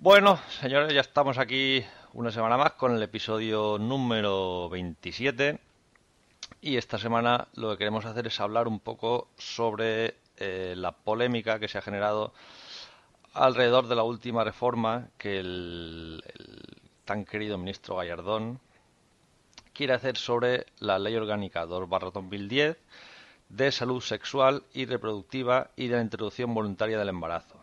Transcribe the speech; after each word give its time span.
Bueno, 0.00 0.38
señores, 0.60 0.94
ya 0.94 1.00
estamos 1.00 1.38
aquí 1.38 1.84
una 2.12 2.30
semana 2.30 2.56
más 2.56 2.74
con 2.74 2.94
el 2.94 3.02
episodio 3.02 3.78
número 3.80 4.68
27 4.68 5.58
y 6.60 6.76
esta 6.76 6.98
semana 6.98 7.48
lo 7.54 7.72
que 7.72 7.78
queremos 7.78 8.04
hacer 8.04 8.28
es 8.28 8.38
hablar 8.38 8.68
un 8.68 8.78
poco 8.78 9.26
sobre 9.36 10.14
eh, 10.36 10.74
la 10.76 10.92
polémica 10.92 11.58
que 11.58 11.66
se 11.66 11.78
ha 11.78 11.82
generado 11.82 12.32
alrededor 13.32 13.88
de 13.88 13.96
la 13.96 14.04
última 14.04 14.44
reforma 14.44 15.08
que 15.18 15.40
el, 15.40 16.22
tan 17.04 17.24
querido 17.24 17.58
ministro 17.58 17.96
Gallardón 17.96 18.60
quiere 19.72 19.94
hacer 19.94 20.16
sobre 20.16 20.66
la 20.78 21.00
Ley 21.00 21.16
Orgánica 21.16 21.66
2-2010 21.66 22.76
de 23.48 23.72
salud 23.72 24.00
sexual 24.00 24.62
y 24.72 24.86
reproductiva 24.86 25.72
y 25.74 25.88
de 25.88 25.96
la 25.96 26.02
introducción 26.02 26.54
voluntaria 26.54 27.00
del 27.00 27.08
embarazo, 27.08 27.57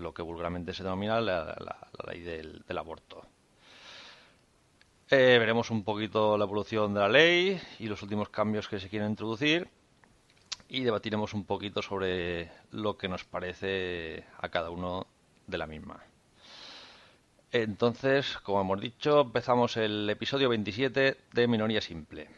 lo 0.00 0.12
que 0.14 0.22
vulgarmente 0.22 0.72
se 0.74 0.82
denomina 0.82 1.20
la, 1.20 1.44
la- 1.58 1.88
ley 2.10 2.20
del, 2.20 2.62
del 2.66 2.78
aborto. 2.78 3.22
Eh, 5.10 5.36
veremos 5.38 5.70
un 5.70 5.82
poquito 5.84 6.38
la 6.38 6.44
evolución 6.44 6.94
de 6.94 7.00
la 7.00 7.08
ley 7.08 7.60
y 7.78 7.86
los 7.88 8.02
últimos 8.02 8.28
cambios 8.28 8.68
que 8.68 8.78
se 8.78 8.88
quieren 8.88 9.10
introducir 9.10 9.68
y 10.68 10.82
debatiremos 10.82 11.34
un 11.34 11.44
poquito 11.44 11.82
sobre 11.82 12.50
lo 12.70 12.96
que 12.96 13.08
nos 13.08 13.24
parece 13.24 14.24
a 14.38 14.48
cada 14.48 14.70
uno 14.70 15.06
de 15.48 15.58
la 15.58 15.66
misma. 15.66 16.00
Entonces, 17.52 18.38
como 18.44 18.60
hemos 18.60 18.80
dicho, 18.80 19.22
empezamos 19.22 19.76
el 19.76 20.08
episodio 20.08 20.48
27 20.48 21.16
de 21.32 21.48
Minoría 21.48 21.80
Simple. 21.80 22.28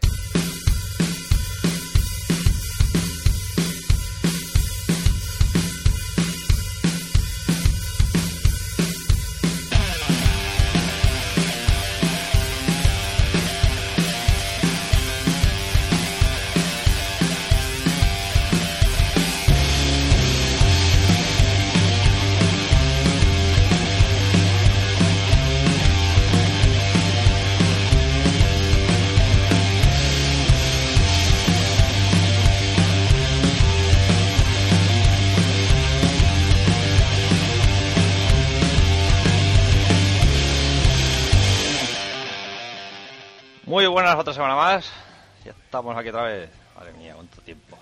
Semana 44.42 44.56
más. 44.56 44.92
Ya 45.44 45.52
estamos 45.52 45.96
aquí 45.96 46.08
otra 46.08 46.24
vez. 46.24 46.50
Madre 46.76 46.92
mía, 46.94 47.14
cuánto 47.14 47.40
tiempo. 47.42 47.78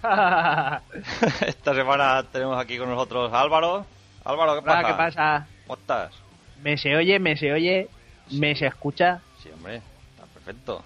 Esta 1.46 1.74
semana 1.74 2.22
tenemos 2.30 2.56
aquí 2.56 2.78
con 2.78 2.88
nosotros 2.88 3.32
a 3.32 3.40
Álvaro. 3.40 3.84
Álvaro, 4.24 4.54
¿qué 4.54 4.62
pasa? 4.62 4.78
Hola, 4.78 4.88
¿qué 4.88 4.94
pasa? 4.94 5.46
¿Cómo 5.66 5.80
estás? 5.80 6.12
¿Me 6.62 6.78
se 6.78 6.94
oye? 6.94 7.18
¿Me 7.18 7.36
se 7.36 7.52
oye? 7.52 7.88
¿Me 8.30 8.54
se 8.54 8.66
escucha? 8.66 9.20
Sí, 9.42 9.50
hombre, 9.52 9.82
está 10.10 10.26
perfecto. 10.32 10.84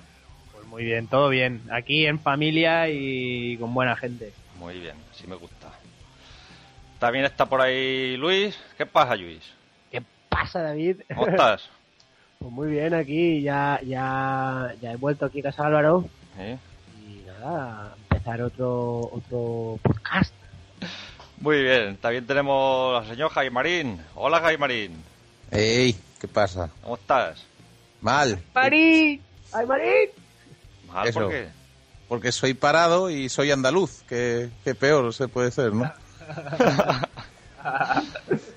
Pues 0.54 0.66
muy 0.68 0.84
bien, 0.84 1.06
todo 1.06 1.28
bien. 1.28 1.60
Aquí 1.70 2.06
en 2.06 2.18
familia 2.18 2.88
y 2.88 3.58
con 3.58 3.74
buena 3.74 3.94
gente. 3.94 4.32
Muy 4.58 4.80
bien, 4.80 4.96
sí 5.12 5.26
me 5.26 5.36
gusta. 5.36 5.68
También 6.98 7.26
está 7.26 7.44
por 7.44 7.60
ahí 7.60 8.16
Luis. 8.16 8.58
¿Qué 8.78 8.86
pasa, 8.86 9.16
Luis? 9.16 9.42
¿Qué 9.90 10.02
pasa, 10.30 10.62
David? 10.62 11.02
¿Cómo 11.14 11.26
estás? 11.26 11.68
Pues 12.40 12.52
muy 12.54 12.70
bien, 12.70 12.94
aquí 12.94 13.42
ya, 13.42 13.78
ya, 13.84 14.74
ya 14.80 14.92
he 14.92 14.96
vuelto 14.96 15.26
aquí 15.26 15.40
a 15.40 15.42
casa 15.42 15.66
Álvaro 15.66 16.06
y 16.38 17.22
nada, 17.26 17.94
empezar 18.08 18.40
otro, 18.40 19.00
otro 19.12 19.78
podcast. 19.82 20.32
Muy 21.38 21.62
bien, 21.62 21.98
también 21.98 22.26
tenemos 22.26 22.98
al 23.02 23.10
señor 23.10 23.30
Jaime 23.32 23.50
Marín. 23.50 24.00
Hola, 24.14 24.40
Jaime 24.40 24.56
Marín. 24.56 25.04
Ey, 25.50 25.94
¿qué 26.18 26.28
pasa? 26.28 26.70
¿Cómo 26.82 26.94
estás? 26.94 27.44
Mal, 28.00 28.42
¡Marín! 28.54 29.20
¡Ay, 29.52 29.66
Marín! 29.66 30.08
¿Mal 30.90 31.08
Eso. 31.08 31.20
por 31.20 31.30
qué? 31.30 31.48
porque 32.08 32.32
soy 32.32 32.54
parado 32.54 33.10
y 33.10 33.28
soy 33.28 33.50
andaluz, 33.50 34.02
que, 34.08 34.48
que 34.64 34.74
peor 34.74 35.12
se 35.12 35.28
puede 35.28 35.50
ser, 35.50 35.74
¿no? 35.74 35.92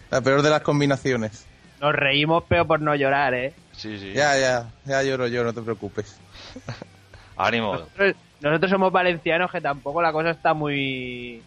La 0.09 0.21
peor 0.21 0.41
de 0.41 0.49
las 0.49 0.61
combinaciones. 0.61 1.45
Nos 1.81 1.93
reímos, 1.93 2.45
pero 2.47 2.65
por 2.65 2.79
no 2.79 2.95
llorar, 2.95 3.33
¿eh? 3.33 3.53
Sí, 3.83 3.99
sí. 3.99 4.13
Ya, 4.13 4.39
ya, 4.39 4.71
ya 4.85 5.03
lloro 5.03 5.27
yo, 5.27 5.43
no 5.43 5.51
te 5.51 5.61
preocupes. 5.61 6.17
Ánimo. 7.35 7.73
Nosotros, 7.73 8.15
nosotros 8.39 8.71
somos 8.71 8.93
valencianos 8.93 9.51
que 9.51 9.59
tampoco 9.59 10.01
la 10.01 10.13
cosa 10.13 10.29
está 10.29 10.53
muy... 10.53 11.43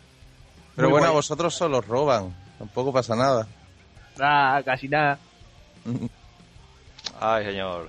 Pero 0.74 0.90
Muy 0.90 0.98
bueno, 0.98 1.08
a 1.08 1.12
vosotros 1.12 1.54
solo 1.54 1.78
os 1.78 1.86
roban, 1.86 2.36
tampoco 2.58 2.92
pasa 2.92 3.16
nada. 3.16 3.46
Ah, 4.20 4.60
casi 4.62 4.86
nada. 4.86 5.18
Ay, 7.20 7.46
señor. 7.46 7.88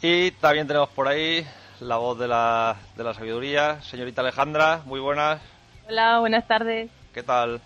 Y 0.00 0.30
también 0.30 0.66
tenemos 0.66 0.88
por 0.88 1.06
ahí 1.06 1.46
la 1.80 1.98
voz 1.98 2.18
de 2.18 2.28
la, 2.28 2.76
de 2.96 3.04
la 3.04 3.12
sabiduría, 3.12 3.82
señorita 3.82 4.22
Alejandra. 4.22 4.80
Muy 4.86 5.00
buenas. 5.00 5.42
Hola, 5.86 6.18
buenas 6.20 6.48
tardes. 6.48 6.90
¿Qué 7.12 7.22
tal? 7.22 7.60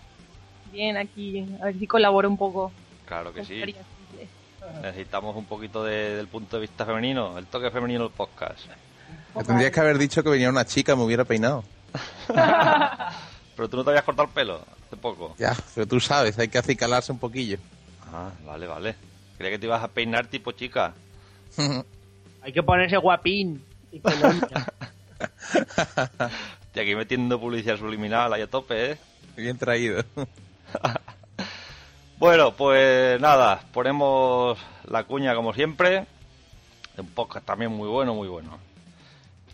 Bien, 0.73 0.97
aquí, 0.97 1.47
a 1.61 1.67
ver 1.67 1.79
si 1.79 1.87
colaboro 1.87 2.27
un 2.27 2.37
poco. 2.37 2.73
Claro 3.05 3.31
que 3.31 3.45
sí. 3.45 3.63
Necesitamos 4.81 5.35
un 5.35 5.45
poquito 5.45 5.83
de- 5.83 6.15
del 6.15 6.27
punto 6.27 6.57
de 6.57 6.61
vista 6.61 6.85
femenino, 6.85 7.37
el 7.37 7.45
toque 7.47 7.69
femenino 7.71 8.03
del 8.03 8.11
podcast. 8.13 8.59
Me 9.35 9.43
tendrías 9.43 9.71
que 9.71 9.79
haber 9.79 9.97
dicho 9.97 10.23
que 10.23 10.29
venía 10.29 10.49
una 10.49 10.65
chica, 10.65 10.95
me 10.95 11.03
hubiera 11.03 11.25
peinado. 11.25 11.63
Pero 13.55 13.67
tú 13.69 13.77
no 13.77 13.83
te 13.83 13.89
habías 13.89 14.03
cortado 14.05 14.27
el 14.27 14.33
pelo 14.33 14.61
hace 14.87 14.95
poco. 14.95 15.35
Ya, 15.37 15.53
pero 15.75 15.85
tú 15.85 15.99
sabes, 15.99 16.39
hay 16.39 16.47
que 16.47 16.57
acicalarse 16.57 17.11
un 17.11 17.19
poquillo. 17.19 17.57
Ah, 18.11 18.31
vale, 18.45 18.65
vale. 18.67 18.95
Creía 19.37 19.51
que 19.51 19.59
te 19.59 19.65
ibas 19.65 19.83
a 19.83 19.87
peinar 19.89 20.27
tipo 20.27 20.51
chica. 20.53 20.93
Hay 22.41 22.53
que 22.53 22.63
ponerse 22.63 22.95
guapín. 22.97 23.61
Y 23.91 24.01
aquí 26.79 26.95
metiendo 26.95 27.37
publicidad 27.39 27.77
subliminal 27.77 28.31
ahí 28.31 28.41
a 28.43 28.47
tope, 28.47 28.91
¿eh? 28.91 28.97
Bien 29.35 29.57
traído. 29.57 30.03
Bueno, 32.19 32.51
pues 32.53 33.19
nada, 33.21 33.61
ponemos 33.71 34.59
la 34.89 35.05
cuña 35.05 35.33
como 35.35 35.53
siempre. 35.53 36.05
Un 36.97 37.07
podcast 37.07 37.45
también 37.45 37.71
muy 37.71 37.87
bueno, 37.87 38.13
muy 38.13 38.27
bueno. 38.27 38.59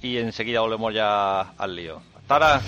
Y 0.01 0.17
enseguida 0.17 0.61
volvemos 0.61 0.91
ya 0.91 1.41
al 1.41 1.75
lío. 1.75 2.01
Hasta 2.17 2.33
ahora. 2.33 2.61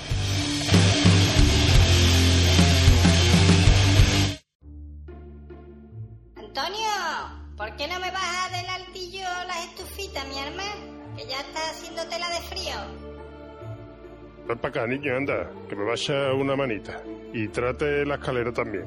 Antonio, 6.35 6.89
¿por 7.57 7.75
qué 7.75 7.87
no 7.87 7.99
me 7.99 8.11
bajas 8.11 8.51
del 8.51 8.69
altillo 8.69 9.27
las 9.47 9.65
estufitas, 9.65 10.27
mi 10.27 10.37
hermano? 10.37 11.15
Que 11.17 11.25
ya 11.25 11.39
está 11.39 11.71
haciendo 11.71 12.07
tela 12.07 12.29
de 12.29 12.41
frío. 12.41 12.75
Ven 14.47 14.59
para 14.59 14.69
acá, 14.69 14.87
niño, 14.87 15.17
anda, 15.17 15.49
que 15.67 15.75
me 15.75 15.85
vaya 15.85 16.33
una 16.33 16.55
manita. 16.55 17.01
Y 17.33 17.47
trate 17.47 18.05
la 18.05 18.15
escalera 18.15 18.53
también. 18.53 18.85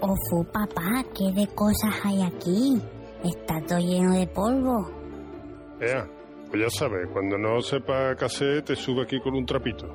Ofu, 0.00 0.44
papá, 0.52 1.04
¿qué 1.14 1.32
de 1.32 1.46
cosas 1.54 1.94
hay 2.04 2.22
aquí? 2.22 2.80
Está 3.24 3.60
todo 3.66 3.78
lleno 3.78 4.12
de 4.12 4.26
polvo. 4.26 4.90
Ea, 5.80 6.06
pues 6.50 6.62
ya 6.62 6.70
sabes, 6.70 7.08
cuando 7.12 7.38
no 7.38 7.60
sepa 7.60 8.14
qué 8.16 8.24
hacer, 8.24 8.62
te 8.62 8.76
sube 8.76 9.02
aquí 9.02 9.18
con 9.20 9.34
un 9.34 9.46
trapito. 9.46 9.86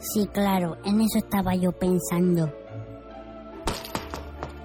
Sí, 0.00 0.26
claro, 0.32 0.76
en 0.84 1.00
eso 1.00 1.18
estaba 1.18 1.54
yo 1.54 1.72
pensando. 1.72 2.50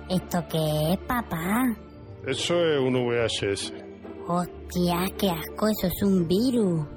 ¿Esto 0.09 0.44
qué 0.50 0.94
es, 0.94 0.98
papá? 1.00 1.75
Eso 2.25 2.56
es 2.56 2.80
un 2.80 2.94
VHS. 2.94 3.74
Hostia, 4.27 5.06
qué 5.18 5.30
asco, 5.30 5.68
eso 5.68 5.88
es 5.88 6.03
un 6.03 6.27
virus. 6.27 6.88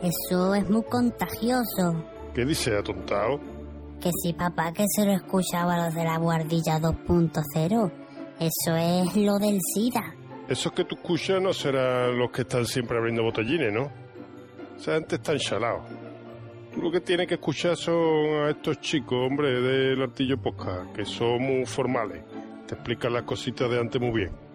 Eso 0.00 0.54
es 0.54 0.70
muy 0.70 0.82
contagioso. 0.84 2.04
¿Qué 2.34 2.44
dice, 2.44 2.76
atontado? 2.76 3.40
Que 4.00 4.10
sí, 4.22 4.32
papá, 4.32 4.72
que 4.72 4.84
se 4.96 5.04
lo 5.04 5.12
escuchaba 5.12 5.74
a 5.74 5.86
los 5.86 5.94
de 5.94 6.04
la 6.04 6.16
guardilla 6.16 6.78
2.0. 6.78 7.92
Eso 8.38 8.76
es 8.76 9.16
lo 9.16 9.38
del 9.38 9.58
SIDA. 9.74 10.14
Esos 10.48 10.72
que 10.72 10.84
tú 10.84 10.94
escuchas 10.94 11.40
no 11.42 11.52
serán 11.52 12.18
los 12.18 12.30
que 12.30 12.42
están 12.42 12.64
siempre 12.64 12.96
abriendo 12.96 13.22
botellines, 13.22 13.72
¿no? 13.72 13.90
Esa 14.76 14.94
gente 14.94 15.16
está 15.16 15.32
enchalados. 15.32 15.82
Tú 16.72 16.80
lo 16.80 16.90
que 16.90 17.00
tienes 17.00 17.26
que 17.26 17.34
escuchar 17.34 17.76
son 17.76 18.46
a 18.46 18.50
estos 18.50 18.80
chicos, 18.80 19.18
hombre, 19.18 19.60
del 19.60 20.00
artillo 20.00 20.40
podcast, 20.40 20.92
que 20.92 21.04
son 21.04 21.42
muy 21.42 21.66
formales. 21.66 22.22
Te 22.66 22.76
explican 22.76 23.12
las 23.12 23.24
cositas 23.24 23.70
de 23.70 23.80
antes 23.80 24.00
muy 24.00 24.12
bien. 24.12 24.49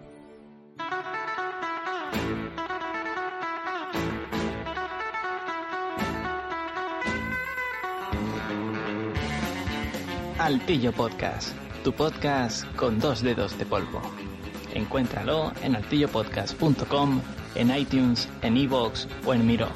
Altillo 10.46 10.92
Podcast, 10.92 11.56
tu 11.82 11.92
podcast 11.92 12.64
con 12.76 13.00
dos 13.00 13.20
dedos 13.20 13.58
de 13.58 13.66
polvo. 13.66 14.00
Encuéntralo 14.74 15.52
en 15.60 15.74
altillopodcast.com, 15.74 17.20
en 17.56 17.76
iTunes, 17.76 18.28
en 18.42 18.56
iVoox 18.56 19.08
o 19.24 19.34
en 19.34 19.44
Miro. 19.44 19.68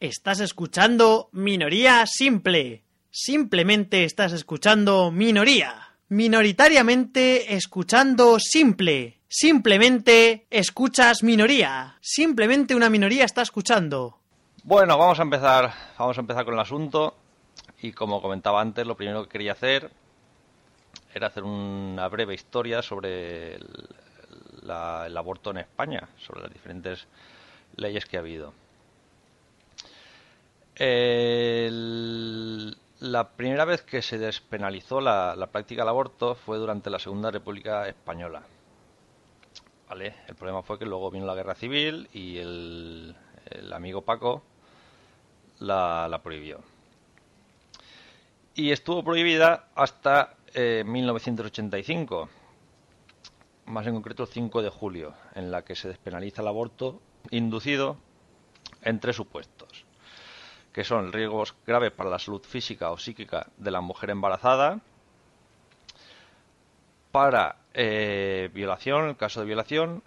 Estás 0.00 0.40
escuchando 0.40 1.28
Minoría 1.30 2.04
Simple. 2.08 2.82
Simplemente 3.12 4.02
estás 4.02 4.32
escuchando 4.32 5.12
Minoría. 5.12 5.94
Minoritariamente 6.08 7.54
escuchando 7.54 8.40
Simple. 8.40 9.20
Simplemente 9.38 10.46
escuchas 10.48 11.22
minoría. 11.22 11.98
Simplemente 12.00 12.74
una 12.74 12.88
minoría 12.88 13.26
está 13.26 13.42
escuchando. 13.42 14.16
Bueno, 14.64 14.96
vamos 14.96 15.18
a 15.18 15.24
empezar, 15.24 15.74
vamos 15.98 16.16
a 16.16 16.20
empezar 16.22 16.46
con 16.46 16.54
el 16.54 16.60
asunto. 16.60 17.14
Y 17.82 17.92
como 17.92 18.22
comentaba 18.22 18.62
antes, 18.62 18.86
lo 18.86 18.96
primero 18.96 19.24
que 19.24 19.28
quería 19.28 19.52
hacer 19.52 19.90
era 21.14 21.26
hacer 21.26 21.42
una 21.42 22.08
breve 22.08 22.32
historia 22.32 22.80
sobre 22.80 23.56
el, 23.56 23.66
la- 24.62 25.04
el 25.06 25.14
aborto 25.14 25.50
en 25.50 25.58
España, 25.58 26.08
sobre 26.16 26.40
las 26.40 26.50
diferentes 26.54 27.06
leyes 27.76 28.06
que 28.06 28.16
ha 28.16 28.20
habido. 28.20 28.54
La 33.00 33.28
primera 33.36 33.66
vez 33.66 33.82
que 33.82 34.00
se 34.00 34.16
despenalizó 34.16 35.02
la 35.02 35.46
práctica 35.52 35.82
del 35.82 35.90
aborto 35.90 36.34
fue 36.36 36.56
durante 36.56 36.88
la 36.88 36.98
Segunda 36.98 37.30
República 37.30 37.86
Española. 37.86 38.40
¿Vale? 39.88 40.14
El 40.26 40.34
problema 40.34 40.62
fue 40.62 40.78
que 40.78 40.84
luego 40.84 41.10
vino 41.10 41.26
la 41.26 41.34
guerra 41.34 41.54
civil 41.54 42.08
y 42.12 42.38
el, 42.38 43.14
amigo 43.72 44.02
Paco 44.02 44.42
la, 45.60 46.08
la 46.08 46.22
prohibió. 46.22 46.60
Y 48.54 48.72
estuvo 48.72 49.04
prohibida 49.04 49.68
hasta 49.74 50.34
eh, 50.54 50.82
1985, 50.86 52.28
más 53.66 53.86
en 53.86 53.94
concreto 53.94 54.22
el 54.22 54.28
5 54.30 54.62
de 54.62 54.70
julio, 54.70 55.14
en 55.34 55.50
la 55.50 55.62
que 55.62 55.76
se 55.76 55.88
despenaliza 55.88 56.40
el 56.40 56.48
aborto 56.48 57.00
inducido 57.30 57.98
en 58.80 58.98
tres 58.98 59.16
supuestos, 59.16 59.84
que 60.72 60.84
son 60.84 61.12
riesgos 61.12 61.54
graves 61.66 61.92
para 61.92 62.08
la 62.08 62.18
salud 62.18 62.42
física 62.42 62.90
o 62.90 62.98
psíquica 62.98 63.48
de 63.58 63.70
la 63.70 63.82
mujer 63.82 64.10
embarazada, 64.10 64.80
para 67.16 67.56
eh, 67.72 68.50
violación, 68.52 69.08
el 69.08 69.16
caso 69.16 69.40
de 69.40 69.46
violación, 69.46 70.02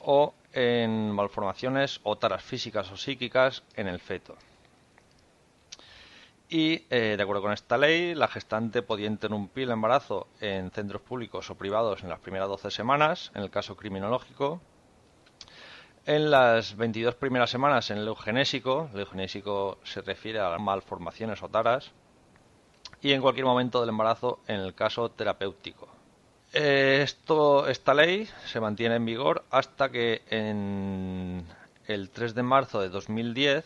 o 0.00 0.32
en 0.54 1.10
malformaciones 1.10 2.00
o 2.02 2.16
taras 2.16 2.42
físicas 2.42 2.90
o 2.90 2.96
psíquicas 2.96 3.62
en 3.76 3.88
el 3.88 4.00
feto. 4.00 4.34
Y, 6.48 6.86
eh, 6.88 7.16
de 7.18 7.22
acuerdo 7.22 7.42
con 7.42 7.52
esta 7.52 7.76
ley, 7.76 8.14
la 8.14 8.26
gestante 8.26 8.80
podía 8.80 9.06
interrumpir 9.06 9.64
el 9.64 9.72
embarazo 9.72 10.28
en 10.40 10.70
centros 10.70 11.02
públicos 11.02 11.50
o 11.50 11.56
privados 11.56 12.02
en 12.02 12.08
las 12.08 12.20
primeras 12.20 12.48
12 12.48 12.70
semanas, 12.70 13.30
en 13.34 13.42
el 13.42 13.50
caso 13.50 13.76
criminológico. 13.76 14.62
En 16.06 16.30
las 16.30 16.74
22 16.74 17.16
primeras 17.16 17.50
semanas 17.50 17.90
en 17.90 17.98
el 17.98 18.08
eugenésico, 18.08 18.88
el 18.94 19.00
eugenésico 19.00 19.76
se 19.84 20.00
refiere 20.00 20.40
a 20.40 20.48
las 20.48 20.60
malformaciones 20.62 21.42
o 21.42 21.50
taras, 21.50 21.92
y 23.02 23.12
en 23.12 23.20
cualquier 23.20 23.44
momento 23.44 23.80
del 23.80 23.90
embarazo 23.90 24.40
en 24.48 24.60
el 24.60 24.74
caso 24.74 25.10
terapéutico. 25.10 25.94
Eh, 26.56 27.02
esta 27.02 27.94
ley 27.94 28.28
se 28.46 28.60
mantiene 28.60 28.94
en 28.94 29.04
vigor 29.04 29.44
hasta 29.50 29.90
que 29.90 30.22
en 30.30 31.44
el 31.88 32.10
3 32.10 32.32
de 32.32 32.42
marzo 32.44 32.80
de 32.80 32.90
2010 32.90 33.64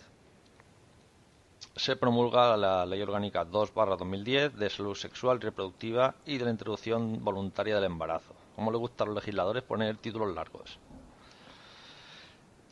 se 1.76 1.96
promulga 1.96 2.56
la 2.56 2.87
Ley 2.87 3.02
Orgánica 3.02 3.44
2-2010 3.44 4.52
de 4.52 4.70
salud 4.70 4.94
sexual 4.94 5.37
y 5.37 5.44
reproductiva 5.44 6.14
y 6.25 6.38
de 6.38 6.46
la 6.46 6.50
interrupción 6.50 7.23
voluntaria 7.23 7.75
del 7.75 7.85
embarazo. 7.85 8.35
Como 8.56 8.73
le 8.73 8.79
gusta 8.79 9.05
a 9.05 9.08
los 9.08 9.17
legisladores 9.17 9.64
poner 9.64 9.99
títulos 9.99 10.34
largos. 10.34 10.79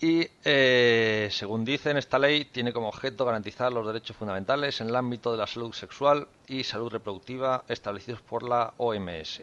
Y, 0.00 0.26
eh, 0.44 1.28
según 1.30 1.66
dicen, 1.66 1.98
esta 1.98 2.19
ley 2.19 2.46
tiene 2.46 2.72
como 2.72 2.88
objeto 2.88 3.26
garantizar 3.26 3.70
los 3.70 3.86
derechos 3.86 4.16
fundamentales 4.16 4.80
en 4.80 4.88
el 4.88 4.96
ámbito 4.96 5.32
de 5.32 5.38
la 5.38 5.46
salud 5.46 5.74
sexual 5.74 6.26
y 6.48 6.64
salud 6.64 6.90
reproductiva 6.90 7.64
establecidos 7.69 8.22
por 8.22 8.42
la 8.42 8.72
OMS, 8.78 9.42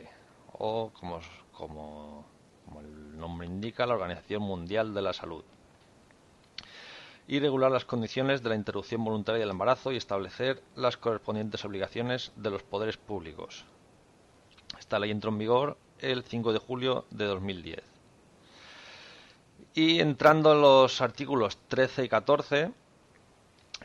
o 0.53 0.91
como, 0.94 1.19
como, 1.51 2.25
el 2.79 3.17
nombre 3.17 3.47
indica, 3.47 3.85
la 3.85 3.94
Organización 3.94 4.44
Mundial 4.44 4.94
de 4.94 5.01
la 5.01 5.13
Salud 5.13 5.44
y 7.27 7.39
regular 7.39 7.71
las 7.71 7.85
condiciones 7.85 8.44
de 8.44 8.50
la 8.50 8.55
interrupción 8.55 9.03
voluntaria 9.03 9.39
del 9.39 9.51
embarazo 9.51 9.91
y 9.91 9.97
establecer 9.97 10.61
las 10.75 10.97
correspondientes 10.97 11.63
obligaciones 11.63 12.31
de 12.35 12.50
los 12.50 12.63
poderes 12.63 12.97
públicos. 12.97 13.65
Esta 14.77 15.00
ley 15.00 15.11
entró 15.11 15.31
en 15.31 15.38
vigor 15.38 15.77
el 16.00 16.23
5 16.23 16.51
de 16.51 16.59
julio 16.59 17.05
de 17.11 17.25
2010. 17.25 17.81
Y 19.73 20.01
entrando 20.01 20.53
en 20.53 20.61
los 20.61 21.01
artículos 21.01 21.57
13 21.69 22.03
y 22.03 22.09
14, 22.09 22.71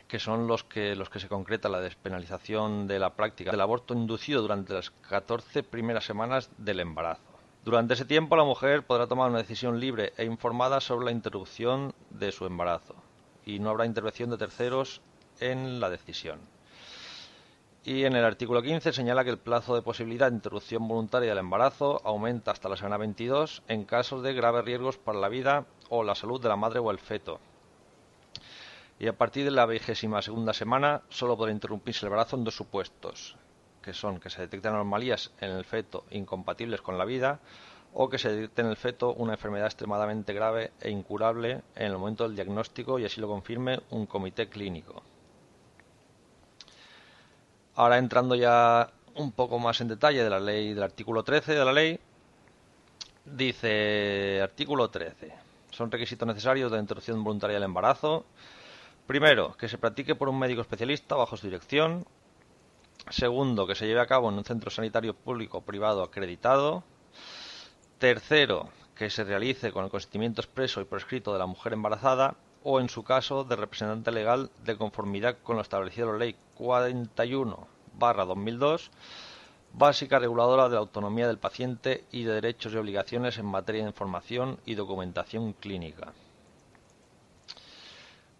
que 0.09 0.19
son 0.19 0.47
los 0.47 0.63
que, 0.63 0.95
los 0.95 1.09
que 1.09 1.19
se 1.19 1.29
concreta 1.29 1.69
la 1.69 1.79
despenalización 1.79 2.87
de 2.87 2.97
la 2.97 3.13
práctica 3.13 3.51
del 3.51 3.61
aborto 3.61 3.93
inducido 3.93 4.41
durante 4.41 4.73
las 4.73 4.89
14 4.89 5.61
primeras 5.61 6.03
semanas 6.03 6.49
del 6.57 6.79
embarazo. 6.79 7.21
Durante 7.63 7.93
ese 7.93 8.05
tiempo 8.05 8.35
la 8.35 8.43
mujer 8.43 8.83
podrá 8.87 9.05
tomar 9.05 9.29
una 9.29 9.37
decisión 9.37 9.79
libre 9.79 10.13
e 10.17 10.25
informada 10.25 10.81
sobre 10.81 11.05
la 11.05 11.11
interrupción 11.11 11.93
de 12.09 12.31
su 12.31 12.47
embarazo 12.47 12.95
y 13.45 13.59
no 13.59 13.69
habrá 13.69 13.85
intervención 13.85 14.31
de 14.31 14.39
terceros 14.39 15.01
en 15.39 15.79
la 15.79 15.91
decisión. 15.91 16.39
Y 17.85 18.05
en 18.05 18.15
el 18.15 18.25
artículo 18.25 18.63
15 18.63 18.91
señala 18.91 19.23
que 19.23 19.29
el 19.29 19.37
plazo 19.37 19.75
de 19.75 19.83
posibilidad 19.83 20.31
de 20.31 20.37
interrupción 20.37 20.87
voluntaria 20.87 21.29
del 21.29 21.37
embarazo 21.37 22.01
aumenta 22.03 22.49
hasta 22.49 22.67
la 22.67 22.77
semana 22.77 22.97
22 22.97 23.61
en 23.67 23.85
casos 23.85 24.23
de 24.23 24.33
graves 24.33 24.65
riesgos 24.65 24.97
para 24.97 25.19
la 25.19 25.29
vida 25.29 25.65
o 25.89 26.03
la 26.03 26.15
salud 26.15 26.41
de 26.41 26.49
la 26.49 26.55
madre 26.55 26.79
o 26.79 26.89
el 26.89 26.97
feto. 26.97 27.39
Y 28.99 29.07
a 29.07 29.17
partir 29.17 29.45
de 29.45 29.51
la 29.51 29.65
vigésima 29.65 30.21
segunda 30.21 30.53
semana 30.53 31.01
solo 31.09 31.37
podrá 31.37 31.53
interrumpirse 31.53 32.05
el 32.05 32.07
embarazo 32.07 32.35
en 32.35 32.43
dos 32.43 32.55
supuestos, 32.55 33.37
que 33.81 33.93
son 33.93 34.19
que 34.19 34.29
se 34.29 34.41
detecten 34.41 34.73
anomalías 34.73 35.31
en 35.39 35.51
el 35.51 35.63
feto 35.63 36.03
incompatibles 36.11 36.81
con 36.81 36.97
la 36.97 37.05
vida 37.05 37.39
o 37.93 38.09
que 38.09 38.19
se 38.19 38.29
detecte 38.29 38.61
en 38.61 38.67
el 38.67 38.75
feto 38.75 39.13
una 39.13 39.33
enfermedad 39.33 39.67
extremadamente 39.67 40.33
grave 40.33 40.71
e 40.81 40.89
incurable 40.89 41.61
en 41.75 41.85
el 41.91 41.97
momento 41.97 42.25
del 42.25 42.35
diagnóstico 42.35 42.99
y 42.99 43.05
así 43.05 43.21
lo 43.21 43.29
confirme 43.29 43.79
un 43.91 44.05
comité 44.05 44.49
clínico. 44.49 45.01
Ahora 47.75 47.97
entrando 47.97 48.35
ya 48.35 48.91
un 49.15 49.31
poco 49.31 49.59
más 49.59 49.79
en 49.79 49.87
detalle 49.87 50.23
de 50.23 50.29
la 50.29 50.39
ley 50.39 50.73
del 50.73 50.83
artículo 50.83 51.23
13 51.23 51.53
de 51.53 51.65
la 51.65 51.71
ley, 51.71 51.99
dice 53.23 54.41
artículo 54.41 54.89
13. 54.89 55.33
Son 55.71 55.89
requisitos 55.89 56.27
necesarios 56.27 56.69
de 56.69 56.77
la 56.77 56.81
interrupción 56.81 57.23
voluntaria 57.23 57.55
del 57.55 57.63
embarazo. 57.63 58.25
Primero, 59.09 59.57
que 59.57 59.67
se 59.67 59.79
practique 59.79 60.13
por 60.13 60.29
un 60.29 60.37
médico 60.37 60.61
especialista 60.61 61.15
bajo 61.15 61.35
su 61.35 61.47
dirección. 61.47 62.05
Segundo, 63.09 63.65
que 63.65 63.73
se 63.73 63.87
lleve 63.87 64.01
a 64.01 64.05
cabo 64.05 64.29
en 64.29 64.37
un 64.37 64.45
centro 64.45 64.69
sanitario 64.69 65.15
público 65.15 65.57
o 65.57 65.61
privado 65.61 66.03
acreditado. 66.03 66.83
Tercero, 67.97 68.69
que 68.93 69.09
se 69.09 69.23
realice 69.23 69.71
con 69.71 69.83
el 69.83 69.89
consentimiento 69.89 70.41
expreso 70.41 70.79
y 70.79 70.83
por 70.83 70.99
escrito 70.99 71.33
de 71.33 71.39
la 71.39 71.47
mujer 71.47 71.73
embarazada 71.73 72.35
o, 72.63 72.79
en 72.79 72.87
su 72.87 73.03
caso, 73.03 73.43
de 73.43 73.55
representante 73.55 74.11
legal 74.11 74.51
de 74.63 74.77
conformidad 74.77 75.39
con 75.41 75.55
lo 75.55 75.63
establecido 75.63 76.09
en 76.09 76.13
la 76.13 76.25
Ley 76.25 76.35
41-2002, 76.59 78.91
básica 79.73 80.19
reguladora 80.19 80.69
de 80.69 80.75
la 80.75 80.81
autonomía 80.81 81.25
del 81.25 81.39
paciente 81.39 82.03
y 82.11 82.25
de 82.25 82.33
derechos 82.33 82.73
y 82.73 82.77
obligaciones 82.77 83.39
en 83.39 83.47
materia 83.47 83.81
de 83.81 83.89
información 83.89 84.59
y 84.67 84.75
documentación 84.75 85.53
clínica. 85.53 86.13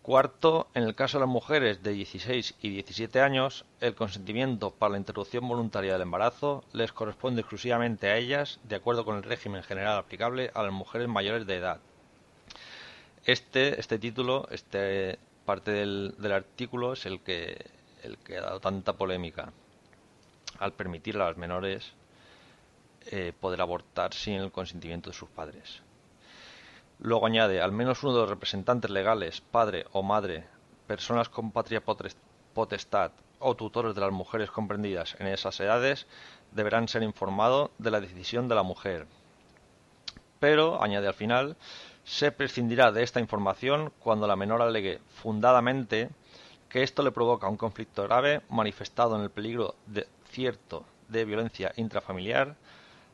Cuarto, 0.02 0.68
en 0.74 0.84
el 0.84 0.96
caso 0.96 1.18
de 1.18 1.26
las 1.26 1.30
mujeres 1.30 1.84
de 1.84 1.92
16 1.92 2.56
y 2.62 2.70
17 2.70 3.22
años, 3.22 3.66
el 3.82 3.96
consentimiento 3.96 4.72
para 4.72 4.94
la 4.94 4.98
interrupción 4.98 5.48
voluntaria 5.48 5.94
del 5.94 6.04
embarazo 6.04 6.64
les 6.72 6.94
corresponde 6.94 7.42
exclusivamente 7.42 8.08
a 8.08 8.18
ellas, 8.18 8.60
de 8.64 8.78
acuerdo 8.78 9.04
con 9.04 9.18
el 9.18 9.24
régimen 9.24 9.62
general 9.62 9.98
aplicable 9.98 10.52
a 10.54 10.64
las 10.64 10.72
mujeres 10.72 11.10
mayores 11.10 11.46
de 11.46 11.58
edad. 11.58 11.80
Este, 13.26 13.80
este 13.80 14.00
título, 14.00 14.48
este 14.50 15.20
parte 15.46 15.72
del, 15.72 16.32
artículo 16.32 16.94
es 16.94 17.06
el 17.06 17.22
que, 17.22 17.66
el 18.04 18.18
que 18.20 18.38
ha 18.38 18.42
dado 18.42 18.60
tanta 18.60 18.94
polémica 18.94 19.52
al 20.60 20.74
permitir 20.74 21.16
a 21.18 21.26
las 21.26 21.38
menores 21.38 21.92
eh, 23.08 23.34
poder 23.40 23.60
abortar 23.62 24.14
sin 24.14 24.36
el 24.36 24.52
consentimiento 24.52 25.10
de 25.10 25.16
sus 25.16 25.30
padres. 25.30 25.82
Luego 27.00 27.26
añade, 27.26 27.62
al 27.62 27.72
menos 27.72 28.04
uno 28.04 28.14
de 28.14 28.20
los 28.22 28.30
representantes 28.30 28.92
legales, 28.92 29.42
padre 29.42 29.86
o 29.94 30.04
madre, 30.04 30.46
personas 30.86 31.30
con 31.30 31.52
patria 31.52 31.82
potestad 32.54 33.12
o 33.40 33.56
tutores 33.56 33.96
de 33.96 34.02
las 34.02 34.12
mujeres 34.12 34.52
comprendidas 34.52 35.16
en 35.20 35.28
esas 35.28 35.60
edades, 35.62 36.08
deberán 36.52 36.90
ser 36.90 37.04
informados 37.04 37.72
de 37.78 37.92
la 37.92 38.02
decisión 38.02 38.50
de 38.50 38.56
la 38.56 38.64
mujer. 38.64 39.08
Pero, 40.40 40.84
añade 40.84 41.08
al 41.08 41.14
final, 41.14 41.56
Se 42.04 42.32
prescindirá 42.32 42.92
de 42.92 43.04
esta 43.04 43.20
información 43.20 43.94
cuando 44.00 44.26
la 44.26 44.36
menor 44.36 44.64
alegue 44.64 45.00
fundadamente 45.22 46.10
que 46.68 46.82
esto 46.82 47.04
le 47.04 47.12
provoca 47.12 47.48
un 47.48 47.56
conflicto 47.56 48.04
grave 48.04 48.42
manifestado 48.50 49.16
en 49.16 49.22
el 49.22 49.30
peligro 49.30 49.76
de 49.86 50.08
cierto 50.32 50.86
de 51.08 51.24
violencia 51.26 51.72
intrafamiliar, 51.76 52.56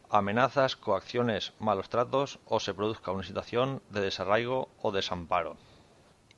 amenazas, 0.09 0.75
coacciones, 0.75 1.53
malos 1.59 1.89
tratos 1.89 2.39
o 2.45 2.59
se 2.59 2.73
produzca 2.73 3.11
una 3.11 3.23
situación 3.23 3.81
de 3.89 4.01
desarraigo 4.01 4.69
o 4.81 4.91
desamparo. 4.91 5.57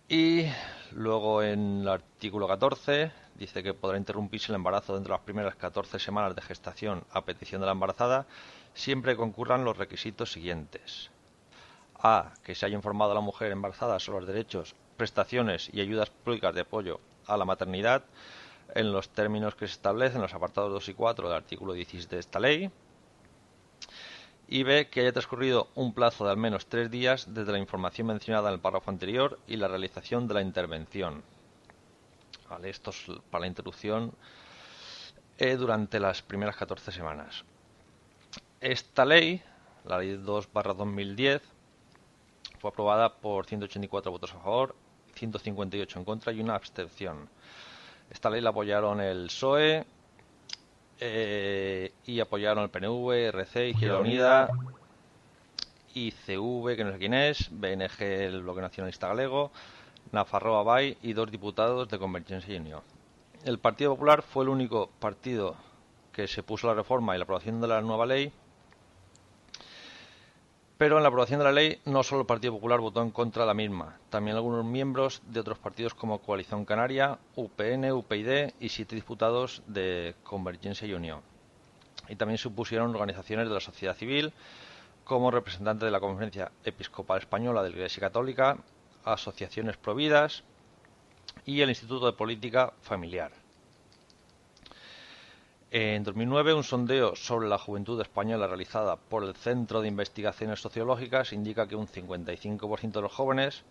Y 0.09 0.45
luego 0.91 1.43
en 1.43 1.81
el 1.81 1.87
artículo 1.89 2.47
14 2.47 3.11
dice 3.35 3.61
que 3.63 3.73
podrá 3.73 3.97
interrumpirse 3.97 4.51
el 4.51 4.55
embarazo 4.55 4.93
dentro 4.93 5.13
de 5.13 5.17
las 5.17 5.25
primeras 5.25 5.55
14 5.55 5.99
semanas 5.99 6.35
de 6.35 6.41
gestación 6.41 7.03
a 7.11 7.25
petición 7.25 7.61
de 7.61 7.67
la 7.67 7.73
embarazada 7.73 8.25
siempre 8.73 9.15
concurran 9.15 9.65
los 9.65 9.77
requisitos 9.77 10.31
siguientes. 10.31 11.09
A. 11.99 12.33
Que 12.43 12.55
se 12.55 12.65
haya 12.65 12.75
informado 12.75 13.11
a 13.11 13.15
la 13.15 13.21
mujer 13.21 13.51
embarazada 13.51 13.99
sobre 13.99 14.19
los 14.19 14.27
derechos, 14.27 14.75
prestaciones 14.97 15.69
y 15.73 15.81
ayudas 15.81 16.09
públicas 16.09 16.53
de 16.55 16.61
apoyo 16.61 16.99
a 17.25 17.37
la 17.37 17.45
maternidad 17.45 18.03
en 18.75 18.91
los 18.91 19.09
términos 19.09 19.55
que 19.55 19.67
se 19.67 19.73
establecen 19.73 20.17
en 20.17 20.23
los 20.23 20.33
apartados 20.33 20.71
2 20.71 20.89
y 20.89 20.93
4 20.93 21.27
del 21.27 21.37
artículo 21.37 21.73
16 21.73 22.09
de 22.09 22.19
esta 22.19 22.39
ley. 22.39 22.71
Y 24.47 24.63
B. 24.63 24.89
Que 24.89 25.01
haya 25.01 25.11
transcurrido 25.11 25.67
un 25.75 25.93
plazo 25.93 26.25
de 26.25 26.31
al 26.31 26.37
menos 26.37 26.67
tres 26.67 26.89
días 26.89 27.33
desde 27.33 27.51
la 27.51 27.59
información 27.59 28.07
mencionada 28.07 28.49
en 28.49 28.55
el 28.55 28.61
párrafo 28.61 28.89
anterior 28.89 29.39
y 29.47 29.57
la 29.57 29.67
realización 29.67 30.27
de 30.27 30.33
la 30.35 30.41
intervención. 30.41 31.23
Vale, 32.49 32.69
esto 32.69 32.91
es 32.91 33.05
para 33.29 33.41
la 33.41 33.47
interrupción 33.47 34.13
eh, 35.37 35.55
durante 35.57 35.99
las 35.99 36.21
primeras 36.21 36.55
14 36.55 36.91
semanas. 36.91 37.43
Esta 38.61 39.05
ley, 39.05 39.41
la 39.85 39.99
ley 39.99 40.17
2 40.17 40.49
2010, 40.53 41.41
fue 42.59 42.69
aprobada 42.69 43.13
por 43.13 43.45
184 43.45 44.11
votos 44.11 44.33
a 44.33 44.39
favor, 44.39 44.75
158 45.15 45.99
en 45.99 46.05
contra 46.05 46.31
y 46.31 46.39
una 46.39 46.55
abstención. 46.55 47.29
Esta 48.09 48.29
ley 48.29 48.41
la 48.41 48.51
apoyaron 48.51 49.01
el 49.01 49.27
PSOE 49.27 49.85
eh, 50.99 51.91
y 52.05 52.19
apoyaron 52.19 52.63
el 52.63 52.69
PNV, 52.69 53.11
RC, 53.29 53.69
Izquierda 53.69 53.99
Unida, 53.99 54.49
ICV, 55.93 56.75
que 56.75 56.83
no 56.83 56.91
sé 56.91 56.97
quién 56.97 57.13
es, 57.13 57.49
BNG, 57.51 58.01
el 58.01 58.41
Bloque 58.41 58.61
Nacionalista 58.61 59.07
Galego, 59.07 59.51
Nafarroa 60.11 60.63
Bay 60.63 60.97
y 61.01 61.13
dos 61.13 61.31
diputados 61.31 61.89
de 61.89 61.99
Convergencia 61.99 62.59
Unión. 62.59 62.81
El 63.45 63.59
Partido 63.59 63.91
Popular 63.91 64.21
fue 64.21 64.43
el 64.43 64.49
único 64.49 64.89
partido 64.99 65.55
que 66.11 66.27
se 66.27 66.43
puso 66.43 66.67
la 66.67 66.73
reforma 66.73 67.15
y 67.15 67.19
la 67.19 67.23
aprobación 67.23 67.61
de 67.61 67.67
la 67.67 67.81
nueva 67.81 68.05
ley 68.05 68.31
pero 70.77 70.97
en 70.97 71.03
la 71.03 71.09
aprobación 71.09 71.39
de 71.39 71.45
la 71.45 71.51
ley 71.51 71.81
no 71.85 72.03
solo 72.03 72.21
el 72.21 72.27
Partido 72.27 72.53
Popular 72.53 72.79
votó 72.79 73.01
en 73.01 73.11
contra 73.11 73.43
de 73.43 73.47
la 73.47 73.53
misma, 73.53 73.97
también 74.09 74.37
algunos 74.37 74.63
miembros 74.63 75.21
de 75.25 75.39
otros 75.39 75.57
partidos 75.57 75.95
como 75.95 76.19
Coalición 76.19 76.65
Canaria, 76.65 77.17
UPN, 77.35 77.91
UPyD 77.91 78.53
y 78.59 78.69
siete 78.69 78.95
diputados 78.95 79.63
de 79.65 80.15
Convergencia 80.23 80.87
y 80.87 80.93
Unión. 80.93 81.21
Y 82.09 82.15
también 82.15 82.37
se 82.37 82.47
organizaciones 82.47 83.47
de 83.47 83.53
la 83.53 83.59
sociedad 83.59 83.95
civil 83.95 84.33
como 85.03 85.31
representantes 85.31 85.85
de 85.85 85.91
la 85.91 85.99
Conferencia 85.99 86.51
Episcopal 86.63 87.19
Española 87.19 87.63
de 87.63 87.69
la 87.69 87.75
Iglesia 87.75 88.01
Católica, 88.01 88.57
asociaciones 89.03 89.77
providas 89.77 90.43
y 91.45 91.61
el 91.61 91.69
Instituto 91.69 92.05
de 92.05 92.13
Política 92.13 92.73
Familiar. 92.81 93.46
En 95.79 96.03
2009, 96.03 96.55
un 96.55 96.63
sondeo 96.63 97.15
sobre 97.15 97.47
la 97.47 97.59
juventud 97.59 98.01
española 98.01 98.47
realizada 98.47 98.95
por 98.95 99.23
el 99.23 99.35
Centro 99.35 99.79
de 99.79 99.87
Investigaciones 99.87 100.59
Sociológicas 100.59 101.33
indica 101.33 101.67
que 101.67 101.75
un 101.75 101.87
55% 101.87 102.93
de 102.93 103.01
los 103.03 103.13
jóvenes 103.13 103.63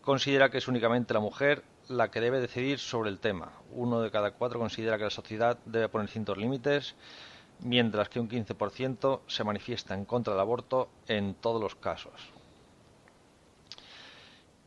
considera 0.00 0.48
que 0.48 0.58
es 0.58 0.68
únicamente 0.68 1.12
la 1.12 1.18
mujer 1.18 1.64
la 1.88 2.08
que 2.08 2.20
debe 2.20 2.40
decidir 2.40 2.78
sobre 2.78 3.10
el 3.10 3.18
tema. 3.18 3.50
Uno 3.72 4.00
de 4.00 4.12
cada 4.12 4.30
cuatro 4.30 4.60
considera 4.60 4.96
que 4.96 5.02
la 5.02 5.10
sociedad 5.10 5.58
debe 5.64 5.88
poner 5.88 6.06
ciertos 6.06 6.38
límites, 6.38 6.94
mientras 7.58 8.08
que 8.08 8.20
un 8.20 8.28
15% 8.28 9.22
se 9.26 9.42
manifiesta 9.42 9.94
en 9.94 10.04
contra 10.04 10.34
del 10.34 10.42
aborto 10.42 10.88
en 11.08 11.34
todos 11.34 11.60
los 11.60 11.74
casos. 11.74 12.30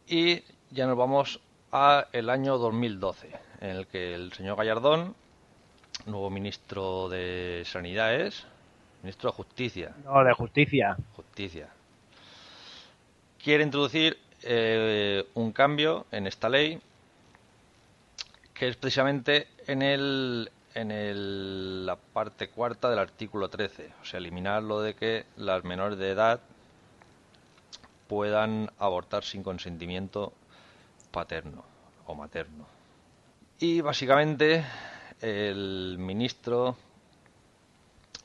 Y 0.05 0.43
ya 0.69 0.85
nos 0.85 0.97
vamos 0.97 1.39
a 1.71 2.07
el 2.11 2.29
año 2.29 2.57
2012, 2.57 3.31
en 3.61 3.69
el 3.69 3.87
que 3.87 4.15
el 4.15 4.33
señor 4.33 4.57
Gallardón 4.57 5.22
nuevo 6.05 6.29
ministro 6.29 7.09
de 7.09 7.63
Sanidad 7.65 8.15
es 8.15 8.45
ministro 9.01 9.31
de 9.31 9.35
Justicia. 9.35 9.95
No, 10.05 10.23
de 10.23 10.33
Justicia. 10.33 10.97
Justicia. 11.15 11.69
Quiere 13.43 13.63
introducir 13.63 14.17
eh, 14.43 15.25
un 15.33 15.51
cambio 15.51 16.05
en 16.11 16.27
esta 16.27 16.49
ley 16.49 16.79
que 18.53 18.69
es 18.69 18.77
precisamente 18.77 19.47
en 19.67 19.81
el 19.81 20.51
en 20.75 20.91
el, 20.91 21.85
la 21.85 21.95
parte 21.95 22.49
cuarta 22.49 22.89
del 22.89 22.99
artículo 22.99 23.49
13, 23.49 23.91
o 24.01 24.05
sea, 24.05 24.17
eliminar 24.17 24.63
lo 24.63 24.81
de 24.81 24.95
que 24.95 25.25
las 25.37 25.63
menores 25.63 25.97
de 25.99 26.09
edad 26.09 26.39
puedan 28.07 28.71
abortar 28.79 29.23
sin 29.23 29.43
consentimiento 29.43 30.33
paterno 31.11 31.63
o 32.05 32.15
materno. 32.15 32.65
Y 33.59 33.81
básicamente 33.81 34.65
el 35.23 35.95
ministro 35.99 36.75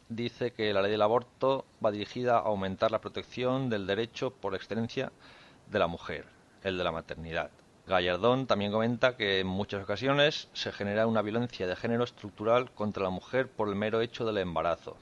dice 0.08 0.52
que 0.52 0.72
la 0.72 0.82
ley 0.82 0.90
del 0.90 1.02
aborto 1.02 1.64
va 1.84 1.92
dirigida 1.92 2.38
a 2.38 2.40
aumentar 2.40 2.90
la 2.90 3.00
protección 3.00 3.70
del 3.70 3.86
derecho 3.86 4.32
por 4.32 4.56
excelencia 4.56 5.12
de 5.70 5.78
la 5.78 5.86
mujer, 5.86 6.24
el 6.64 6.76
de 6.76 6.82
la 6.82 6.90
maternidad. 6.90 7.50
Gallardón 7.86 8.48
también 8.48 8.72
comenta 8.72 9.16
que 9.16 9.38
en 9.38 9.46
muchas 9.46 9.84
ocasiones 9.84 10.48
se 10.54 10.72
genera 10.72 11.06
una 11.06 11.22
violencia 11.22 11.68
de 11.68 11.76
género 11.76 12.02
estructural 12.02 12.72
contra 12.72 13.04
la 13.04 13.10
mujer 13.10 13.48
por 13.48 13.68
el 13.68 13.76
mero 13.76 14.00
hecho 14.00 14.26
del 14.26 14.38
embarazo. 14.38 14.96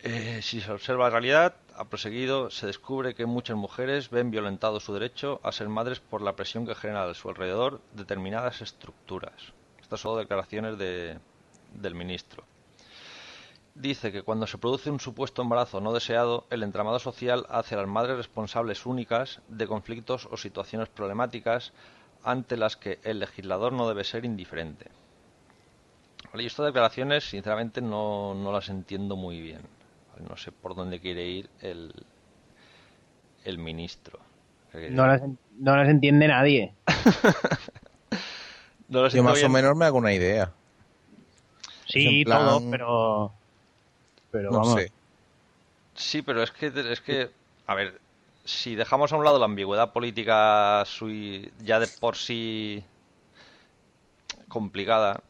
Eh, 0.00 0.40
si 0.42 0.60
se 0.60 0.72
observa 0.72 1.04
la 1.04 1.10
realidad, 1.10 1.54
ha 1.76 1.84
proseguido, 1.84 2.50
se 2.50 2.66
descubre 2.66 3.14
que 3.14 3.26
muchas 3.26 3.56
mujeres 3.56 4.10
ven 4.10 4.30
violentado 4.30 4.80
su 4.80 4.94
derecho 4.94 5.40
a 5.42 5.52
ser 5.52 5.68
madres 5.68 6.00
por 6.00 6.22
la 6.22 6.36
presión 6.36 6.66
que 6.66 6.74
genera 6.74 7.04
a 7.04 7.14
su 7.14 7.28
alrededor 7.28 7.80
determinadas 7.94 8.60
estructuras. 8.60 9.52
Estas 9.80 10.00
son 10.00 10.18
declaraciones 10.18 10.78
de, 10.78 11.18
del 11.74 11.94
ministro. 11.94 12.44
Dice 13.74 14.12
que 14.12 14.22
cuando 14.22 14.46
se 14.46 14.58
produce 14.58 14.90
un 14.90 15.00
supuesto 15.00 15.42
embarazo 15.42 15.80
no 15.80 15.92
deseado, 15.92 16.46
el 16.50 16.62
entramado 16.62 17.00
social 17.00 17.44
hace 17.50 17.74
a 17.74 17.78
las 17.78 17.88
madres 17.88 18.16
responsables 18.16 18.86
únicas 18.86 19.40
de 19.48 19.66
conflictos 19.66 20.28
o 20.30 20.36
situaciones 20.36 20.88
problemáticas 20.88 21.72
ante 22.22 22.56
las 22.56 22.76
que 22.76 23.00
el 23.02 23.18
legislador 23.18 23.72
no 23.72 23.88
debe 23.88 24.04
ser 24.04 24.24
indiferente. 24.24 24.90
Y 26.34 26.46
estas 26.46 26.66
declaraciones, 26.66 27.24
sinceramente, 27.24 27.80
no, 27.80 28.34
no 28.34 28.52
las 28.52 28.68
entiendo 28.68 29.16
muy 29.16 29.40
bien. 29.40 29.62
No 30.20 30.36
sé 30.36 30.52
por 30.52 30.74
dónde 30.74 31.00
quiere 31.00 31.26
ir 31.26 31.50
el, 31.60 31.92
el 33.44 33.58
ministro. 33.58 34.18
No 34.90 35.06
las, 35.06 35.22
no 35.58 35.76
las 35.76 35.88
entiende 35.88 36.28
nadie. 36.28 36.74
no 38.88 39.08
Yo 39.08 39.22
más 39.22 39.42
o 39.42 39.48
menos 39.48 39.76
me 39.76 39.84
hago 39.84 39.98
una 39.98 40.12
idea. 40.12 40.52
Sí, 41.86 42.24
plan- 42.24 42.40
todo, 42.40 42.70
pero. 42.70 43.32
Pero 44.30 44.50
No 44.50 44.58
vamos. 44.58 44.80
sé. 44.80 44.90
Sí, 45.94 46.22
pero 46.22 46.42
es 46.42 46.50
que, 46.50 46.72
es 46.90 47.00
que, 47.00 47.30
a 47.68 47.74
ver, 47.76 48.00
si 48.44 48.74
dejamos 48.74 49.12
a 49.12 49.16
un 49.16 49.24
lado 49.24 49.38
la 49.38 49.44
ambigüedad 49.44 49.92
política 49.92 50.82
sui- 50.86 51.52
ya 51.64 51.78
de 51.78 51.86
por 51.86 52.16
sí 52.16 52.82
complicada, 54.48 55.20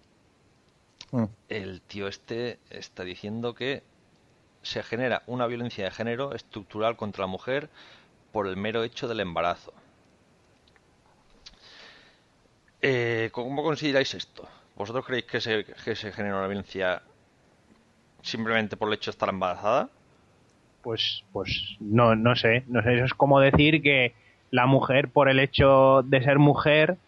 Mm. 1.12 1.24
el 1.48 1.80
tío 1.82 2.08
este 2.08 2.58
está 2.70 3.04
diciendo 3.04 3.54
que 3.54 3.82
se 4.64 4.82
genera 4.82 5.22
una 5.26 5.46
violencia 5.46 5.84
de 5.84 5.90
género 5.90 6.34
estructural 6.34 6.96
contra 6.96 7.22
la 7.22 7.28
mujer 7.28 7.68
por 8.32 8.48
el 8.48 8.56
mero 8.56 8.82
hecho 8.82 9.06
del 9.06 9.20
embarazo. 9.20 9.72
Eh, 12.82 13.30
¿Cómo 13.32 13.62
consideráis 13.62 14.12
esto? 14.14 14.48
¿Vosotros 14.76 15.06
creéis 15.06 15.26
que 15.26 15.40
se, 15.40 15.64
que 15.64 15.94
se 15.94 16.12
genera 16.12 16.38
una 16.38 16.48
violencia 16.48 17.02
simplemente 18.22 18.76
por 18.76 18.88
el 18.88 18.94
hecho 18.94 19.10
de 19.10 19.14
estar 19.14 19.28
embarazada? 19.28 19.88
Pues, 20.82 21.24
pues 21.32 21.76
no, 21.80 22.14
no 22.14 22.36
sé. 22.36 22.64
No 22.66 22.82
sé, 22.82 22.96
eso 22.96 23.04
es 23.04 23.14
como 23.14 23.40
decir 23.40 23.82
que 23.82 24.12
la 24.50 24.66
mujer, 24.66 25.08
por 25.08 25.28
el 25.30 25.40
hecho 25.40 26.02
de 26.02 26.22
ser 26.22 26.38
mujer, 26.38 26.98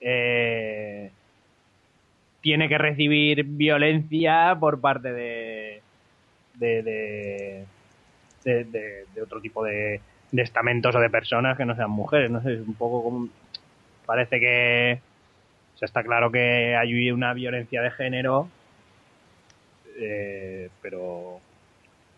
eh, 0.00 1.12
tiene 2.40 2.68
que 2.68 2.78
recibir 2.78 3.44
violencia 3.44 4.56
por 4.58 4.80
parte 4.80 5.12
de. 5.12 5.69
De. 6.60 7.64
de, 8.44 8.64
de, 8.64 9.22
otro 9.22 9.40
tipo 9.40 9.64
de, 9.64 10.00
estamentos 10.32 10.94
o 10.94 11.00
de 11.00 11.10
personas 11.10 11.56
que 11.56 11.64
no 11.64 11.74
sean 11.74 11.90
mujeres. 11.90 12.30
No 12.30 12.42
sé, 12.42 12.54
es 12.54 12.60
un 12.60 12.74
poco 12.74 13.02
como. 13.02 13.28
Parece 14.06 14.38
que. 14.38 15.00
O 15.74 15.78
sea, 15.78 15.86
está 15.86 16.02
claro 16.02 16.30
que 16.30 16.76
hay 16.76 17.10
una 17.10 17.32
violencia 17.32 17.80
de 17.80 17.90
género, 17.90 18.48
eh, 19.98 20.68
pero 20.82 21.00
o 21.02 21.40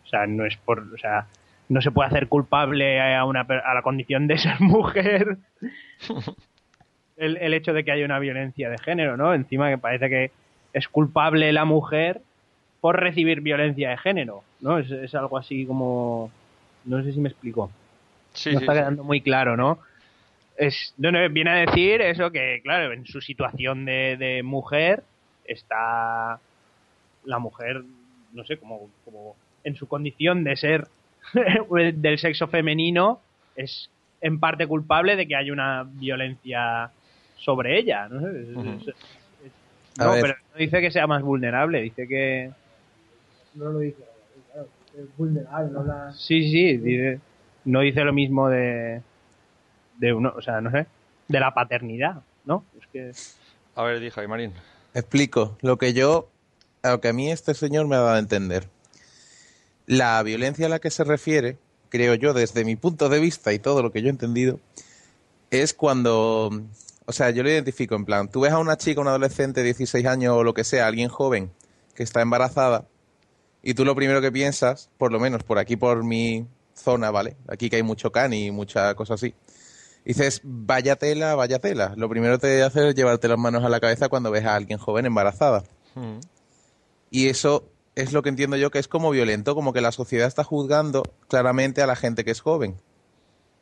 sea, 0.06 0.26
no 0.26 0.44
es 0.44 0.56
por, 0.56 0.80
o 0.80 0.98
sea, 0.98 1.26
no 1.68 1.80
se 1.80 1.90
puede 1.90 2.08
hacer 2.08 2.28
culpable 2.28 3.00
a, 3.00 3.24
una, 3.24 3.42
a 3.42 3.74
la 3.74 3.82
condición 3.82 4.26
de 4.26 4.38
ser 4.38 4.60
mujer 4.60 5.38
el, 7.16 7.36
el 7.36 7.54
hecho 7.54 7.72
de 7.72 7.84
que 7.84 7.92
haya 7.92 8.04
una 8.04 8.18
violencia 8.18 8.68
de 8.68 8.78
género, 8.78 9.16
¿no? 9.16 9.32
Encima 9.32 9.70
que 9.70 9.78
parece 9.78 10.08
que 10.08 10.30
es 10.72 10.88
culpable 10.88 11.52
la 11.52 11.64
mujer 11.64 12.20
por 12.82 12.98
recibir 13.00 13.40
violencia 13.42 13.90
de 13.90 13.96
género, 13.96 14.42
¿no? 14.60 14.76
Es, 14.78 14.90
es 14.90 15.14
algo 15.14 15.38
así 15.38 15.64
como... 15.64 16.32
No 16.84 17.00
sé 17.04 17.12
si 17.12 17.20
me 17.20 17.28
explico. 17.28 17.70
Sí, 18.34 18.52
no 18.52 18.58
sí, 18.58 18.64
está 18.64 18.72
sí. 18.72 18.78
quedando 18.80 19.04
muy 19.04 19.20
claro, 19.20 19.56
¿no? 19.56 19.78
Es, 20.56 20.92
no, 20.98 21.12
no, 21.12 21.28
viene 21.30 21.50
a 21.50 21.54
decir 21.66 22.00
eso 22.02 22.32
que, 22.32 22.60
claro, 22.64 22.92
en 22.92 23.06
su 23.06 23.20
situación 23.20 23.84
de, 23.84 24.16
de 24.16 24.42
mujer 24.42 25.04
está 25.44 26.40
la 27.24 27.38
mujer, 27.38 27.82
no 28.32 28.44
sé, 28.44 28.56
como, 28.56 28.90
como 29.04 29.36
en 29.62 29.76
su 29.76 29.86
condición 29.86 30.42
de 30.42 30.56
ser 30.56 30.88
del 31.94 32.18
sexo 32.18 32.48
femenino, 32.48 33.20
es 33.54 33.90
en 34.20 34.40
parte 34.40 34.66
culpable 34.66 35.14
de 35.14 35.28
que 35.28 35.36
haya 35.36 35.52
una 35.52 35.84
violencia 35.88 36.90
sobre 37.36 37.78
ella, 37.78 38.08
¿no? 38.08 38.26
Es- 38.28 38.48
es- 38.48 38.56
Ujú. 38.56 38.70
es- 38.80 38.88
es- 38.88 40.00
A 40.00 40.04
no, 40.06 40.12
pero 40.20 40.34
no 40.52 40.58
dice 40.58 40.80
que 40.80 40.90
sea 40.90 41.06
más 41.06 41.22
vulnerable, 41.22 41.80
dice 41.80 42.08
que... 42.08 42.50
No 43.54 43.70
lo 43.70 43.78
dice, 43.80 43.98
claro, 44.52 44.68
es 44.96 45.16
vulnerable, 45.16 45.70
no 45.70 45.80
habla... 45.80 46.12
Sí, 46.16 46.50
sí, 46.50 46.76
dice- 46.78 47.20
no 47.64 47.80
dice 47.80 48.02
lo 48.04 48.12
mismo 48.12 48.48
de, 48.48 49.02
de 49.98 50.12
uno, 50.12 50.32
o 50.36 50.42
sea, 50.42 50.60
no 50.60 50.70
sé, 50.70 50.86
de 51.28 51.40
la 51.40 51.54
paternidad, 51.54 52.22
¿no? 52.44 52.64
Es 52.80 52.86
que 52.92 53.12
A 53.76 53.84
ver, 53.84 54.00
dije, 54.00 54.26
Marín. 54.26 54.52
Explico. 54.94 55.56
Lo 55.62 55.78
que 55.78 55.92
yo, 55.92 56.28
lo 56.82 57.00
que 57.00 57.08
a 57.08 57.12
mí 57.12 57.30
este 57.30 57.54
señor 57.54 57.86
me 57.86 57.96
ha 57.96 58.00
dado 58.00 58.16
a 58.16 58.18
entender. 58.18 58.68
La 59.86 60.22
violencia 60.22 60.66
a 60.66 60.68
la 60.68 60.78
que 60.80 60.90
se 60.90 61.04
refiere, 61.04 61.56
creo 61.88 62.14
yo, 62.14 62.34
desde 62.34 62.64
mi 62.64 62.76
punto 62.76 63.08
de 63.08 63.20
vista 63.20 63.52
y 63.52 63.58
todo 63.58 63.82
lo 63.82 63.92
que 63.92 64.00
yo 64.02 64.08
he 64.08 64.10
entendido, 64.10 64.58
es 65.50 65.74
cuando, 65.74 66.50
o 67.06 67.12
sea, 67.12 67.30
yo 67.30 67.42
lo 67.42 67.50
identifico 67.50 67.94
en 67.94 68.04
plan, 68.04 68.28
tú 68.28 68.40
ves 68.40 68.52
a 68.52 68.58
una 68.58 68.76
chica, 68.76 69.00
un 69.00 69.08
adolescente 69.08 69.60
de 69.60 69.66
16 69.66 70.06
años 70.06 70.34
o 70.36 70.44
lo 70.44 70.54
que 70.54 70.64
sea, 70.64 70.86
alguien 70.86 71.08
joven 71.08 71.50
que 71.94 72.02
está 72.02 72.22
embarazada, 72.22 72.86
y 73.62 73.74
tú 73.74 73.84
lo 73.84 73.94
primero 73.94 74.20
que 74.20 74.32
piensas, 74.32 74.90
por 74.98 75.12
lo 75.12 75.20
menos 75.20 75.44
por 75.44 75.58
aquí, 75.58 75.76
por 75.76 76.04
mi 76.04 76.46
zona, 76.74 77.10
¿vale? 77.10 77.36
Aquí 77.48 77.70
que 77.70 77.76
hay 77.76 77.82
mucho 77.82 78.10
cani 78.10 78.46
y 78.46 78.50
mucha 78.50 78.94
cosa 78.94 79.14
así. 79.14 79.34
Dices, 80.04 80.40
vaya 80.42 80.96
tela, 80.96 81.36
vaya 81.36 81.60
tela. 81.60 81.94
Lo 81.96 82.08
primero 82.08 82.38
que 82.38 82.48
te 82.48 82.62
hace 82.62 82.88
es 82.88 82.94
llevarte 82.94 83.28
las 83.28 83.38
manos 83.38 83.62
a 83.64 83.68
la 83.68 83.78
cabeza 83.78 84.08
cuando 84.08 84.32
ves 84.32 84.44
a 84.44 84.56
alguien 84.56 84.78
joven 84.78 85.06
embarazada. 85.06 85.62
Mm. 85.94 86.18
Y 87.10 87.28
eso 87.28 87.68
es 87.94 88.12
lo 88.12 88.22
que 88.22 88.30
entiendo 88.30 88.56
yo 88.56 88.70
que 88.70 88.80
es 88.80 88.88
como 88.88 89.10
violento, 89.10 89.54
como 89.54 89.72
que 89.72 89.80
la 89.80 89.92
sociedad 89.92 90.26
está 90.26 90.42
juzgando 90.42 91.04
claramente 91.28 91.82
a 91.82 91.86
la 91.86 91.94
gente 91.94 92.24
que 92.24 92.32
es 92.32 92.40
joven. 92.40 92.80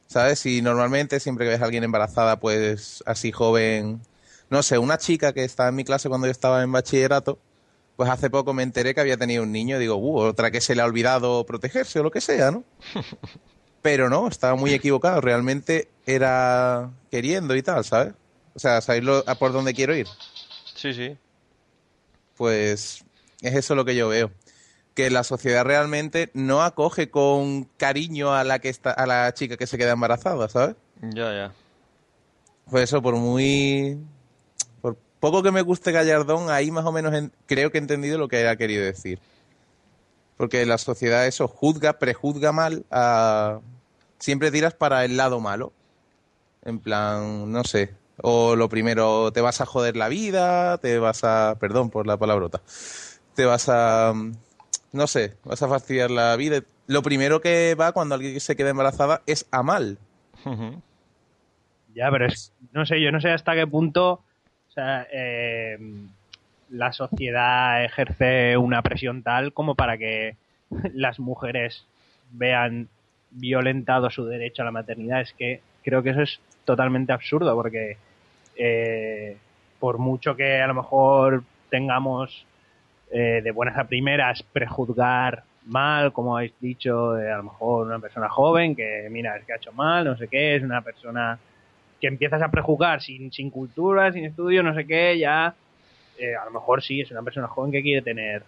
¿Sabes? 0.06 0.46
Y 0.46 0.62
normalmente 0.62 1.20
siempre 1.20 1.44
que 1.44 1.50
ves 1.50 1.60
a 1.60 1.66
alguien 1.66 1.84
embarazada, 1.84 2.40
pues 2.40 3.02
así 3.06 3.32
joven, 3.32 4.00
no 4.48 4.62
sé, 4.62 4.78
una 4.78 4.98
chica 4.98 5.32
que 5.32 5.44
estaba 5.44 5.68
en 5.68 5.76
mi 5.76 5.84
clase 5.84 6.08
cuando 6.08 6.26
yo 6.26 6.32
estaba 6.32 6.62
en 6.62 6.72
bachillerato, 6.72 7.38
pues 8.00 8.08
hace 8.08 8.30
poco 8.30 8.54
me 8.54 8.62
enteré 8.62 8.94
que 8.94 9.02
había 9.02 9.18
tenido 9.18 9.42
un 9.42 9.52
niño 9.52 9.76
y 9.76 9.80
digo, 9.80 9.96
uh, 9.96 10.20
otra 10.20 10.50
que 10.50 10.62
se 10.62 10.74
le 10.74 10.80
ha 10.80 10.86
olvidado 10.86 11.44
protegerse 11.44 12.00
o 12.00 12.02
lo 12.02 12.10
que 12.10 12.22
sea, 12.22 12.50
¿no? 12.50 12.64
Pero 13.82 14.08
no, 14.08 14.26
estaba 14.26 14.54
muy 14.54 14.72
equivocado, 14.72 15.20
realmente 15.20 15.90
era 16.06 16.88
queriendo 17.10 17.54
y 17.54 17.62
tal, 17.62 17.84
¿sabes? 17.84 18.14
O 18.54 18.58
sea, 18.58 18.80
¿sabéis 18.80 19.04
lo- 19.04 19.22
a 19.26 19.34
por 19.34 19.52
dónde 19.52 19.74
quiero 19.74 19.94
ir? 19.94 20.06
Sí, 20.74 20.94
sí. 20.94 21.14
pues 22.38 23.04
es 23.42 23.54
eso 23.54 23.74
lo 23.74 23.84
que 23.84 23.94
yo 23.94 24.08
veo 24.08 24.30
que 24.94 25.10
la 25.10 25.22
sociedad 25.22 25.62
realmente 25.66 26.30
no 26.32 26.62
acoge 26.62 27.10
con 27.10 27.64
cariño 27.76 28.32
a 28.32 28.44
la 28.44 28.60
que 28.60 28.70
está 28.70 28.92
a 28.92 29.04
la 29.04 29.34
chica 29.34 29.58
que 29.58 29.66
se 29.66 29.76
queda 29.76 29.92
embarazada 29.92 30.48
sabes 30.48 30.76
Ya, 31.02 31.34
ya. 31.34 31.52
pues 32.70 32.84
eso 32.84 33.02
por 33.02 33.14
muy 33.16 33.98
poco 35.20 35.42
que 35.42 35.52
me 35.52 35.62
guste 35.62 35.92
Gallardón 35.92 36.50
ahí 36.50 36.70
más 36.70 36.84
o 36.84 36.92
menos 36.92 37.14
en- 37.14 37.32
creo 37.46 37.70
que 37.70 37.78
he 37.78 37.80
entendido 37.80 38.18
lo 38.18 38.28
que 38.28 38.48
ha 38.48 38.56
querido 38.56 38.84
decir. 38.84 39.20
Porque 40.36 40.64
la 40.64 40.78
sociedad 40.78 41.26
eso 41.26 41.46
juzga 41.46 41.98
prejuzga 41.98 42.50
mal 42.52 42.86
a 42.90 43.60
siempre 44.18 44.50
tiras 44.50 44.74
para 44.74 45.04
el 45.04 45.16
lado 45.16 45.40
malo. 45.40 45.72
En 46.64 46.78
plan 46.80 47.50
no 47.52 47.64
sé 47.64 47.94
o 48.22 48.54
lo 48.56 48.68
primero 48.68 49.32
te 49.32 49.40
vas 49.40 49.60
a 49.62 49.66
joder 49.66 49.96
la 49.96 50.08
vida 50.08 50.76
te 50.78 50.98
vas 50.98 51.24
a 51.24 51.56
perdón 51.58 51.88
por 51.88 52.06
la 52.06 52.18
palabrota 52.18 52.60
te 53.34 53.46
vas 53.46 53.70
a 53.70 54.12
no 54.92 55.06
sé 55.06 55.36
vas 55.44 55.62
a 55.62 55.68
fastidiar 55.68 56.10
la 56.10 56.36
vida. 56.36 56.62
Lo 56.86 57.02
primero 57.02 57.40
que 57.40 57.74
va 57.76 57.92
cuando 57.92 58.16
alguien 58.16 58.40
se 58.40 58.56
queda 58.56 58.70
embarazada 58.70 59.22
es 59.26 59.46
a 59.52 59.62
mal. 59.62 59.96
Ya, 61.94 62.10
pero 62.10 62.26
es, 62.26 62.52
no 62.72 62.84
sé, 62.86 63.00
yo 63.00 63.12
no 63.12 63.20
sé 63.20 63.30
hasta 63.30 63.54
qué 63.54 63.66
punto, 63.66 64.24
o 64.70 64.72
sea, 64.72 65.06
eh, 65.12 65.76
la 66.70 66.92
sociedad 66.92 67.84
ejerce 67.84 68.56
una 68.56 68.82
presión 68.82 69.22
tal 69.22 69.52
como 69.52 69.74
para 69.74 69.98
que 69.98 70.36
las 70.94 71.18
mujeres 71.18 71.84
vean 72.30 72.88
violentado 73.32 74.10
su 74.10 74.24
derecho 74.24 74.62
a 74.62 74.66
la 74.66 74.70
maternidad. 74.70 75.22
Es 75.22 75.32
que 75.32 75.60
creo 75.82 76.02
que 76.02 76.10
eso 76.10 76.22
es 76.22 76.40
totalmente 76.64 77.12
absurdo 77.12 77.54
porque 77.54 77.96
eh, 78.56 79.36
por 79.80 79.98
mucho 79.98 80.36
que 80.36 80.60
a 80.60 80.66
lo 80.68 80.74
mejor 80.74 81.42
tengamos 81.68 82.46
eh, 83.10 83.40
de 83.42 83.50
buenas 83.50 83.76
a 83.76 83.84
primeras 83.84 84.44
prejuzgar 84.44 85.42
mal, 85.66 86.12
como 86.12 86.36
habéis 86.36 86.52
dicho, 86.60 87.12
de 87.14 87.30
a 87.30 87.38
lo 87.38 87.44
mejor 87.44 87.86
una 87.88 87.98
persona 87.98 88.28
joven 88.28 88.76
que 88.76 89.08
mira, 89.10 89.36
es 89.36 89.44
que 89.44 89.52
ha 89.52 89.56
hecho 89.56 89.72
mal, 89.72 90.04
no 90.04 90.16
sé 90.16 90.28
qué, 90.28 90.56
es 90.56 90.62
una 90.62 90.80
persona 90.82 91.38
que 92.00 92.06
empiezas 92.08 92.42
a 92.42 92.50
prejuzgar 92.50 93.02
sin, 93.02 93.32
sin 93.32 93.50
cultura, 93.50 94.12
sin 94.12 94.24
estudio, 94.24 94.62
no 94.62 94.74
sé 94.74 94.86
qué, 94.86 95.18
ya 95.18 95.54
eh, 96.18 96.34
a 96.34 96.44
lo 96.46 96.50
mejor 96.50 96.82
sí, 96.82 97.00
es 97.00 97.10
una 97.10 97.22
persona 97.22 97.46
joven 97.48 97.72
que 97.72 97.82
quiere 97.82 98.02
tener 98.02 98.42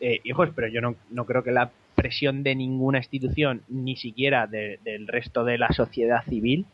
eh, 0.00 0.20
hijos, 0.24 0.50
pero 0.54 0.68
yo 0.68 0.80
no, 0.80 0.94
no 1.10 1.24
creo 1.24 1.42
que 1.42 1.50
la 1.50 1.70
presión 1.94 2.42
de 2.42 2.54
ninguna 2.54 2.98
institución, 2.98 3.62
ni 3.68 3.96
siquiera 3.96 4.46
de- 4.46 4.78
del 4.84 5.06
resto 5.08 5.44
de 5.44 5.58
la 5.58 5.72
sociedad 5.72 6.22
civil, 6.24 6.64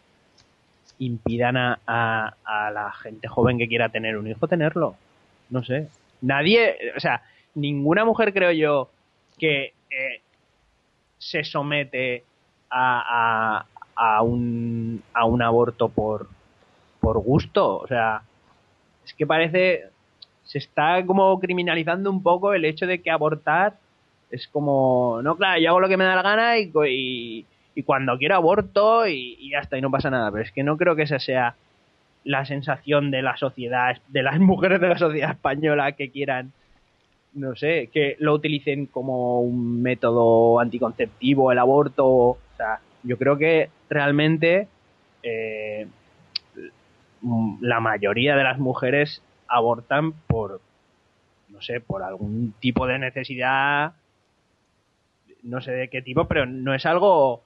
impidan 0.98 1.56
a, 1.56 1.80
a- 1.86 2.34
a 2.44 2.70
la 2.70 2.92
gente 2.92 3.26
joven 3.28 3.58
que 3.58 3.68
quiera 3.68 3.88
tener 3.88 4.16
un 4.16 4.28
hijo 4.28 4.46
tenerlo. 4.46 4.96
No 5.50 5.64
sé. 5.64 5.88
Nadie, 6.20 6.76
o 6.96 7.00
sea, 7.00 7.22
ninguna 7.54 8.04
mujer 8.04 8.32
creo 8.32 8.52
yo 8.52 8.90
que 9.38 9.72
eh, 9.90 10.20
se 11.18 11.42
somete 11.44 12.22
a, 12.70 13.64
a, 13.96 14.22
un, 14.22 15.02
a 15.12 15.24
un 15.24 15.42
aborto 15.42 15.88
por, 15.88 16.28
por 17.00 17.18
gusto. 17.18 17.78
O 17.78 17.86
sea, 17.86 18.22
es 19.04 19.14
que 19.14 19.26
parece, 19.26 19.84
se 20.44 20.58
está 20.58 21.04
como 21.04 21.38
criminalizando 21.40 22.10
un 22.10 22.22
poco 22.22 22.54
el 22.54 22.64
hecho 22.64 22.86
de 22.86 23.00
que 23.00 23.10
abortar 23.10 23.74
es 24.30 24.48
como, 24.48 25.20
no, 25.22 25.36
claro, 25.36 25.60
yo 25.60 25.68
hago 25.70 25.80
lo 25.80 25.88
que 25.88 25.96
me 25.96 26.04
da 26.04 26.16
la 26.16 26.22
gana 26.22 26.58
y, 26.58 26.72
y, 26.88 27.46
y 27.74 27.82
cuando 27.84 28.18
quiero 28.18 28.34
aborto 28.34 29.06
y, 29.06 29.36
y 29.38 29.50
ya 29.50 29.60
está, 29.60 29.78
y 29.78 29.80
no 29.80 29.90
pasa 29.90 30.10
nada. 30.10 30.30
Pero 30.32 30.42
es 30.42 30.52
que 30.52 30.64
no 30.64 30.76
creo 30.76 30.96
que 30.96 31.02
esa 31.02 31.18
sea 31.18 31.54
la 32.24 32.44
sensación 32.46 33.10
de 33.10 33.22
la 33.22 33.36
sociedad, 33.36 33.98
de 34.08 34.22
las 34.22 34.38
mujeres 34.40 34.80
de 34.80 34.88
la 34.88 34.98
sociedad 34.98 35.30
española 35.30 35.92
que 35.92 36.10
quieran, 36.10 36.52
no 37.34 37.54
sé, 37.54 37.90
que 37.92 38.16
lo 38.18 38.34
utilicen 38.34 38.86
como 38.86 39.40
un 39.40 39.82
método 39.82 40.60
anticonceptivo, 40.60 41.52
el 41.52 41.58
aborto. 41.58 42.06
O 42.06 42.38
sea, 42.56 42.80
yo 43.04 43.18
creo 43.18 43.38
que 43.38 43.70
realmente 43.88 44.66
eh, 45.22 45.86
mm, 47.20 47.58
la 47.60 47.80
mayoría 47.80 48.34
de 48.34 48.44
las 48.44 48.58
mujeres 48.58 49.22
abortan 49.46 50.12
por, 50.26 50.60
no 51.50 51.60
sé, 51.60 51.80
por 51.80 52.02
algún 52.02 52.54
tipo 52.60 52.86
de 52.86 52.98
necesidad, 52.98 53.92
no 55.42 55.60
sé 55.60 55.72
de 55.72 55.88
qué 55.88 56.02
tipo, 56.02 56.26
pero 56.26 56.46
no 56.46 56.74
es 56.74 56.86
algo 56.86 57.42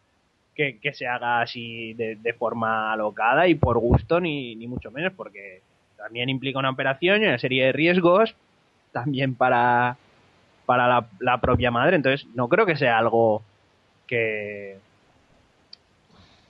que, 0.55 0.79
se 0.92 1.07
haga 1.07 1.40
así 1.40 1.94
de, 1.94 2.35
forma 2.37 2.92
alocada 2.92 3.47
y 3.47 3.55
por 3.55 3.79
gusto, 3.79 4.21
ni, 4.21 4.57
ni 4.57 4.66
mucho 4.66 4.90
menos, 4.90 5.12
porque 5.12 5.61
también 5.97 6.29
implica 6.29 6.59
una 6.59 6.71
operación 6.71 7.23
y 7.23 7.27
una 7.27 7.38
serie 7.38 7.66
de 7.66 7.73
riesgos 7.73 8.35
también 8.92 9.35
para, 9.35 9.97
para 10.66 11.07
la 11.21 11.40
propia 11.40 11.71
madre. 11.71 11.97
Entonces, 11.97 12.27
no 12.35 12.49
creo 12.49 12.66
que 12.66 12.77
sea 12.77 12.99
algo 12.99 13.42
que, 14.09 14.79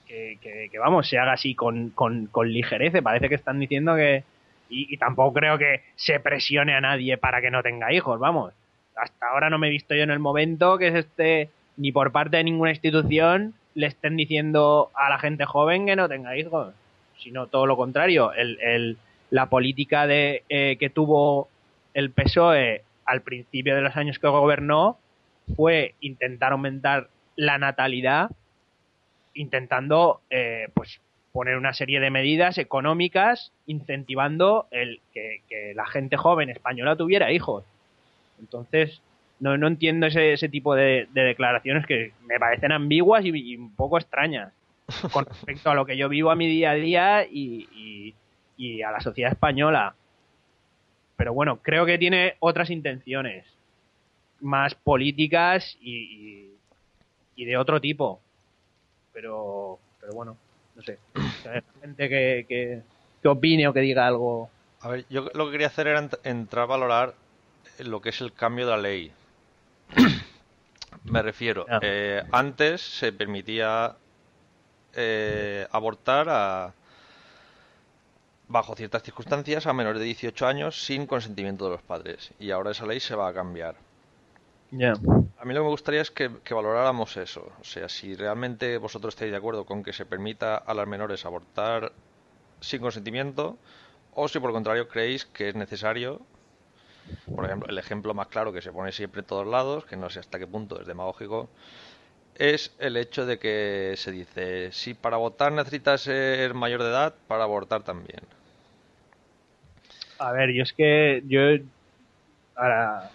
que, 0.09 0.79
vamos, 0.79 1.07
se 1.07 1.17
haga 1.17 1.33
así 1.33 1.55
con, 1.55 1.91
con, 1.91 2.27
con 2.27 2.51
ligereza. 2.51 3.01
Parece 3.01 3.29
que 3.29 3.35
están 3.35 3.59
diciendo 3.59 3.95
que. 3.95 4.23
Y, 4.69 4.93
y 4.93 4.97
tampoco 4.97 5.33
creo 5.33 5.57
que 5.57 5.81
se 5.95 6.19
presione 6.19 6.73
a 6.75 6.81
nadie 6.81 7.17
para 7.17 7.41
que 7.41 7.49
no 7.51 7.63
tenga 7.63 7.91
hijos, 7.93 8.19
vamos. 8.19 8.53
Hasta 8.95 9.27
ahora 9.27 9.49
no 9.49 9.57
me 9.57 9.67
he 9.67 9.71
visto 9.71 9.95
yo 9.95 10.03
en 10.03 10.11
el 10.11 10.19
momento 10.19 10.77
que 10.77 10.91
se 10.91 10.99
esté, 10.99 11.49
ni 11.77 11.91
por 11.91 12.11
parte 12.11 12.37
de 12.37 12.43
ninguna 12.43 12.71
institución, 12.71 13.53
le 13.73 13.87
estén 13.87 14.17
diciendo 14.17 14.91
a 14.93 15.09
la 15.09 15.17
gente 15.19 15.45
joven 15.45 15.85
que 15.85 15.95
no 15.95 16.07
tenga 16.09 16.37
hijos. 16.37 16.73
Sino 17.23 17.47
todo 17.47 17.65
lo 17.65 17.77
contrario. 17.77 18.33
El, 18.33 18.59
el- 18.61 18.97
la 19.31 19.45
política 19.47 20.07
de 20.07 20.43
eh, 20.49 20.77
que 20.79 20.89
tuvo 20.89 21.49
el 21.93 22.09
PSOE 22.09 22.81
al 23.05 23.21
principio 23.21 23.75
de 23.75 23.81
los 23.81 23.95
años 23.95 24.17
que 24.17 24.27
gobernó 24.27 24.97
fue 25.55 25.93
intentar 25.99 26.51
aumentar 26.51 27.09
la 27.35 27.57
natalidad 27.59 28.31
intentando 29.39 30.21
eh, 30.29 30.67
pues 30.73 30.99
poner 31.31 31.55
una 31.57 31.73
serie 31.73 31.99
de 31.99 32.09
medidas 32.09 32.57
económicas 32.57 33.51
incentivando 33.67 34.67
el 34.71 34.99
que, 35.13 35.41
que 35.47 35.73
la 35.75 35.85
gente 35.85 36.17
joven 36.17 36.49
española 36.49 36.95
tuviera 36.95 37.31
hijos. 37.31 37.63
Entonces, 38.39 39.01
no, 39.39 39.57
no 39.57 39.67
entiendo 39.67 40.07
ese, 40.07 40.33
ese 40.33 40.49
tipo 40.49 40.75
de, 40.75 41.07
de 41.13 41.21
declaraciones 41.21 41.85
que 41.85 42.11
me 42.25 42.39
parecen 42.39 42.71
ambiguas 42.73 43.23
y, 43.23 43.29
y 43.29 43.55
un 43.55 43.73
poco 43.75 43.97
extrañas 43.97 44.51
con 45.13 45.25
respecto 45.25 45.69
a 45.69 45.75
lo 45.75 45.85
que 45.85 45.95
yo 45.95 46.09
vivo 46.09 46.31
a 46.31 46.35
mi 46.35 46.47
día 46.47 46.71
a 46.71 46.75
día 46.75 47.25
y, 47.25 47.67
y- 47.73 48.15
y 48.57 48.81
a 48.81 48.91
la 48.91 48.99
sociedad 48.99 49.31
española. 49.31 49.95
Pero 51.15 51.33
bueno, 51.33 51.59
creo 51.61 51.85
que 51.85 51.97
tiene 51.97 52.35
otras 52.39 52.69
intenciones 52.69 53.45
más 54.41 54.75
políticas 54.75 55.77
y, 55.81 55.95
y- 55.95 56.53
y 57.35 57.45
de 57.45 57.55
otro 57.57 57.79
tipo. 57.79 58.19
Pero, 59.19 59.77
pero 59.99 60.13
bueno, 60.13 60.37
no 60.75 60.81
sé. 60.81 60.97
O 61.13 61.43
sea, 61.43 61.61
gente 61.81 62.07
que, 62.07 62.45
que, 62.47 62.81
que 63.21 63.27
opine 63.27 63.67
o 63.67 63.73
que 63.73 63.81
diga 63.81 64.07
algo. 64.07 64.49
A 64.79 64.87
ver, 64.87 65.05
yo 65.09 65.27
lo 65.33 65.45
que 65.47 65.51
quería 65.51 65.67
hacer 65.67 65.87
era 65.87 66.01
ent- 66.01 66.19
entrar 66.23 66.63
a 66.63 66.67
valorar 66.67 67.15
lo 67.79 67.99
que 67.99 68.09
es 68.09 68.21
el 68.21 68.31
cambio 68.31 68.65
de 68.65 68.71
la 68.71 68.77
ley. 68.77 69.11
Me 71.03 71.21
refiero, 71.21 71.65
Ah. 71.69 71.79
eh, 71.81 72.23
antes 72.31 72.79
se 72.79 73.11
permitía 73.11 73.97
eh, 74.95 75.67
abortar 75.69 76.27
a, 76.29 76.73
bajo 78.47 78.73
ciertas 78.77 79.03
circunstancias 79.03 79.67
a 79.67 79.73
menores 79.73 79.99
de 79.99 80.05
18 80.05 80.47
años 80.47 80.81
sin 80.85 81.05
consentimiento 81.07 81.65
de 81.65 81.71
los 81.71 81.81
padres. 81.81 82.31
Y 82.39 82.51
ahora 82.51 82.71
esa 82.71 82.85
ley 82.85 83.01
se 83.01 83.15
va 83.15 83.27
a 83.27 83.33
cambiar. 83.33 83.75
A 84.71 85.45
mí 85.45 85.53
lo 85.53 85.61
que 85.61 85.65
me 85.65 85.69
gustaría 85.69 86.01
es 86.01 86.11
que, 86.11 86.29
que 86.43 86.53
valoráramos 86.53 87.17
eso. 87.17 87.51
O 87.59 87.63
sea, 87.63 87.89
si 87.89 88.15
realmente 88.15 88.77
vosotros 88.77 89.15
estáis 89.15 89.31
de 89.31 89.37
acuerdo 89.37 89.65
con 89.65 89.83
que 89.83 89.93
se 89.93 90.05
permita 90.05 90.55
a 90.55 90.73
las 90.73 90.87
menores 90.87 91.25
abortar 91.25 91.91
sin 92.61 92.81
consentimiento, 92.81 93.57
o 94.13 94.27
si 94.27 94.39
por 94.39 94.49
el 94.49 94.53
contrario 94.53 94.87
creéis 94.87 95.25
que 95.25 95.49
es 95.49 95.55
necesario, 95.55 96.21
por 97.35 97.45
ejemplo, 97.45 97.69
el 97.69 97.77
ejemplo 97.77 98.13
más 98.13 98.27
claro 98.27 98.53
que 98.53 98.61
se 98.61 98.71
pone 98.71 98.91
siempre 98.91 99.21
en 99.21 99.27
todos 99.27 99.47
lados, 99.47 99.85
que 99.85 99.95
no 99.95 100.09
sé 100.09 100.19
hasta 100.19 100.37
qué 100.37 100.45
punto 100.45 100.79
es 100.79 100.85
demagógico, 100.85 101.49
es 102.35 102.75
el 102.79 102.97
hecho 102.97 103.25
de 103.25 103.39
que 103.39 103.95
se 103.97 104.11
dice, 104.11 104.71
si 104.71 104.93
para 104.93 105.17
votar 105.17 105.51
necesitas 105.51 106.01
ser 106.01 106.53
mayor 106.53 106.83
de 106.83 106.89
edad, 106.89 107.15
para 107.27 107.43
abortar 107.43 107.83
también. 107.83 108.21
A 110.19 110.31
ver, 110.31 110.51
yo 110.51 110.63
es 110.63 110.73
que 110.73 111.23
yo 111.27 111.39
ahora 112.55 113.09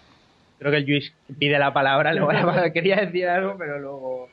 creo 0.58 0.70
que 0.70 0.78
el 0.78 0.86
Luis 0.86 1.12
pide 1.38 1.58
la 1.58 1.72
palabra, 1.72 2.12
le 2.12 2.20
voy 2.20 2.34
a- 2.36 2.72
quería 2.72 2.96
decir 2.96 3.28
algo, 3.28 3.56
pero 3.58 3.78
luego 3.78 4.28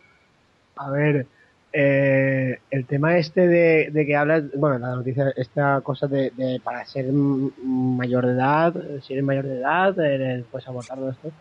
A 0.75 0.89
ver, 0.89 1.25
eh, 1.73 2.59
el 2.69 2.85
tema 2.85 3.17
este 3.17 3.47
de, 3.47 3.89
de 3.91 4.05
que 4.05 4.15
hablas, 4.15 4.43
bueno, 4.55 4.77
la 4.79 4.95
noticia, 4.95 5.33
esta 5.37 5.81
cosa 5.81 6.07
de, 6.07 6.31
para 6.63 6.85
ser 6.85 7.05
mayor 7.11 8.25
de 8.25 8.33
edad, 8.33 8.73
si 9.01 9.13
eres 9.13 9.23
mayor 9.25 9.45
de 9.45 9.57
edad, 9.59 9.97
eres, 9.99 10.43
puedes 10.51 10.67
abortar 10.67 10.97
esto. 11.09 11.31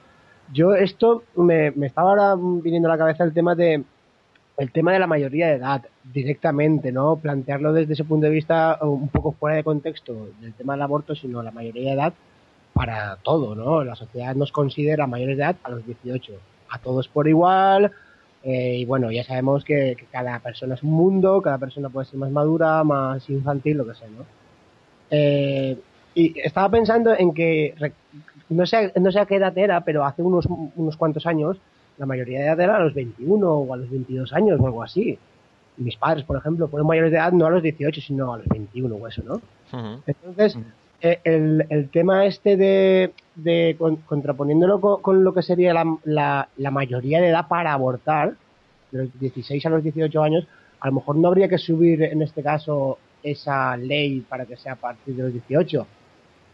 Yo 0.53 0.75
esto 0.75 1.23
me, 1.37 1.71
me 1.73 1.87
estaba 1.87 2.11
ahora 2.11 2.35
viniendo 2.37 2.89
a 2.89 2.93
la 2.93 2.99
cabeza 2.99 3.25
el 3.25 3.33
tema 3.33 3.55
de 3.55 3.83
el 4.59 4.73
tema 4.73 4.93
de 4.93 4.99
la 4.99 5.07
mayoría 5.07 5.47
de 5.49 5.55
edad 5.55 5.83
directamente, 6.13 6.93
¿no? 6.93 7.17
Plantearlo 7.17 7.73
desde 7.73 7.95
ese 7.95 8.05
punto 8.05 8.27
de 8.27 8.33
vista 8.33 8.79
un 8.83 9.09
poco 9.09 9.33
fuera 9.33 9.57
de 9.57 9.65
contexto 9.65 10.29
del 10.41 10.53
tema 10.53 10.75
del 10.75 10.83
aborto, 10.83 11.15
sino 11.15 11.43
la 11.43 11.51
mayoría 11.51 11.91
de 11.91 11.95
edad 11.97 12.13
para 12.81 13.17
todo, 13.17 13.55
¿no? 13.55 13.85
La 13.85 13.95
sociedad 13.95 14.35
nos 14.35 14.53
considera 14.53 15.07
mayores 15.07 15.37
de 15.37 15.43
edad 15.43 15.57
a 15.65 15.69
los 15.69 15.85
18, 15.85 16.33
a 16.71 16.79
todos 16.79 17.09
por 17.09 17.29
igual, 17.29 17.93
eh, 18.43 18.79
y 18.79 18.87
bueno, 18.87 19.11
ya 19.11 19.23
sabemos 19.23 19.65
que, 19.65 19.97
que 19.99 20.07
cada 20.07 20.39
persona 20.39 20.77
es 20.77 20.83
un 20.83 20.93
mundo, 20.93 21.43
cada 21.43 21.59
persona 21.59 21.91
puede 21.91 22.07
ser 22.07 22.19
más 22.19 22.31
madura, 22.31 22.83
más 22.83 23.29
infantil, 23.29 23.77
lo 23.77 23.87
que 23.87 23.95
sea, 23.95 24.09
¿no? 24.09 24.25
Eh, 25.11 25.79
y 26.15 26.41
estaba 26.41 26.71
pensando 26.71 27.15
en 27.15 27.35
que, 27.35 27.75
no 28.49 28.65
sé, 28.65 28.95
no 28.99 29.13
sé 29.13 29.21
a 29.21 29.27
qué 29.27 29.37
edad 29.37 29.59
era, 29.59 29.85
pero 29.85 30.07
hace 30.07 30.23
unos, 30.23 30.47
unos 30.47 30.97
cuantos 30.97 31.27
años, 31.27 31.59
la 31.99 32.07
mayoría 32.07 32.39
de 32.39 32.47
edad 32.47 32.61
era 32.61 32.77
a 32.77 32.81
los 32.81 32.95
21 32.95 33.47
o 33.47 33.75
a 33.75 33.77
los 33.77 33.91
22 33.91 34.33
años 34.33 34.59
o 34.59 34.65
algo 34.65 34.83
así. 34.83 35.19
Y 35.77 35.83
mis 35.83 35.97
padres, 35.97 36.25
por 36.25 36.39
ejemplo, 36.39 36.67
fueron 36.67 36.87
mayores 36.87 37.13
de 37.13 37.19
edad 37.19 37.33
no 37.33 37.45
a 37.45 37.51
los 37.51 37.63
18, 37.63 38.01
sino 38.01 38.33
a 38.33 38.39
los 38.39 38.49
21 38.49 38.95
o 38.95 39.07
eso, 39.07 39.23
¿no? 39.23 39.43
Entonces, 40.07 40.57
el, 41.01 41.67
el 41.71 41.89
tema 41.91 42.27
este 42.27 42.57
de, 42.57 43.13
de 43.35 43.77
con- 43.79 43.97
contraponiéndolo 43.97 44.81
con, 44.81 45.01
con 45.03 45.25
lo 45.25 45.33
que 45.35 45.43
sería 45.43 45.73
la, 45.73 45.97
la, 46.05 46.49
la 46.57 46.71
mayoría 46.71 47.21
de 47.21 47.29
edad 47.29 47.49
para 47.49 47.73
abortar, 47.73 48.35
de 48.91 48.99
los 49.05 49.21
16 49.21 49.65
a 49.67 49.71
los 49.71 49.83
18 49.83 50.23
años, 50.23 50.47
a 50.81 50.89
lo 50.89 50.95
mejor 50.95 51.17
no 51.17 51.29
habría 51.29 51.49
que 51.49 51.59
subir 51.59 52.03
en 52.03 52.23
este 52.23 52.43
caso 52.43 52.99
esa 53.23 53.77
ley 53.77 54.21
para 54.29 54.47
que 54.47 54.57
sea 54.57 54.73
a 54.73 54.77
partir 54.77 55.15
de 55.15 55.23
los 55.25 55.33
18 55.33 55.87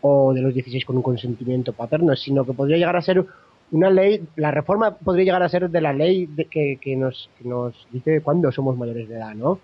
o 0.03 0.33
de 0.35 0.43
los 0.43 0.53
16 0.55 0.85
con 0.85 0.97
un 0.97 1.03
consentimiento 1.03 1.73
paterno, 1.73 2.15
sino 2.17 2.45
que 2.45 2.53
podría 2.53 2.77
llegar 2.77 2.97
a 2.97 3.03
ser 3.03 3.25
una 3.73 3.91
ley, 3.91 4.23
la 4.37 4.51
reforma 4.53 4.97
podría 4.97 5.25
llegar 5.25 5.43
a 5.43 5.49
ser 5.49 5.69
de 5.71 5.81
la 5.81 5.93
ley 5.93 6.27
de 6.27 6.45
que, 6.45 6.79
que 6.81 6.95
nos, 6.97 7.31
que 7.39 7.49
nos 7.49 7.75
dice 7.91 8.21
cuándo 8.21 8.53
somos 8.53 8.77
mayores 8.77 9.09
de 9.09 9.17
edad, 9.17 9.35
¿no? 9.35 9.59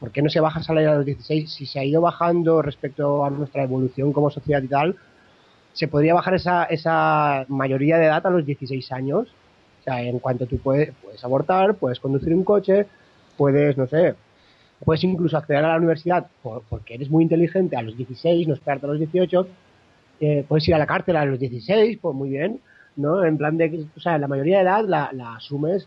¿Por 0.00 0.10
qué 0.12 0.22
no 0.22 0.28
se 0.28 0.40
baja 0.40 0.60
esa 0.60 0.74
ley 0.74 0.84
a 0.84 0.94
los 0.94 1.06
16? 1.06 1.50
Si 1.52 1.66
se 1.66 1.78
ha 1.80 1.84
ido 1.84 2.00
bajando 2.00 2.60
respecto 2.62 3.24
a 3.24 3.30
nuestra 3.30 3.62
evolución 3.64 4.12
como 4.12 4.30
sociedad 4.30 4.62
y 4.62 4.68
tal, 4.68 4.96
se 5.72 5.88
podría 5.88 6.14
bajar 6.14 6.34
esa, 6.34 6.64
esa 6.64 7.44
mayoría 7.48 7.98
de 7.98 8.06
edad 8.06 8.26
a 8.26 8.30
los 8.30 8.44
16 8.46 8.92
años. 8.92 9.28
O 9.80 9.84
sea, 9.84 10.02
en 10.02 10.18
cuanto 10.18 10.46
tú 10.46 10.58
puedes, 10.58 10.92
puedes 11.02 11.22
abortar, 11.24 11.76
puedes 11.76 12.00
conducir 12.00 12.34
un 12.34 12.44
coche, 12.44 12.86
puedes, 13.36 13.76
no 13.76 13.86
sé, 13.86 14.14
puedes 14.84 15.04
incluso 15.04 15.36
acceder 15.36 15.64
a 15.64 15.68
la 15.68 15.76
universidad 15.76 16.26
por- 16.42 16.62
porque 16.68 16.94
eres 16.94 17.10
muy 17.10 17.22
inteligente 17.24 17.76
a 17.76 17.82
los 17.82 17.96
16, 17.96 18.48
no 18.48 18.54
esperarte 18.54 18.86
a 18.86 18.90
los 18.90 18.98
18, 18.98 19.48
eh, 20.20 20.44
puedes 20.48 20.66
ir 20.68 20.74
a 20.74 20.78
la 20.78 20.86
cárcel 20.86 21.16
a 21.16 21.24
los 21.24 21.38
16, 21.38 21.98
pues 22.00 22.14
muy 22.14 22.30
bien, 22.30 22.60
¿no? 22.96 23.24
En 23.24 23.36
plan 23.38 23.56
de 23.58 23.70
que, 23.70 23.84
o 23.96 24.00
sea, 24.00 24.18
la 24.18 24.28
mayoría 24.28 24.58
de 24.58 24.62
edad 24.64 24.84
la, 24.86 25.10
la 25.12 25.36
asumes 25.36 25.86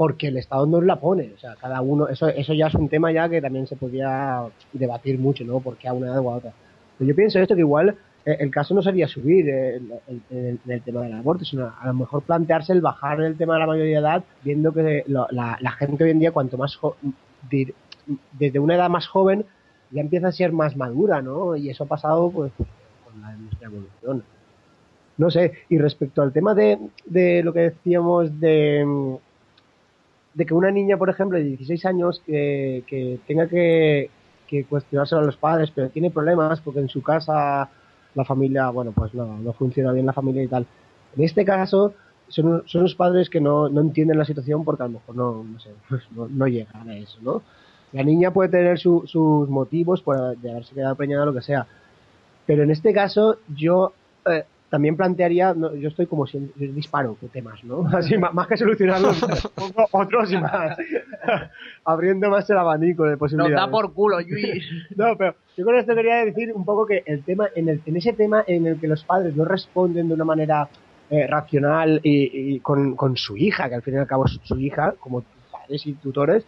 porque 0.00 0.28
el 0.28 0.38
Estado 0.38 0.64
nos 0.64 0.82
la 0.82 0.96
pone, 0.96 1.30
o 1.36 1.38
sea, 1.38 1.56
cada 1.56 1.82
uno, 1.82 2.08
eso, 2.08 2.26
eso 2.28 2.54
ya 2.54 2.68
es 2.68 2.74
un 2.74 2.88
tema 2.88 3.12
ya 3.12 3.28
que 3.28 3.42
también 3.42 3.66
se 3.66 3.76
podría 3.76 4.44
debatir 4.72 5.18
mucho, 5.18 5.44
¿no? 5.44 5.60
Porque 5.60 5.88
a 5.88 5.92
una 5.92 6.06
edad 6.06 6.20
o 6.20 6.30
a 6.30 6.36
otra. 6.36 6.52
Pero 6.96 7.10
yo 7.10 7.14
pienso 7.14 7.38
esto 7.38 7.54
que 7.54 7.60
igual 7.60 7.94
eh, 8.24 8.36
el 8.40 8.50
caso 8.50 8.72
no 8.72 8.80
sería 8.80 9.06
subir 9.06 9.46
eh, 9.50 9.78
el, 10.30 10.58
el- 10.66 10.80
tema 10.80 11.02
del 11.02 11.12
aborto, 11.12 11.44
sino 11.44 11.70
a 11.78 11.86
lo 11.86 11.92
mejor 11.92 12.22
plantearse 12.22 12.72
el 12.72 12.80
bajar 12.80 13.20
el 13.20 13.36
tema 13.36 13.52
de 13.52 13.60
la 13.60 13.66
mayoría 13.66 14.00
de 14.00 14.00
edad, 14.00 14.24
viendo 14.42 14.72
que 14.72 15.04
lo- 15.06 15.28
la, 15.32 15.58
gente 15.72 16.04
hoy 16.04 16.12
en 16.12 16.20
día, 16.20 16.32
cuanto 16.32 16.56
más 16.56 16.78
desde 18.38 18.58
una 18.58 18.76
edad 18.76 18.88
más 18.88 19.06
joven, 19.06 19.44
ya 19.90 20.00
empieza 20.00 20.28
a 20.28 20.32
ser 20.32 20.50
más 20.52 20.78
madura, 20.78 21.20
¿no? 21.20 21.56
Y 21.56 21.68
eso 21.68 21.84
ha 21.84 21.88
pasado 21.88 22.30
pues 22.30 22.52
con 22.56 23.20
la, 23.20 23.34
nuestra 23.34 23.68
evolución. 23.68 24.24
No 25.18 25.30
sé, 25.30 25.52
y 25.68 25.76
respecto 25.76 26.22
al 26.22 26.32
tema 26.32 26.54
de, 26.54 26.78
lo 27.44 27.52
que 27.52 27.60
decíamos 27.60 28.40
de, 28.40 29.18
de 30.34 30.46
que 30.46 30.54
una 30.54 30.70
niña, 30.70 30.96
por 30.96 31.10
ejemplo, 31.10 31.38
de 31.38 31.44
16 31.44 31.84
años 31.86 32.22
que, 32.26 32.84
que 32.86 33.18
tenga 33.26 33.48
que, 33.48 34.10
que 34.46 34.64
cuestionárselo 34.64 35.22
a 35.22 35.24
los 35.24 35.36
padres, 35.36 35.70
pero 35.74 35.88
tiene 35.90 36.10
problemas 36.10 36.60
porque 36.60 36.80
en 36.80 36.88
su 36.88 37.02
casa 37.02 37.68
la 38.14 38.24
familia, 38.24 38.70
bueno, 38.70 38.92
pues 38.92 39.14
no, 39.14 39.38
no 39.38 39.52
funciona 39.52 39.92
bien 39.92 40.06
la 40.06 40.12
familia 40.12 40.42
y 40.42 40.48
tal. 40.48 40.66
En 41.16 41.24
este 41.24 41.44
caso, 41.44 41.94
son, 42.28 42.62
son 42.66 42.82
los 42.82 42.94
padres 42.94 43.28
que 43.30 43.40
no, 43.40 43.68
no 43.68 43.80
entienden 43.80 44.18
la 44.18 44.24
situación 44.24 44.64
porque 44.64 44.82
a 44.84 44.86
lo 44.86 44.92
mejor 44.94 45.16
no, 45.16 45.44
no 45.44 45.58
sé, 45.60 45.70
pues 45.88 46.02
no, 46.14 46.28
no 46.28 46.46
llegan 46.46 46.88
a 46.88 46.96
eso, 46.96 47.18
¿no? 47.22 47.42
La 47.92 48.04
niña 48.04 48.32
puede 48.32 48.50
tener 48.50 48.78
su- 48.78 49.02
sus 49.06 49.48
motivos 49.48 50.00
por 50.00 50.36
de 50.38 50.50
haberse 50.50 50.74
quedado 50.74 50.94
preñada 50.94 51.24
o 51.24 51.26
lo 51.26 51.34
que 51.34 51.42
sea. 51.42 51.66
Pero 52.46 52.62
en 52.62 52.70
este 52.70 52.92
caso, 52.92 53.38
yo 53.48 53.92
eh, 54.26 54.44
también 54.70 54.96
plantearía, 54.96 55.52
no, 55.52 55.74
yo 55.74 55.88
estoy 55.88 56.06
como 56.06 56.26
si 56.26 56.38
yo 56.56 56.72
disparo 56.72 57.16
con 57.16 57.28
temas, 57.28 57.62
¿no? 57.64 57.86
Así, 57.92 58.16
más, 58.16 58.32
más 58.32 58.46
que 58.46 58.56
solucionarlos, 58.56 59.20
pongo 59.54 59.86
otros 59.90 60.32
y 60.32 60.38
más. 60.38 60.78
Abriendo 61.84 62.30
más 62.30 62.48
el 62.48 62.56
abanico 62.56 63.04
de 63.04 63.10
nos 63.10 63.18
posibilidades. 63.18 63.56
da 63.56 63.70
por 63.70 63.92
culo, 63.92 64.20
Luis. 64.20 64.64
No, 64.96 65.16
pero 65.18 65.34
yo 65.56 65.64
con 65.64 65.74
esto 65.74 65.94
quería 65.94 66.24
decir 66.24 66.52
un 66.54 66.64
poco 66.64 66.86
que 66.86 67.02
el 67.04 67.24
tema, 67.24 67.48
en, 67.54 67.68
el, 67.68 67.82
en 67.84 67.96
ese 67.96 68.12
tema 68.12 68.44
en 68.46 68.66
el 68.66 68.80
que 68.80 68.86
los 68.86 69.04
padres 69.04 69.36
no 69.36 69.44
responden 69.44 70.08
de 70.08 70.14
una 70.14 70.24
manera 70.24 70.68
eh, 71.10 71.26
racional 71.26 72.00
y, 72.02 72.54
y 72.54 72.60
con, 72.60 72.94
con 72.94 73.16
su 73.16 73.36
hija, 73.36 73.68
que 73.68 73.74
al 73.74 73.82
fin 73.82 73.94
y 73.94 73.98
al 73.98 74.06
cabo 74.06 74.26
es 74.26 74.38
su 74.44 74.58
hija, 74.58 74.94
como 75.00 75.24
padres 75.50 75.84
y 75.86 75.94
tutores, 75.94 76.46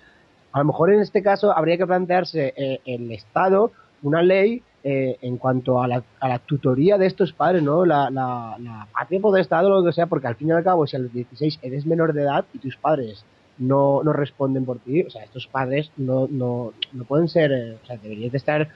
a 0.52 0.60
lo 0.60 0.66
mejor 0.66 0.92
en 0.92 1.00
este 1.00 1.22
caso 1.22 1.56
habría 1.56 1.76
que 1.76 1.86
plantearse 1.86 2.52
eh, 2.56 2.80
el 2.84 3.10
Estado 3.10 3.72
una 4.02 4.22
ley 4.22 4.62
eh, 4.82 5.16
en 5.22 5.38
cuanto 5.38 5.80
a 5.82 5.86
la, 5.88 6.04
a 6.20 6.28
la 6.28 6.38
tutoría 6.40 6.98
de 6.98 7.06
estos 7.06 7.32
padres, 7.32 7.62
¿no? 7.62 7.84
La, 7.84 8.10
la, 8.10 8.56
la 8.58 8.88
patria 8.92 9.20
Estado 9.40 9.68
o 9.68 9.80
lo 9.80 9.84
que 9.86 9.92
sea, 9.92 10.06
porque 10.08 10.26
al 10.26 10.36
fin 10.36 10.48
y 10.48 10.52
al 10.52 10.64
cabo, 10.64 10.86
si 10.86 10.96
a 10.96 10.98
los 10.98 11.12
16 11.12 11.58
eres 11.62 11.86
menor 11.86 12.12
de 12.12 12.22
edad 12.22 12.46
y 12.52 12.58
tus 12.58 12.76
padres 12.78 13.26
no, 13.56 14.02
no 14.02 14.12
responden 14.12 14.64
por 14.64 14.80
ti, 14.80 15.02
o 15.02 15.10
sea, 15.10 15.22
estos 15.24 15.48
padres 15.50 15.92
no, 15.96 16.26
no, 16.30 16.72
no 16.92 17.04
pueden 17.04 17.28
ser, 17.28 17.52
eh, 17.52 17.74
o 17.80 17.84
sea, 17.84 17.96
deberías 17.98 18.32
de 18.32 18.38
estar, 18.38 18.68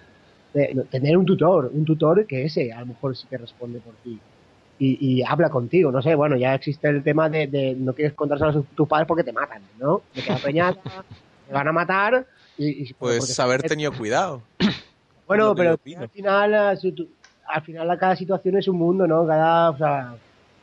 de- 0.52 0.74
no, 0.74 0.84
tener 0.84 1.16
un 1.16 1.24
tutor, 1.24 1.70
un 1.72 1.84
tutor 1.84 2.26
que 2.26 2.44
ese 2.44 2.72
a 2.72 2.80
lo 2.80 2.86
mejor 2.86 3.16
sí 3.16 3.26
que 3.28 3.38
responde 3.38 3.80
por 3.80 3.96
ti. 3.98 4.20
y, 4.78 5.20
y 5.20 5.22
habla 5.24 5.48
contigo, 5.48 5.90
no 5.90 6.02
sé, 6.02 6.14
bueno, 6.14 6.36
ya 6.36 6.54
existe 6.54 6.88
el 6.88 7.02
tema 7.02 7.30
de, 7.30 7.46
de 7.46 7.74
no 7.76 7.94
quieres 7.94 8.14
contárselo 8.14 8.50
a 8.50 8.52
sus- 8.52 8.74
tus 8.74 8.86
padres 8.86 9.08
porque 9.08 9.24
te 9.24 9.32
matan, 9.32 9.62
¿no? 9.78 10.04
Te 10.12 10.22
quedas 10.22 10.42
preñada, 10.42 10.74
te 11.46 11.52
van 11.52 11.66
a 11.68 11.72
matar 11.72 12.26
y... 12.58 12.82
y- 12.90 12.94
Pues 12.94 13.40
haber 13.40 13.62
tenido 13.70 13.92
cuidado. 13.92 14.42
Bueno, 15.26 15.46
lo 15.48 15.54
pero 15.54 15.70
al 16.02 16.08
final, 16.08 16.54
eh, 16.54 17.08
al 17.48 17.62
final 17.62 17.98
cada 17.98 18.16
situación 18.16 18.56
es 18.56 18.68
un 18.68 18.76
mundo, 18.78 19.06
¿no? 19.06 19.26
Cada, 19.26 19.70
o 19.70 19.76
sea, 19.78 20.14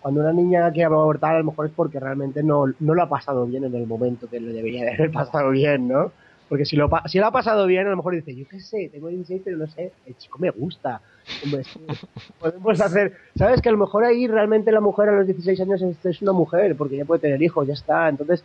cuando 0.02 0.21
una 0.21 0.34
niña 0.34 0.69
quiere 0.71 0.86
abortar, 0.86 1.36
a 1.36 1.39
lo 1.39 1.45
mejor 1.45 1.65
es 1.67 1.71
porque 1.76 1.99
realmente 1.99 2.43
no, 2.43 2.65
no 2.80 2.93
lo 2.93 3.02
ha 3.04 3.10
pasado 3.10 3.45
bien 3.45 3.63
en 3.63 3.76
el 3.76 3.88
momento 3.88 4.30
que 4.30 4.39
le 4.39 4.52
debería 4.54 4.86
de 4.86 4.93
haber 4.93 5.12
pasado 5.13 5.49
bien, 5.52 5.88
¿no? 5.88 6.12
Porque 6.49 6.65
si 6.65 6.76
lo, 6.76 6.89
si 7.06 7.17
lo 7.19 7.28
ha 7.28 7.32
pasado 7.32 7.65
bien, 7.65 7.88
a 7.88 7.89
lo 7.89 7.95
mejor 7.97 8.13
dice, 8.13 8.36
yo 8.36 8.45
qué 8.47 8.60
sé, 8.60 8.89
tengo 8.91 9.08
16, 9.08 9.41
pero 9.43 9.58
no 9.58 9.65
sé, 9.67 9.91
el 10.06 10.15
chico 10.17 10.38
me 10.39 10.49
gusta. 10.52 11.02
Hombre, 11.43 11.63
podemos 12.39 12.80
hacer, 12.82 13.13
¿sabes? 13.36 13.62
Que 13.62 13.69
a 13.69 13.71
lo 13.71 13.78
mejor 13.78 14.04
ahí 14.04 14.28
realmente 14.28 14.71
la 14.71 14.82
mujer 14.82 15.10
a 15.10 15.13
los 15.17 15.26
16 15.26 15.60
años 15.62 15.82
es, 15.82 16.06
es 16.06 16.21
una 16.21 16.34
mujer, 16.34 16.76
porque 16.76 16.97
ya 16.97 17.06
puede 17.06 17.21
tener 17.21 17.41
hijos, 17.41 17.65
ya 17.65 17.73
está. 17.73 18.08
Entonces, 18.10 18.43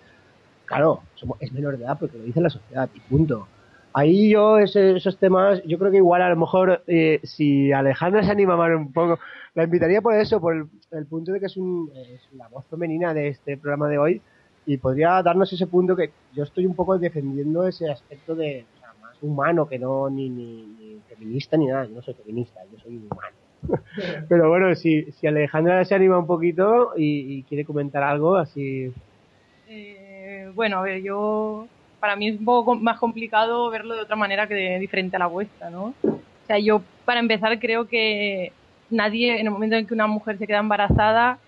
claro, 0.65 1.01
somos- 1.17 1.37
es 1.41 1.53
menor 1.53 1.77
de 1.77 1.85
edad 1.85 1.99
porque 1.99 2.17
lo 2.19 2.25
dice 2.25 2.41
la 2.41 2.51
sociedad 2.51 2.89
y 2.95 3.01
punto. 3.01 3.47
Ahí 3.99 4.31
yo, 4.31 4.59
ese- 4.59 4.97
esos 4.97 5.19
temas, 5.19 5.61
yo 5.65 5.77
creo 5.77 5.91
que 5.91 5.97
igual 5.97 6.23
a 6.23 6.31
lo 6.31 6.37
mejor 6.37 6.85
eh, 6.87 7.19
si 7.25 7.73
Alejandra 7.73 8.23
se 8.23 8.31
anima 8.31 8.57
más 8.57 8.71
un 8.71 8.93
poco, 8.93 9.19
la 9.55 9.65
invitaría 9.65 10.01
por 10.01 10.15
eso, 10.15 10.41
por 10.41 10.55
el, 10.93 11.07
punto 11.07 11.33
de 11.33 11.41
que 11.41 11.47
es, 11.47 11.57
un, 11.57 11.91
la 12.37 12.47
voz 12.47 12.65
femenina 12.67 13.13
de 13.13 13.27
este 13.27 13.57
programa 13.57 13.89
de 13.89 13.99
hoy 13.99 14.23
y 14.67 14.77
podría 14.77 15.21
darnos 15.23 15.53
ese 15.53 15.67
punto 15.67 15.97
que 15.97 16.13
yo 16.33 16.45
estoy 16.45 16.65
un 16.65 16.77
poco 16.77 16.97
defendiendo 16.97 17.67
ese 17.67 17.91
aspecto 17.91 18.37
de 18.37 18.67
más 19.03 19.21
humano 19.21 19.69
que 19.69 19.81
no 19.81 20.09
ni, 20.09 20.29
ni, 20.31 20.67
ni 20.67 21.01
feminista 21.09 21.57
ni 21.57 21.67
nada. 21.67 21.89
No 21.89 22.01
soy 22.01 22.15
feminista, 22.15 22.61
yo 22.71 22.79
soy 22.79 22.99
humano. 22.99 23.37
Pero 24.29 24.49
bueno, 24.49 24.73
si, 24.77 25.11
si 25.11 25.27
Alejandra 25.27 25.85
se 25.85 25.97
anima 25.97 26.19
un 26.19 26.27
poquito 26.29 26.93
y, 26.97 27.39
y 27.39 27.43
quiere 27.43 27.65
comentar 27.65 28.05
algo 28.05 28.37
así. 28.37 28.93
Eh, 29.69 30.53
bueno, 30.55 30.79
a 30.79 30.83
ver, 30.83 31.03
yo. 31.03 31.67
Para 32.01 32.17
mí 32.17 32.29
es 32.29 32.39
un 32.39 32.45
poco 32.45 32.75
más 32.77 32.99
complicado 32.99 33.71
verlo 33.71 33.95
de 33.95 34.03
otra 34.03 34.17
manera 34.17 34.47
que 34.47 34.55
de- 34.55 34.79
diferente 34.79 35.17
a 35.17 35.19
la 35.19 35.27
vuestra, 35.27 35.71
¿no? 35.71 35.95
O 36.05 36.47
sea, 36.47 36.59
yo, 36.59 36.83
para 37.05 37.21
empezar, 37.21 37.59
creo 37.59 37.89
que 37.89 38.53
nadie, 38.91 39.39
en 39.41 39.47
el 39.47 39.51
momento 39.53 39.77
en 39.77 39.87
que 39.87 39.95
una 39.95 40.07
mujer 40.07 40.39
se 40.39 40.47
queda 40.47 40.59
embarazada, 40.59 41.39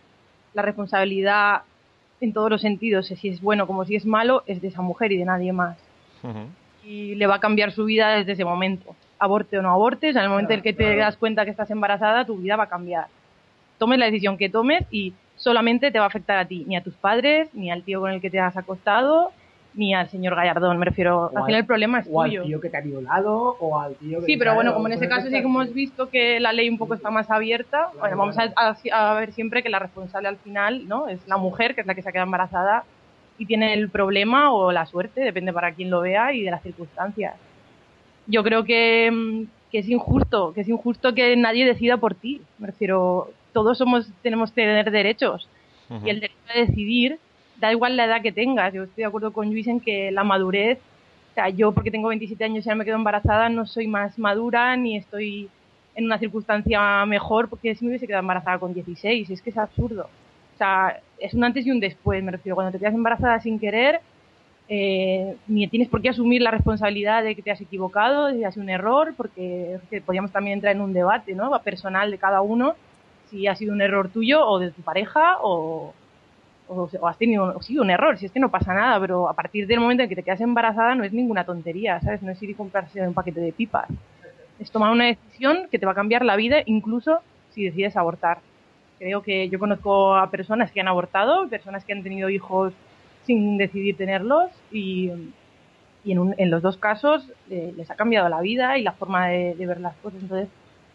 la 0.52 0.62
responsabilidad 0.62 1.62
en 2.20 2.32
todos 2.32 2.50
los 2.50 2.60
sentidos, 2.60 3.06
si 3.06 3.28
es 3.28 3.40
bueno 3.40 3.66
como 3.66 3.84
si 3.84 3.94
es 3.96 4.04
malo, 4.04 4.42
es 4.46 4.60
de 4.60 4.68
esa 4.68 4.82
mujer 4.82 5.12
y 5.12 5.18
de 5.18 5.24
nadie 5.24 5.52
más. 5.52 5.78
Y 6.84 7.14
le 7.14 7.26
va 7.26 7.36
a 7.36 7.40
cambiar 7.40 7.72
su 7.72 7.84
vida 7.84 8.10
desde 8.10 8.32
ese 8.32 8.44
momento. 8.44 8.94
Aborte 9.18 9.58
o 9.58 9.62
no 9.62 9.70
abortes, 9.70 10.16
en 10.16 10.22
el 10.22 10.28
momento 10.28 10.52
en 10.52 10.58
el 10.58 10.62
que 10.62 10.72
te 10.72 10.96
das 10.96 11.16
cuenta 11.16 11.44
que 11.44 11.50
estás 11.50 11.70
embarazada, 11.70 12.24
tu 12.24 12.36
vida 12.36 12.56
va 12.56 12.64
a 12.64 12.68
cambiar. 12.68 13.06
Tomes 13.78 13.98
la 13.98 14.06
decisión 14.06 14.36
que 14.36 14.48
tomes 14.50 14.84
y 14.90 15.14
solamente 15.36 15.90
te 15.90 15.98
va 15.98 16.06
a 16.06 16.08
afectar 16.08 16.36
a 16.38 16.44
ti, 16.46 16.64
ni 16.66 16.76
a 16.76 16.82
tus 16.82 16.94
padres, 16.94 17.48
ni 17.54 17.70
al 17.70 17.82
tío 17.84 18.00
con 18.00 18.10
el 18.10 18.20
que 18.20 18.28
te 18.30 18.40
has 18.40 18.56
acostado, 18.56 19.32
ni 19.74 19.94
al 19.94 20.08
señor 20.10 20.34
Gallardón. 20.34 20.78
Me 20.78 20.84
refiero, 20.84 21.30
al 21.30 21.36
al- 21.38 21.44
final 21.46 21.60
el 21.60 21.66
problema 21.66 22.00
es 22.00 22.08
o 22.10 22.22
al 22.22 22.28
tuyo. 22.30 22.42
tío 22.42 22.60
que 22.60 22.70
te 22.70 22.76
ha 22.76 22.80
violado 22.80 23.56
o 23.58 23.78
al 23.80 23.96
tío 23.96 24.18
que 24.20 24.26
Sí, 24.26 24.36
pero 24.36 24.54
bueno, 24.54 24.70
claro, 24.70 24.74
como 24.76 24.86
en 24.88 24.94
ese 24.94 25.08
caso 25.08 25.26
sí 25.28 25.32
que 25.32 25.38
hemos 25.38 25.72
visto 25.72 26.08
que 26.10 26.40
la 26.40 26.52
ley 26.52 26.68
un 26.68 26.78
poco 26.78 26.94
está 26.94 27.10
más 27.10 27.30
abierta, 27.30 27.88
bueno, 27.98 28.16
vamos 28.16 28.36
a, 28.38 28.52
a- 28.56 29.10
a 29.10 29.14
ver 29.20 29.32
siempre 29.32 29.62
que 29.62 29.68
la 29.68 29.78
responsable 29.78 30.28
al 30.28 30.38
final 30.38 30.86
no 30.88 31.08
es 31.08 31.26
la 31.26 31.36
mujer, 31.36 31.74
que 31.74 31.82
es 31.82 31.86
la 31.86 31.94
que 31.94 32.02
se 32.02 32.08
ha 32.08 32.12
quedado 32.12 32.26
embarazada 32.26 32.84
y 33.38 33.46
tiene 33.46 33.72
el 33.74 33.90
problema 33.90 34.52
o 34.52 34.70
la 34.72 34.86
suerte, 34.86 35.20
depende 35.20 35.52
para 35.52 35.72
quien 35.74 35.88
lo 35.90 36.00
vea 36.00 36.32
y 36.34 36.42
de 36.42 36.50
las 36.50 36.62
circunstancias. 36.62 37.34
Yo 38.26 38.42
creo 38.44 38.64
que, 38.64 39.10
mm, 39.10 39.44
que 39.70 39.78
es 39.78 39.88
injusto, 39.88 40.52
que 40.52 40.60
es 40.62 40.68
injusto 40.68 41.14
que 41.14 41.36
nadie 41.36 41.64
decida 41.64 41.96
por 41.96 42.14
ti. 42.14 42.40
Me 42.58 42.66
refiero, 42.66 43.30
todos 43.52 43.78
somos 43.78 44.12
tenemos 44.22 44.50
que 44.52 44.62
tener 44.62 44.90
derechos 44.90 45.48
y 46.06 46.10
el 46.10 46.20
derecho 46.20 46.38
a 46.54 46.58
decidir 46.58 47.18
da 47.60 47.70
igual 47.72 47.96
la 47.96 48.06
edad 48.06 48.22
que 48.22 48.32
tengas. 48.32 48.72
Yo 48.72 48.84
estoy 48.84 49.02
de 49.02 49.06
acuerdo 49.06 49.32
con 49.32 49.50
Luis 49.50 49.66
en 49.68 49.80
que 49.80 50.10
la 50.10 50.24
madurez, 50.24 50.78
o 51.30 51.34
sea, 51.34 51.48
yo 51.50 51.72
porque 51.72 51.90
tengo 51.90 52.08
27 52.08 52.42
años 52.42 52.64
y 52.64 52.68
ya 52.68 52.74
me 52.74 52.84
quedo 52.84 52.96
embarazada, 52.96 53.48
no 53.48 53.66
soy 53.66 53.86
más 53.86 54.18
madura 54.18 54.76
ni 54.76 54.96
estoy 54.96 55.48
en 55.94 56.06
una 56.06 56.18
circunstancia 56.18 57.04
mejor 57.06 57.48
porque 57.48 57.74
si 57.74 57.84
me 57.84 57.90
hubiese 57.90 58.06
quedado 58.06 58.22
embarazada 58.22 58.58
con 58.58 58.74
16, 58.74 59.30
es 59.30 59.42
que 59.42 59.50
es 59.50 59.58
absurdo. 59.58 60.08
O 60.54 60.58
sea, 60.58 61.00
es 61.18 61.34
un 61.34 61.44
antes 61.44 61.66
y 61.66 61.70
un 61.70 61.80
después, 61.80 62.22
me 62.22 62.32
refiero. 62.32 62.54
Cuando 62.56 62.72
te 62.72 62.78
quedas 62.78 62.94
embarazada 62.94 63.40
sin 63.40 63.58
querer, 63.58 64.00
eh, 64.68 65.36
ni 65.48 65.66
tienes 65.68 65.88
por 65.88 66.00
qué 66.00 66.10
asumir 66.10 66.42
la 66.42 66.50
responsabilidad 66.50 67.24
de 67.24 67.34
que 67.34 67.42
te 67.42 67.50
has 67.50 67.60
equivocado, 67.60 68.26
de 68.26 68.38
que 68.38 68.46
ha 68.46 68.52
sido 68.52 68.62
un 68.62 68.70
error, 68.70 69.14
porque 69.16 69.78
que 69.90 70.00
podríamos 70.00 70.30
también 70.30 70.54
entrar 70.54 70.74
en 70.74 70.82
un 70.82 70.92
debate 70.92 71.34
¿no? 71.34 71.50
personal 71.62 72.10
de 72.10 72.18
cada 72.18 72.40
uno, 72.40 72.74
si 73.30 73.46
ha 73.46 73.56
sido 73.56 73.72
un 73.72 73.82
error 73.82 74.10
tuyo 74.10 74.46
o 74.46 74.58
de 74.58 74.70
tu 74.70 74.82
pareja 74.82 75.38
o, 75.42 75.94
o, 76.70 77.08
has 77.08 77.18
tenido 77.18 77.44
o 77.56 77.62
sí, 77.62 77.78
un 77.78 77.90
error, 77.90 78.18
si 78.18 78.26
es 78.26 78.32
que 78.32 78.40
no 78.40 78.50
pasa 78.50 78.74
nada, 78.74 79.00
pero 79.00 79.28
a 79.28 79.34
partir 79.34 79.66
del 79.66 79.80
momento 79.80 80.02
en 80.04 80.08
que 80.08 80.16
te 80.16 80.24
quedas 80.24 80.40
embarazada 80.40 80.94
no 80.94 81.04
es 81.04 81.12
ninguna 81.12 81.44
tontería, 81.44 82.00
¿sabes? 82.00 82.22
No 82.22 82.32
es 82.32 82.42
ir 82.42 82.50
y 82.50 82.54
comprarse 82.56 83.00
un 83.06 83.14
paquete 83.14 83.40
de 83.40 83.52
pipas. 83.52 83.88
Es 84.58 84.70
tomar 84.72 84.92
una 84.92 85.06
decisión 85.06 85.68
que 85.70 85.78
te 85.78 85.86
va 85.86 85.92
a 85.92 85.94
cambiar 85.94 86.24
la 86.24 86.36
vida, 86.36 86.58
incluso 86.66 87.22
si 87.48 87.64
decides 87.64 87.96
abortar. 87.96 88.44
Creo 88.98 89.22
que 89.22 89.50
yo 89.50 89.58
conozco 89.58 90.14
a 90.16 90.30
personas 90.30 90.72
que 90.72 90.80
han 90.80 90.88
abortado, 90.88 91.48
personas 91.50 91.84
que 91.84 91.92
han 91.94 92.02
tenido 92.04 92.30
hijos 92.30 92.78
sin 93.22 93.58
decidir 93.58 93.96
tenerlos 93.96 94.64
y, 94.70 95.10
y 96.02 96.12
en, 96.12 96.18
un- 96.18 96.34
en 96.38 96.50
los 96.50 96.62
dos 96.62 96.78
casos 96.78 97.32
eh, 97.48 97.72
les 97.76 97.90
ha 97.90 97.96
cambiado 97.96 98.28
la 98.28 98.40
vida 98.40 98.78
y 98.78 98.82
la 98.82 98.94
forma 98.96 99.28
de, 99.28 99.54
de 99.56 99.66
ver 99.66 99.80
las 99.80 99.98
cosas. 99.98 100.22
Entonces, 100.22 100.52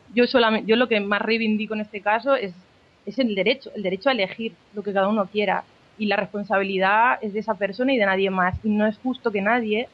yo 0.08 0.28
solamente, 0.28 0.68
yo 0.70 0.76
lo 0.78 0.88
que 0.88 1.00
más 1.00 1.22
reivindico 1.22 1.74
en 1.76 1.82
este 1.82 2.02
caso 2.02 2.36
es, 2.36 2.65
es 3.06 3.20
el 3.20 3.36
derecho, 3.36 3.72
el 3.76 3.84
derecho 3.84 4.10
a 4.10 4.14
elegir 4.14 4.54
lo 4.74 4.84
que 4.84 4.94
cada 4.94 5.08
uno 5.08 5.26
quiera. 5.28 5.64
Y 5.98 6.08
la 6.08 6.18
responsabilidad 6.18 7.20
es 7.22 7.34
de 7.34 7.40
esa 7.40 7.56
persona 7.56 7.94
y 7.94 7.98
de 7.98 8.06
nadie 8.06 8.30
más. 8.30 8.58
Y 8.64 8.70
no 8.70 8.86
es 8.86 8.98
justo 8.98 9.32
que 9.32 9.42
nadie, 9.42 9.88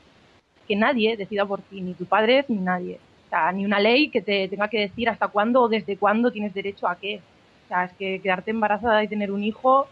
que 0.67 0.76
nadie 0.76 1.17
decida 1.17 1.45
por 1.45 1.62
ti, 1.62 1.82
ni 1.82 1.93
tu 1.93 2.06
padre 2.06 2.45
ni 2.47 2.58
nadie. 2.58 3.00
O 3.28 3.30
sea, 3.30 3.52
ni 3.52 3.65
una 3.65 3.80
ley 3.80 4.10
que 4.10 4.21
te 4.21 4.47
tenga 4.47 4.67
que 4.67 4.80
decir 4.80 5.10
hasta 5.10 5.28
cuándo 5.28 5.62
o 5.62 5.69
desde 5.69 5.97
cuándo 5.97 6.32
tienes 6.32 6.54
derecho 6.54 6.88
a 6.88 6.95
qué. 6.95 7.21
O 7.65 7.67
sea, 7.67 7.86
es 7.86 7.93
que 7.93 8.19
quedarte 8.19 8.52
embarazada 8.52 9.04
y 9.04 9.08
tener 9.08 9.32
un 9.32 9.43
hijo 9.43 9.88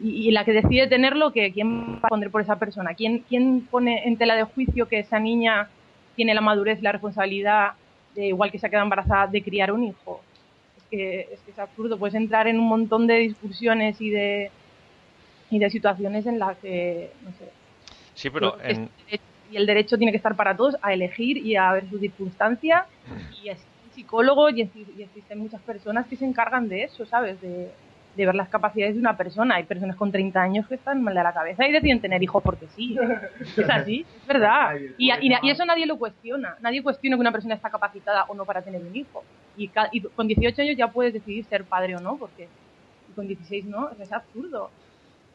y, 0.00 0.30
la 0.32 0.44
que 0.44 0.52
decide 0.52 0.88
tenerlo, 0.88 1.32
que 1.32 1.52
quién 1.52 1.94
va 1.94 1.98
a 1.98 2.00
responder 2.02 2.30
por 2.30 2.40
esa 2.40 2.56
persona, 2.56 2.94
quién, 2.94 3.20
quién 3.28 3.66
pone 3.70 4.06
en 4.06 4.16
tela 4.16 4.34
de 4.34 4.44
juicio 4.44 4.88
que 4.88 4.98
esa 4.98 5.20
niña 5.20 5.68
tiene 6.16 6.34
la 6.34 6.40
madurez 6.40 6.82
la 6.82 6.92
responsabilidad, 6.92 7.72
de, 8.14 8.26
igual 8.26 8.50
que 8.50 8.58
se 8.58 8.66
ha 8.66 8.70
quedado 8.70 8.84
embarazada, 8.84 9.26
de 9.26 9.42
criar 9.42 9.72
un 9.72 9.84
hijo. 9.84 10.20
Es 10.94 10.98
que, 10.98 11.34
es 11.34 11.40
que 11.40 11.50
es 11.50 11.58
absurdo, 11.58 11.98
puedes 11.98 12.14
entrar 12.14 12.46
en 12.46 12.58
un 12.58 12.68
montón 12.68 13.06
de 13.06 13.16
discusiones 13.16 14.00
y 14.00 14.10
de, 14.10 14.50
y 15.50 15.58
de 15.58 15.70
situaciones 15.70 16.26
en 16.26 16.38
las 16.38 16.56
que, 16.58 17.10
no 17.22 17.30
sé, 17.32 17.50
Sí, 18.14 18.30
pero 18.30 18.56
en, 18.62 18.88
y 19.50 19.56
el 19.56 19.66
derecho 19.66 19.98
tiene 19.98 20.12
que 20.12 20.16
estar 20.16 20.36
para 20.36 20.56
todos 20.56 20.76
a 20.82 20.92
elegir 20.92 21.36
y 21.38 21.56
a 21.56 21.72
ver 21.72 21.88
su 21.90 21.98
circunstancia. 21.98 22.86
Y 23.42 23.48
existen 23.48 23.90
psicólogos 23.94 24.52
y 24.56 24.62
existen 24.62 25.38
muchas 25.38 25.60
personas 25.62 26.06
que 26.06 26.16
se 26.16 26.24
encargan 26.24 26.68
de 26.68 26.84
eso, 26.84 27.04
¿sabes? 27.06 27.40
De, 27.40 27.70
de 28.16 28.26
ver 28.26 28.34
las 28.34 28.48
capacidades 28.48 28.94
de 28.94 29.00
una 29.00 29.16
persona. 29.16 29.56
Hay 29.56 29.64
personas 29.64 29.96
con 29.96 30.12
30 30.12 30.40
años 30.42 30.66
que 30.68 30.76
están 30.76 31.02
mal 31.02 31.14
de 31.14 31.22
la 31.22 31.32
cabeza 31.34 31.66
y 31.66 31.72
deciden 31.72 32.00
tener 32.00 32.22
hijos 32.22 32.42
porque 32.42 32.66
sí. 32.68 32.96
Es 33.56 33.68
así, 33.70 34.06
es 34.16 34.26
verdad. 34.26 34.76
Y, 34.98 35.10
y- 35.12 35.38
y 35.42 35.50
eso 35.50 35.64
nadie 35.64 35.86
lo 35.86 35.98
cuestiona. 35.98 36.56
Nadie 36.60 36.82
cuestiona 36.82 37.16
que 37.16 37.20
una 37.20 37.32
persona 37.32 37.54
está 37.54 37.70
capacitada 37.70 38.24
o 38.28 38.34
no 38.34 38.44
para 38.44 38.62
tener 38.62 38.80
un 38.80 38.94
hijo. 38.94 39.24
Y, 39.56 39.70
con 40.14 40.26
18 40.28 40.62
años 40.62 40.76
ya 40.76 40.88
puedes 40.88 41.12
decidir 41.12 41.44
ser 41.46 41.64
padre 41.64 41.96
o 41.96 42.00
no, 42.00 42.16
porque 42.16 42.48
y 43.08 43.12
con 43.14 43.26
16 43.28 43.64
no, 43.66 43.90
es 44.00 44.12
absurdo. 44.12 44.70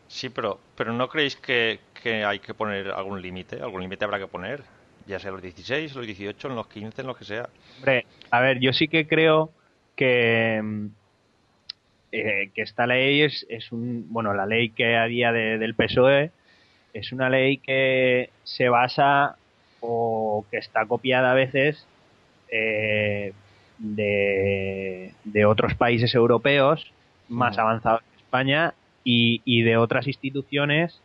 sí, 0.08 0.30
pero, 0.30 0.60
pero 0.76 0.92
¿no 0.94 1.08
creéis 1.08 1.36
que, 1.36 1.80
que 2.02 2.24
hay 2.26 2.40
que 2.40 2.54
poner 2.54 2.90
algún 2.92 3.22
límite? 3.22 3.62
¿Algún 3.62 3.82
límite 3.82 4.04
habrá 4.06 4.20
que 4.20 4.28
poner? 4.28 4.64
Ya 5.06 5.20
sea 5.20 5.32
los 5.32 5.42
16, 5.42 5.96
los 5.96 6.06
18, 6.06 6.48
en 6.50 6.56
los 6.56 6.68
15, 6.68 7.02
en 7.02 7.08
los 7.08 7.18
que 7.18 7.26
sea. 7.26 7.50
Hombre, 7.78 8.06
a 8.32 8.42
ver, 8.42 8.60
yo 8.60 8.74
sí 8.74 8.88
que 8.88 9.08
creo 9.08 9.52
que, 9.96 10.60
mm, 10.62 10.88
eh, 12.12 12.50
que 12.56 12.62
esta 12.62 12.88
ley 12.88 13.22
es, 13.22 13.46
es 13.50 13.72
un. 13.72 14.06
Bueno, 14.12 14.34
la 14.34 14.46
ley 14.46 14.70
que 14.70 14.96
había 14.98 15.32
de- 15.32 15.58
del 15.58 15.76
PSOE 15.76 16.32
es 16.94 17.12
una 17.12 17.30
ley 17.30 17.58
que 17.58 18.30
se 18.44 18.68
basa 18.70 19.36
o 19.82 20.46
que 20.52 20.58
está 20.58 20.86
copiada 20.86 21.32
a 21.32 21.36
veces 21.36 21.86
eh, 22.52 23.32
de, 23.78 25.14
de 25.24 25.46
otros 25.46 25.76
países 25.76 26.14
europeos 26.16 26.92
más 27.30 27.58
Mm. 27.58 27.60
avanzados 27.62 28.02
que 28.02 28.22
España 28.24 28.74
y, 29.04 29.42
y 29.46 29.62
de 29.62 29.78
otras 29.78 30.08
instituciones 30.08 31.00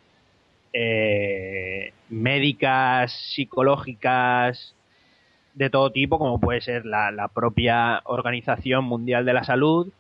eh, 0.72 1.92
médicas, 2.08 3.12
psicológicas, 3.34 4.74
de 5.54 5.70
todo 5.70 5.92
tipo, 5.92 6.18
como 6.18 6.40
puede 6.40 6.60
ser 6.62 6.84
la, 6.84 7.12
la 7.12 7.28
propia 7.28 8.00
Organización 8.04 8.84
Mundial 8.84 9.24
de 9.24 9.34
la 9.34 9.44
Salud, 9.44 9.92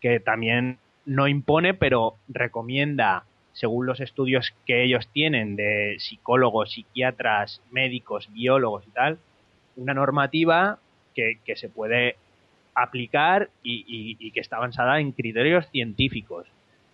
que 0.00 0.20
también 0.20 0.78
no 1.06 1.28
impone, 1.28 1.74
pero 1.74 2.16
recomienda, 2.28 3.24
según 3.52 3.86
los 3.86 4.00
estudios 4.00 4.52
que 4.66 4.82
ellos 4.84 5.08
tienen 5.12 5.56
de 5.56 5.96
psicólogos, 5.98 6.72
psiquiatras, 6.72 7.60
médicos, 7.70 8.28
biólogos 8.32 8.86
y 8.86 8.90
tal, 8.90 9.18
una 9.76 9.94
normativa 9.94 10.78
que, 11.14 11.38
que 11.44 11.56
se 11.56 11.68
puede 11.68 12.16
aplicar 12.74 13.50
y, 13.62 14.16
y- 14.18 14.30
que 14.30 14.40
está 14.40 14.58
basada 14.58 15.00
en 15.00 15.12
criterios 15.12 15.66
científicos. 15.70 16.46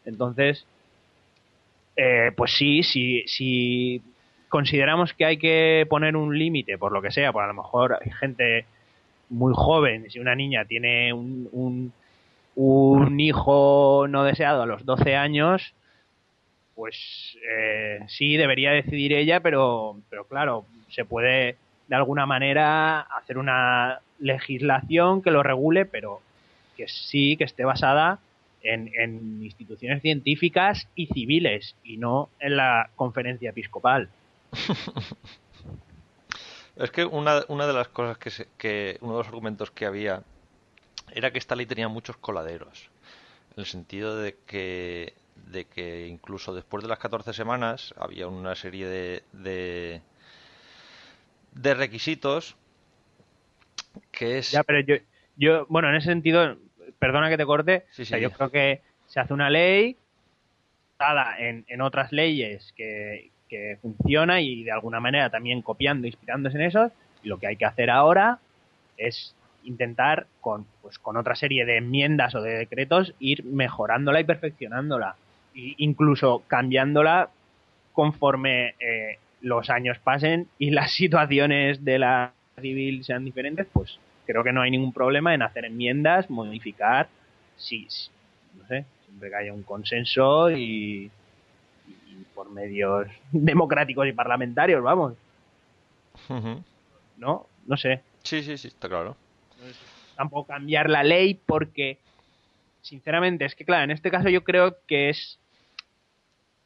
Entonces, 0.05 0.67
eh, 1.97 2.33
pues 2.37 2.53
sí, 2.53 2.83
sí, 2.83 3.25
si 3.27 4.03
consideramos 4.49 5.13
que 5.13 5.25
hay 5.25 5.37
que 5.39 5.87
poner 5.89 6.17
un 6.17 6.39
límite, 6.39 6.79
por 6.79 6.93
lo 6.93 7.03
que 7.03 7.11
sea, 7.11 7.33
por 7.33 7.45
a 7.45 7.49
lo 7.49 7.55
mejor 7.55 7.99
hay 8.01 8.11
gente 8.13 8.65
muy 9.29 9.53
joven, 9.55 10.09
si 10.11 10.19
una 10.19 10.35
niña 10.35 10.65
tiene 10.65 11.13
un, 11.13 11.49
un 12.57 13.21
hijo 13.21 14.07
no 14.09 14.25
deseado 14.25 14.63
a 14.63 14.67
los 14.67 14.85
12 14.85 15.15
años, 15.15 15.75
pues 16.75 17.37
eh, 17.51 18.01
sí, 18.09 18.37
debería 18.37 18.71
decidir 18.73 19.13
ella, 19.13 19.41
pero, 19.41 19.97
pero 20.11 20.25
claro, 20.25 20.65
se 20.91 21.05
puede 21.05 21.57
de 21.89 21.95
alguna 21.95 22.27
manera 22.27 23.01
hacer 23.01 23.39
una 23.39 24.01
legislación 24.19 25.23
que 25.23 25.31
lo 25.31 25.43
regule, 25.43 25.85
pero 25.87 26.21
que 26.77 26.89
sí, 26.89 27.37
que 27.37 27.45
esté 27.45 27.65
basada 27.65 28.19
en, 28.63 28.91
en 28.99 29.43
instituciones 29.45 30.03
científicas 30.03 30.89
y 30.95 31.07
civiles 31.07 31.77
y 31.85 31.99
no 31.99 32.29
en 32.41 32.57
la 32.57 32.91
conferencia 32.97 33.51
episcopal. 33.51 34.09
Es 36.77 36.91
que 36.91 37.07
una, 37.07 37.41
una 37.49 37.67
de 37.67 37.73
las 37.73 37.89
cosas 37.89 38.19
que, 38.19 38.29
se- 38.31 38.49
que 38.59 38.99
uno 39.01 39.13
de 39.13 39.19
los 39.21 39.29
argumentos 39.29 39.71
que 39.71 39.87
había 39.87 40.23
era 41.13 41.31
que 41.31 41.39
esta 41.39 41.57
ley 41.57 41.67
tenía 41.67 41.89
muchos 41.89 42.17
coladeros, 42.17 42.91
en 43.55 43.61
el 43.61 43.67
sentido 43.67 44.17
de 44.17 44.37
que 44.47 45.15
de 45.47 45.67
que 45.67 46.07
incluso 46.07 46.55
después 46.55 46.83
de 46.83 46.89
las 46.89 46.99
14 46.99 47.33
semanas 47.33 47.95
había 47.99 48.27
una 48.27 48.55
serie 48.55 48.87
de 48.87 49.23
de, 49.33 50.01
de 51.53 51.75
requisitos 51.75 52.57
que 54.11 54.39
es 54.39 54.51
Ya, 54.51 54.63
pero 54.63 54.81
yo, 54.81 54.97
yo, 55.37 55.67
bueno, 55.69 55.89
en 55.89 55.97
ese 55.97 56.09
sentido, 56.09 56.57
perdona 56.99 57.29
que 57.29 57.37
te 57.37 57.47
corte, 57.47 57.87
Sí, 57.91 58.03
o 58.03 58.07
sea, 58.07 58.19
yo 58.19 58.31
creo 58.31 58.51
que 58.51 58.81
se 59.07 59.21
hace 59.21 59.33
una 59.33 59.51
ley 59.51 59.97
basada 60.99 61.39
en, 61.39 61.65
en 61.69 61.81
otras 61.81 62.13
leyes 62.13 62.73
que, 62.77 63.31
que 63.49 63.79
funciona 63.81 64.41
y 64.41 64.65
de 64.65 64.73
alguna 64.73 65.01
manera 65.01 65.31
también 65.31 65.63
copiando, 65.63 66.07
inspirándose 66.07 66.57
en 66.57 66.65
esos, 66.65 66.93
y 67.23 67.29
lo 67.29 67.39
que 67.39 67.47
hay 67.47 67.57
que 67.57 67.65
hacer 67.65 67.91
ahora 67.91 68.39
es 68.97 69.35
intentar 69.67 70.27
con, 70.41 70.67
pues, 70.83 70.99
con 70.99 71.17
otra 71.17 71.35
serie 71.35 71.65
de 71.65 71.77
enmiendas 71.77 72.35
o 72.35 72.41
de 72.41 72.57
decretos 72.57 73.15
ir 73.19 73.45
mejorándola 73.45 74.21
y 74.21 74.25
perfeccionándola, 74.25 75.17
e 75.55 75.75
incluso 75.79 76.43
cambiándola 76.47 77.31
conforme 77.93 78.75
eh, 78.81 79.19
los 79.41 79.71
años 79.71 79.99
pasen 79.99 80.49
y 80.59 80.71
las 80.71 80.93
situaciones 80.95 81.85
de 81.85 81.99
la 81.99 82.33
civil 82.61 83.05
sean 83.05 83.25
diferentes, 83.25 83.67
pues 83.73 83.99
creo 84.25 84.43
que 84.43 84.53
no 84.53 84.63
hay 84.63 84.71
ningún 84.71 84.93
problema 84.93 85.35
en 85.35 85.43
hacer 85.43 85.67
enmiendas, 85.67 86.31
modificar, 86.31 87.09
sí, 87.57 87.87
sí, 87.89 88.11
no 88.59 88.67
sé, 88.67 88.85
siempre 89.05 89.29
que 89.29 89.37
haya 89.37 89.53
un 89.53 89.63
consenso 89.63 90.51
y, 90.51 91.11
y 91.87 92.25
por 92.35 92.51
medios 92.51 93.09
democráticos 93.33 94.07
y 94.07 94.13
parlamentarios, 94.13 94.83
vamos. 94.83 95.15
¿no? 97.19 97.47
No 97.67 97.77
sé. 97.77 98.03
Sí, 98.23 98.43
sí, 98.43 98.57
sí, 98.57 98.69
está 98.69 98.89
claro. 98.89 99.17
Tampoco 100.17 100.47
cambiar 100.47 100.89
la 100.91 101.03
ley 101.03 101.35
porque 101.35 101.99
sinceramente 102.83 103.45
es 103.45 103.55
que 103.55 103.65
claro 103.65 103.85
en 103.85 103.91
este 103.91 104.11
caso 104.11 104.29
yo 104.29 104.43
creo 104.45 104.77
que 104.87 105.11
es 105.11 105.39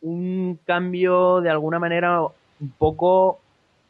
un 0.03 0.59
cambio 0.65 1.41
de 1.41 1.51
alguna 1.51 1.79
manera 1.79 2.21
un 2.23 2.71
poco 2.79 3.41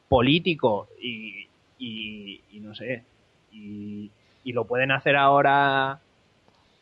político 0.08 0.88
y, 1.00 1.46
y, 1.78 2.40
no 2.60 2.74
sé 2.74 3.02
y, 3.52 4.10
lo 4.52 4.64
pueden 4.64 4.90
hacer 4.90 5.14
ahora 5.14 6.00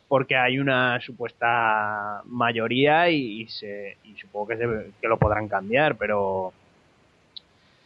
porque 0.07 0.35
hay 0.35 0.57
una 0.57 0.99
supuesta 1.01 2.23
mayoría 2.25 3.11
y, 3.11 3.41
y 3.41 3.47
se 3.47 3.95
y 4.03 4.15
supongo 4.15 4.47
que, 4.47 4.57
se- 4.57 4.91
que 4.99 5.07
lo 5.07 5.19
podrán 5.19 5.47
cambiar 5.47 5.95
pero 5.95 6.51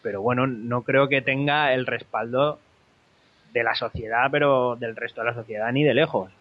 pero 0.02 0.22
bueno 0.22 0.48
no 0.48 0.84
creo 0.84 1.10
que 1.10 1.22
tenga 1.22 1.74
el 1.74 1.86
respaldo 1.86 2.60
de 3.54 3.64
la 3.64 3.76
sociedad, 3.76 4.30
pero 4.32 4.76
del 4.76 4.96
resto 4.96 5.22
de 5.22 5.28
la 5.28 5.34
sociedad 5.36 5.72
ni 5.72 5.84
de 5.84 5.94
lejos. 5.94 6.32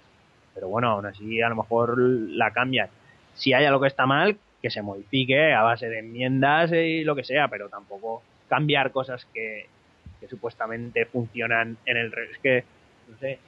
Pero 0.55 0.69
bueno, 0.69 0.91
aún 0.91 1.07
así 1.07 1.41
a 1.41 1.49
lo 1.49 1.57
mejor 1.57 1.99
la 1.99 2.51
cambian. 2.51 2.89
Si 3.35 3.53
hay 3.53 3.65
algo 3.65 3.81
que 3.81 3.89
está 3.89 4.07
mal, 4.07 4.39
que 4.61 4.71
se 4.71 4.83
modifique 4.83 5.53
a 5.53 5.63
base 5.63 5.89
de 5.89 6.01
enmiendas 6.01 6.73
y 6.73 7.05
lo 7.05 7.15
que 7.15 7.25
sea, 7.25 7.49
pero 7.49 7.69
tampoco 7.69 8.23
cambiar 8.49 8.91
cosas 8.93 9.27
que, 9.33 9.67
supuestamente 10.31 11.05
funcionan 11.07 11.77
en 11.85 11.97
el... 11.97 12.13
Es 12.31 12.39
que, 12.39 12.65
no 13.09 13.19
sé, 13.19 13.41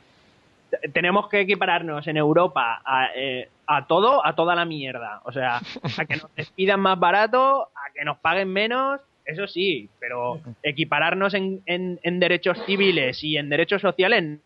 tenemos 0.92 1.28
que 1.28 1.40
equipararnos 1.40 2.04
en 2.08 2.16
Europa 2.16 2.82
a, 2.84 3.10
eh, 3.14 3.48
a 3.66 3.86
todo, 3.86 4.26
a 4.26 4.34
toda 4.34 4.56
la 4.56 4.64
mierda. 4.64 5.20
O 5.24 5.30
sea, 5.30 5.58
a 5.98 6.04
que 6.04 6.16
nos 6.16 6.34
despidan 6.36 6.80
más 6.80 6.98
barato, 6.98 7.68
a 7.76 7.92
que 7.94 8.04
nos 8.04 8.18
paguen 8.18 8.52
menos, 8.52 9.00
eso 9.24 9.46
sí, 9.46 9.88
pero 10.00 10.40
equipararnos 10.62 11.34
en, 11.34 11.62
en, 11.66 11.98
en 12.02 12.20
derechos 12.20 12.58
civiles 12.66 13.22
y 13.24 13.36
en 13.36 13.48
derechos 13.48 13.80
sociales, 13.82 14.38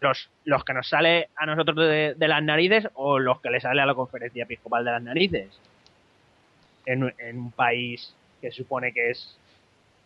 los, 0.00 0.28
los 0.44 0.64
que 0.64 0.74
nos 0.74 0.88
sale 0.88 1.28
a 1.36 1.46
nosotros 1.46 1.76
de, 1.88 2.14
de 2.14 2.28
las 2.28 2.42
narices 2.42 2.86
o 2.94 3.18
los 3.18 3.40
que 3.40 3.50
le 3.50 3.60
sale 3.60 3.80
a 3.80 3.86
la 3.86 3.94
conferencia 3.94 4.44
episcopal 4.44 4.84
de 4.84 4.90
las 4.90 5.02
narices. 5.02 5.48
En, 6.86 7.14
en 7.18 7.38
un 7.38 7.52
país 7.52 8.14
que 8.42 8.50
se 8.50 8.58
supone 8.58 8.92
que 8.92 9.10
es 9.10 9.38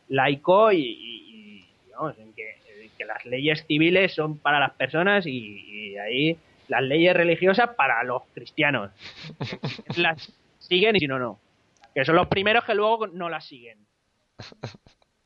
laico 0.08 0.70
y, 0.70 0.78
y- 0.78 1.24
y, 1.34 1.64
vamos, 1.92 2.16
en 2.18 2.32
que, 2.34 2.50
en 2.84 2.90
que 2.96 3.04
las 3.04 3.24
leyes 3.26 3.64
civiles 3.66 4.14
son 4.14 4.38
para 4.38 4.60
las 4.60 4.70
personas 4.74 5.26
y, 5.26 5.90
y 5.92 5.96
ahí 5.98 6.36
las 6.68 6.82
leyes 6.82 7.14
religiosas 7.16 7.70
para 7.76 8.04
los 8.04 8.22
cristianos. 8.34 8.92
las 9.96 10.32
siguen 10.60 10.94
y 10.96 11.00
si 11.00 11.08
no, 11.08 11.18
no. 11.18 11.40
Que 11.98 12.04
son 12.04 12.14
los 12.14 12.28
primeros 12.28 12.62
que 12.62 12.76
luego 12.76 13.08
no 13.08 13.28
las 13.28 13.44
siguen. 13.44 13.76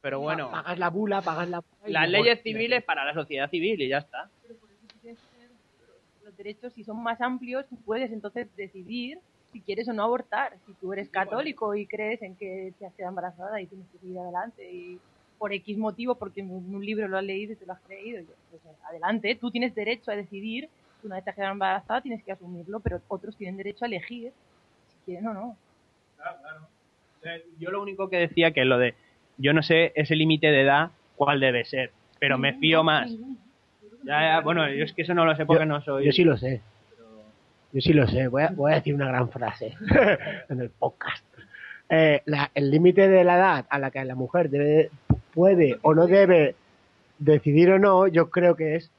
Pero 0.00 0.20
bueno, 0.20 0.50
Pagas 0.50 0.78
la 0.78 0.88
bula, 0.88 1.20
pagas 1.20 1.46
la 1.50 1.60
bula 1.60 1.76
las 1.84 2.08
leyes 2.08 2.42
civiles 2.42 2.82
para 2.82 3.04
la 3.04 3.12
sociedad 3.12 3.50
civil 3.50 3.82
y 3.82 3.88
ya 3.88 3.98
está. 3.98 4.30
los 6.24 6.34
derechos 6.34 6.72
si 6.72 6.82
son 6.82 7.02
más 7.02 7.20
amplios 7.20 7.66
puedes 7.84 8.10
entonces 8.10 8.48
decidir 8.56 9.18
si 9.52 9.60
quieres 9.60 9.86
o 9.88 9.92
no 9.92 10.02
abortar. 10.02 10.56
Si 10.64 10.72
tú 10.72 10.94
eres 10.94 11.10
católico 11.10 11.74
y 11.74 11.86
crees 11.86 12.22
en 12.22 12.36
que 12.36 12.72
te 12.78 12.86
has 12.86 12.94
quedado 12.94 13.10
embarazada 13.10 13.60
y 13.60 13.66
tienes 13.66 13.86
que 13.88 13.98
seguir 13.98 14.18
adelante 14.18 14.72
y 14.72 14.98
por 15.36 15.52
X 15.52 15.76
motivo 15.76 16.14
porque 16.14 16.40
en 16.40 16.50
un 16.50 16.82
libro 16.82 17.06
lo 17.06 17.18
has 17.18 17.24
leído 17.24 17.52
y 17.52 17.56
te 17.56 17.66
lo 17.66 17.74
has 17.74 17.80
creído 17.82 18.24
pues 18.48 18.62
adelante. 18.88 19.34
Tú 19.34 19.50
tienes 19.50 19.74
derecho 19.74 20.10
a 20.10 20.16
decidir 20.16 20.70
una 21.04 21.16
vez 21.16 21.24
te 21.24 21.30
has 21.30 21.36
quedado 21.36 21.52
embarazada 21.52 22.00
tienes 22.00 22.24
que 22.24 22.32
asumirlo 22.32 22.80
pero 22.80 23.02
otros 23.08 23.36
tienen 23.36 23.58
derecho 23.58 23.84
a 23.84 23.88
elegir 23.88 24.32
si 24.88 24.96
quieren 25.04 25.26
o 25.26 25.34
no 25.34 25.56
Yo 27.58 27.70
lo 27.70 27.80
único 27.82 28.08
que 28.10 28.16
decía 28.18 28.50
que 28.52 28.64
lo 28.64 28.78
de, 28.78 28.94
yo 29.38 29.52
no 29.52 29.62
sé 29.62 29.92
ese 29.94 30.16
límite 30.16 30.48
de 30.48 30.62
edad 30.62 30.90
cuál 31.16 31.38
debe 31.40 31.64
ser, 31.64 31.92
pero 32.18 32.36
me 32.38 32.54
fío 32.54 32.82
más. 32.82 33.10
Ya, 34.04 34.20
ya, 34.22 34.40
bueno, 34.40 34.68
yo 34.68 34.84
es 34.84 34.92
que 34.92 35.02
eso 35.02 35.14
no 35.14 35.24
lo 35.24 35.36
sé 35.36 35.46
porque 35.46 35.64
no 35.66 35.80
soy. 35.82 36.06
Yo 36.06 36.12
sí 36.12 36.24
lo 36.24 36.36
sé. 36.36 36.60
Yo 37.72 37.80
sí 37.80 37.92
lo 37.92 38.06
sé. 38.08 38.26
Voy 38.28 38.42
a, 38.42 38.48
voy 38.50 38.72
a 38.72 38.74
decir 38.76 38.94
una 38.94 39.06
gran 39.06 39.30
frase 39.30 39.74
en 40.48 40.60
el 40.60 40.70
podcast. 40.70 41.24
Eh, 41.88 42.22
la- 42.26 42.50
el 42.54 42.70
límite 42.70 43.08
de 43.08 43.22
la 43.22 43.36
edad 43.36 43.66
a 43.70 43.78
la 43.78 43.90
que 43.90 44.04
la 44.04 44.14
mujer 44.16 44.50
debe, 44.50 44.90
puede 45.32 45.78
o 45.82 45.94
no 45.94 46.06
debe 46.06 46.56
decidir 47.18 47.70
o 47.70 47.78
no, 47.78 48.08
yo 48.08 48.30
creo 48.30 48.56
que 48.56 48.74
es 48.76 48.90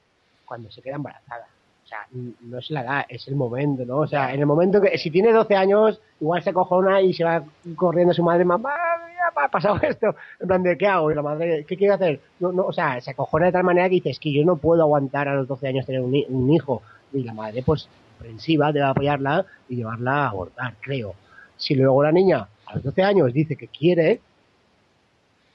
cuando 0.46 0.72
se 0.72 0.82
queda 0.82 0.96
embarazada. 0.96 1.48
Sea, 1.94 2.08
no 2.42 2.58
es 2.58 2.72
la 2.72 2.82
edad, 2.82 3.06
es 3.08 3.28
el 3.28 3.36
momento, 3.36 3.86
¿no? 3.86 3.98
O 4.00 4.08
sea, 4.08 4.34
en 4.34 4.40
el 4.40 4.48
momento 4.48 4.82
que, 4.82 4.98
si 4.98 5.12
tiene 5.12 5.32
12 5.32 5.56
años, 5.56 6.02
igual 6.20 6.42
se 6.42 6.52
cojona 6.52 7.00
y 7.02 7.14
se 7.14 7.24
va 7.24 7.44
corriendo 7.76 8.14
a 8.14 8.16
su 8.16 8.24
madre, 8.24 8.44
mamá, 8.46 8.74
mira, 9.08 9.32
ha 9.36 9.48
pasado 9.48 9.76
esto. 9.84 10.16
En 10.40 10.48
plan 10.48 10.64
de, 10.64 10.76
¿qué 10.76 10.88
hago? 10.88 11.12
Y 11.12 11.16
la 11.16 11.22
madre, 11.22 11.66
¿qué 11.68 11.78
quiero 11.78 11.94
hacer? 11.94 12.20
No, 12.40 12.52
no, 12.52 12.64
o 12.64 12.74
sea, 12.74 13.00
se 13.00 13.12
acojona 13.12 13.46
de 13.46 13.52
tal 13.52 13.64
manera 13.64 13.90
que 13.90 13.96
dices 13.96 14.18
que 14.18 14.34
yo 14.34 14.44
no 14.44 14.56
puedo 14.56 14.82
aguantar 14.82 15.28
a 15.28 15.36
los 15.36 15.48
12 15.48 15.68
años 15.68 15.86
tener 15.86 16.02
un, 16.02 16.16
un 16.30 16.52
hijo. 16.52 16.82
Y 17.14 17.24
la 17.24 17.34
madre, 17.36 17.62
pues, 17.62 17.88
comprensiva, 18.18 18.72
debe 18.72 18.88
apoyarla 18.88 19.46
y 19.70 19.76
llevarla 19.76 20.26
a 20.26 20.30
abortar, 20.30 20.74
creo. 20.82 21.14
Si 21.58 21.76
luego 21.76 22.02
la 22.02 22.12
niña, 22.12 22.48
a 22.66 22.74
los 22.74 22.84
12 22.84 23.04
años, 23.04 23.34
dice 23.34 23.56
que 23.56 23.68
quiere, 23.68 24.20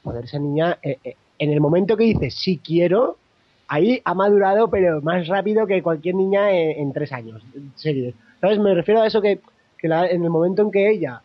poder 0.05 0.25
esa 0.25 0.39
niña, 0.39 0.79
eh, 0.83 0.99
eh, 1.03 1.17
en 1.39 1.51
el 1.51 1.61
momento 1.61 1.97
que 1.97 2.05
dice 2.05 2.31
sí 2.31 2.61
quiero, 2.65 3.17
ahí 3.69 4.01
ha 4.05 4.15
madurado, 4.15 4.69
pero 4.69 5.01
más 5.03 5.27
rápido 5.29 5.67
que 5.67 5.83
cualquier 5.83 6.15
niña 6.15 6.51
en, 6.53 6.93
tres 6.93 7.13
años. 7.13 7.43
¿Sabes? 8.41 8.59
Me 8.59 8.75
refiero 8.75 9.03
a 9.03 9.07
eso 9.07 9.21
que, 9.21 9.41
que 9.79 9.89
la- 9.89 10.09
en 10.09 10.25
el 10.25 10.31
momento 10.31 10.63
en 10.63 10.71
que 10.71 10.91
ella 10.91 11.21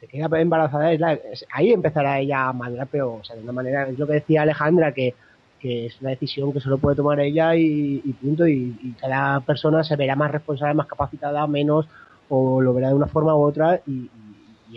se 0.00 0.06
queda 0.06 0.40
embarazada, 0.40 0.92
es 0.92 1.00
la- 1.00 1.18
ahí 1.52 1.72
empezará 1.72 2.18
ella 2.20 2.48
a 2.48 2.52
madurar, 2.52 2.88
pero 2.90 3.14
o 3.16 3.24
sea, 3.24 3.36
de 3.36 3.42
una 3.42 3.52
manera, 3.52 3.88
es 3.88 3.98
lo 3.98 4.06
que 4.06 4.14
decía 4.14 4.42
Alejandra, 4.42 4.92
que, 4.92 5.14
que 5.58 5.86
es 5.86 6.00
una 6.00 6.10
decisión 6.10 6.52
que 6.52 6.60
solo 6.60 6.78
puede 6.78 6.96
tomar 6.96 7.20
ella 7.20 7.54
y, 7.56 7.98
punto, 8.20 8.46
y, 8.46 8.94
cada 9.00 9.40
persona 9.40 9.84
se 9.84 9.96
verá 9.96 10.16
más 10.16 10.30
responsable, 10.30 10.74
más 10.74 10.86
capacitada, 10.86 11.46
menos, 11.46 11.86
o 12.28 12.60
lo 12.60 12.72
verá 12.72 12.88
de 12.88 12.94
una 12.94 13.06
forma 13.08 13.34
u 13.34 13.42
otra, 13.42 13.80
y 13.86 14.08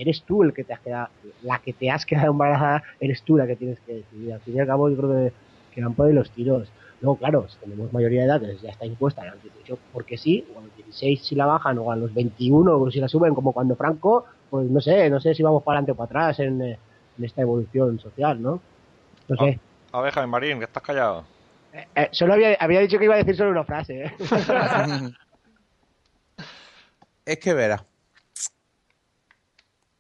eres 0.02 0.24
tú 0.24 0.44
el 0.44 0.54
que 0.54 0.64
te 0.64 0.74
has 0.74 0.80
quedado, 0.82 1.10
la 1.44 1.60
que 1.60 1.74
te 1.74 1.90
has 1.92 2.06
quedado 2.06 2.32
embarazada, 2.32 2.84
eres 3.00 3.22
tú 3.24 3.38
la 3.38 3.46
que 3.48 3.56
tienes 3.56 3.80
que 3.82 3.94
decidir. 3.94 4.34
Al 4.34 4.40
fin 4.42 4.56
y 4.56 4.60
al 4.60 4.68
cabo, 4.68 4.90
yo 4.90 4.98
creo 4.98 5.10
que 5.12 5.34
que 5.74 5.82
van 5.82 5.96
por 5.96 6.08
ahí 6.08 6.14
los 6.14 6.30
tiros. 6.32 6.72
Luego, 7.04 7.18
claro, 7.18 7.46
si 7.50 7.58
tenemos 7.58 7.92
mayoría 7.92 8.22
de 8.22 8.28
edad, 8.28 8.40
que 8.40 8.56
ya 8.64 8.70
está 8.70 8.86
impuesta 8.86 9.24
a 9.24 9.26
los 9.26 9.44
18 9.44 9.78
porque 9.92 10.18
sí, 10.18 10.48
o 10.56 10.60
a 10.60 10.62
los 10.64 10.74
16 10.78 11.22
si 11.22 11.36
la 11.36 11.46
bajan, 11.46 11.78
o 11.78 11.92
a 11.92 11.98
los 11.98 12.14
21 12.14 12.80
o 12.80 12.90
si 12.90 13.02
la 13.02 13.10
suben, 13.10 13.36
como 13.36 13.52
cuando 13.52 13.76
Franco, 13.76 14.24
pues 14.50 14.70
no 14.70 14.80
sé, 14.80 15.10
no 15.10 15.20
sé 15.20 15.36
si 15.36 15.44
vamos 15.44 15.64
para 15.64 15.80
adelante 15.80 15.92
o 15.92 15.96
para 15.96 16.06
atrás 16.06 16.40
en, 16.40 16.62
eh, 16.62 16.80
en 17.18 17.26
esta 17.26 17.42
evolución 17.42 18.00
social, 18.00 18.42
¿no? 18.42 18.62
No 19.28 19.36
sé. 19.36 19.60
A 19.92 20.00
ver, 20.00 20.14
Jaime 20.14 20.32
Marín, 20.32 20.60
que 20.60 20.64
estás 20.64 20.82
callado. 20.82 21.26
Eh, 21.74 21.86
eh, 21.94 22.10
solo 22.14 22.36
había, 22.36 22.54
había 22.58 22.80
dicho 22.80 22.98
que 22.98 23.04
iba 23.04 23.16
a 23.16 23.18
decir 23.18 23.36
solo 23.36 23.52
una 23.52 23.66
frase, 23.66 24.06
¿eh? 24.06 24.14
Es 27.26 27.38
que 27.38 27.54
verá. 27.54 27.84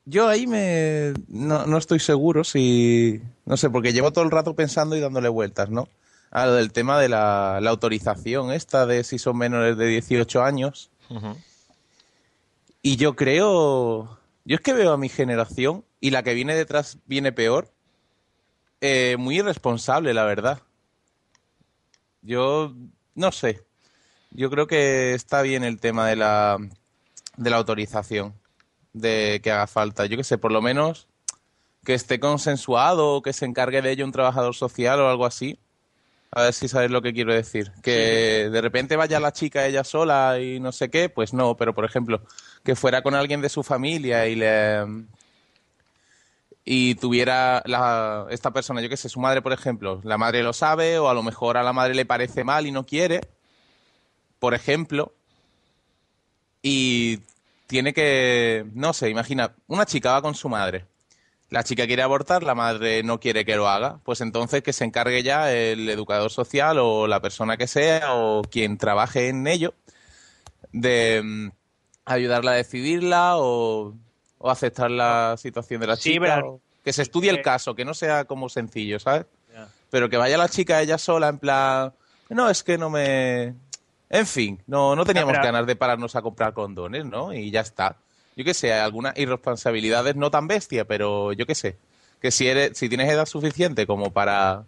Yo 0.05 0.29
ahí 0.29 0.47
me. 0.47 1.13
No, 1.27 1.65
no 1.65 1.77
estoy 1.77 1.99
seguro 1.99 2.45
si. 2.45 3.21
No 3.45 3.57
sé, 3.57 3.69
porque 3.69 3.91
llevo 3.91 4.11
todo 4.11 4.23
el 4.23 4.31
rato 4.31 4.55
pensando 4.55 4.95
y 4.95 5.01
dándole 5.01 5.29
vueltas, 5.29 5.69
¿no? 5.69 5.87
A 6.35 6.47
lo 6.47 6.53
del 6.53 6.73
tema 6.73 6.99
de 6.99 7.09
la, 7.09 7.59
la 7.61 7.69
autorización 7.69 8.51
esta 8.51 8.87
de 8.87 9.03
si 9.03 9.19
son 9.19 9.37
menores 9.37 9.77
de 9.77 9.85
18 9.85 10.41
años. 10.43 10.89
Y 12.81 12.95
yo 12.97 13.15
creo. 13.15 14.17
Yo 14.43 14.55
es 14.55 14.61
que 14.61 14.73
veo 14.73 14.91
a 14.93 14.97
mi 14.97 15.09
generación 15.09 15.85
y 16.01 16.09
la 16.09 16.23
que 16.23 16.33
viene 16.33 16.55
detrás 16.55 16.97
viene 17.05 17.31
peor. 17.31 17.71
eh, 18.81 19.15
muy 19.19 19.37
irresponsable, 19.37 20.13
la 20.15 20.25
verdad. 20.25 20.63
Yo. 22.23 22.73
No 23.13 23.31
sé. 23.31 23.61
Yo 24.31 24.49
creo 24.49 24.65
que 24.65 25.13
está 25.13 25.43
bien 25.43 25.63
el 25.63 25.79
tema 25.79 26.07
de 26.07 26.15
la. 26.15 26.57
de 27.37 27.49
la 27.51 27.57
autorización. 27.57 28.33
De 28.91 29.39
que 29.43 29.51
haga 29.51 29.67
falta. 29.67 30.07
Yo 30.07 30.17
qué 30.17 30.23
sé, 30.23 30.39
por 30.39 30.51
lo 30.51 30.61
menos 30.63 31.07
que 31.85 31.93
esté 31.93 32.19
consensuado 32.19 33.09
o 33.15 33.21
que 33.21 33.33
se 33.33 33.45
encargue 33.45 33.81
de 33.83 33.91
ello 33.91 34.05
un 34.05 34.11
trabajador 34.11 34.55
social 34.55 34.99
o 34.99 35.09
algo 35.09 35.25
así. 35.27 35.59
A 36.35 36.43
ver 36.43 36.53
si 36.53 36.67
sabes 36.67 36.89
lo 36.89 37.01
que 37.01 37.13
quiero 37.13 37.33
decir. 37.33 37.71
Que 37.83 38.49
de 38.51 38.61
repente 38.61 38.95
vaya 38.95 39.19
la 39.19 39.33
chica 39.33 39.67
ella 39.67 39.83
sola 39.83 40.39
y 40.39 40.59
no 40.59 40.71
sé 40.71 40.89
qué, 40.89 41.09
pues 41.09 41.33
no, 41.33 41.55
pero 41.55 41.75
por 41.75 41.85
ejemplo, 41.85 42.21
que 42.63 42.75
fuera 42.75 43.03
con 43.03 43.13
alguien 43.13 43.41
de 43.41 43.49
su 43.49 43.61
familia 43.63 44.27
y 44.27 44.35
le 44.35 44.83
y 46.65 46.95
tuviera 46.95 47.61
la, 47.65 48.25
esta 48.29 48.51
persona, 48.51 48.81
yo 48.81 48.89
qué 48.89 48.97
sé, 48.97 49.09
su 49.09 49.19
madre, 49.19 49.41
por 49.41 49.53
ejemplo, 49.53 50.01
la 50.03 50.17
madre 50.17 50.43
lo 50.43 50.53
sabe 50.53 50.97
o 50.97 51.09
a 51.09 51.13
lo 51.13 51.21
mejor 51.21 51.57
a 51.57 51.63
la 51.63 51.73
madre 51.73 51.93
le 51.93 52.05
parece 52.05 52.43
mal 52.43 52.65
y 52.65 52.71
no 52.71 52.85
quiere, 52.85 53.21
por 54.39 54.53
ejemplo, 54.53 55.13
y 56.61 57.19
tiene 57.67 57.93
que, 57.93 58.65
no 58.73 58.93
sé, 58.93 59.09
imagina, 59.09 59.53
una 59.67 59.85
chica 59.85 60.13
va 60.13 60.21
con 60.21 60.35
su 60.35 60.49
madre 60.49 60.85
la 61.53 61.63
chica 61.63 61.85
quiere 61.85 62.01
abortar, 62.01 62.41
la 62.41 62.55
madre 62.55 63.03
no 63.03 63.19
quiere 63.19 63.45
que 63.45 63.55
lo 63.55 63.69
haga, 63.69 63.99
pues 64.03 64.21
entonces 64.21 64.63
que 64.63 64.73
se 64.73 64.85
encargue 64.85 65.21
ya 65.21 65.51
el 65.53 65.87
educador 65.87 66.31
social 66.31 66.79
o 66.79 67.05
la 67.05 67.19
persona 67.21 67.57
que 67.57 67.67
sea 67.67 68.15
o 68.15 68.41
quien 68.41 68.77
trabaje 68.79 69.29
en 69.29 69.45
ello 69.45 69.75
de 70.71 71.21
mm, 71.23 71.49
ayudarla 72.05 72.51
a 72.51 72.55
decidirla 72.55 73.37
o, 73.37 73.93
o 74.39 74.49
aceptar 74.49 74.89
la 74.91 75.35
situación 75.37 75.79
de 75.81 75.87
la 75.87 75.95
Sí, 75.95 76.13
chica. 76.13 76.21
pero- 76.37 76.59
que 76.83 76.91
se 76.91 77.01
estudie 77.03 77.29
el 77.29 77.41
caso, 77.41 77.75
que 77.75 77.85
no 77.85 77.93
sea 77.93 78.25
como 78.25 78.49
sencillo, 78.49 78.99
¿sabes? 78.99 79.25
Pero 79.89 80.09
que 80.09 80.17
vaya 80.17 80.37
la 80.37 80.49
chica 80.49 80.81
ella 80.81 80.97
sola 80.97 81.29
en 81.29 81.37
plan, 81.37 81.93
no, 82.29 82.49
es 82.49 82.63
que 82.63 82.77
no 82.79 82.89
me... 82.89 83.53
En 84.09 84.25
fin, 84.27 84.61
no, 84.67 84.93
no 84.95 85.05
teníamos 85.05 85.31
pero- 85.33 85.43
ganas 85.45 85.65
de 85.67 85.75
pararnos 85.77 86.15
a 86.17 86.21
comprar 86.23 86.53
condones, 86.53 87.05
¿no? 87.05 87.31
Y 87.31 87.51
ya 87.51 87.61
está. 87.61 87.95
Yo 88.35 88.43
qué 88.43 88.53
sé, 88.53 88.73
algunas 88.73 89.17
irresponsabilidades 89.17 90.15
no 90.15 90.31
tan 90.31 90.47
bestia, 90.47 90.85
pero 90.85 91.33
yo 91.33 91.45
qué 91.45 91.55
sé. 91.55 91.77
Que 92.21 92.31
si, 92.31 92.47
eres, 92.47 92.77
si 92.77 92.89
tienes 92.89 93.09
edad 93.11 93.25
suficiente 93.25 93.85
como 93.85 94.11
para 94.11 94.63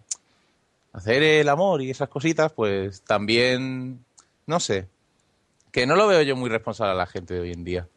hacer 0.92 1.22
el 1.22 1.48
amor 1.48 1.82
y 1.82 1.90
esas 1.90 2.08
cositas, 2.08 2.52
pues 2.52 3.02
también, 3.02 4.04
no 4.46 4.60
sé. 4.60 4.88
Que 5.72 5.86
no 5.86 5.96
lo 5.96 6.06
veo 6.06 6.22
yo 6.22 6.36
muy 6.36 6.48
responsable 6.48 6.92
a 6.92 6.96
la 6.96 7.06
gente 7.06 7.34
de 7.34 7.40
hoy 7.40 7.52
en 7.52 7.64
día. 7.64 7.88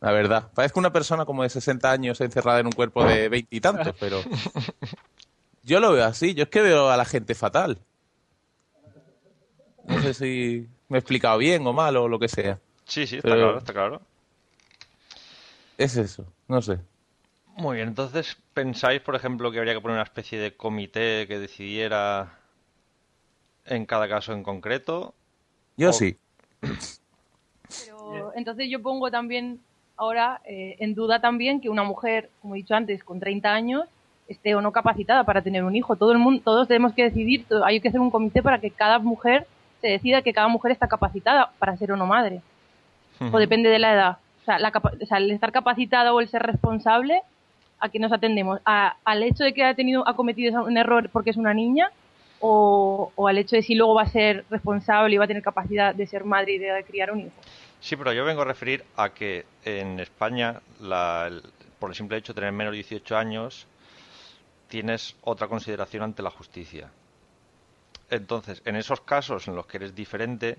La 0.00 0.12
verdad. 0.12 0.50
Parezco 0.54 0.80
una 0.80 0.92
persona 0.92 1.24
como 1.24 1.42
de 1.44 1.48
60 1.50 1.90
años 1.90 2.20
encerrada 2.20 2.60
en 2.60 2.66
un 2.66 2.72
cuerpo 2.72 3.04
de 3.04 3.28
20 3.28 3.56
y 3.56 3.60
tantos, 3.60 3.94
pero 3.98 4.20
yo 5.62 5.80
lo 5.80 5.92
veo 5.92 6.04
así. 6.04 6.34
Yo 6.34 6.42
es 6.44 6.48
que 6.50 6.60
veo 6.60 6.90
a 6.90 6.96
la 6.96 7.04
gente 7.04 7.34
fatal. 7.34 7.78
No 9.86 10.00
sé 10.02 10.14
si 10.14 10.66
me 10.88 10.98
he 10.98 11.00
explicado 11.00 11.38
bien 11.38 11.66
o 11.66 11.72
mal 11.72 11.96
o 11.96 12.08
lo 12.08 12.18
que 12.18 12.28
sea. 12.28 12.58
Sí, 12.86 13.06
sí, 13.06 13.16
está 13.16 13.28
Pero- 13.28 13.40
claro, 13.40 13.58
está 13.58 13.72
claro. 13.72 14.02
Es 15.78 15.96
eso, 15.96 16.24
no 16.48 16.62
sé. 16.62 16.78
Muy 17.56 17.76
bien, 17.76 17.88
entonces, 17.88 18.36
¿pensáis, 18.52 19.00
por 19.00 19.14
ejemplo, 19.14 19.50
que 19.50 19.58
habría 19.58 19.74
que 19.74 19.80
poner 19.80 19.96
una 19.96 20.04
especie 20.04 20.38
de 20.38 20.56
comité 20.56 21.26
que 21.28 21.38
decidiera 21.38 22.32
en 23.64 23.86
cada 23.86 24.08
caso 24.08 24.32
en 24.32 24.42
concreto? 24.42 25.14
Yo 25.76 25.90
O- 25.90 25.92
sí. 25.92 26.16
Pero, 27.80 28.32
entonces 28.34 28.68
yo 28.70 28.82
pongo 28.82 29.10
también 29.10 29.60
ahora 29.96 30.40
eh, 30.44 30.76
en 30.80 30.94
duda 30.94 31.20
también 31.20 31.60
que 31.60 31.68
una 31.70 31.84
mujer, 31.84 32.30
como 32.42 32.54
he 32.54 32.58
dicho 32.58 32.74
antes, 32.74 33.02
con 33.04 33.20
30 33.20 33.52
años 33.52 33.84
esté 34.28 34.54
o 34.54 34.60
no 34.60 34.72
capacitada 34.72 35.24
para 35.24 35.42
tener 35.42 35.64
un 35.64 35.76
hijo. 35.76 35.96
Todo 35.96 36.12
el 36.12 36.18
mundo, 36.18 36.42
todos 36.44 36.66
tenemos 36.68 36.92
que 36.94 37.04
decidir, 37.04 37.46
hay 37.64 37.80
que 37.80 37.88
hacer 37.88 38.00
un 38.00 38.10
comité 38.10 38.42
para 38.42 38.58
que 38.58 38.70
cada 38.70 38.98
mujer 38.98 39.46
se 39.80 39.88
decida 39.88 40.22
que 40.22 40.32
cada 40.32 40.48
mujer 40.48 40.72
está 40.72 40.88
capacitada 40.88 41.52
para 41.58 41.76
ser 41.76 41.92
o 41.92 41.96
no 41.96 42.06
madre. 42.06 42.40
O 43.20 43.38
depende 43.38 43.68
de 43.68 43.78
la 43.78 43.92
edad. 43.92 44.18
O 44.44 44.46
sea, 44.46 44.58
la 44.58 44.68
o 44.68 45.06
sea, 45.06 45.18
el 45.18 45.30
estar 45.30 45.52
capacitada 45.52 46.12
o 46.12 46.20
el 46.20 46.28
ser 46.28 46.42
responsable, 46.42 47.22
¿a 47.80 47.88
qué 47.88 47.98
nos 47.98 48.12
atendemos? 48.12 48.60
¿A- 48.66 48.96
¿Al 49.04 49.22
hecho 49.22 49.42
de 49.42 49.54
que 49.54 49.64
ha 49.64 49.74
tenido 49.74 50.06
ha 50.06 50.14
cometido 50.14 50.62
un 50.64 50.76
error 50.76 51.08
porque 51.10 51.30
es 51.30 51.38
una 51.38 51.54
niña? 51.54 51.90
O, 52.40 53.10
al 53.26 53.38
hecho 53.38 53.56
de 53.56 53.62
si 53.62 53.74
luego 53.74 53.94
va 53.94 54.02
a 54.02 54.06
ser 54.08 54.44
responsable 54.50 55.14
y 55.14 55.18
va 55.18 55.24
a 55.24 55.28
tener 55.28 55.42
capacidad 55.42 55.94
de 55.94 56.06
ser 56.06 56.24
madre 56.24 56.52
y 56.52 56.58
de 56.58 56.84
criar 56.84 57.10
un 57.10 57.20
hijo? 57.20 57.30
Sí, 57.80 57.96
pero 57.96 58.12
yo 58.12 58.22
vengo 58.26 58.42
a 58.42 58.44
referir 58.44 58.84
a 58.96 59.14
que 59.14 59.46
en 59.64 59.98
España, 59.98 60.60
la- 60.80 61.30
por 61.78 61.88
el 61.90 61.96
simple 61.96 62.18
hecho 62.18 62.34
de 62.34 62.40
tener 62.40 62.52
menos 62.52 62.72
de 62.72 62.76
18 62.76 63.16
años, 63.16 63.66
tienes 64.68 65.16
otra 65.22 65.48
consideración 65.48 66.02
ante 66.02 66.22
la 66.22 66.30
justicia. 66.30 66.90
Entonces, 68.10 68.60
en 68.66 68.76
esos 68.76 69.00
casos 69.00 69.48
en 69.48 69.56
los 69.56 69.66
que 69.66 69.78
eres 69.78 69.94
diferente, 69.94 70.58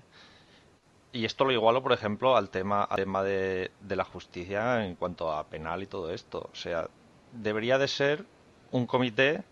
y 1.12 1.24
esto 1.24 1.44
lo 1.44 1.52
igualo, 1.52 1.82
por 1.82 1.92
ejemplo, 1.92 2.36
al 2.36 2.50
tema, 2.50 2.84
al 2.84 2.96
tema 2.96 3.22
de, 3.22 3.70
de 3.80 3.96
la 3.96 4.04
justicia 4.04 4.84
en 4.84 4.96
cuanto 4.96 5.32
a 5.32 5.46
penal 5.46 5.82
y 5.82 5.86
todo 5.86 6.12
esto. 6.12 6.50
O 6.52 6.56
sea, 6.56 6.88
debería 7.32 7.78
de 7.78 7.88
ser 7.88 8.24
un 8.70 8.86
comité 8.86 9.44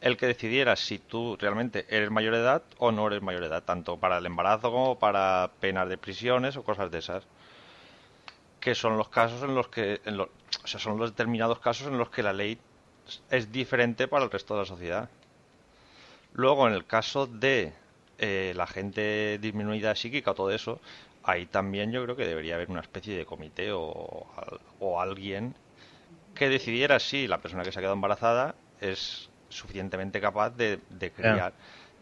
el 0.00 0.16
que 0.16 0.26
decidiera 0.26 0.76
si 0.76 0.98
tú 0.98 1.36
realmente 1.38 1.86
eres 1.90 2.10
mayor 2.10 2.34
de 2.34 2.40
edad 2.40 2.62
o 2.78 2.90
no 2.90 3.06
eres 3.06 3.22
mayor 3.22 3.42
de 3.42 3.48
edad, 3.48 3.64
tanto 3.64 3.98
para 3.98 4.18
el 4.18 4.26
embarazo 4.26 4.70
como 4.70 4.98
para 4.98 5.50
penas 5.60 5.88
de 5.88 5.98
prisiones 5.98 6.56
o 6.56 6.64
cosas 6.64 6.90
de 6.90 6.98
esas. 6.98 7.24
Que 8.60 8.74
son 8.74 8.96
los 8.96 9.08
casos 9.08 9.42
en 9.42 9.54
los 9.54 9.68
que, 9.68 10.00
en 10.04 10.20
o 10.20 10.28
sea, 10.64 10.80
son 10.80 10.98
los 10.98 11.10
determinados 11.10 11.60
casos 11.60 11.86
en 11.88 11.98
los 11.98 12.10
que 12.10 12.22
la 12.22 12.32
ley 12.32 12.58
es 13.30 13.52
diferente 13.52 14.08
para 14.08 14.24
el 14.24 14.30
resto 14.30 14.54
de 14.54 14.60
la 14.60 14.66
sociedad. 14.66 15.10
Luego, 16.32 16.68
en 16.68 16.74
el 16.74 16.86
caso 16.86 17.26
de 17.26 17.72
eh, 18.20 18.52
la 18.54 18.66
gente 18.66 19.38
disminuida 19.38 19.94
psíquica 19.96 20.30
o 20.30 20.34
todo 20.34 20.50
eso, 20.50 20.78
ahí 21.24 21.46
también 21.46 21.90
yo 21.90 22.04
creo 22.04 22.16
que 22.16 22.26
debería 22.26 22.54
haber 22.54 22.70
una 22.70 22.80
especie 22.80 23.16
de 23.16 23.24
comité 23.24 23.72
o, 23.72 24.26
o 24.78 25.00
alguien 25.00 25.54
que 26.34 26.48
decidiera 26.48 27.00
si 27.00 27.26
la 27.26 27.38
persona 27.38 27.62
que 27.64 27.72
se 27.72 27.78
ha 27.78 27.82
quedado 27.82 27.94
embarazada 27.94 28.54
es 28.80 29.28
suficientemente 29.48 30.20
capaz 30.20 30.50
de, 30.50 30.78
de 30.90 31.10
criar 31.10 31.52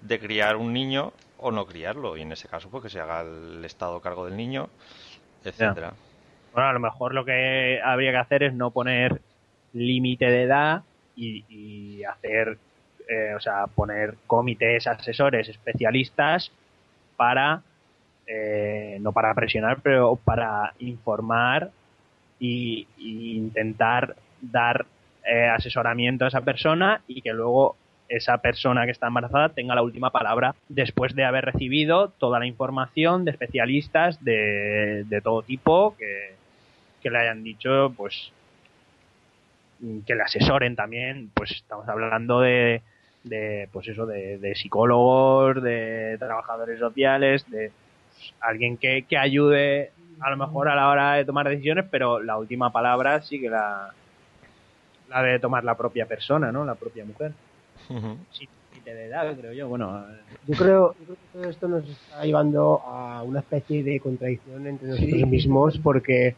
de 0.02 0.20
criar 0.20 0.56
un 0.56 0.72
niño 0.72 1.12
o 1.38 1.50
no 1.50 1.66
criarlo. 1.66 2.16
Y 2.16 2.22
en 2.22 2.32
ese 2.32 2.46
caso 2.48 2.68
pues 2.68 2.84
que 2.84 2.90
se 2.90 3.00
haga 3.00 3.22
el 3.22 3.64
estado 3.64 4.00
cargo 4.00 4.26
del 4.26 4.36
niño 4.36 4.68
etcétera. 5.44 5.92
Bueno, 6.52 6.68
a 6.68 6.72
lo 6.72 6.80
mejor 6.80 7.14
lo 7.14 7.24
que 7.24 7.80
habría 7.84 8.10
que 8.10 8.16
hacer 8.18 8.42
es 8.42 8.54
no 8.54 8.70
poner 8.70 9.20
límite 9.72 10.26
de 10.26 10.42
edad 10.42 10.82
y, 11.14 11.44
y 11.48 12.04
hacer, 12.04 12.58
eh, 13.08 13.34
o 13.34 13.40
sea, 13.40 13.66
poner 13.66 14.14
comités, 14.26 14.86
asesores, 14.86 15.48
especialistas 15.48 16.52
para, 17.16 17.62
eh, 18.26 18.98
no 19.00 19.12
para 19.12 19.34
presionar, 19.34 19.78
pero 19.82 20.16
para 20.16 20.74
informar 20.78 21.70
y, 22.38 22.86
intentar 22.98 24.14
dar 24.40 24.84
eh, 25.24 25.48
asesoramiento 25.48 26.26
a 26.26 26.28
esa 26.28 26.42
persona 26.42 27.00
y 27.08 27.22
que 27.22 27.32
luego 27.32 27.76
esa 28.08 28.38
persona 28.38 28.84
que 28.84 28.92
está 28.92 29.06
embarazada 29.06 29.50
tenga 29.50 29.74
la 29.74 29.82
última 29.82 30.10
palabra 30.10 30.54
después 30.68 31.14
de 31.14 31.24
haber 31.24 31.44
recibido 31.44 32.08
toda 32.10 32.38
la 32.38 32.46
información 32.46 33.24
de 33.24 33.32
especialistas 33.32 34.22
de, 34.24 35.04
de 35.04 35.20
todo 35.20 35.42
tipo 35.42 35.94
que, 35.96 36.34
que 37.02 37.10
le 37.10 37.18
hayan 37.18 37.42
dicho 37.42 37.92
pues 37.96 38.32
que 40.06 40.14
le 40.14 40.22
asesoren 40.22 40.76
también. 40.76 41.30
Pues 41.34 41.50
estamos 41.52 41.88
hablando 41.88 42.40
de, 42.40 42.82
de 43.24 43.68
pues 43.72 43.88
eso 43.88 44.06
de, 44.06 44.38
de 44.38 44.54
psicólogos 44.54 45.62
de 45.62 46.16
trabajadores 46.18 46.78
sociales 46.78 47.48
de 47.50 47.70
pues, 48.14 48.34
alguien 48.40 48.76
que, 48.76 49.04
que 49.08 49.18
ayude 49.18 49.90
a 50.20 50.30
lo 50.30 50.36
mejor 50.36 50.68
a 50.68 50.74
la 50.74 50.88
hora 50.88 51.14
de 51.14 51.24
tomar 51.24 51.48
decisiones 51.48 51.86
pero 51.90 52.20
la 52.20 52.38
última 52.38 52.70
palabra 52.70 53.22
sí 53.22 53.40
que 53.40 53.50
la 53.50 53.92
la 55.08 55.22
debe 55.22 55.38
tomar 55.40 55.64
la 55.64 55.76
propia 55.76 56.06
persona 56.06 56.52
no 56.52 56.64
la 56.64 56.74
propia 56.74 57.04
mujer 57.04 57.32
si, 57.86 57.94
si 58.32 58.48
límite 58.78 58.94
de 58.94 59.06
edad, 59.06 59.36
creo 59.36 59.52
yo. 59.52 59.68
Bueno, 59.68 60.04
Yo 60.46 60.54
creo, 60.56 60.94
yo 60.94 61.04
creo 61.04 61.16
que 61.16 61.32
todo 61.32 61.50
esto 61.50 61.68
nos 61.68 61.88
está 61.88 62.24
llevando 62.24 62.80
a 62.84 63.22
una 63.22 63.40
especie 63.40 63.82
de 63.82 64.00
contradicción 64.00 64.66
entre 64.66 64.88
nosotros 64.88 65.26
mismos 65.26 65.78
porque 65.78 66.34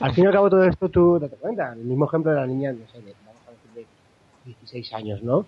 al 0.00 0.12
fin 0.14 0.24
y 0.24 0.26
al 0.26 0.32
cabo 0.32 0.50
todo 0.50 0.64
esto 0.64 0.88
tú 0.88 1.20
te 1.20 1.28
cuenta, 1.36 1.72
el 1.72 1.84
mismo 1.84 2.06
ejemplo 2.06 2.32
de 2.32 2.38
la 2.38 2.46
niña, 2.46 2.72
no 2.72 2.86
sé, 2.90 3.00
de, 3.00 3.14
vamos 3.26 3.42
a 3.46 3.50
decir 3.50 3.70
de 3.74 3.86
16 4.46 4.92
años, 4.94 5.22
¿no? 5.22 5.46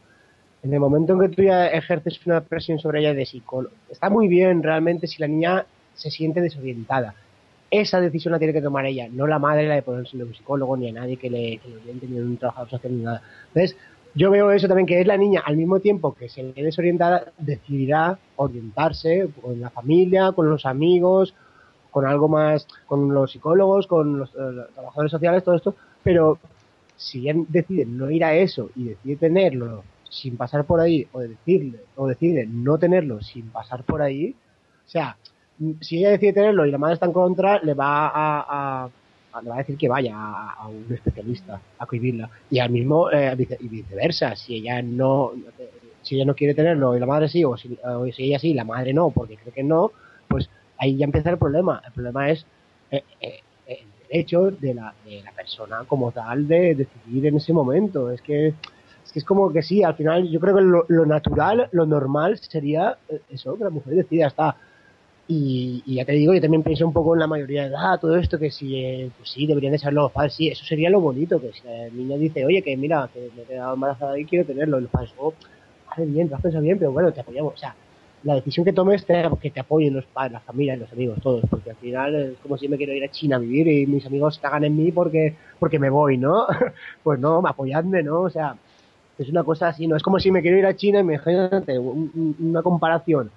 En 0.64 0.72
el 0.72 0.80
momento 0.80 1.12
en 1.12 1.20
que 1.20 1.28
tú 1.28 1.42
ya 1.42 1.66
ejerces 1.66 2.18
una 2.26 2.40
presión 2.40 2.78
sobre 2.78 3.00
ella 3.00 3.12
de 3.12 3.26
psicólogo, 3.26 3.74
está 3.90 4.08
muy 4.08 4.28
bien 4.28 4.62
realmente 4.62 5.06
si 5.06 5.20
la 5.20 5.28
niña 5.28 5.66
se 5.94 6.10
siente 6.10 6.40
desorientada. 6.40 7.14
Esa 7.70 8.00
decisión 8.00 8.32
la 8.32 8.38
tiene 8.38 8.54
que 8.54 8.62
tomar 8.62 8.86
ella, 8.86 9.06
no 9.12 9.26
la 9.26 9.38
madre 9.38 9.68
la 9.68 9.74
de 9.74 9.82
ponerse 9.82 10.16
un 10.16 10.34
psicólogo 10.34 10.74
ni 10.78 10.88
a 10.88 10.92
nadie 10.94 11.18
que 11.18 11.28
le, 11.28 11.58
que 11.58 11.68
le 11.68 11.76
oriente 11.76 12.06
ni 12.06 12.18
a 12.18 12.22
un 12.22 12.38
trabajador 12.38 12.70
social 12.70 12.96
ni 12.96 13.02
nada. 13.02 13.20
Entonces, 13.48 13.76
yo 14.14 14.30
veo 14.30 14.50
eso 14.52 14.66
también, 14.66 14.86
que 14.86 14.98
es 15.02 15.06
la 15.06 15.18
niña, 15.18 15.42
al 15.44 15.58
mismo 15.58 15.80
tiempo 15.80 16.14
que 16.14 16.30
se 16.30 16.42
ve 16.42 16.62
desorientada, 16.62 17.30
decidirá 17.36 18.18
orientarse 18.36 19.28
con 19.42 19.60
la 19.60 19.68
familia, 19.68 20.32
con 20.32 20.48
los 20.48 20.64
amigos, 20.64 21.34
con 21.90 22.06
algo 22.06 22.28
más, 22.28 22.66
con 22.86 23.12
los 23.12 23.32
psicólogos, 23.32 23.86
con 23.86 24.20
los, 24.20 24.30
eh, 24.30 24.38
los 24.38 24.70
trabajadores 24.70 25.10
sociales, 25.10 25.44
todo 25.44 25.56
esto, 25.56 25.74
pero 26.02 26.38
si 26.96 27.28
ella 27.28 27.38
decide 27.48 27.84
no 27.84 28.10
ir 28.10 28.24
a 28.24 28.34
eso 28.34 28.70
y 28.74 28.84
decide 28.84 29.16
tenerlo 29.16 29.84
sin 30.14 30.36
pasar 30.36 30.64
por 30.64 30.80
ahí, 30.80 31.06
o 31.12 31.20
decirle, 31.20 31.80
o 31.96 32.06
decide 32.06 32.46
no 32.46 32.78
tenerlo 32.78 33.20
sin 33.20 33.48
pasar 33.48 33.82
por 33.82 34.00
ahí, 34.00 34.34
o 34.86 34.88
sea, 34.88 35.16
si 35.80 35.98
ella 35.98 36.10
decide 36.10 36.32
tenerlo 36.32 36.66
y 36.66 36.70
la 36.70 36.78
madre 36.78 36.94
está 36.94 37.06
en 37.06 37.12
contra, 37.12 37.60
le 37.62 37.74
va 37.74 38.10
a, 38.14 38.88
le 39.42 39.48
va 39.48 39.54
a 39.56 39.58
decir 39.58 39.76
que 39.76 39.88
vaya 39.88 40.14
a, 40.16 40.68
un 40.68 40.86
especialista 40.92 41.60
a 41.78 41.86
cohibirla. 41.86 42.30
Y 42.50 42.58
al 42.58 42.70
mismo, 42.70 43.10
eh, 43.10 43.36
y 43.60 43.68
viceversa, 43.68 44.36
si 44.36 44.56
ella 44.56 44.82
no, 44.82 45.32
si 46.02 46.16
ella 46.16 46.24
no 46.24 46.34
quiere 46.34 46.54
tenerlo 46.54 46.96
y 46.96 47.00
la 47.00 47.06
madre 47.06 47.28
sí, 47.28 47.44
o 47.44 47.56
si, 47.56 47.76
o 47.82 48.06
si 48.12 48.24
ella 48.24 48.38
sí 48.38 48.50
y 48.50 48.54
la 48.54 48.64
madre 48.64 48.92
no, 48.92 49.10
porque 49.10 49.36
cree 49.36 49.52
que 49.52 49.62
no, 49.62 49.92
pues 50.28 50.48
ahí 50.78 50.96
ya 50.96 51.04
empieza 51.04 51.30
el 51.30 51.38
problema. 51.38 51.82
El 51.84 51.92
problema 51.92 52.30
es 52.30 52.46
eh, 52.90 53.02
eh, 53.20 53.40
el 53.66 53.86
derecho 54.08 54.50
de 54.50 54.74
la, 54.74 54.94
de 55.04 55.22
la 55.22 55.32
persona 55.32 55.84
como 55.86 56.12
tal 56.12 56.46
de 56.46 56.74
decidir 56.74 57.26
en 57.26 57.36
ese 57.36 57.52
momento. 57.52 58.10
Es 58.10 58.20
que 58.20 58.54
es 59.04 59.12
que 59.12 59.18
es 59.18 59.24
como 59.24 59.52
que 59.52 59.62
sí, 59.62 59.82
al 59.82 59.94
final 59.94 60.28
yo 60.28 60.40
creo 60.40 60.56
que 60.56 60.62
lo, 60.62 60.84
lo 60.88 61.06
natural, 61.06 61.68
lo 61.72 61.86
normal 61.86 62.38
sería 62.38 62.96
eh, 63.08 63.20
eso, 63.30 63.56
que 63.56 63.64
la 63.64 63.70
mujer 63.70 63.94
decida, 63.94 64.26
está. 64.26 64.56
Y, 65.26 65.82
y 65.86 65.94
ya 65.96 66.04
te 66.04 66.12
digo, 66.12 66.34
yo 66.34 66.40
también 66.40 66.62
pienso 66.62 66.86
un 66.86 66.92
poco 66.92 67.14
en 67.14 67.20
la 67.20 67.26
mayoría 67.26 67.62
de 67.62 67.68
edad, 67.68 67.98
todo 67.98 68.16
esto, 68.16 68.38
que 68.38 68.50
si, 68.50 68.76
eh, 68.76 69.10
pues 69.16 69.30
sí, 69.30 69.46
deberían 69.46 69.72
de 69.72 69.78
saberlo 69.78 70.02
los 70.02 70.12
padres, 70.12 70.34
sí, 70.34 70.48
eso 70.48 70.64
sería 70.64 70.90
lo 70.90 71.00
bonito, 71.00 71.40
que 71.40 71.52
si 71.52 71.66
la 71.66 71.88
niña 71.88 72.16
dice, 72.16 72.44
oye, 72.44 72.60
que 72.62 72.76
mira, 72.76 73.08
que 73.12 73.30
me 73.34 73.42
he 73.42 73.46
quedado 73.46 73.74
embarazada 73.74 74.18
y 74.18 74.26
quiero 74.26 74.44
tenerlo, 74.44 74.78
y 74.78 74.82
los 74.82 74.90
padres, 74.90 75.12
oh, 75.18 75.32
vale, 75.88 76.10
bien, 76.10 76.28
te 76.28 76.34
has 76.34 76.42
pensado 76.42 76.62
bien, 76.62 76.78
pero 76.78 76.92
bueno, 76.92 77.10
te 77.12 77.20
apoyamos, 77.20 77.54
o 77.54 77.56
sea, 77.56 77.74
la 78.24 78.34
decisión 78.34 78.64
que 78.64 78.72
tomes, 78.72 79.04
que 79.04 79.50
te 79.50 79.60
apoyen 79.60 79.94
los 79.94 80.06
padres, 80.06 80.32
la 80.32 80.40
familia, 80.40 80.76
los 80.76 80.90
amigos, 80.92 81.20
todos, 81.22 81.44
porque 81.48 81.70
al 81.70 81.76
final 81.76 82.14
es 82.14 82.38
como 82.38 82.56
si 82.56 82.68
me 82.68 82.76
quiero 82.78 82.94
ir 82.94 83.04
a 83.04 83.10
China 83.10 83.36
a 83.36 83.38
vivir 83.38 83.68
y 83.68 83.86
mis 83.86 84.04
amigos 84.06 84.38
cagan 84.38 84.64
en 84.64 84.76
mí 84.76 84.92
porque, 84.92 85.36
porque 85.58 85.78
me 85.78 85.90
voy, 85.90 86.16
¿no? 86.16 86.46
pues 87.02 87.20
no, 87.20 87.42
apoyadme, 87.46 88.02
¿no? 88.02 88.22
O 88.22 88.30
sea, 88.30 88.56
es 89.18 89.28
una 89.30 89.44
cosa 89.44 89.68
así, 89.68 89.86
no 89.86 89.96
es 89.96 90.02
como 90.02 90.18
si 90.18 90.30
me 90.30 90.42
quiero 90.42 90.58
ir 90.58 90.66
a 90.66 90.76
China, 90.76 91.00
imagínate, 91.00 91.78
un- 91.78 92.10
un- 92.14 92.36
una 92.38 92.62
comparación. 92.62 93.32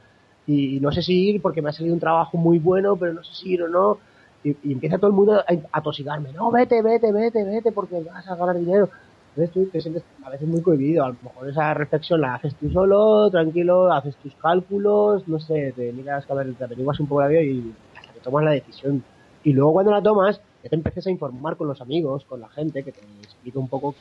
Y, 0.45 0.79
no 0.79 0.91
sé 0.91 1.01
si 1.01 1.29
ir 1.29 1.41
porque 1.41 1.61
me 1.61 1.69
ha 1.69 1.73
salido 1.73 1.93
un 1.93 1.99
trabajo 1.99 2.37
muy 2.37 2.59
bueno, 2.59 2.97
pero 2.97 3.13
no 3.13 3.23
sé 3.23 3.33
si 3.33 3.51
ir 3.53 3.63
o 3.63 3.67
no. 3.69 3.99
Y, 4.43 4.71
empieza 4.73 4.97
todo 4.97 5.07
el 5.09 5.13
mundo 5.15 5.33
a, 5.33 5.45
a 5.71 5.81
tosigarme, 5.81 6.31
no, 6.33 6.51
vete, 6.51 6.81
vete, 6.81 7.11
vete, 7.11 7.43
vete, 7.43 7.71
porque 7.71 8.01
vas 8.01 8.27
a 8.27 8.35
ganar 8.35 8.57
dinero. 8.57 8.89
Entonces 9.29 9.51
tú 9.53 9.69
te 9.71 9.81
sientes 9.81 10.05
a 10.23 10.29
veces 10.31 10.47
muy 10.47 10.61
cohibido, 10.61 11.03
a 11.03 11.09
lo 11.09 11.17
mejor 11.21 11.49
esa 11.49 11.73
reflexión 11.73 12.21
la 12.21 12.35
haces 12.35 12.57
tú 12.57 12.69
solo, 12.71 13.29
tranquilo, 13.29 13.91
haces 13.91 14.17
tus 14.17 14.35
cálculos, 14.35 15.27
no 15.27 15.39
sé, 15.39 15.73
te 15.75 15.93
miras, 15.93 16.27
a 16.29 16.33
ver, 16.33 16.55
te 16.55 16.63
averiguas 16.63 16.99
un 16.99 17.07
poco 17.07 17.21
la 17.21 17.27
vida 17.27 17.41
y 17.43 17.77
hasta 17.95 18.13
que 18.13 18.21
tomas 18.21 18.43
la 18.45 18.51
decisión. 18.51 19.05
Y 19.43 19.53
luego 19.53 19.73
cuando 19.73 19.91
la 19.91 20.01
tomas, 20.01 20.41
ya 20.63 20.69
te 20.69 20.75
empiezas 20.75 21.05
a 21.07 21.11
informar 21.11 21.55
con 21.57 21.67
los 21.67 21.81
amigos, 21.81 22.25
con 22.25 22.39
la 22.41 22.49
gente, 22.49 22.83
que 22.83 22.93
te 22.93 23.01
explique 23.23 23.57
un 23.59 23.69
poco, 23.69 23.97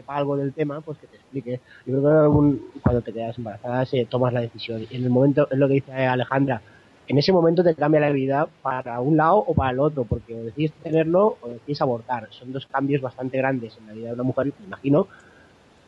sepa 0.00 0.16
algo 0.16 0.36
del 0.36 0.52
tema, 0.52 0.80
pues 0.80 0.98
que 0.98 1.06
te 1.06 1.16
explique. 1.16 1.60
Yo 1.86 1.92
creo 1.98 2.02
que 2.02 2.08
algún- 2.08 2.60
cuando 2.82 3.02
te 3.02 3.12
quedas 3.12 3.36
embarazada 3.38 3.84
se 3.86 4.04
tomas 4.06 4.32
la 4.32 4.40
decisión. 4.40 4.86
Y 4.90 4.96
en 4.96 5.04
el 5.04 5.10
momento, 5.10 5.46
es 5.50 5.58
lo 5.58 5.68
que 5.68 5.74
dice 5.74 5.92
Alejandra, 5.92 6.60
en 7.08 7.18
ese 7.18 7.32
momento 7.32 7.64
te 7.64 7.74
cambia 7.74 8.00
la 8.00 8.10
vida 8.10 8.48
para 8.62 9.00
un 9.00 9.16
lado 9.16 9.36
o 9.38 9.54
para 9.54 9.70
el 9.72 9.80
otro, 9.80 10.04
porque 10.04 10.34
o 10.34 10.44
decides 10.44 10.72
tenerlo 10.82 11.38
o 11.40 11.48
decides 11.48 11.82
abortar. 11.82 12.28
Son 12.30 12.52
dos 12.52 12.66
cambios 12.66 13.02
bastante 13.02 13.36
grandes 13.38 13.76
en 13.78 13.86
la 13.88 13.92
vida 13.94 14.08
de 14.08 14.14
una 14.14 14.22
mujer, 14.22 14.52
me 14.58 14.66
imagino, 14.66 15.08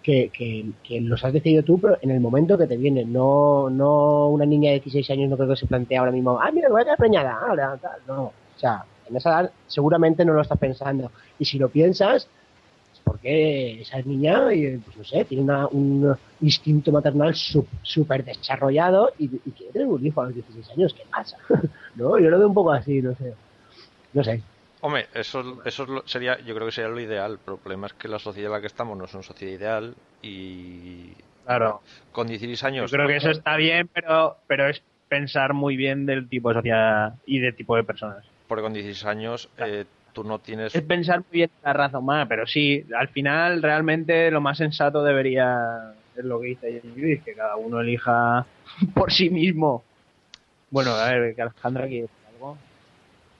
que, 0.02 0.30
que, 0.36 0.66
que 0.82 1.00
los 1.00 1.24
has 1.24 1.32
decidido 1.32 1.62
tú, 1.62 1.78
pero 1.80 1.96
en 2.02 2.10
el 2.10 2.20
momento 2.20 2.58
que 2.58 2.66
te 2.66 2.76
viene. 2.76 3.04
No, 3.04 3.70
no 3.70 4.28
una 4.30 4.44
niña 4.46 4.70
de 4.70 4.80
16 4.80 5.08
años 5.10 5.30
no 5.30 5.36
creo 5.36 5.50
que 5.50 5.56
se 5.56 5.66
plantea 5.66 6.00
ahora 6.00 6.10
mismo, 6.12 6.40
ah, 6.40 6.50
mira, 6.52 6.68
me 6.68 6.72
voy 6.72 6.82
a 6.82 6.84
quedar 6.84 6.98
preñada, 6.98 7.38
ahora. 7.38 7.78
No, 8.08 8.22
o 8.24 8.32
sea, 8.56 8.84
en 9.08 9.16
esa 9.16 9.30
edad 9.30 9.50
seguramente 9.68 10.24
no 10.24 10.32
lo 10.32 10.40
estás 10.42 10.58
pensando. 10.58 11.10
Y 11.38 11.44
si 11.44 11.58
lo 11.58 11.68
piensas, 11.68 12.28
porque 13.04 13.80
esa 13.80 14.00
niña, 14.02 14.52
eh, 14.52 14.80
pues 14.84 14.96
no 14.96 15.04
sé, 15.04 15.24
tiene 15.24 15.42
una- 15.44 15.66
un 15.68 16.14
instinto 16.40 16.92
maternal 16.92 17.34
súper 17.34 18.24
desarrollado 18.24 19.12
y, 19.18 19.26
y 19.44 19.50
quiere 19.52 19.72
tener 19.72 19.88
un 19.88 20.04
hijo 20.06 20.20
a 20.20 20.26
los 20.26 20.34
16 20.34 20.68
años. 20.70 20.94
¿Qué 20.94 21.02
pasa? 21.10 21.36
no, 21.96 22.18
yo 22.18 22.30
lo 22.30 22.38
veo 22.38 22.48
un 22.48 22.54
poco 22.54 22.72
así, 22.72 23.00
no 23.02 23.14
sé. 23.16 23.34
No 24.12 24.22
sé. 24.24 24.42
Hombre, 24.80 25.06
eso, 25.14 25.62
eso 25.64 25.82
es 25.84 25.88
lo- 25.88 26.02
sería, 26.06 26.38
yo 26.40 26.54
creo 26.54 26.66
que 26.66 26.72
sería 26.72 26.90
lo 26.90 27.00
ideal. 27.00 27.32
El 27.46 27.56
problema 27.56 27.86
es 27.86 27.92
que 27.94 28.08
la 28.08 28.18
sociedad 28.18 28.48
en 28.48 28.52
la 28.54 28.60
que 28.60 28.66
estamos 28.66 28.98
no 28.98 29.04
es 29.04 29.14
una 29.14 29.22
sociedad 29.22 29.52
ideal 29.52 29.94
y 30.22 31.12
Claro. 31.44 31.80
con 32.12 32.26
16 32.28 32.60
Yo 32.60 32.66
años. 32.66 32.90
creo 32.92 33.06
que 33.08 33.16
eso 33.16 33.30
está 33.30 33.56
bien, 33.56 33.88
pero, 33.92 34.36
pero 34.46 34.68
es 34.68 34.82
pensar 35.08 35.54
muy 35.54 35.76
bien 35.76 36.06
del 36.06 36.28
tipo 36.28 36.48
de 36.50 36.54
sociedad 36.56 37.14
y 37.26 37.40
del 37.40 37.54
tipo 37.56 37.76
de 37.76 37.84
personas. 37.84 38.24
Porque 38.48 38.62
con 38.62 38.72
16 38.72 39.04
años 39.06 39.48
eh, 39.58 39.84
tú 40.12 40.24
no 40.24 40.38
tienes. 40.38 40.74
Es 40.74 40.82
pensar 40.82 41.18
muy 41.18 41.26
bien 41.30 41.50
la 41.64 41.72
raza 41.72 41.98
humana, 41.98 42.26
pero 42.28 42.46
sí, 42.46 42.84
al 42.96 43.08
final 43.08 43.62
realmente 43.62 44.30
lo 44.30 44.40
más 44.40 44.58
sensato 44.58 45.02
debería 45.02 45.94
es 46.16 46.24
lo 46.24 46.40
que 46.40 46.48
dice 46.48 46.82
Judith, 46.94 47.24
que 47.24 47.34
cada 47.34 47.56
uno 47.56 47.80
elija 47.80 48.46
por 48.94 49.12
sí 49.12 49.30
mismo. 49.30 49.82
Bueno, 50.70 50.92
a 50.92 51.12
ver, 51.12 51.34
que 51.34 51.42
Alejandra 51.42 51.86
quiere 51.86 52.02
decir 52.02 52.16
algo. 52.34 52.56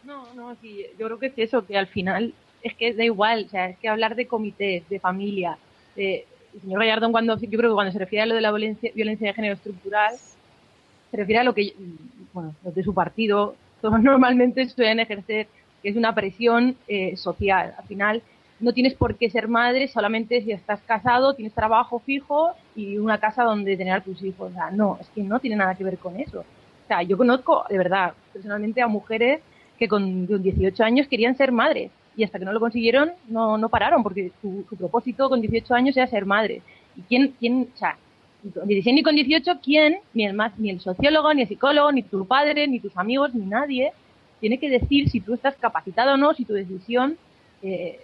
No, 0.05 0.35
no, 0.35 0.55
sí, 0.61 0.87
yo 0.99 1.07
creo 1.07 1.19
que 1.19 1.27
es 1.27 1.35
eso, 1.37 1.67
que 1.67 1.77
al 1.77 1.87
final 1.87 2.35
es 2.63 2.75
que 2.75 2.93
da 2.95 3.05
igual, 3.05 3.45
o 3.47 3.49
sea, 3.51 3.69
es 3.71 3.79
que 3.79 3.89
hablar 3.89 4.15
de 4.15 4.27
comités, 4.27 4.89
de 4.89 5.01
familia, 5.01 5.59
de... 5.97 6.27
El 6.55 6.61
señor 6.61 6.81
Gallardón, 6.81 7.13
cuando, 7.13 7.39
yo 7.39 7.59
creo 7.59 7.71
que 7.71 7.75
cuando 7.75 7.93
se 7.93 7.99
refiere 7.99 8.25
a 8.25 8.27
lo 8.27 8.35
de 8.35 8.43
la 8.43 8.51
violencia, 8.51 8.91
violencia 8.95 9.29
de 9.29 9.33
género 9.33 9.55
estructural, 9.55 10.17
se 11.11 11.17
refiere 11.17 11.41
a 11.41 11.45
lo 11.45 11.55
que, 11.55 11.73
bueno, 12.35 12.55
los 12.63 12.75
de 12.75 12.83
su 12.83 12.93
partido, 12.93 13.57
todos 13.81 14.01
normalmente 14.03 14.69
suelen 14.69 15.01
ejercer, 15.01 15.47
que 15.83 15.89
es 15.91 15.97
una 15.97 16.15
presión 16.15 16.77
eh, 16.89 17.17
social. 17.17 17.75
Al 17.77 17.85
final, 17.85 18.23
no 18.61 18.73
tienes 18.73 18.95
por 18.95 19.17
qué 19.17 19.29
ser 19.29 19.49
madre 19.49 19.89
solamente 19.89 20.41
si 20.43 20.53
estás 20.53 20.81
casado, 20.83 21.35
tienes 21.35 21.53
trabajo 21.53 21.99
fijo 21.99 22.53
y 22.77 22.97
una 22.97 23.19
casa 23.19 23.43
donde 23.43 23.77
tener 23.77 23.95
a 23.95 24.01
tus 24.01 24.23
hijos. 24.23 24.53
O 24.53 24.55
sea, 24.55 24.71
no, 24.71 24.99
es 25.01 25.09
que 25.09 25.23
no 25.23 25.41
tiene 25.41 25.57
nada 25.57 25.75
que 25.75 25.85
ver 25.85 25.99
con 25.99 26.19
eso. 26.19 26.41
O 26.41 26.87
sea, 26.89 27.03
yo 27.03 27.17
conozco, 27.17 27.65
de 27.69 27.79
verdad, 27.79 28.15
personalmente 28.33 28.81
a 28.81 28.87
mujeres 28.87 29.41
que 29.79 29.89
con, 29.89 30.27
con 30.27 30.43
18 30.43 30.85
años 30.85 31.09
querían 31.09 31.37
ser 31.37 31.51
madres 31.51 31.91
y 32.17 32.25
hasta 32.25 32.39
que 32.39 32.45
no 32.45 32.53
lo 32.53 32.61
consiguieron 32.61 33.13
no, 33.29 33.57
no 33.59 33.69
pararon 33.69 34.03
porque 34.03 34.33
su, 34.41 34.65
propósito 34.77 35.29
con 35.29 35.41
18 35.41 35.75
años 35.75 35.97
era 35.97 36.07
ser 36.07 36.27
madre. 36.27 36.63
¿Y 36.97 37.03
quién, 37.03 37.35
quién, 37.39 37.69
o 37.75 37.79
sea, 37.79 37.97
con 38.55 38.69
16 38.69 38.95
ni 38.95 39.03
con 39.03 39.15
18, 39.15 39.61
quién, 39.63 39.99
ni 40.15 40.27
el, 40.27 40.39
ni 40.59 40.71
el 40.71 40.81
sociólogo, 40.81 41.33
ni 41.33 41.43
el 41.43 41.49
psicólogo, 41.49 41.91
ni 41.93 42.03
tu 42.03 42.27
padre, 42.27 42.69
ni 42.69 42.81
tus 42.81 42.97
amigos, 42.97 43.35
ni 43.35 43.47
nadie, 43.47 43.93
tiene 44.43 44.59
que 44.59 44.69
decir 44.69 45.09
si 45.09 45.21
tú 45.21 45.35
estás 45.35 45.55
capacitado 45.55 46.15
o 46.15 46.17
no, 46.17 46.35
si 46.35 46.45
tu 46.45 46.53
decisión 46.53 47.17
eh, 47.63 48.01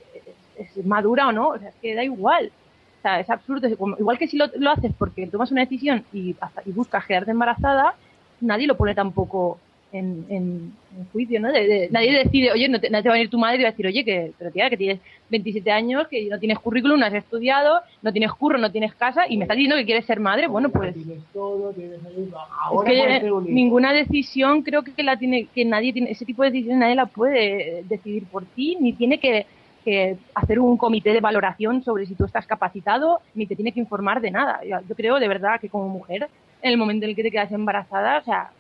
es, 0.57 0.87
madura 0.87 1.27
o 1.27 1.33
no. 1.33 1.49
O 1.49 1.59
sea, 1.59 1.71
es 1.71 1.75
que 1.83 1.97
da 1.97 2.05
igual. 2.05 2.53
O 2.99 3.03
sea, 3.03 3.19
es 3.19 3.29
absurdo. 3.29 3.67
Igual 3.67 4.19
que 4.19 4.29
si 4.29 4.39
lo, 4.39 4.71
haces 4.71 4.93
porque 4.97 5.27
tomas 5.27 5.51
una 5.51 5.63
decisión 5.63 6.05
y, 6.13 6.37
y 6.65 6.71
buscas 6.71 7.05
quedarte 7.07 7.33
embarazada, 7.33 7.97
nadie 8.41 8.69
lo 8.69 8.77
pone 8.77 8.95
tampoco 8.95 9.59
en, 9.93 10.27
en, 10.29 10.73
en 10.99 11.05
juicio, 11.13 11.41
¿no? 11.41 11.51
De- 11.51 11.67
de- 11.67 11.89
nadie 11.91 12.13
decide, 12.25 12.53
oye, 12.53 12.69
no 12.69 12.79
te, 12.79 12.91
no 12.91 13.03
te 13.03 13.09
va 13.09 13.15
a 13.15 13.19
ir 13.21 13.31
tu 13.31 13.39
madre 13.39 13.59
y 13.59 13.63
va 13.63 13.69
a 13.69 13.73
decir, 13.73 13.87
oye, 13.87 14.05
que, 14.05 14.33
pero 14.39 14.51
tía, 14.51 14.69
que 14.69 14.77
tienes 14.77 15.01
27 15.31 15.71
años, 15.71 16.07
que 16.09 16.27
no 16.29 16.39
tienes 16.39 16.59
currículum, 16.59 16.99
no 17.01 17.07
has 17.07 17.15
estudiado, 17.15 17.81
no 18.03 18.13
tienes 18.13 18.31
curro, 18.33 18.59
no 18.59 18.71
tienes 18.71 18.95
casa 18.95 19.23
y 19.29 19.37
me 19.39 19.45
estás 19.45 19.57
diciendo 19.57 19.77
que 19.77 19.87
quieres 19.87 20.05
ser 20.05 20.21
madre, 20.21 20.47
bueno, 20.47 20.69
pues 20.69 20.95
Tienes 20.95 21.23
todo, 21.33 21.73
tienes 21.73 21.99
ahí, 22.05 22.25
es 22.29 22.35
ahora 22.65 22.91
que 22.91 23.27
hijo. 23.27 23.41
ninguna 23.43 23.93
decisión 23.93 24.63
creo 24.63 24.83
que 24.83 25.03
la 25.03 25.17
tiene 25.19 25.47
que 25.55 25.65
nadie 25.65 25.93
tiene 25.93 26.11
ese 26.11 26.25
tipo 26.27 26.43
de 26.43 26.51
decisiones 26.51 26.81
nadie 26.81 26.95
la 26.95 27.07
puede 27.07 27.83
decidir 27.89 28.25
por 28.27 28.45
ti 28.45 28.77
ni 28.81 28.93
tiene 28.93 29.19
que, 29.19 29.47
que 29.85 30.17
hacer 30.35 30.59
un 30.61 30.77
comité 30.77 31.13
de 31.13 31.21
valoración 31.21 31.83
sobre 31.83 32.05
si 32.07 32.15
tú 32.15 32.25
estás 32.25 32.47
capacitado 32.47 33.21
ni 33.35 33.47
te 33.47 33.57
tiene 33.57 33.73
que 33.73 33.81
informar 33.81 34.21
de 34.21 34.31
nada 34.31 34.61
yo 34.65 34.95
creo 34.95 35.19
de 35.19 35.29
verdad 35.29 35.61
que 35.61 35.69
como 35.69 35.89
mujer 35.89 36.29
en 36.63 36.71
el 36.73 36.77
momento 36.77 37.05
en 37.05 37.11
el 37.11 37.17
que 37.17 37.23
te 37.23 37.31
quedas 37.31 37.53
embarazada 37.53 38.19
o 38.19 38.25
sea 38.25 38.51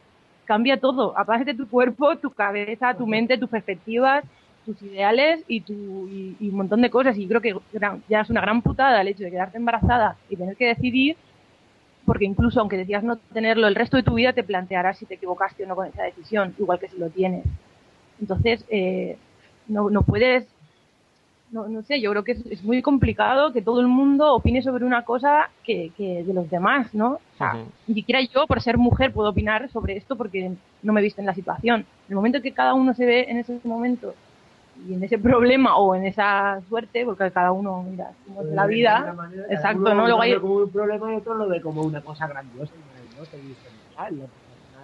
cambia 0.48 0.80
todo. 0.80 1.16
Aparte 1.18 1.44
de 1.46 1.54
tu 1.56 1.68
cuerpo 1.70 2.18
tu 2.20 2.32
cabeza 2.34 2.96
tu 2.96 3.06
mente 3.06 3.38
tus 3.38 3.50
perspectivas 3.50 4.24
tus 4.64 4.82
ideales 4.82 5.44
y, 5.48 5.64
tu, 5.64 6.08
y, 6.10 6.36
y 6.40 6.50
un 6.50 6.56
montón 6.58 6.82
de 6.82 6.90
cosas. 6.90 7.16
Y 7.18 7.28
creo 7.28 7.40
que 7.40 7.54
gran- 7.72 8.04
ya 8.08 8.20
es 8.22 8.30
una 8.30 8.42
gran 8.42 8.62
putada 8.62 9.00
el 9.00 9.08
hecho 9.08 9.24
de 9.24 9.30
quedarte 9.30 9.58
embarazada 9.58 10.20
y 10.28 10.36
tener 10.38 10.56
que 10.56 10.66
decidir 10.68 11.18
porque 12.04 12.24
incluso 12.24 12.60
aunque 12.60 12.76
decías 12.78 13.04
no 13.04 13.18
tenerlo, 13.32 13.68
el 13.68 13.74
resto 13.74 13.96
de 13.96 14.02
tu 14.02 14.14
vida 14.14 14.32
te 14.32 14.44
plantearás 14.44 14.98
si 14.98 15.06
te 15.06 15.14
equivocaste 15.14 15.64
o 15.64 15.66
no 15.68 15.76
con 15.76 15.86
esa 15.88 16.04
decisión, 16.04 16.54
igual 16.58 16.78
que 16.80 16.88
si 16.88 16.98
lo 16.98 17.10
tienes. 17.10 17.46
Entonces, 18.18 18.64
eh, 18.70 19.22
no, 19.66 19.90
no 19.90 20.04
puedes, 20.04 20.54
no, 21.50 21.68
no 21.68 21.82
sé, 21.82 22.00
yo 22.00 22.10
creo 22.10 22.24
que 22.24 22.32
es, 22.32 22.46
es 22.46 22.62
muy 22.62 22.82
complicado 22.82 23.52
que 23.52 23.62
todo 23.62 23.80
el 23.80 23.86
mundo 23.86 24.34
opine 24.34 24.62
sobre 24.62 24.84
una 24.84 25.04
cosa 25.04 25.50
que, 25.64 25.92
que 25.96 26.22
de 26.22 26.34
los 26.34 26.50
demás, 26.50 26.92
¿no? 26.94 27.12
O 27.14 27.38
sea, 27.38 27.56
ni 27.86 27.94
siquiera 27.94 28.20
yo, 28.22 28.46
por 28.46 28.60
ser 28.60 28.76
mujer, 28.76 29.12
puedo 29.12 29.30
opinar 29.30 29.70
sobre 29.70 29.96
esto 29.96 30.16
porque 30.16 30.52
no 30.82 30.92
me 30.92 31.00
he 31.00 31.04
visto 31.04 31.20
en 31.20 31.26
la 31.26 31.34
situación. 31.34 31.80
En 31.80 32.10
el 32.10 32.16
momento 32.16 32.42
que 32.42 32.52
cada 32.52 32.74
uno 32.74 32.94
se 32.94 33.06
ve 33.06 33.26
en 33.28 33.38
ese 33.38 33.58
momento 33.64 34.14
y 34.86 34.94
en 34.94 35.02
ese 35.02 35.18
problema 35.18 35.76
o 35.76 35.94
en 35.94 36.06
esa 36.06 36.60
suerte, 36.68 37.04
porque 37.04 37.30
cada 37.30 37.52
uno, 37.52 37.82
mira, 37.82 38.12
como 38.26 38.42
es 38.42 38.48
la 38.48 38.66
vida, 38.66 39.14
exacto, 39.48 39.94
¿no? 39.94 40.06
Luego 40.06 40.20
hay, 40.20 40.38
como 40.38 40.56
un 40.56 40.70
problema 40.70 41.12
y 41.12 41.16
otro 41.16 41.34
lo 41.34 41.48
ve 41.48 41.60
como 41.60 41.82
una 41.82 42.00
cosa 42.00 42.26
grandiosa 42.26 42.72
y 42.74 42.88
maravillosa 42.88 43.36
y 43.36 43.54
fenomenal, 43.54 44.18
¿no? 44.18 44.24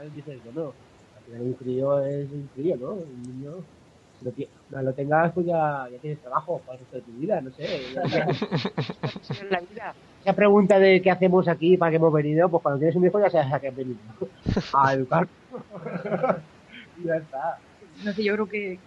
Al 0.01 0.11
final 0.11 0.17
dices, 0.17 0.41
bueno, 0.45 0.73
al 1.17 1.25
final 1.25 1.43
un 1.43 1.53
crío 1.55 2.01
es 2.05 2.31
un 2.31 2.49
crío, 2.55 2.77
¿no? 2.77 2.91
Un 2.93 3.23
niño, 3.23 3.53
lo, 4.25 4.33
ti- 4.33 4.49
no 4.71 4.83
lo 4.83 4.95
tengas, 4.95 5.33
pues 5.33 5.47
ya, 5.47 5.87
ya 5.93 5.99
tienes 6.01 6.21
trabajo 6.21 6.63
para 6.65 6.77
el 6.77 6.81
resto 6.81 6.97
de 6.97 7.03
tu 7.03 7.13
vida, 7.13 7.41
no 7.41 7.51
sé. 7.53 7.63
ya- 7.95 8.03
ya- 8.09 8.27
en 9.43 9.51
la 9.51 9.61
vida. 9.61 9.95
Esa 10.21 10.33
pregunta 10.35 10.79
de 10.79 11.03
qué 11.03 11.11
hacemos 11.11 11.47
aquí, 11.49 11.77
para 11.77 11.91
qué 11.91 11.97
hemos 11.97 12.13
venido, 12.13 12.51
pues 12.51 12.63
cuando 12.63 12.79
tienes 12.79 12.97
un 12.97 13.07
hijo 13.07 13.21
ya 13.21 13.29
sabes 13.31 13.53
a 13.53 13.61
qué 13.61 13.69
has 13.69 13.77
venido. 13.77 14.01
A 14.73 14.95
educar. 14.95 15.29
y 16.97 17.05
ya 17.07 17.17
está. 17.17 17.59
no 18.05 18.13
sé, 18.13 18.25
yo 18.25 18.35
creo 18.35 18.49
que 18.49 18.81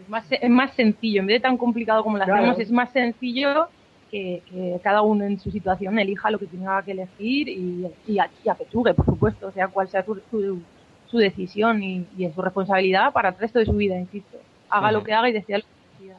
es 0.00 0.08
más, 0.08 0.26
es 0.30 0.50
más 0.50 0.74
sencillo, 0.74 1.20
en 1.20 1.26
vez 1.26 1.36
de 1.36 1.40
tan 1.40 1.56
complicado 1.56 2.02
como 2.04 2.16
lo 2.18 2.24
Claro. 2.24 2.40
hacemos, 2.40 2.58
es 2.60 2.70
más 2.70 2.92
sencillo 2.92 3.68
que, 4.08 4.44
que 4.46 4.78
cada 4.82 5.02
uno 5.02 5.24
en 5.24 5.38
su 5.40 5.50
situación 5.50 5.98
elija 5.98 6.30
lo 6.30 6.38
que 6.38 6.46
tenga 6.46 6.82
que 6.84 6.92
elegir 6.92 7.48
y, 7.48 7.84
y, 8.06 8.18
a- 8.18 8.30
y 8.42 8.48
apechugue, 8.48 8.94
por 8.94 9.04
supuesto, 9.06 9.50
sea 9.52 9.68
cual 9.68 9.88
sea 9.88 10.04
su, 10.04 10.14
su, 10.30 10.62
su 11.04 11.18
decisión 11.18 11.82
y, 11.82 12.08
y 12.16 12.24
es 12.26 12.34
su 12.34 12.42
responsabilidad 12.42 13.12
para 13.12 13.30
el 13.30 13.38
resto 13.38 13.58
de 13.58 13.66
su 13.66 13.72
vida, 13.74 13.98
insisto. 13.98 14.38
Haga 14.76 14.92
lo 14.92 15.04
que 15.04 15.12
haga 15.12 15.28
y 15.28 15.32
decida 15.32 15.58
lo 15.58 15.64
que 15.64 16.04
decida. 16.04 16.16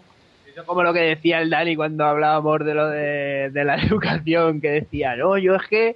Eso 0.47 0.66
como 0.66 0.84
lo 0.84 0.93
que 0.93 1.01
decía 1.01 1.41
el 1.41 1.49
Dani 1.49 1.76
cuando 1.76 2.06
hablábamos 2.06 2.60
de 2.66 2.74
lo 2.74 2.88
de, 2.88 3.49
de 3.51 3.64
la 3.64 3.76
educación, 3.84 4.62
que 4.62 4.72
decía, 4.72 5.16
no, 5.16 5.38
yo 5.38 5.56
es 5.56 5.68
que, 5.68 5.95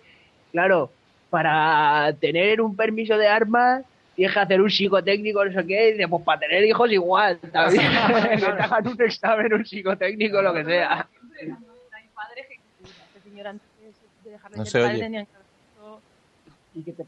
claro, 0.51 0.91
para 1.29 2.13
tener 2.19 2.61
un 2.61 2.75
permiso 2.75 3.17
de 3.17 3.27
armas 3.27 3.83
tienes 4.15 4.33
que 4.33 4.39
hacer 4.41 4.61
un 4.61 4.69
psicotécnico, 4.69 5.45
no 5.45 5.53
sé 5.53 5.65
qué, 5.65 5.89
y 5.89 5.91
dice, 5.93 6.07
pues 6.09 6.23
para 6.23 6.41
tener 6.41 6.65
hijos 6.65 6.91
igual, 6.91 7.39
también, 7.53 7.83
que 8.29 8.37
te 8.37 8.45
hagan 8.45 8.87
un 8.87 9.01
examen, 9.01 9.53
un 9.53 9.65
psicotécnico, 9.65 10.41
lo 10.41 10.53
que 10.53 10.65
sea. 10.65 11.07
Este 13.05 13.21
señor 13.29 13.47
antes 13.47 13.67
de 14.25 14.31
dejar 14.31 14.51
de 14.51 14.57
No 14.57 14.65
ser 14.65 14.81
se 14.81 14.87
padre 14.89 15.07
oye. 15.07 15.27
Y 16.75 16.83
que 16.83 16.91
te, 16.91 17.05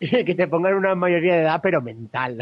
que 0.26 0.34
te 0.34 0.48
pongan 0.48 0.74
una 0.74 0.94
mayoría 0.94 1.36
de 1.36 1.40
edad, 1.40 1.60
pero 1.62 1.80
mental. 1.80 2.36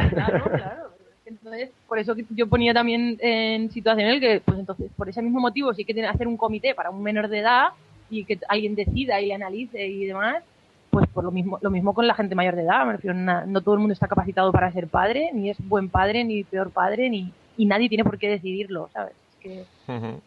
Entonces, 1.28 1.70
por 1.86 1.98
eso 1.98 2.14
que 2.14 2.24
yo 2.30 2.48
ponía 2.48 2.72
también 2.72 3.18
en 3.20 3.70
situación 3.70 4.08
el 4.08 4.20
que, 4.20 4.40
pues 4.40 4.58
entonces, 4.58 4.90
por 4.96 5.08
ese 5.08 5.20
mismo 5.20 5.40
motivo, 5.40 5.74
sí 5.74 5.84
que 5.84 5.92
tiene 5.92 6.08
que 6.08 6.14
hacer 6.14 6.26
un 6.26 6.38
comité 6.38 6.74
para 6.74 6.88
un 6.90 7.02
menor 7.02 7.28
de 7.28 7.40
edad 7.40 7.68
y 8.08 8.24
que 8.24 8.38
alguien 8.48 8.74
decida 8.74 9.20
y 9.20 9.26
le 9.26 9.34
analice 9.34 9.86
y 9.86 10.06
demás, 10.06 10.42
pues 10.90 11.06
por 11.08 11.24
lo 11.24 11.30
mismo, 11.30 11.58
lo 11.60 11.70
mismo 11.70 11.92
con 11.92 12.06
la 12.06 12.14
gente 12.14 12.34
mayor 12.34 12.56
de 12.56 12.62
edad, 12.62 12.86
me 12.86 12.92
refiero, 12.92 13.14
no 13.14 13.60
todo 13.60 13.74
el 13.74 13.80
mundo 13.80 13.92
está 13.92 14.08
capacitado 14.08 14.50
para 14.52 14.72
ser 14.72 14.88
padre, 14.88 15.30
ni 15.34 15.50
es 15.50 15.58
buen 15.68 15.90
padre, 15.90 16.24
ni 16.24 16.44
peor 16.44 16.70
padre, 16.70 17.10
ni, 17.10 17.34
y 17.58 17.66
nadie 17.66 17.90
tiene 17.90 18.04
por 18.04 18.18
qué 18.18 18.30
decidirlo, 18.30 18.88
¿sabes? 18.94 19.14
Es 19.30 19.36
que, 19.40 19.64
Ujú. 19.92 20.22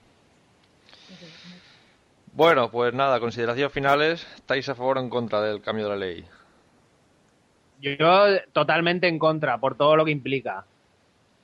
Bueno, 2.33 2.69
pues 2.71 2.93
nada, 2.93 3.19
consideraciones 3.19 3.73
finales. 3.73 4.27
¿Estáis 4.35 4.69
a 4.69 4.75
favor 4.75 4.97
o 4.97 5.01
en 5.01 5.09
contra 5.09 5.41
del 5.41 5.61
cambio 5.61 5.85
de 5.85 5.89
la 5.89 5.97
ley? 5.97 6.25
Yo 7.79 7.99
totalmente 8.53 9.07
en 9.07 9.19
contra, 9.19 9.59
por 9.59 9.75
todo 9.75 9.95
lo 9.95 10.05
que 10.05 10.11
implica. 10.11 10.65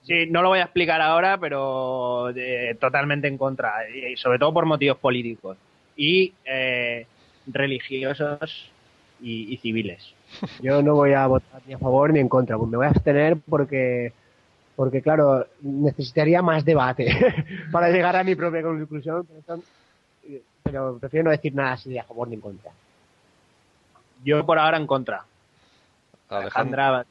Sí, 0.08 0.26
no 0.30 0.42
lo 0.42 0.50
voy 0.50 0.60
a 0.60 0.64
explicar 0.64 1.02
ahora, 1.02 1.38
pero 1.38 2.30
eh, 2.36 2.76
totalmente 2.80 3.28
en 3.28 3.38
contra, 3.38 3.74
y 3.90 4.16
sobre 4.16 4.40
todo 4.40 4.54
por 4.54 4.66
motivos 4.66 4.98
políticos 5.00 5.58
y 5.98 6.34
eh, 6.46 7.06
religiosos 7.48 8.72
y, 9.22 9.54
y 9.54 9.58
civiles. 9.58 10.14
Yo 10.62 10.82
no 10.82 10.96
voy 10.96 11.12
a 11.14 11.28
votar 11.28 11.62
ni 11.68 11.74
a 11.74 11.78
favor 11.78 12.14
ni 12.14 12.20
en 12.20 12.30
contra, 12.30 12.58
pues 12.58 12.70
me 12.70 12.78
voy 12.78 12.86
a 12.86 12.90
abstener 12.90 13.38
porque, 13.50 14.14
porque 14.78 15.02
claro, 15.02 15.46
necesitaría 15.62 16.42
más 16.42 16.64
debate 16.64 17.08
para 17.72 17.90
llegar 17.90 18.16
a 18.16 18.24
mi 18.24 18.36
propia 18.36 18.62
conclusión, 18.62 19.28
pero, 19.28 19.42
son- 19.46 19.64
pero 20.64 20.98
prefiero 21.00 21.26
no 21.26 21.32
decir 21.32 21.54
nada 21.54 21.74
así 21.74 21.90
de 21.90 22.00
a 22.00 22.04
favor 22.06 22.28
ni 22.30 22.36
en 22.36 22.42
contra. 22.42 22.72
Yo 24.24 24.46
por 24.46 24.58
ahora 24.58 24.78
en 24.78 24.88
contra. 24.88 25.26
Alejandra, 26.30 27.06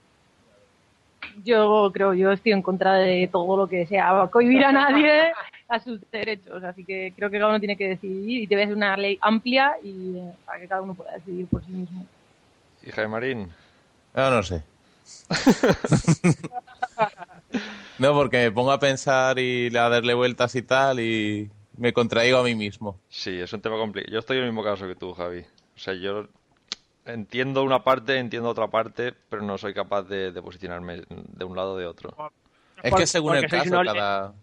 yo 1.45 1.91
creo, 1.93 2.15
yo 2.15 2.33
estoy 2.33 2.53
en 2.53 2.63
contra 2.63 2.95
de 2.95 3.29
todo 3.31 3.57
lo 3.57 3.67
que 3.67 3.87
sea 3.87 4.29
cohibir 4.31 4.65
a 4.65 4.73
nadie 4.73 5.33
a 5.69 5.81
sus 5.81 6.01
derechos, 6.11 6.63
así 6.63 6.85
que 6.85 7.13
creo 7.17 7.31
que 7.31 7.39
cada 7.39 7.51
uno 7.51 7.59
tiene 7.59 7.77
que 7.77 7.89
decidir 7.89 8.43
y 8.43 8.47
debe 8.47 8.67
ser 8.67 8.77
una 8.77 8.97
ley 8.97 9.19
amplia 9.21 9.77
y 9.83 10.17
eh, 10.17 10.33
para 10.45 10.61
que 10.61 10.69
cada 10.69 10.83
uno 10.83 10.95
pueda 10.95 11.13
decidir 11.13 11.47
por 11.47 11.65
sí 11.65 11.73
mismo. 11.73 12.07
¿Y 12.83 12.91
Jaime 12.91 13.11
Marín? 13.11 13.49
No, 14.15 14.31
no 14.31 14.43
sé. 14.43 14.63
no, 17.99 18.15
porque 18.15 18.39
me 18.39 18.53
pongo 18.53 18.73
a 18.73 18.81
pensar 18.81 19.39
y 19.39 19.75
a 19.77 19.89
darle 19.89 20.15
vueltas 20.15 20.55
y 20.55 20.63
tal 20.63 21.01
y 21.01 21.51
me 21.77 21.93
contraigo 21.93 22.39
a 22.39 22.45
mí 22.45 22.55
mismo. 22.55 22.99
Sí, 23.09 23.39
es 23.39 23.53
un 23.53 23.61
tema 23.61 23.77
complicado. 23.77 24.13
Yo 24.13 24.21
estoy 24.21 24.39
en 24.39 24.45
el 24.45 24.51
mismo 24.51 24.65
caso 24.65 24.87
que 24.87 24.95
tú, 24.95 25.13
Javi. 25.13 25.41
O 25.41 25.79
sea, 25.79 25.95
yo 25.95 26.29
entiendo 27.07 27.63
una 27.63 27.83
parte, 27.83 28.19
entiendo 28.19 28.49
otra 28.51 28.69
parte, 28.69 29.13
pero 29.29 29.43
no 29.43 29.57
soy 29.59 29.73
capaz 29.75 30.03
de, 30.03 30.33
de 30.33 30.43
posicionarme 30.43 31.03
de 31.09 31.45
un 31.45 31.57
lado 31.57 31.75
o 31.75 31.77
de 31.79 31.87
otro. 31.87 32.15
Es 32.83 32.95
que 32.95 33.07
según 33.07 33.37
el 33.37 33.47
caso, 33.49 33.81
unos- 33.81 33.95
cada... 33.95 34.35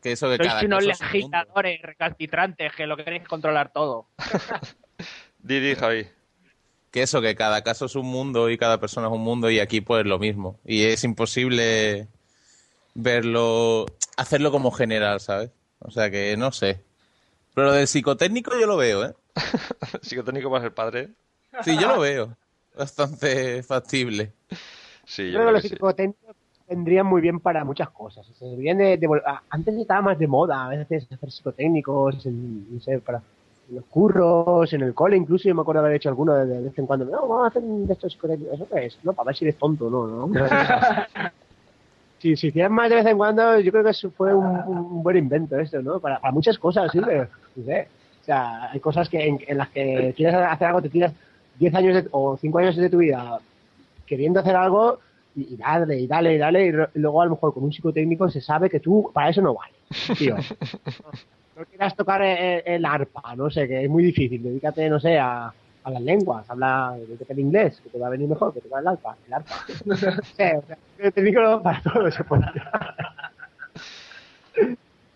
Que 0.00 0.12
eso 0.12 0.28
de 0.28 0.36
sois 0.36 0.48
cada 0.48 0.64
unos 0.64 0.86
caso 0.86 1.04
legisladores 1.04 1.82
recalcitrantes 1.82 2.72
que 2.76 2.86
lo 2.86 2.96
queréis 2.96 3.26
controlar 3.26 3.72
todo. 3.72 4.06
Didi, 5.40 5.74
Javi. 5.74 6.06
Que 6.92 7.02
eso, 7.02 7.20
que 7.20 7.34
cada 7.34 7.62
caso 7.62 7.86
es 7.86 7.96
un 7.96 8.06
mundo 8.06 8.48
y 8.48 8.56
cada 8.58 8.78
persona 8.78 9.08
es 9.08 9.12
un 9.12 9.22
mundo 9.22 9.50
y 9.50 9.58
aquí 9.58 9.80
pues 9.80 10.06
lo 10.06 10.18
mismo. 10.20 10.58
Y 10.64 10.84
es 10.84 11.02
imposible 11.04 12.06
verlo, 12.94 13.86
hacerlo 14.16 14.50
como 14.50 14.70
general, 14.70 15.20
¿sabes? 15.20 15.50
O 15.80 15.90
sea 15.90 16.10
que 16.10 16.36
no 16.36 16.52
sé. 16.52 16.80
Pero 17.54 17.68
lo 17.68 17.72
del 17.72 17.88
psicotécnico 17.88 18.58
yo 18.58 18.66
lo 18.66 18.76
veo, 18.76 19.04
¿eh? 19.04 19.14
Psicotécnico 20.02 20.50
para 20.50 20.62
ser 20.62 20.74
padre. 20.74 21.08
Sí, 21.62 21.76
yo 21.78 21.88
lo 21.88 22.00
veo. 22.00 22.36
Bastante 22.76 23.62
factible. 23.62 24.32
Sí, 25.04 25.30
Yo 25.30 25.38
creo 25.38 25.46
que 25.46 25.52
los 25.52 25.62
psicotécnicos 25.62 26.36
vendrían 26.68 27.06
muy 27.06 27.20
bien 27.20 27.40
para 27.40 27.64
muchas 27.64 27.90
cosas. 27.90 28.26
Se 28.38 28.44
de, 28.44 29.22
antes 29.50 29.76
estaba 29.76 30.02
más 30.02 30.18
de 30.18 30.26
moda 30.26 30.66
a 30.66 30.68
veces 30.68 31.06
hacer 31.10 31.30
psicotécnicos, 31.30 32.26
en, 32.26 32.74
no 32.74 32.80
sé, 32.80 32.98
para 32.98 33.22
en 33.68 33.76
los 33.76 33.84
curros, 33.86 34.72
en 34.72 34.82
el 34.82 34.94
cole, 34.94 35.16
incluso 35.16 35.48
yo 35.48 35.54
me 35.54 35.60
acuerdo 35.60 35.80
haber 35.80 35.96
hecho 35.96 36.08
alguno 36.08 36.34
de, 36.34 36.46
de 36.46 36.60
vez 36.62 36.78
en 36.78 36.86
cuando. 36.86 37.04
No, 37.04 37.22
vamos 37.22 37.44
a 37.44 37.48
hacer 37.48 37.62
un 37.62 37.86
de 37.86 37.92
estos 37.92 38.12
psicotécnicos. 38.12 38.54
¿Eso 38.54 38.68
qué 38.72 38.86
es? 38.86 38.98
No, 39.02 39.12
para 39.12 39.26
ver 39.28 39.36
si 39.36 39.44
eres 39.44 39.58
tonto, 39.58 39.90
no, 39.90 40.06
¿no? 40.06 40.30
si 42.18 42.30
hicieran 42.30 42.72
más 42.72 42.90
de 42.90 42.96
vez 42.96 43.06
en 43.06 43.16
cuando, 43.16 43.58
yo 43.60 43.70
creo 43.70 43.84
que 43.84 43.90
eso 43.90 44.10
fue 44.10 44.34
un, 44.34 44.46
un 44.46 45.02
buen 45.02 45.16
invento 45.16 45.58
esto, 45.58 45.82
¿no? 45.82 46.00
Para, 46.00 46.20
para 46.20 46.32
muchas 46.32 46.58
cosas, 46.58 46.90
sí, 46.92 47.00
pero, 47.04 47.28
no 47.56 47.64
sé. 47.64 47.88
O 48.20 48.24
sea, 48.24 48.70
hay 48.70 48.80
cosas 48.80 49.08
que 49.08 49.26
en, 49.26 49.38
en 49.46 49.56
las 49.56 49.70
que 49.70 50.12
quieres 50.16 50.34
hacer 50.34 50.66
algo, 50.66 50.82
te 50.82 50.90
tiras 50.90 51.12
10 51.58 51.74
años 51.74 51.94
de- 51.94 52.08
o 52.12 52.36
5 52.36 52.58
años 52.58 52.76
de 52.76 52.90
tu 52.90 52.98
vida 52.98 53.40
queriendo 54.06 54.40
hacer 54.40 54.56
algo 54.56 55.00
y, 55.36 55.54
y 55.54 55.56
dale, 55.56 55.98
y 56.00 56.06
dale, 56.06 56.34
y 56.34 56.38
dale, 56.38 56.66
y 56.66 56.98
luego 56.98 57.22
a 57.22 57.26
lo 57.26 57.32
mejor 57.32 57.52
con 57.54 57.64
un 57.64 57.72
psicotécnico 57.72 58.28
se 58.30 58.40
sabe 58.40 58.68
que 58.70 58.80
tú 58.80 59.10
para 59.12 59.28
eso 59.30 59.42
no 59.42 59.54
vale, 59.54 59.74
tío. 60.16 60.36
No 61.56 61.64
quieras 61.64 61.96
tocar 61.96 62.22
el, 62.22 62.62
el 62.64 62.84
arpa, 62.84 63.34
no 63.34 63.50
sé, 63.50 63.66
que 63.66 63.82
es 63.82 63.90
muy 63.90 64.04
difícil, 64.04 64.40
dedícate, 64.40 64.88
no 64.88 65.00
sé, 65.00 65.18
a, 65.18 65.52
a 65.82 65.90
las 65.90 66.00
lenguas, 66.02 66.48
habla 66.48 66.90
al 66.90 67.38
inglés, 67.40 67.80
que 67.80 67.90
te 67.90 67.98
va 67.98 68.06
a 68.06 68.10
venir 68.10 68.28
mejor 68.28 68.54
que 68.54 68.60
tocar 68.60 68.80
el 68.80 68.86
arpa, 68.86 69.16
el 69.26 69.32
arpa. 69.34 69.54
No 69.84 69.96
sé, 69.96 70.08
o 70.08 70.22
sea, 70.36 70.56
el 70.98 71.12
técnico 71.12 71.60
para 71.60 71.82
todo 71.82 72.08
se 72.12 72.22
puede. 72.22 72.44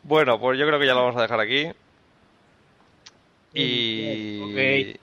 Bueno, 0.02 0.40
pues 0.40 0.58
yo 0.58 0.66
creo 0.66 0.80
que 0.80 0.86
ya 0.86 0.94
lo 0.94 1.02
vamos 1.02 1.16
a 1.16 1.22
dejar 1.22 1.38
aquí. 1.38 1.68
Y... 3.54 4.96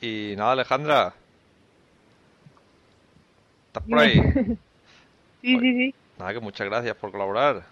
Y 0.00 0.34
nada, 0.36 0.52
Alejandra. 0.52 1.14
¿Estás 3.68 3.82
por 3.88 3.98
ahí? 3.98 4.20
Sí, 5.40 5.56
sí, 5.60 5.72
sí. 5.72 5.94
Nada, 6.18 6.32
que 6.32 6.40
muchas 6.40 6.66
gracias 6.66 6.96
por 6.96 7.12
colaborar. 7.12 7.64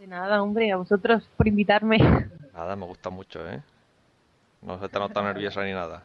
De 0.00 0.06
nada, 0.08 0.42
hombre, 0.42 0.72
a 0.72 0.76
vosotros 0.76 1.22
por 1.36 1.46
invitarme. 1.46 1.96
Nada, 2.52 2.74
me 2.74 2.86
gusta 2.86 3.08
mucho, 3.08 3.48
¿eh? 3.48 3.62
No 4.62 4.80
se 4.80 4.88
te 4.88 4.98
nota 4.98 5.22
nerviosa 5.22 5.62
ni 5.62 5.72
nada. 5.72 6.02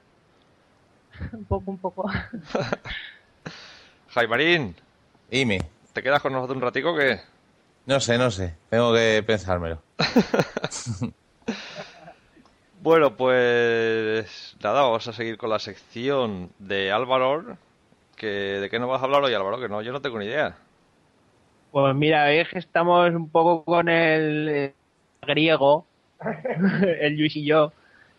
un 1.33 1.45
poco, 1.45 1.71
un 1.71 1.77
poco. 1.79 2.07
Jaimarín. 4.09 4.75
Dime. 5.31 5.61
¿Te 5.93 6.03
quedas 6.03 6.21
con 6.21 6.31
nosotros 6.31 6.57
un 6.57 6.61
ratico 6.61 6.93
o 6.93 6.95
qué? 6.97 7.19
No 7.87 7.99
sé, 7.99 8.19
no 8.19 8.29
sé. 8.29 8.53
Tengo 8.69 8.93
que 8.93 9.23
pensármelo. 9.25 9.81
Bueno, 12.85 13.15
pues 13.17 14.55
nada, 14.61 14.83
vamos 14.83 15.07
a 15.07 15.13
seguir 15.13 15.37
con 15.39 15.49
la 15.49 15.57
sección 15.57 16.51
de 16.59 16.91
Álvaro. 16.91 17.57
Que, 18.15 18.27
¿De 18.27 18.69
qué 18.69 18.77
nos 18.77 18.87
vas 18.87 19.01
a 19.01 19.05
hablar 19.05 19.23
hoy, 19.23 19.33
Álvaro? 19.33 19.59
Que 19.59 19.67
no, 19.67 19.81
yo 19.81 19.91
no 19.91 20.01
tengo 20.03 20.19
ni 20.19 20.25
idea. 20.25 20.55
Pues 21.71 21.95
mira, 21.95 22.31
es 22.31 22.47
que 22.47 22.59
estamos 22.59 23.09
un 23.09 23.27
poco 23.29 23.65
con 23.65 23.89
el 23.89 24.47
eh, 24.49 24.73
griego, 25.25 25.87
el 27.01 27.17
Luis 27.17 27.35
y 27.35 27.43
yo. 27.43 27.73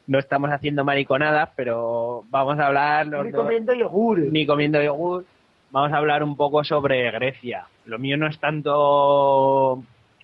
No 0.08 0.18
estamos 0.18 0.50
haciendo 0.50 0.84
mariconadas, 0.84 1.50
pero 1.54 2.24
vamos 2.28 2.58
a 2.58 2.66
hablar... 2.66 3.06
Ni 3.06 3.30
dos- 3.30 3.42
comiendo 3.44 3.72
yogur. 3.72 4.18
ni 4.18 4.46
comiendo 4.46 4.82
yogur. 4.82 5.24
Vamos 5.70 5.92
a 5.92 5.96
hablar 5.98 6.24
un 6.24 6.36
poco 6.36 6.64
sobre 6.64 7.08
Grecia. 7.12 7.68
Lo 7.84 8.00
mío 8.00 8.16
no 8.16 8.26
es 8.26 8.38
tanto 8.40 9.80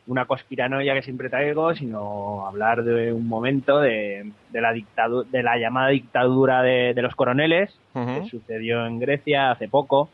una 0.06 0.24
conspiranoia 0.24 0.94
que 0.94 1.02
siempre 1.02 1.28
traigo, 1.30 1.74
sino 1.74 2.46
hablar 2.46 2.82
de 2.82 3.12
un 3.12 3.28
momento 3.28 3.78
de, 3.78 4.32
de 4.50 4.60
la 4.60 4.72
dictadu- 4.74 5.24
de 5.26 5.42
la 5.42 5.56
llamada 5.58 5.88
dictadura 5.88 6.62
de, 6.62 6.92
de 6.94 7.02
los 7.02 7.14
coroneles, 7.14 7.72
que 7.92 8.28
sucedió 8.28 8.84
en 8.86 8.98
Grecia 8.98 9.52
hace 9.52 9.68
poco, 9.68 10.10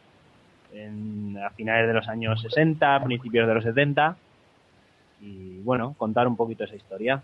en, 0.74 1.38
a 1.42 1.50
finales 1.50 1.86
de 1.86 1.94
los 1.94 2.06
años 2.08 2.40
60, 2.42 3.02
principios 3.04 3.48
de 3.48 3.54
los 3.54 3.64
70. 3.64 4.16
Y 5.22 5.58
bueno, 5.60 5.94
contar 5.96 6.28
un 6.28 6.36
poquito 6.36 6.64
esa 6.64 6.76
historia. 6.76 7.22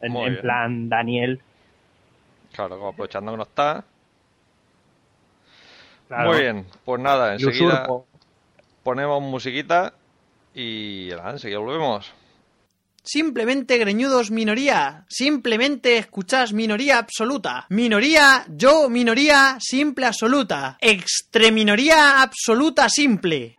En, 0.00 0.12
plan 0.40 0.88
Daniel. 0.88 1.40
Claro, 2.52 2.76
como 2.76 2.88
aprovechando 2.90 3.30
que 3.30 3.36
no 3.38 3.42
está. 3.44 3.84
Claro. 6.08 6.30
Muy 6.32 6.40
bien, 6.40 6.66
pues 6.84 7.00
nada, 7.00 7.32
enseguida 7.32 7.86
ponemos 8.82 9.22
musiquita 9.22 9.94
y 10.54 11.08
nada, 11.10 11.32
enseguida 11.32 11.58
volvemos. 11.58 12.12
Simplemente 13.04 13.78
greñudos 13.78 14.30
minoría. 14.30 15.04
Simplemente 15.08 15.98
escuchás 15.98 16.52
minoría 16.52 16.98
absoluta. 16.98 17.66
Minoría, 17.68 18.44
yo 18.48 18.88
minoría 18.88 19.56
simple 19.58 20.06
absoluta. 20.06 20.78
Extreminoría 20.80 22.22
absoluta 22.22 22.88
simple. 22.88 23.56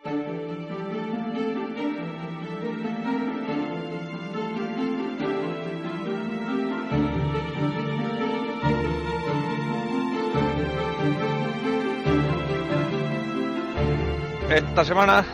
Esta 14.50 14.86
semana, 14.86 15.26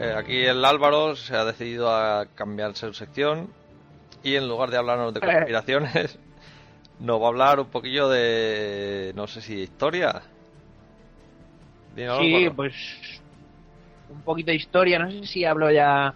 eh, 0.00 0.14
aquí 0.16 0.44
el 0.44 0.64
Álvaro 0.64 1.16
se 1.16 1.36
ha 1.36 1.44
decidido 1.44 1.90
a 1.90 2.26
cambiarse 2.34 2.86
su 2.86 2.94
sección 2.94 3.48
y 4.22 4.34
en 4.34 4.48
lugar 4.48 4.70
de 4.70 4.78
hablarnos 4.78 5.14
de 5.14 5.20
conspiraciones, 5.20 6.18
nos 7.00 7.20
va 7.20 7.26
a 7.26 7.28
hablar 7.28 7.60
un 7.60 7.66
poquillo 7.66 8.08
de, 8.08 9.12
no 9.14 9.26
sé 9.26 9.40
si 9.40 9.56
de 9.56 9.62
historia. 9.62 10.22
Sí, 11.94 12.02
Álvaro. 12.04 12.54
pues 12.54 12.74
un 14.10 14.22
poquito 14.22 14.50
de 14.50 14.56
historia. 14.56 14.98
No 14.98 15.10
sé 15.10 15.26
si 15.26 15.44
hablo 15.44 15.70
ya 15.70 16.14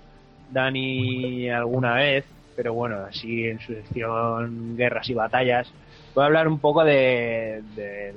Dani 0.50 1.48
alguna 1.48 1.94
vez, 1.94 2.24
pero 2.56 2.74
bueno, 2.74 3.04
así 3.08 3.44
en 3.44 3.60
su 3.60 3.74
sección 3.74 4.76
Guerras 4.76 5.08
y 5.08 5.14
Batallas. 5.14 5.72
Voy 6.14 6.22
a 6.22 6.26
hablar 6.26 6.48
un 6.48 6.58
poco 6.58 6.84
de, 6.84 7.62
de 7.76 8.12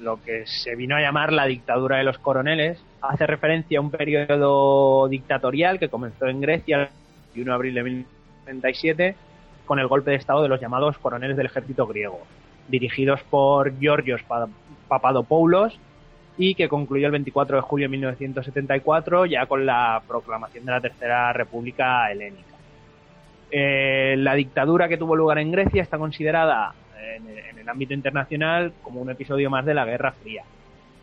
lo 0.00 0.22
que 0.22 0.44
se 0.46 0.74
vino 0.76 0.96
a 0.96 1.00
llamar 1.00 1.32
la 1.32 1.46
dictadura 1.46 1.98
de 1.98 2.04
los 2.04 2.18
coroneles. 2.18 2.82
Hace 3.00 3.26
referencia 3.26 3.78
a 3.78 3.82
un 3.82 3.90
periodo 3.90 5.08
dictatorial 5.08 5.78
que 5.78 5.88
comenzó 5.88 6.26
en 6.26 6.40
Grecia 6.40 6.76
el 6.82 6.88
21 7.34 7.50
de 7.50 7.54
abril 7.54 7.74
de 7.74 7.82
1937 7.82 9.16
con 9.66 9.78
el 9.78 9.86
golpe 9.86 10.10
de 10.10 10.16
estado 10.16 10.42
de 10.42 10.48
los 10.48 10.60
llamados 10.60 10.98
coroneles 10.98 11.36
del 11.36 11.46
ejército 11.46 11.86
griego, 11.86 12.20
dirigidos 12.68 13.22
por 13.30 13.78
Georgios 13.78 14.22
Pa- 14.24 14.48
Papadopoulos 14.88 15.78
y 16.36 16.54
que 16.54 16.68
concluyó 16.68 17.06
el 17.06 17.12
24 17.12 17.56
de 17.56 17.62
julio 17.62 17.84
de 17.86 17.90
1974 17.92 19.26
ya 19.26 19.46
con 19.46 19.64
la 19.64 20.02
proclamación 20.06 20.64
de 20.66 20.72
la 20.72 20.80
Tercera 20.80 21.32
República 21.32 22.10
Helénica. 22.10 22.54
Eh, 23.50 24.16
la 24.18 24.34
dictadura 24.34 24.88
que 24.88 24.96
tuvo 24.96 25.14
lugar 25.14 25.38
en 25.38 25.52
Grecia 25.52 25.80
está 25.82 25.96
considerada 25.96 26.74
en, 27.16 27.28
en 27.28 27.58
el 27.58 27.68
ámbito 27.68 27.94
internacional 27.94 28.72
como 28.82 29.00
un 29.00 29.10
episodio 29.10 29.50
más 29.50 29.64
de 29.64 29.74
la 29.74 29.84
Guerra 29.84 30.12
Fría. 30.12 30.44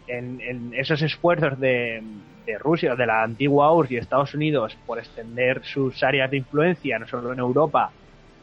En, 0.08 0.74
esos 0.74 1.02
esfuerzos 1.02 1.60
de, 1.60 2.04
de 2.45 2.58
Rusia, 2.58 2.95
de 2.95 3.06
la 3.06 3.24
antigua 3.24 3.74
URSS 3.74 3.91
y 3.91 3.97
Estados 3.97 4.34
Unidos 4.34 4.78
por 4.86 4.99
extender 4.99 5.64
sus 5.64 6.04
áreas 6.04 6.30
de 6.32 6.38
influencia 6.38 6.99
no 6.99 7.08
solo 7.08 7.32
en 7.32 7.39
Europa, 7.39 7.91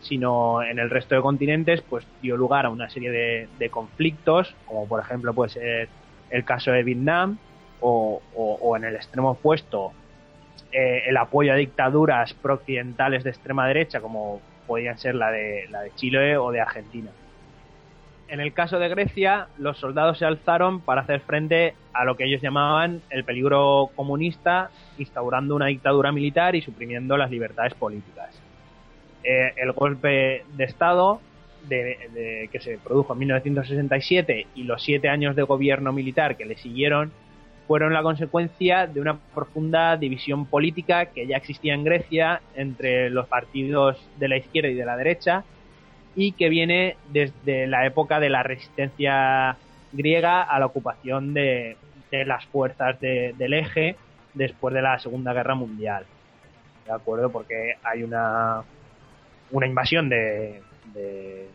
sino 0.01 0.63
en 0.63 0.79
el 0.79 0.89
resto 0.89 1.15
de 1.15 1.21
continentes, 1.21 1.83
pues 1.83 2.07
dio 2.23 2.37
lugar 2.37 2.67
a 2.67 2.71
una 2.71 2.89
serie 2.89 3.11
de, 3.11 3.71
conflictos, 3.71 4.55
como 4.67 4.87
por 4.87 5.01
ejemplo 5.01 5.35
puede 5.35 5.51
ser 5.51 5.89
el 6.31 6.45
caso 6.45 6.71
de 6.71 6.83
Vietnam, 6.85 7.39
o 7.81 8.75
en 8.77 8.85
el 8.85 8.95
extremo 8.95 9.33
opuesto, 9.33 9.93
eh, 10.71 11.05
el 11.07 11.17
apoyo 11.17 11.53
a 11.53 11.57
dictaduras 11.57 12.35
prooccidentales 12.35 13.25
de 13.25 13.31
extrema 13.31 13.67
derecha, 13.67 14.01
como 14.01 14.41
podían 14.67 14.99
ser 14.99 15.15
la 15.15 15.31
de, 15.31 15.67
la 15.71 15.81
de 15.81 15.95
Chile 15.95 16.37
o 16.37 16.51
de 16.51 16.61
Argentina. 16.61 17.11
En 18.29 18.41
el 18.41 18.53
caso 18.53 18.79
de 18.79 18.89
Grecia, 18.91 19.49
los 19.59 19.79
soldados 19.79 20.18
se 20.18 20.26
alzaron 20.26 20.81
para 20.81 21.01
hacer 21.01 21.20
frente 21.20 21.74
a 21.95 22.05
lo 22.05 22.16
que 22.16 22.24
ellos 22.24 22.43
llamaban 22.43 23.01
el 23.09 23.24
peligro 23.24 23.91
comunista, 23.97 24.70
instaurando 24.99 25.57
una 25.57 25.66
dictadura 25.66 26.12
militar 26.12 26.55
y 26.55 26.61
suprimiendo 26.61 27.16
las 27.16 27.31
libertades 27.31 27.72
políticas. 27.72 28.39
Eh, 29.24 29.55
el 29.57 29.72
golpe 29.72 30.45
de 30.57 30.64
Estado 30.64 31.20
que 31.68 32.61
se 32.61 32.79
produjo 32.79 33.12
en 33.12 33.18
1967 33.18 34.47
y 34.55 34.62
los 34.62 34.83
siete 34.83 35.09
años 35.09 35.37
de 35.37 35.43
gobierno 35.43 35.93
militar 35.93 36.37
que 36.37 36.47
le 36.47 36.57
siguieron 36.57 37.12
fueron 37.66 37.93
la 37.93 38.03
consecuencia 38.03 38.87
de 38.87 39.01
una 39.01 39.18
profunda 39.35 39.97
división 39.99 40.47
política 40.47 41.07
que 41.07 41.26
ya 41.26 41.37
existía 41.37 41.74
en 41.74 41.85
Grecia 41.85 42.41
entre 42.55 43.11
los 43.11 43.26
partidos 43.26 43.99
de 44.18 44.29
la 44.29 44.39
izquierda 44.39 44.70
y 44.70 44.74
de 44.74 44.87
la 44.87 44.97
derecha 44.97 45.45
y 46.15 46.33
que 46.33 46.49
viene 46.49 46.97
desde 47.11 47.67
la 47.67 47.87
época 47.87 48.19
de 48.21 48.31
la 48.31 48.43
resistencia 48.43 49.57
griega 49.93 50.43
a 50.43 50.59
la 50.59 50.67
ocupación 50.67 51.33
de, 51.35 51.77
de 52.11 52.25
las 52.25 52.45
fuerzas 52.47 52.99
de- 53.01 53.35
del 53.39 53.55
eje 53.55 53.97
después 54.35 54.75
de 54.75 54.83
la 54.83 54.99
Segunda 54.99 55.33
Guerra 55.33 55.55
Mundial. 55.55 56.05
¿De 56.87 56.93
acuerdo? 56.93 57.31
Porque 57.31 57.75
hay 57.83 58.03
una, 58.03 58.63
una 59.51 59.67
invasión 59.67 60.09
de, 60.09 60.61
de, 60.95 61.49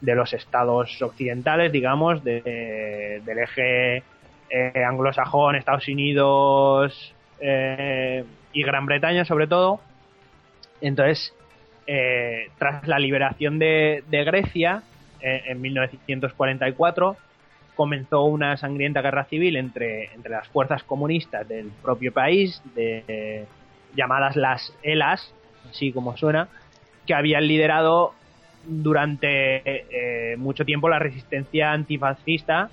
de 0.00 0.14
los 0.14 0.32
estados 0.32 1.00
occidentales, 1.02 1.70
digamos, 1.72 2.22
de- 2.24 3.20
del 3.24 3.38
eje 3.38 4.02
eh, 4.50 4.84
anglosajón, 4.84 5.56
Estados 5.56 5.86
Unidos 5.88 7.14
eh, 7.40 8.24
y 8.52 8.62
Gran 8.62 8.86
Bretaña 8.86 9.24
sobre 9.24 9.46
todo. 9.46 9.80
Entonces, 10.80 11.34
eh, 11.90 12.50
tras 12.58 12.86
la 12.86 12.98
liberación 12.98 13.58
de, 13.58 14.04
de 14.10 14.24
Grecia 14.24 14.82
eh, 15.22 15.42
en 15.46 15.60
1944, 15.62 17.16
comenzó 17.74 18.24
una 18.24 18.56
sangrienta 18.58 19.00
guerra 19.00 19.24
civil 19.24 19.56
entre, 19.56 20.12
entre 20.14 20.30
las 20.30 20.46
fuerzas 20.48 20.82
comunistas 20.82 21.48
del 21.48 21.70
propio 21.82 22.12
país, 22.12 22.62
de, 22.74 23.46
llamadas 23.96 24.36
las 24.36 24.72
ELAS, 24.82 25.32
así 25.70 25.90
como 25.92 26.16
suena, 26.16 26.48
que 27.06 27.14
habían 27.14 27.46
liderado 27.48 28.12
durante 28.66 29.62
eh, 29.64 30.36
mucho 30.36 30.64
tiempo 30.64 30.88
la 30.88 30.98
resistencia 30.98 31.72
antifascista. 31.72 32.68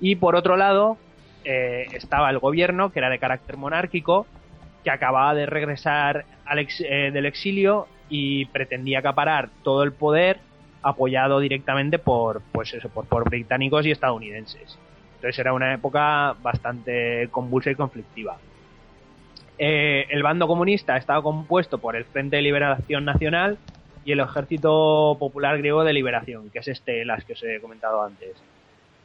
Y 0.00 0.16
por 0.16 0.36
otro 0.36 0.56
lado 0.56 0.96
eh, 1.44 1.86
estaba 1.92 2.30
el 2.30 2.38
gobierno 2.38 2.90
que 2.90 3.00
era 3.00 3.10
de 3.10 3.18
carácter 3.18 3.56
monárquico 3.58 4.26
que 4.82 4.90
acababa 4.90 5.34
de 5.34 5.46
regresar 5.46 6.24
al 6.46 6.58
ex- 6.60 6.80
eh, 6.80 7.10
del 7.12 7.26
exilio 7.26 7.88
y 8.08 8.44
pretendía 8.46 8.98
acaparar 9.00 9.48
todo 9.62 9.82
el 9.82 9.92
poder 9.92 10.38
apoyado 10.82 11.40
directamente 11.40 11.98
por 11.98 12.42
pues 12.52 12.74
eso 12.74 12.88
por, 12.90 13.24
británicos 13.28 13.86
y 13.86 13.90
estadounidenses 13.90 14.78
entonces 15.16 15.38
era 15.38 15.52
una 15.54 15.72
época 15.74 16.34
bastante 16.42 17.28
convulsa 17.30 17.70
y 17.70 17.74
conflictiva 17.74 18.36
Eh, 19.58 20.06
el 20.10 20.22
bando 20.22 20.46
comunista 20.48 20.96
estaba 20.96 21.22
compuesto 21.22 21.78
por 21.78 21.94
el 21.96 22.04
Frente 22.06 22.36
de 22.36 22.42
Liberación 22.42 23.04
Nacional 23.04 23.56
y 24.04 24.12
el 24.12 24.20
Ejército 24.20 25.16
Popular 25.18 25.56
Griego 25.58 25.84
de 25.84 25.92
Liberación, 25.92 26.50
que 26.50 26.58
es 26.58 26.68
este, 26.68 27.04
las 27.04 27.24
que 27.24 27.34
os 27.34 27.42
he 27.44 27.60
comentado 27.60 28.02
antes. 28.02 28.34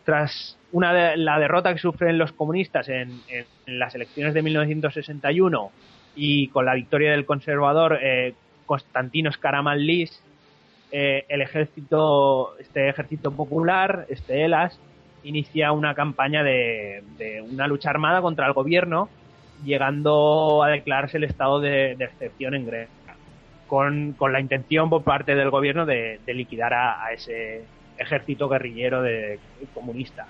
Tras 0.06 0.58
una 0.72 0.92
de- 0.92 1.18
la 1.18 1.38
derrota 1.40 1.72
que 1.72 1.80
sufren 1.80 2.18
los 2.18 2.32
comunistas 2.32 2.90
en, 2.90 3.22
en- 3.30 3.46
en 3.68 3.80
las 3.80 3.94
elecciones 3.94 4.34
de 4.34 4.42
1961 4.42 5.72
y 6.16 6.48
con 6.48 6.66
la 6.66 6.74
victoria 6.74 7.12
del 7.12 7.26
conservador 7.26 8.00
eh, 8.02 8.34
Constantinos 8.70 9.40
Karamanlis, 9.40 10.22
eh, 10.92 11.26
el 11.28 11.42
ejército, 11.42 12.56
este 12.60 12.88
ejército 12.88 13.32
popular, 13.32 14.06
este 14.10 14.46
ELAS, 14.46 14.80
inicia 15.24 15.72
una 15.72 15.96
campaña 15.96 16.44
de, 16.44 17.04
de 17.18 17.42
una 17.42 17.66
lucha 17.66 17.90
armada 17.90 18.22
contra 18.22 18.46
el 18.46 18.54
gobierno, 18.54 19.10
llegando 19.66 20.62
a 20.62 20.70
declararse 20.70 21.18
el 21.18 21.24
estado 21.24 21.60
de, 21.60 21.94
excepción 21.94 22.54
en 22.54 22.68
Grecia. 22.68 23.16
con, 23.66 24.14
con 24.14 24.34
la 24.34 24.40
intención 24.40 24.88
por 24.88 25.04
parte 25.04 25.34
del 25.34 25.50
gobierno 25.50 25.88
de, 25.88 26.20
liquidar 26.28 26.72
a, 26.76 27.12
ese 27.12 27.64
ejército 27.98 28.48
guerrillero 28.48 29.02
comunista. 29.74 30.28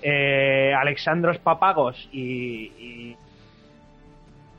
Eh, 0.00 0.72
Alexandros 0.74 1.36
Papagos 1.36 2.08
y, 2.12 3.14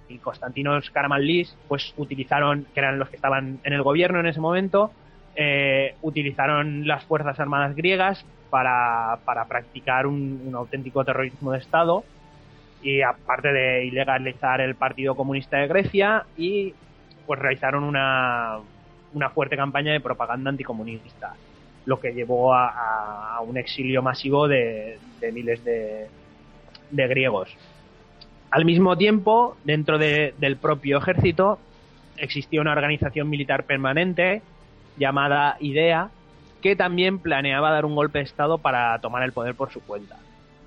y 0.09 0.17
Constantinos 0.17 0.89
Karamanlis 0.89 1.55
pues 1.67 1.93
utilizaron, 1.97 2.65
que 2.73 2.79
eran 2.79 2.99
los 2.99 3.09
que 3.09 3.15
estaban 3.15 3.59
en 3.63 3.73
el 3.73 3.83
gobierno 3.83 4.19
en 4.19 4.27
ese 4.27 4.41
momento, 4.41 4.91
eh, 5.35 5.95
utilizaron 6.01 6.87
las 6.87 7.05
Fuerzas 7.05 7.39
Armadas 7.39 7.75
griegas 7.75 8.25
para, 8.49 9.19
para 9.25 9.45
practicar 9.45 10.07
un, 10.07 10.51
auténtico 10.53 11.05
terrorismo 11.05 11.51
de 11.51 11.59
Estado 11.59 12.03
y 12.81 13.01
aparte 13.01 13.53
de 13.53 13.85
ilegalizar 13.85 14.61
el 14.61 14.75
Partido 14.75 15.15
Comunista 15.15 15.57
de 15.57 15.67
Grecia 15.67 16.25
y 16.35 16.73
pues 17.27 17.39
realizaron 17.39 17.83
una, 17.83 18.57
una 19.13 19.29
fuerte 19.29 19.55
campaña 19.55 19.93
de 19.93 19.99
propaganda 19.99 20.49
anticomunista, 20.49 21.35
lo 21.85 21.99
que 21.99 22.13
llevó 22.13 22.53
a, 22.53 23.39
un 23.45 23.57
exilio 23.57 24.01
masivo 24.01 24.47
de, 24.47 24.97
miles 25.31 25.63
de 25.63 26.07
griegos. 26.91 27.55
Al 28.51 28.65
mismo 28.65 28.97
tiempo, 28.97 29.57
dentro 29.63 29.97
de- 29.97 30.33
del 30.39 30.57
propio 30.57 30.97
ejército, 30.97 31.59
existía 32.17 32.61
una 32.61 32.71
organización 32.71 33.29
militar 33.29 33.63
permanente 33.63 34.41
llamada 34.97 35.57
IDEA, 35.59 36.09
que 36.61 36.75
también 36.75 37.19
planeaba 37.19 37.71
dar 37.71 37.85
un 37.85 37.95
golpe 37.95 38.19
de 38.19 38.25
Estado 38.25 38.57
para 38.57 38.99
tomar 38.99 39.23
el 39.23 39.31
poder 39.31 39.55
por 39.55 39.71
su 39.71 39.81
cuenta. 39.81 40.17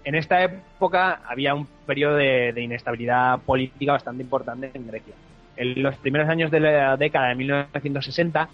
En 0.04 0.14
esta 0.14 0.42
época 0.42 1.20
había 1.28 1.54
un 1.54 1.66
periodo 1.86 2.16
de, 2.16 2.54
inestabilidad 2.56 3.40
política 3.40 3.92
bastante 3.92 4.22
importante 4.22 4.70
en 4.72 4.86
Grecia. 4.86 5.14
En 5.56 5.82
los 5.82 5.96
primeros 5.96 6.28
años 6.28 6.50
de 6.50 6.60
la 6.60 6.96
década 6.96 7.28
de 7.28 7.34
1960, 7.34 8.48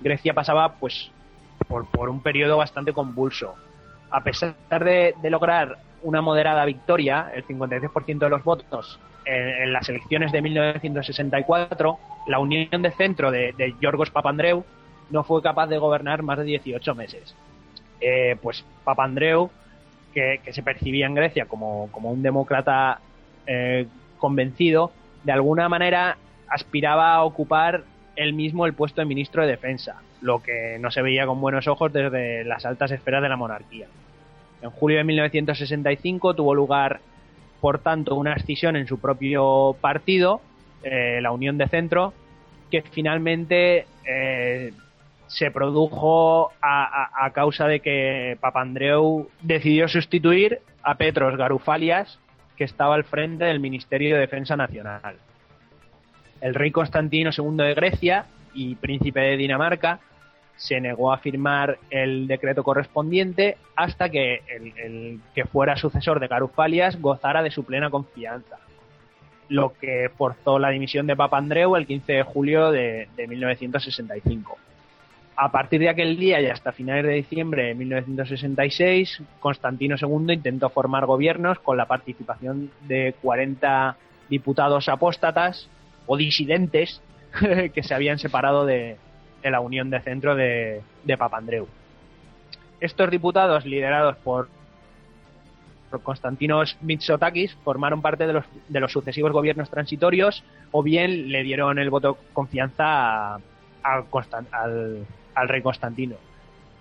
Grecia 0.00 0.32
pasaba 0.32 0.74
pues 0.74 1.10
por, 1.66 2.08
un 2.08 2.22
periodo 2.22 2.56
bastante 2.56 2.92
convulso. 2.92 3.54
A 4.10 4.22
pesar 4.22 4.54
de 4.84 5.14
lograr 5.28 5.76
una 6.06 6.20
moderada 6.20 6.64
victoria, 6.64 7.32
el 7.34 7.44
53% 7.44 8.18
de 8.18 8.28
los 8.28 8.44
votos 8.44 9.00
en, 9.24 9.72
las 9.72 9.88
elecciones 9.88 10.30
de 10.30 10.40
1964, 10.40 11.98
la 12.28 12.38
unión 12.38 12.80
de 12.80 12.92
centro 12.92 13.32
de, 13.32 13.52
de 13.58 13.74
Yorgos 13.80 14.10
Papandreou 14.10 14.64
no 15.10 15.24
fue 15.24 15.42
capaz 15.42 15.66
de 15.66 15.78
gobernar 15.78 16.22
más 16.22 16.38
de 16.38 16.44
18 16.44 16.94
meses. 16.94 17.34
Eh, 18.00 18.36
pues 18.40 18.64
Papandreou, 18.84 19.50
que, 20.14 20.40
que 20.44 20.52
se 20.52 20.62
percibía 20.62 21.06
en 21.06 21.14
Grecia 21.14 21.46
como, 21.46 21.88
como 21.90 22.12
un 22.12 22.22
demócrata 22.22 23.00
eh, 23.46 23.86
convencido, 24.18 24.92
de 25.24 25.32
alguna 25.32 25.68
manera 25.68 26.18
aspiraba 26.48 27.14
a 27.14 27.24
ocupar 27.24 27.82
él 28.14 28.32
mismo 28.32 28.64
el 28.64 28.74
puesto 28.74 29.00
de 29.00 29.06
ministro 29.06 29.42
de 29.42 29.48
Defensa, 29.48 30.02
lo 30.20 30.40
que 30.40 30.78
no 30.80 30.92
se 30.92 31.02
veía 31.02 31.26
con 31.26 31.40
buenos 31.40 31.66
ojos 31.66 31.92
desde 31.92 32.44
las 32.44 32.64
altas 32.64 32.92
esferas 32.92 33.22
de 33.22 33.28
la 33.28 33.36
monarquía. 33.36 33.88
En 34.62 34.70
julio 34.70 34.98
de 34.98 35.04
1965 35.04 36.34
tuvo 36.34 36.54
lugar, 36.54 37.00
por 37.60 37.78
tanto, 37.80 38.14
una 38.14 38.34
escisión 38.34 38.76
en 38.76 38.86
su 38.86 38.98
propio 39.00 39.76
partido, 39.80 40.40
eh, 40.82 41.20
la 41.20 41.30
Unión 41.32 41.58
de 41.58 41.68
Centro, 41.68 42.12
que 42.70 42.82
finalmente 42.82 43.86
eh, 44.04 44.72
se 45.26 45.50
produjo 45.50 46.50
a, 46.60 46.84
a- 46.84 47.26
a 47.26 47.30
causa 47.32 47.66
de 47.66 47.80
que 47.80 48.36
Papandreou 48.40 49.28
decidió 49.42 49.88
sustituir 49.88 50.60
a 50.82 50.96
Petros 50.96 51.36
Garufalias, 51.36 52.18
que 52.56 52.64
estaba 52.64 52.94
al 52.94 53.04
frente 53.04 53.44
del 53.44 53.60
Ministerio 53.60 54.14
de 54.14 54.20
Defensa 54.22 54.56
Nacional. 54.56 55.16
El 56.40 56.54
rey 56.54 56.70
Constantino 56.70 57.30
II 57.36 57.56
de 57.56 57.74
Grecia 57.74 58.26
y 58.54 58.74
príncipe 58.76 59.20
de 59.20 59.36
Dinamarca 59.36 60.00
se 60.56 60.80
negó 60.80 61.12
a 61.12 61.18
firmar 61.18 61.78
el 61.90 62.26
decreto 62.26 62.62
correspondiente 62.62 63.58
hasta 63.76 64.08
que 64.08 64.42
el, 64.48 65.20
que 65.34 65.44
fuera 65.44 65.76
sucesor 65.76 66.18
de 66.18 66.28
Garufalias 66.28 67.00
gozara 67.00 67.42
de 67.42 67.50
su 67.50 67.64
plena 67.64 67.90
confianza, 67.90 68.58
lo 69.48 69.74
que 69.78 70.10
forzó 70.16 70.58
la 70.58 70.70
dimisión 70.70 71.06
de 71.06 71.16
Papandreou 71.16 71.76
el 71.76 71.86
15 71.86 72.12
de 72.12 72.22
julio 72.22 72.70
de, 72.70 73.08
de 73.16 73.26
1965. 73.26 74.58
A 75.38 75.52
partir 75.52 75.80
de 75.80 75.90
aquel 75.90 76.16
día 76.16 76.40
y 76.40 76.46
hasta 76.46 76.72
finales 76.72 77.04
de 77.04 77.12
diciembre 77.12 77.64
de 77.64 77.74
1966, 77.74 79.22
Constantino 79.38 79.96
II 80.00 80.32
intentó 80.32 80.70
formar 80.70 81.04
gobiernos 81.04 81.58
con 81.58 81.76
la 81.76 81.84
participación 81.84 82.70
de 82.88 83.14
40 83.20 83.96
diputados 84.30 84.88
apóstatas 84.88 85.68
o 86.06 86.16
disidentes 86.16 87.02
que 87.74 87.82
se 87.82 87.94
habían 87.94 88.18
separado 88.18 88.64
de, 88.64 88.96
de 89.46 89.52
la 89.52 89.60
unión 89.60 89.90
de 89.90 90.00
centro 90.00 90.34
de, 90.34 90.82
de 91.04 91.16
Papandreou. 91.16 91.68
Estos 92.80 93.08
diputados, 93.12 93.64
liderados 93.64 94.16
por, 94.16 94.48
Constantinos 96.02 96.76
Mitsotakis, 96.80 97.54
formaron 97.62 98.02
parte 98.02 98.26
de 98.26 98.32
los, 98.32 98.44
de 98.68 98.80
los 98.80 98.90
sucesivos 98.90 99.30
gobiernos 99.30 99.70
transitorios 99.70 100.42
o 100.72 100.82
bien 100.82 101.30
le 101.30 101.44
dieron 101.44 101.78
el 101.78 101.90
voto 101.90 102.18
confianza 102.32 103.36
al 103.84 105.48
rey 105.48 105.62
Constantino. 105.62 106.16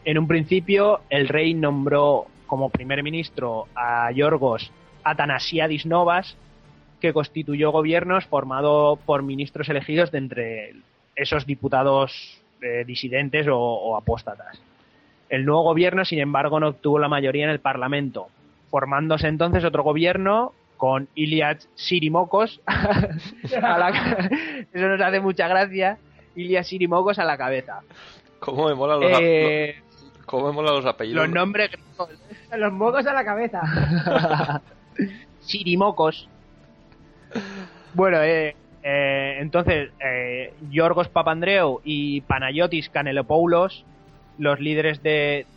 En 0.03 0.17
un 0.17 0.27
principio, 0.27 1.01
el 1.11 1.27
rey 1.27 1.53
nombró 1.53 2.25
como 2.47 2.71
primer 2.71 3.03
ministro 3.03 3.67
a 3.75 4.11
Yorgos 4.11 4.71
Atanasiadis 5.03 5.85
Novas, 5.85 6.35
que 6.99 7.13
constituyó 7.13 7.71
gobiernos 7.71 8.25
formado 8.25 8.97
por 9.05 9.21
ministros 9.21 9.69
elegidos 9.69 10.09
de 10.11 10.17
entre 10.17 10.75
esos 11.15 11.45
diputados 11.45 12.41
eh, 12.61 12.83
disidentes 12.85 13.47
o, 13.47 13.57
o 13.57 13.97
apóstatas. 13.97 14.59
El 15.29 15.45
nuevo 15.45 15.63
gobierno, 15.63 16.05
sin 16.05 16.19
embargo, 16.19 16.59
no 16.59 16.69
obtuvo 16.69 16.99
la 16.99 17.07
mayoría 17.07 17.45
en 17.45 17.49
el 17.51 17.59
Parlamento, 17.59 18.27
formándose 18.69 19.27
entonces 19.27 19.63
otro 19.63 19.83
gobierno 19.83 20.53
con 20.77 21.07
Iliad 21.15 21.57
a 22.67 23.77
la- 23.77 24.29
eso 24.73 24.87
nos 24.87 25.01
hace 25.01 25.19
mucha 25.19 25.47
gracia, 25.47 25.97
Iliad 26.35 26.63
Sirimokos 26.63 27.17
a 27.19 27.23
la 27.25 27.37
cabeza. 27.37 27.79
¿Cómo 28.39 28.67
me 28.67 28.75
mola 28.75 28.95
los, 28.97 29.11
Eh, 29.21 29.75
cómo 30.25 30.47
me 30.47 30.51
mola 30.53 30.71
los 30.73 30.85
apellidos? 30.85 31.23
los 31.25 31.33
nombres 31.33 31.71
Los 32.57 32.71
mocos 32.73 33.05
a 33.07 33.13
la 33.13 33.25
cabeza. 33.25 34.61
Sirimocos. 35.41 36.27
Bueno, 37.93 38.21
eh, 38.21 38.55
eh, 38.87 39.37
entonces, 39.39 39.89
eh, 39.99 40.53
Yorgos 40.69 41.09
Papandreou 41.09 41.81
y 41.83 42.21
Panayotis 42.21 42.89
Kanelopoulos, 42.89 43.83
los 44.37 44.59
líderes 44.59 45.01
de, 45.01 45.47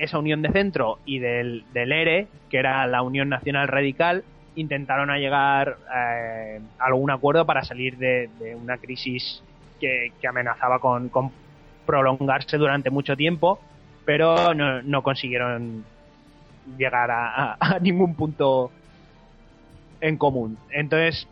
esa 0.00 0.18
unión 0.18 0.40
de 0.40 0.50
centro 0.50 1.00
y 1.04 1.18
del, 1.18 1.66
ERE, 1.74 2.28
que 2.48 2.56
era 2.56 2.86
la 2.86 3.02
Unión 3.02 3.28
Nacional 3.28 3.68
Radical, 3.68 4.24
intentaron 4.56 5.14
llegar 5.18 5.76
eh, 5.94 6.60
a 6.78 6.86
algún 6.86 7.10
acuerdo 7.10 7.44
para 7.44 7.62
salir 7.62 7.98
de, 7.98 8.30
una 8.54 8.78
crisis 8.78 9.42
que, 9.78 10.10
amenazaba 10.26 10.78
con, 10.78 11.10
prolongarse 11.84 12.56
durante 12.56 12.88
mucho 12.88 13.18
tiempo, 13.18 13.60
pero 14.06 14.54
no, 14.54 15.02
consiguieron 15.02 15.84
llegar 16.78 17.10
a 17.10 17.78
ningún 17.82 18.14
punto 18.14 18.70
en 20.00 20.16
común. 20.16 20.56
Entonces, 20.70 21.28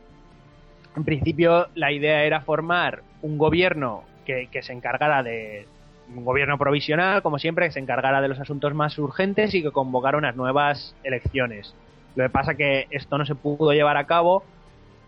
en 0.98 1.04
principio, 1.04 1.68
la 1.74 1.92
idea 1.92 2.24
era 2.24 2.40
formar 2.40 3.02
un 3.22 3.38
gobierno 3.38 4.02
que, 4.26 4.48
se 4.60 4.72
encargara 4.72 5.22
de. 5.22 5.66
Un 6.14 6.24
gobierno 6.24 6.56
provisional, 6.58 7.22
como 7.22 7.38
siempre, 7.38 7.66
que 7.66 7.72
se 7.72 7.80
encargara 7.80 8.20
de 8.20 8.28
los 8.28 8.40
asuntos 8.40 8.74
más 8.74 8.98
urgentes 8.98 9.54
y 9.54 9.62
que 9.62 9.70
convocara 9.70 10.18
unas 10.18 10.36
nuevas 10.36 10.94
elecciones. 11.04 11.74
Lo 12.16 12.24
que 12.24 12.30
pasa 12.30 12.54
que 12.54 12.86
esto 12.90 13.18
no 13.18 13.26
se 13.26 13.34
pudo 13.34 13.72
llevar 13.72 13.98
a 13.98 14.06
cabo 14.06 14.42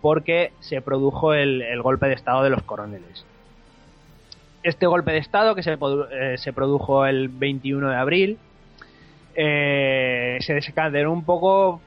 porque 0.03 0.53
se 0.61 0.83
produjo 0.83 1.33
el, 1.33 1.65
golpe 1.83 2.07
de 2.07 2.15
Estado 2.15 2.43
de 2.43 2.51
los 2.51 2.63
coroneles. 2.63 3.25
Este 4.63 4.87
golpe 4.87 5.13
de 5.13 5.19
Estado, 5.19 5.55
que 5.55 5.63
se, 5.63 5.79
eh, 6.13 6.37
se 6.37 6.53
produjo 6.53 7.07
el 7.07 7.29
21 7.31 7.89
de 7.89 7.97
abril, 7.97 8.39
eh, 9.35 10.37
se 10.41 10.53
desencadenó 10.53 11.13
un 11.13 11.25
poco 11.25 11.81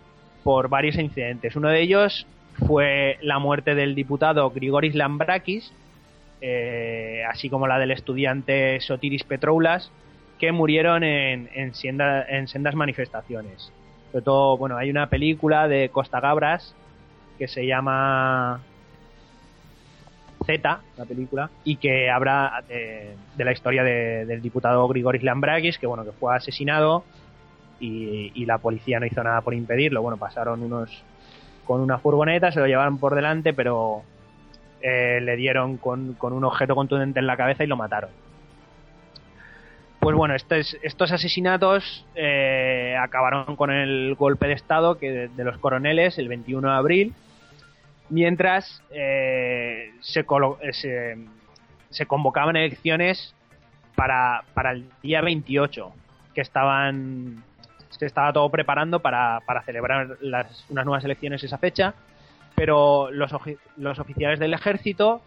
por 0.43 0.69
varios 0.69 0.97
incidentes. 0.97 1.55
Uno 1.55 1.69
de 1.69 1.81
ellos 1.81 2.25
fue 2.67 3.17
la 3.21 3.39
muerte 3.39 3.75
del 3.75 3.95
diputado 3.95 4.49
Grigoris 4.51 4.95
Lambrakis, 4.95 5.71
eh, 6.41 7.23
así 7.29 7.49
como 7.49 7.67
la 7.67 7.79
del 7.79 7.91
estudiante 7.91 8.79
Sotiris 8.81 9.23
Petroulas, 9.23 9.91
que 10.39 10.51
murieron 10.51 11.03
en, 11.03 11.49
en, 11.53 11.71
en 12.29 12.47
sendas 12.47 12.75
manifestaciones. 12.75 13.71
Sobre 14.11 14.23
todo, 14.23 14.57
bueno, 14.57 14.77
hay 14.77 14.89
una 14.89 15.07
película 15.07 15.67
de 15.67 15.89
Costa 15.89 16.19
Gabras 16.19 16.75
que 17.37 17.47
se 17.47 17.65
llama 17.65 18.59
Z, 20.45 20.79
la 20.97 21.05
película, 21.05 21.49
y 21.63 21.77
que 21.77 22.09
habla 22.09 22.63
de, 22.67 23.15
de 23.37 23.45
la 23.45 23.53
historia 23.53 23.83
de- 23.83 24.25
del 24.25 24.41
diputado 24.41 24.85
Grigoris 24.89 25.23
Lambrakis, 25.23 25.77
que 25.77 25.87
bueno, 25.87 26.03
que 26.03 26.11
fue 26.11 26.35
asesinado 26.35 27.05
y, 27.79 28.31
y 28.35 28.45
la 28.45 28.57
policía 28.57 28.99
no 28.99 29.05
hizo 29.05 29.23
nada 29.23 29.41
por 29.41 29.53
impedirlo. 29.53 30.01
Bueno, 30.01 30.17
pasaron 30.17 30.61
unos 30.61 31.03
con 31.65 31.81
una 31.81 31.97
furgoneta, 31.97 32.51
se 32.51 32.59
lo 32.59 32.67
llevaron 32.67 32.97
por 32.97 33.15
delante, 33.15 33.53
pero 33.53 34.03
eh, 34.81 35.19
le 35.21 35.35
dieron 35.35 35.77
con, 35.77 36.13
con 36.13 36.33
un 36.33 36.43
objeto 36.43 36.75
contundente 36.75 37.19
en 37.19 37.27
la 37.27 37.37
cabeza 37.37 37.63
y 37.63 37.67
lo 37.67 37.77
mataron. 37.77 38.09
Pues 39.99 40.17
bueno, 40.17 40.35
estos, 40.35 40.77
estos 40.81 41.13
asesinatos 41.13 42.05
eh, 42.15 42.97
acabaron 42.99 43.55
con 43.55 43.71
el 43.71 44.15
golpe 44.15 44.47
de 44.47 44.53
Estado 44.53 44.97
que 44.97 45.29
de, 45.29 45.43
los 45.45 45.57
coroneles 45.59 46.17
el 46.17 46.27
21 46.27 46.67
de 46.67 46.75
abril, 46.75 47.13
mientras 48.09 48.83
eh, 48.91 49.91
se, 50.01 50.25
se, 50.71 51.17
se 51.89 52.05
convocaban 52.05 52.57
elecciones 52.57 53.33
para, 53.95 54.43
para 54.53 54.71
el 54.71 54.89
día 55.01 55.21
28, 55.21 55.93
que 56.33 56.41
estaban 56.41 57.43
se 57.97 58.05
estaba 58.05 58.33
todo 58.33 58.49
preparando 58.49 58.99
para, 58.99 59.39
para 59.45 59.61
celebrar 59.63 60.17
las, 60.21 60.65
unas 60.69 60.85
nuevas 60.85 61.03
elecciones 61.05 61.43
esa 61.43 61.57
fecha, 61.57 61.93
pero 62.55 63.09
los, 63.11 63.31
los 63.77 63.99
oficiales 63.99 64.39
del 64.39 64.53
ejército 64.53 65.21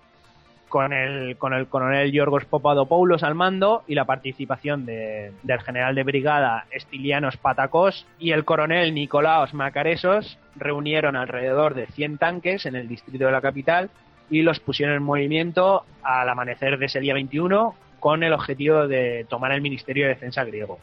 con 0.69 0.93
el, 0.93 1.37
con 1.37 1.55
el 1.55 1.69
coronel 1.69 2.11
Yorgos 2.12 2.45
Popadopoulos 2.45 3.23
al 3.23 3.35
mando 3.37 3.85
y 3.87 3.95
la 3.95 4.05
participación 4.05 4.85
de- 4.85 5.33
del 5.45 5.61
general 5.61 5.95
de 5.95 6.03
brigada 6.03 6.67
Estilianos 6.71 7.37
Patakos 7.37 8.05
y 8.19 8.33
el 8.33 8.45
coronel 8.45 8.93
Nicolaos 8.93 9.55
Macaresos 9.55 10.39
reunieron 10.57 11.14
alrededor 11.14 11.75
de 11.75 11.87
100 11.87 12.19
tanques 12.19 12.67
en 12.67 12.75
el 12.75 12.89
distrito 12.89 13.27
de 13.27 13.33
la 13.33 13.41
capital 13.41 13.91
y 14.29 14.43
los 14.43 14.59
pusieron 14.59 14.97
en 14.97 15.03
movimiento 15.05 15.85
al 16.03 16.29
amanecer 16.29 16.79
de 16.79 16.87
ese 16.87 16.99
día 16.99 17.14
21 17.14 17.75
con 18.01 18.25
el 18.25 18.33
objetivo 18.33 18.89
de 18.89 19.25
tomar 19.29 19.53
el 19.53 19.61
Ministerio 19.62 20.05
de 20.07 20.14
Defensa 20.14 20.43
griego. 20.45 20.79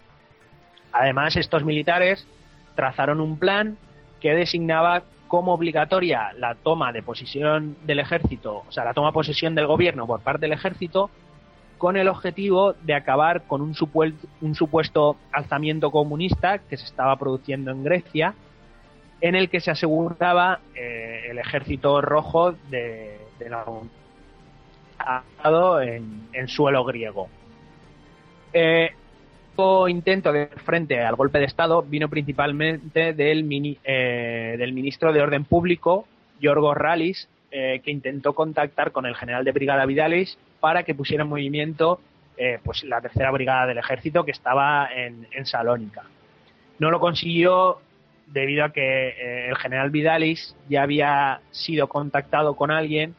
Además, 0.94 1.36
estos 1.36 1.66
militares 1.66 2.26
trazaron 2.76 3.20
un 3.20 3.38
plan 3.38 3.78
que 4.22 4.34
designaba 4.34 5.04
como 5.28 5.54
obligatoria 5.54 6.32
la 6.38 6.56
toma 6.56 6.94
de 6.94 7.02
posesión 7.02 7.76
del 7.86 8.00
ejército, 8.00 8.64
o 8.68 8.72
sea, 8.72 8.86
la 8.86 8.94
toma 8.94 9.08
de 9.08 9.14
posesión 9.14 9.56
del 9.56 9.66
gobierno 9.66 10.06
por 10.06 10.22
parte 10.22 10.42
del 10.42 10.54
ejército, 10.54 11.10
con 11.80 11.98
el 11.98 12.08
objetivo 12.08 12.74
de 12.74 12.94
acabar 12.94 13.44
con 13.44 13.62
un, 13.62 13.74
supuesto 13.74 15.18
alzamiento 15.32 15.92
comunista 15.92 16.60
que 16.60 16.78
se 16.78 16.86
estaba 16.86 17.18
produciendo 17.18 17.72
en 17.72 17.84
Grecia, 17.84 18.36
en 19.22 19.36
el 19.36 19.50
que 19.50 19.60
se 19.60 19.72
aseguraba 19.72 20.60
eh, 20.76 21.26
el 21.30 21.40
ejército 21.40 22.00
rojo 22.00 22.54
de, 22.70 23.20
de 23.40 23.50
la 23.50 23.66
en, 25.82 26.30
en 26.32 26.48
suelo 26.48 26.86
griego. 26.86 27.28
Eh, 28.54 28.92
intento 29.88 30.32
de 30.32 30.48
frente 30.66 31.00
al 31.02 31.16
golpe 31.16 31.40
de 31.40 31.46
Estado 31.46 31.84
vino 31.84 32.10
principalmente 32.10 33.14
del, 33.14 33.48
eh, 33.84 34.72
ministro 34.74 35.14
de 35.14 35.22
Orden 35.22 35.46
Público, 35.46 36.08
Yorgos 36.40 36.76
Ralis, 36.76 37.30
eh, 37.56 37.82
que 37.84 37.92
intentó 37.92 38.34
contactar 38.34 38.92
con 38.92 39.06
el 39.06 39.16
general 39.16 39.46
de 39.46 39.52
brigada 39.52 39.86
Vidalis 39.86 40.40
para 40.60 40.82
que 40.82 40.96
pusiera 40.96 41.24
en 41.24 41.30
movimiento 41.30 42.00
eh, 42.36 42.58
pues 42.64 42.84
la 42.84 43.00
tercera 43.00 43.30
brigada 43.30 43.68
del 43.68 43.78
ejército 43.78 44.26
que 44.26 44.32
estaba 44.32 44.90
en, 44.92 45.28
en 45.32 45.46
Salónica. 45.46 46.02
No 46.80 46.90
lo 46.90 47.00
consiguió 47.00 47.78
debido 48.26 48.66
a 48.66 48.74
que 48.74 49.10
eh, 49.10 49.50
el 49.50 49.56
general 49.58 49.92
Vidalis 49.92 50.56
ya 50.68 50.82
había 50.82 51.42
sido 51.52 51.88
contactado 51.88 52.56
con 52.56 52.72
alguien 52.72 53.14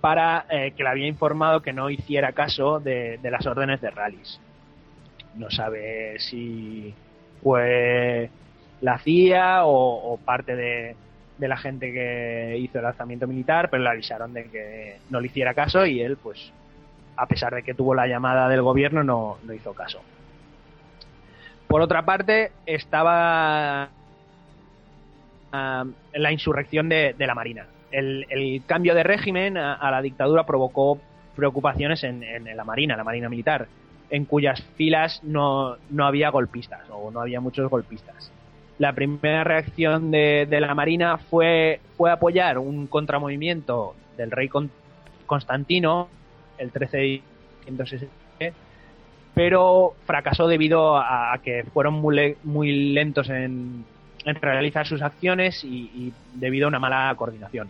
para 0.00 0.46
que 0.48 0.82
le 0.82 0.88
había 0.88 1.06
informado 1.06 1.62
que 1.62 1.72
no 1.72 1.88
hiciera 1.90 2.32
caso 2.32 2.80
de, 2.80 3.18
las 3.22 3.46
órdenes 3.46 3.80
de 3.80 3.90
Ralis 3.90 4.40
no 5.36 5.50
sabe 5.50 6.18
si 6.18 6.94
fue 7.42 8.30
la 8.80 8.98
CIA 8.98 9.60
o, 9.64 10.18
parte 10.24 10.56
de, 10.56 10.96
la 11.38 11.56
gente 11.56 11.92
que 11.92 12.56
hizo 12.58 12.78
el 12.78 12.86
alzamiento 12.86 13.26
militar, 13.26 13.68
pero 13.70 13.82
le 13.82 13.90
avisaron 13.90 14.32
de 14.32 14.44
que 14.44 14.98
no 15.10 15.20
le 15.20 15.26
hiciera 15.26 15.54
caso 15.54 15.86
y 15.86 16.00
él, 16.00 16.16
pues, 16.16 16.52
a 17.16 17.26
pesar 17.26 17.54
de 17.54 17.62
que 17.62 17.74
tuvo 17.74 17.94
la 17.94 18.06
llamada 18.06 18.48
del 18.48 18.62
gobierno, 18.62 19.04
no, 19.04 19.38
no 19.44 19.52
hizo 19.52 19.72
caso. 19.74 20.00
Por 21.68 21.80
otra 21.80 22.04
parte, 22.04 22.52
estaba 22.64 23.88
la 25.52 26.32
insurrección 26.32 26.88
de, 26.88 27.14
la 27.18 27.34
Marina. 27.34 27.66
El, 27.90 28.26
el 28.28 28.62
cambio 28.66 28.94
de 28.94 29.02
régimen 29.02 29.56
a, 29.56 29.90
la 29.90 30.02
dictadura 30.02 30.44
provocó 30.44 31.00
preocupaciones 31.34 32.04
en 32.04 32.56
la 32.56 32.64
Marina, 32.64 32.96
la 32.96 33.04
Marina 33.04 33.28
Militar, 33.28 33.68
en 34.10 34.24
cuyas 34.24 34.62
filas 34.76 35.20
no, 35.24 35.76
no 35.90 36.06
había 36.06 36.30
golpistas 36.30 36.82
o 36.90 37.10
no 37.10 37.20
había 37.20 37.40
muchos 37.40 37.68
golpistas. 37.70 38.30
La 38.78 38.92
primera 38.92 39.42
reacción 39.42 40.10
de, 40.10 40.46
de 40.48 40.60
la 40.60 40.74
Marina 40.74 41.16
fue, 41.18 41.80
fue 41.96 42.10
apoyar 42.10 42.58
un 42.58 42.86
contramovimiento 42.86 43.94
del 44.16 44.30
rey 44.30 44.48
Con- 44.48 44.70
Constantino 45.26 46.08
el 46.58 46.70
13 46.70 46.96
de 46.98 47.22
167, 47.64 48.52
pero 49.34 49.94
fracasó 50.06 50.46
debido 50.48 50.96
a, 50.96 51.32
a 51.32 51.38
que 51.38 51.64
fueron 51.72 51.94
muy, 51.94 52.36
muy 52.44 52.92
lentos 52.92 53.28
en, 53.28 53.84
en 54.24 54.34
realizar 54.36 54.86
sus 54.86 55.02
acciones 55.02 55.62
y, 55.64 55.90
y 55.94 56.12
debido 56.34 56.66
a 56.66 56.68
una 56.68 56.78
mala 56.78 57.14
coordinación. 57.16 57.68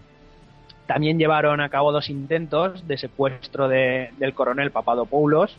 También 0.86 1.18
llevaron 1.18 1.60
a 1.60 1.68
cabo 1.68 1.90
dos 1.90 2.08
intentos 2.10 2.86
de 2.86 2.96
secuestro 2.98 3.68
de- 3.68 4.10
del 4.18 4.34
coronel 4.34 4.70
Papadopoulos, 4.70 5.56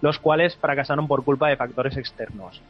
los 0.00 0.18
cuales 0.18 0.56
fracasaron 0.56 1.08
por 1.08 1.24
culpa 1.24 1.48
de 1.48 1.56
factores 1.56 1.96
externos. 1.96 2.60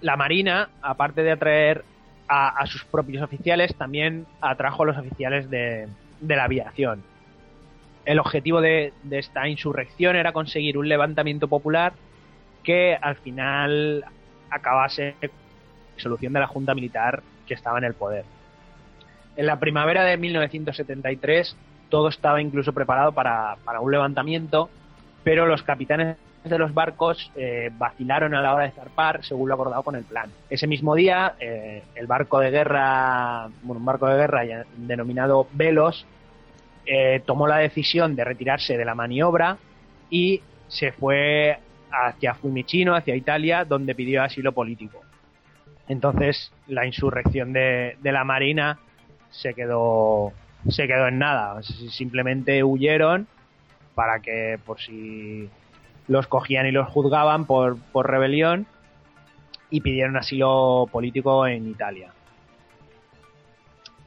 La 0.00 0.16
Marina, 0.16 0.68
aparte 0.80 1.22
de 1.22 1.32
atraer 1.32 1.84
a, 2.28 2.64
sus 2.66 2.84
propios 2.84 3.22
oficiales, 3.22 3.74
también 3.74 4.26
atrajo 4.40 4.84
a 4.84 4.86
los 4.86 4.96
oficiales 4.96 5.50
de, 5.50 5.86
la 6.20 6.44
aviación. 6.44 7.02
El 8.06 8.18
objetivo 8.18 8.60
de, 8.60 8.92
esta 9.10 9.48
insurrección 9.48 10.16
era 10.16 10.32
conseguir 10.32 10.78
un 10.78 10.88
levantamiento 10.88 11.46
popular 11.46 11.92
que 12.62 12.96
al 13.00 13.16
final 13.16 14.04
acabase 14.50 15.14
la 15.20 15.28
disolución 15.96 16.32
de 16.32 16.40
la 16.40 16.46
Junta 16.46 16.74
Militar 16.74 17.22
que 17.46 17.54
estaba 17.54 17.78
en 17.78 17.84
el 17.84 17.94
poder. 17.94 18.24
En 19.36 19.46
la 19.46 19.60
primavera 19.60 20.04
de 20.04 20.16
1973 20.16 21.56
todo 21.90 22.08
estaba 22.08 22.40
incluso 22.40 22.72
preparado 22.72 23.12
para, 23.12 23.56
para 23.64 23.80
un 23.80 23.92
levantamiento, 23.92 24.70
pero 25.24 25.46
los 25.46 25.62
capitanes 25.62 26.16
de 26.44 26.58
los 26.58 26.74
barcos 26.74 27.30
eh, 27.36 27.70
vacilaron 27.78 28.34
a 28.34 28.42
la 28.42 28.54
hora 28.54 28.64
de 28.64 28.72
zarpar 28.72 29.24
según 29.24 29.48
lo 29.48 29.54
acordado 29.54 29.82
con 29.84 29.94
el 29.94 30.02
plan. 30.04 30.28
Ese 30.50 30.66
mismo 30.66 30.94
día, 30.96 31.34
eh, 31.38 31.84
el 31.94 32.06
barco 32.08 32.40
de 32.40 32.50
guerra, 32.50 33.48
bueno, 33.62 33.78
un 33.78 33.84
barco 33.84 34.08
de 34.08 34.16
guerra 34.16 34.44
ya- 34.44 34.64
denominado 34.76 35.46
Velos, 35.52 36.04
eh, 36.84 37.22
tomó 37.24 37.46
la 37.46 37.58
decisión 37.58 38.16
de 38.16 38.24
retirarse 38.24 38.76
de 38.76 38.84
la 38.84 38.96
maniobra 38.96 39.56
y 40.10 40.40
se 40.66 40.90
fue 40.90 41.58
hacia 41.92 42.34
Fiumicino, 42.34 42.96
hacia 42.96 43.14
Italia, 43.14 43.64
donde 43.64 43.94
pidió 43.94 44.22
asilo 44.22 44.50
político. 44.52 45.00
Entonces, 45.88 46.52
la 46.66 46.86
insurrección 46.86 47.52
de, 47.52 47.96
de 48.00 48.12
la 48.12 48.24
Marina 48.24 48.78
se 49.30 49.54
quedó, 49.54 50.32
se 50.68 50.86
quedó 50.88 51.06
en 51.06 51.18
nada. 51.18 51.62
Simplemente 51.62 52.64
huyeron 52.64 53.28
para 53.94 54.20
que, 54.20 54.58
por 54.64 54.80
si 54.80 55.48
los 56.08 56.26
cogían 56.26 56.66
y 56.66 56.72
los 56.72 56.88
juzgaban 56.88 57.46
por, 57.46 57.78
por 57.92 58.10
rebelión, 58.10 58.66
y 59.70 59.80
pidieron 59.80 60.16
asilo 60.16 60.86
político 60.92 61.46
en 61.46 61.68
Italia. 61.68 62.12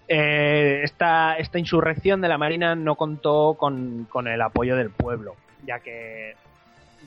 Eh, 0.08 0.82
esta, 0.84 1.36
esta 1.38 1.58
insurrección 1.58 2.22
de 2.22 2.28
la 2.28 2.38
Marina 2.38 2.76
no 2.76 2.96
contó 2.96 3.56
con, 3.56 4.06
con 4.10 4.28
el 4.28 4.40
apoyo 4.42 4.76
del 4.76 4.92
pueblo, 4.92 5.36
ya 5.66 5.80
que 5.80 6.36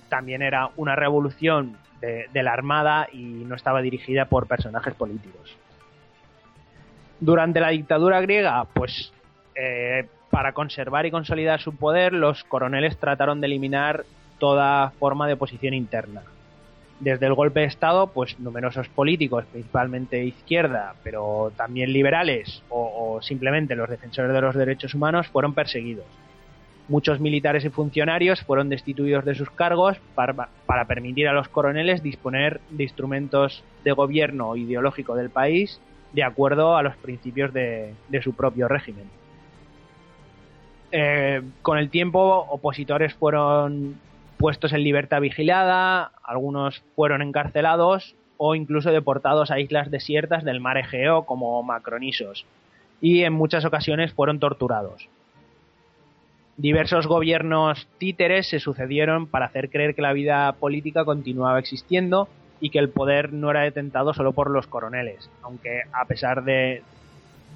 también 0.08 0.42
era 0.42 0.70
una 0.76 0.96
revolución 0.96 1.76
de, 2.00 2.42
la 2.42 2.52
Armada 2.52 3.08
y 3.12 3.22
no 3.22 3.54
estaba 3.54 3.82
dirigida 3.82 4.26
por 4.26 4.46
personajes 4.46 4.94
políticos. 4.94 5.56
Durante 7.20 7.60
la 7.60 7.68
dictadura 7.68 8.20
griega, 8.20 8.64
pues 8.72 9.12
eh, 9.54 10.08
para 10.30 10.52
conservar 10.52 11.06
y 11.06 11.10
consolidar 11.10 11.60
su 11.60 11.74
poder, 11.74 12.12
los 12.12 12.44
coroneles 12.44 12.98
trataron 12.98 13.40
de 13.40 13.46
eliminar 13.46 14.04
toda 14.38 14.90
forma 14.98 15.26
de 15.26 15.34
oposición 15.34 15.74
interna. 15.74 16.22
Desde 17.00 17.26
el 17.26 17.34
golpe 17.34 17.60
de 17.60 17.66
Estado, 17.66 18.08
pues 18.08 18.38
numerosos 18.40 18.88
políticos, 18.88 19.44
principalmente 19.50 20.24
izquierda, 20.24 20.94
pero 21.04 21.52
también 21.56 21.92
liberales 21.92 22.62
o, 22.68 23.20
simplemente 23.22 23.76
los 23.76 23.88
defensores 23.88 24.32
de 24.32 24.40
los 24.40 24.54
derechos 24.54 24.94
humanos, 24.94 25.28
fueron 25.28 25.54
perseguidos. 25.54 26.06
Muchos 26.88 27.20
militares 27.20 27.64
y 27.64 27.68
funcionarios 27.68 28.42
fueron 28.42 28.68
destituidos 28.68 29.24
de 29.24 29.34
sus 29.34 29.50
cargos 29.50 29.98
para, 30.14 30.48
para 30.66 30.86
permitir 30.86 31.28
a 31.28 31.34
los 31.34 31.48
coroneles 31.48 32.02
disponer 32.02 32.60
de 32.70 32.84
instrumentos 32.84 33.62
de 33.84 33.92
gobierno 33.92 34.56
ideológico 34.56 35.14
del 35.14 35.30
país 35.30 35.80
de 36.12 36.24
acuerdo 36.24 36.76
a 36.76 36.82
los 36.82 36.96
principios 36.96 37.52
de 37.52 37.94
su 38.22 38.34
propio 38.34 38.66
régimen. 38.66 39.04
Eh, 40.90 41.42
con 41.62 41.78
el 41.78 41.90
tiempo, 41.90 42.46
opositores 42.48 43.14
fueron 43.14 43.98
puestos 44.38 44.72
en 44.72 44.84
libertad 44.84 45.20
vigilada, 45.20 46.12
algunos 46.22 46.82
fueron 46.94 47.22
encarcelados 47.22 48.14
o 48.36 48.54
incluso 48.54 48.90
deportados 48.90 49.50
a 49.50 49.58
islas 49.58 49.90
desiertas 49.90 50.44
del 50.44 50.60
mar 50.60 50.78
Egeo 50.78 51.24
como 51.24 51.62
Macronisos 51.62 52.46
y 53.00 53.24
en 53.24 53.32
muchas 53.32 53.64
ocasiones 53.64 54.12
fueron 54.12 54.38
torturados. 54.38 55.08
Diversos 56.56 57.06
gobiernos 57.06 57.86
títeres 57.98 58.48
se 58.48 58.58
sucedieron 58.58 59.26
para 59.26 59.46
hacer 59.46 59.70
creer 59.70 59.94
que 59.94 60.02
la 60.02 60.12
vida 60.12 60.52
política 60.52 61.04
continuaba 61.04 61.58
existiendo 61.58 62.28
y 62.60 62.70
que 62.70 62.80
el 62.80 62.88
poder 62.88 63.32
no 63.32 63.50
era 63.50 63.62
detentado 63.62 64.14
solo 64.14 64.32
por 64.32 64.50
los 64.50 64.66
coroneles, 64.66 65.30
aunque 65.42 65.82
a 65.92 66.04
pesar 66.06 66.42
de, 66.42 66.82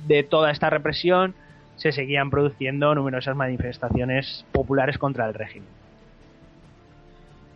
de 0.07 0.22
toda 0.22 0.53
esta 0.53 0.70
represión 0.70 1.35
se 1.83 1.91
seguían 1.91 2.30
produciendo 2.30 2.95
numerosas 2.95 3.35
manifestaciones 3.35 4.47
populares 4.53 4.99
contra 4.99 5.26
el 5.26 5.35
régimen. 5.35 5.68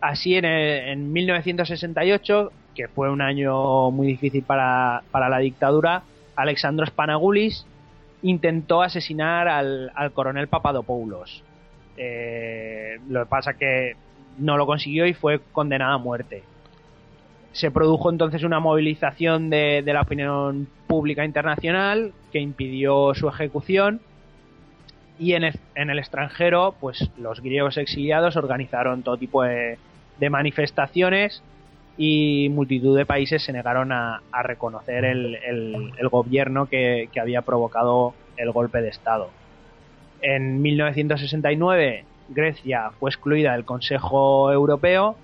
Así, 0.01 0.35
en, 0.35 0.43
el- 0.45 0.89
en 0.89 1.13
1968, 1.13 2.51
que 2.75 2.87
fue 2.89 3.09
un 3.09 3.21
año 3.21 3.89
muy 3.91 4.07
difícil 4.07 4.43
para, 4.43 5.01
para 5.11 5.29
la 5.29 5.39
dictadura, 5.39 6.03
Alexandros 6.35 6.91
Panagoulis 6.91 7.65
intentó 8.21 8.81
asesinar 8.83 9.47
al, 9.47 9.91
al 9.95 10.11
coronel 10.11 10.47
Papadopoulos. 10.47 11.43
Eh, 11.97 12.97
lo 13.09 13.21
que 13.23 13.29
pasa 13.29 13.53
que 13.53 13.95
no 14.37 14.57
lo 14.57 14.65
consiguió 14.67 15.07
y 15.07 15.13
fue 15.13 15.39
condenado 15.51 15.93
a 15.93 15.97
muerte. 15.97 16.43
Se 17.53 17.71
produjo 17.71 18.11
entonces 18.11 18.43
una 18.43 18.59
movilización 18.59 19.49
de, 19.49 19.81
de 19.83 19.93
la 19.93 20.01
opinión 20.01 20.67
pública 20.85 21.25
internacional 21.25 22.11
que 22.31 22.39
impidió 22.39 23.15
su 23.15 23.27
ejecución 23.29 23.99
y 25.19 25.33
en 25.33 25.43
el, 25.43 25.99
extranjero, 25.99 26.75
pues 26.79 27.09
los 27.17 27.41
griegos 27.41 27.77
exiliados 27.77 28.35
organizaron 28.35 29.03
todo 29.03 29.17
tipo 29.17 29.43
de, 29.43 29.77
de 30.19 30.29
manifestaciones 30.29 31.41
y 31.97 32.49
multitud 32.49 32.95
de 32.95 33.05
países 33.05 33.43
se 33.43 33.53
negaron 33.53 33.91
a, 33.91 34.21
reconocer 34.43 35.05
el 35.05 36.09
gobierno 36.11 36.67
que, 36.67 37.09
que 37.11 37.19
había 37.19 37.41
provocado 37.41 38.13
el 38.37 38.51
golpe 38.51 38.81
de 38.81 38.89
Estado. 38.89 39.29
En 40.21 40.61
1969 40.61 42.05
Grecia 42.29 42.91
fue 42.99 43.09
excluida 43.09 43.53
del 43.53 43.65
Consejo 43.65 44.51
Europeo 44.51 45.15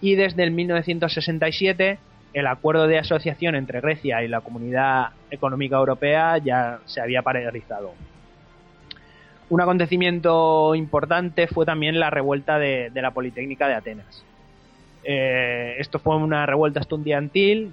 y 0.00 0.14
desde 0.14 0.44
el 0.44 0.50
1967 0.52 1.98
el 2.34 2.46
acuerdo 2.46 2.86
de 2.86 2.98
asociación 2.98 3.54
entre 3.54 3.80
Grecia 3.80 4.22
y 4.22 4.28
la 4.28 4.40
Comunidad 4.40 5.10
Económica 5.30 5.76
Europea 5.76 6.38
ya 6.38 6.78
se 6.86 7.00
había 7.00 7.22
paralizado. 7.22 7.92
Un 9.50 9.60
acontecimiento 9.62 10.74
importante 10.74 11.46
fue 11.46 11.64
también 11.64 11.98
la 11.98 12.10
revuelta 12.10 12.58
de, 12.58 12.90
la 12.94 13.12
Politécnica 13.12 13.66
de 13.66 13.74
Atenas. 13.74 14.24
Eh, 15.04 15.76
esto 15.78 15.98
fue 15.98 16.16
una 16.16 16.44
revuelta 16.44 16.80
estudiantil 16.80 17.72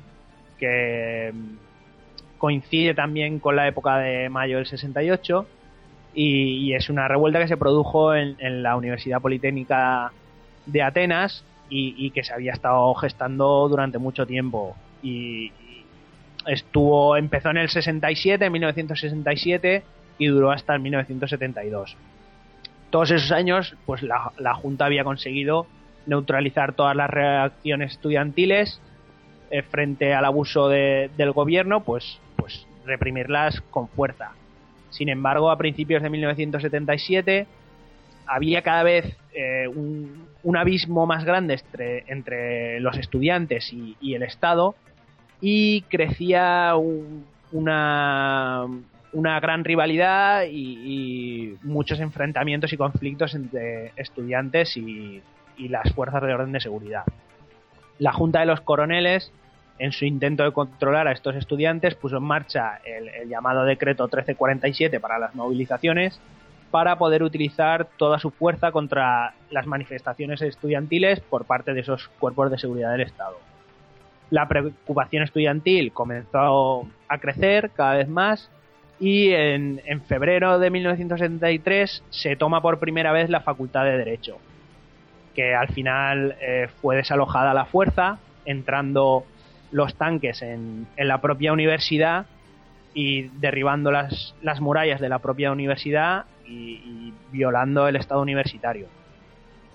que 0.58 1.34
mm, 1.34 2.38
coincide 2.38 2.94
también 2.94 3.40
con 3.40 3.58
la 3.58 3.68
época 3.68 3.98
de 3.98 4.30
mayo 4.30 4.58
del 4.58 4.68
68 4.68 5.46
y, 6.14 6.74
es 6.74 6.90
una 6.90 7.10
revuelta 7.10 7.40
que 7.40 7.48
se 7.50 7.58
produjo 7.58 8.16
en, 8.16 8.64
la 8.64 8.78
Universidad 8.78 9.20
Politécnica 9.20 10.14
de 10.66 10.82
Atenas 10.82 11.44
y, 11.70 12.10
que 12.12 12.24
se 12.24 12.34
había 12.34 12.54
estado 12.54 12.94
gestando 12.94 13.68
durante 13.68 13.98
mucho 13.98 14.26
tiempo 14.26 14.78
y, 15.04 15.52
y 15.68 15.86
estuvo 16.46 17.18
empezó 17.18 17.50
en 17.50 17.58
el 17.58 17.70
67 17.70 18.46
en 18.46 18.52
1967 18.54 19.84
y 20.18 20.28
duró 20.28 20.52
hasta 20.52 20.74
el 20.74 20.82
1972 20.82 21.96
todos 22.90 23.12
esos 23.12 23.32
años 23.32 23.76
pues 23.86 24.02
la, 24.04 24.32
la 24.38 24.54
junta 24.54 24.86
había 24.86 25.04
conseguido 25.04 25.68
neutralizar 26.06 26.74
todas 26.74 26.96
las 26.96 27.10
reacciones 27.10 27.92
estudiantiles 27.94 28.80
eh, 29.52 29.62
frente 29.64 30.14
al 30.14 30.24
abuso 30.26 30.70
de- 30.70 31.10
del 31.18 31.32
gobierno 31.32 31.82
pues 31.84 32.20
pues 32.38 32.66
reprimirlas 32.86 33.62
con 33.72 33.88
fuerza. 33.90 34.32
Sin 34.92 35.10
embargo 35.10 35.50
a 35.50 35.58
principios 35.58 36.04
de 36.04 36.10
1977 36.10 37.48
había 38.28 38.62
cada 38.62 38.84
vez 38.84 39.18
eh, 39.34 39.68
un, 39.68 40.28
un 40.44 40.58
abismo 40.58 41.06
más 41.06 41.26
grande 41.26 41.56
entre, 41.56 42.04
entre 42.08 42.80
los 42.80 42.98
estudiantes 42.98 43.74
y, 43.74 43.98
y 44.00 44.14
el 44.14 44.24
Estado 44.24 44.76
y 45.42 45.82
crecía 45.84 46.76
un- 46.76 47.26
una, 47.52 48.66
una 49.16 49.40
gran 49.40 49.64
rivalidad 49.64 50.44
y, 50.44 50.78
y 50.84 51.58
muchos 51.64 52.02
enfrentamientos 52.02 52.74
y 52.74 52.78
conflictos 52.78 53.34
entre 53.34 53.94
estudiantes 53.96 54.76
y, 54.76 55.22
y 55.58 55.70
las 55.70 55.92
fuerzas 55.94 56.22
de 56.22 56.34
orden 56.34 56.52
de 56.52 56.60
seguridad. 56.60 57.06
La 57.98 58.12
Junta 58.12 58.42
de 58.42 58.46
los 58.46 58.60
Coroneles, 58.60 59.32
en 59.80 59.94
su 59.94 60.04
intento 60.04 60.44
de 60.44 60.52
controlar 60.52 61.08
a 61.08 61.14
estos 61.14 61.34
estudiantes, 61.36 61.96
puso 61.96 62.18
en 62.18 62.24
marcha 62.24 62.82
el, 62.86 63.08
el 63.08 63.30
llamado 63.30 63.64
decreto 63.64 64.04
1347 64.04 65.00
para 65.00 65.18
las 65.18 65.34
movilizaciones 65.34 66.20
para 66.70 66.98
poder 66.98 67.24
utilizar 67.24 67.88
toda 67.96 68.20
su 68.20 68.32
fuerza 68.32 68.74
contra 68.74 69.34
las 69.50 69.66
manifestaciones 69.66 70.42
estudiantiles 70.42 71.22
por 71.22 71.46
parte 71.46 71.74
de 71.74 71.80
esos 71.80 72.10
cuerpos 72.20 72.52
de 72.52 72.58
seguridad 72.58 72.92
del 72.92 73.02
Estado. 73.02 73.38
La 74.30 74.50
preocupación 74.50 75.24
estudiantil 75.24 75.94
comenzó 75.94 76.86
a 77.08 77.18
crecer 77.20 77.70
cada 77.70 77.94
vez 77.94 78.10
más 78.10 78.50
y 79.00 79.32
en, 79.32 79.82
en 79.86 80.02
febrero 80.02 80.60
de 80.60 80.70
1973 80.70 82.04
se 82.10 82.36
toma 82.36 82.62
por 82.62 82.80
primera 82.80 83.12
vez 83.12 83.30
la 83.30 83.42
Facultad 83.42 83.84
de 83.84 83.98
Derecho, 83.98 84.38
que 85.34 85.54
al 85.54 85.70
final 85.70 86.36
eh, 86.42 86.70
fue 86.82 86.96
desalojada 86.96 87.52
a 87.52 87.54
la 87.54 87.66
fuerza, 87.66 88.20
entrando 88.46 89.26
los 89.72 89.96
tanques 89.96 90.42
en, 90.42 90.88
en 90.96 91.08
la 91.08 91.20
propia 91.20 91.52
universidad 91.52 92.26
y 92.94 93.24
derribando 93.40 93.92
las, 93.92 94.36
las 94.42 94.62
murallas 94.62 95.02
de 95.02 95.10
la 95.10 95.20
propia 95.20 95.52
universidad 95.52 96.26
y, 96.48 96.54
y 96.54 97.14
violando 97.32 97.88
el 97.88 97.98
estado 97.98 98.22
universitario. 98.22 98.88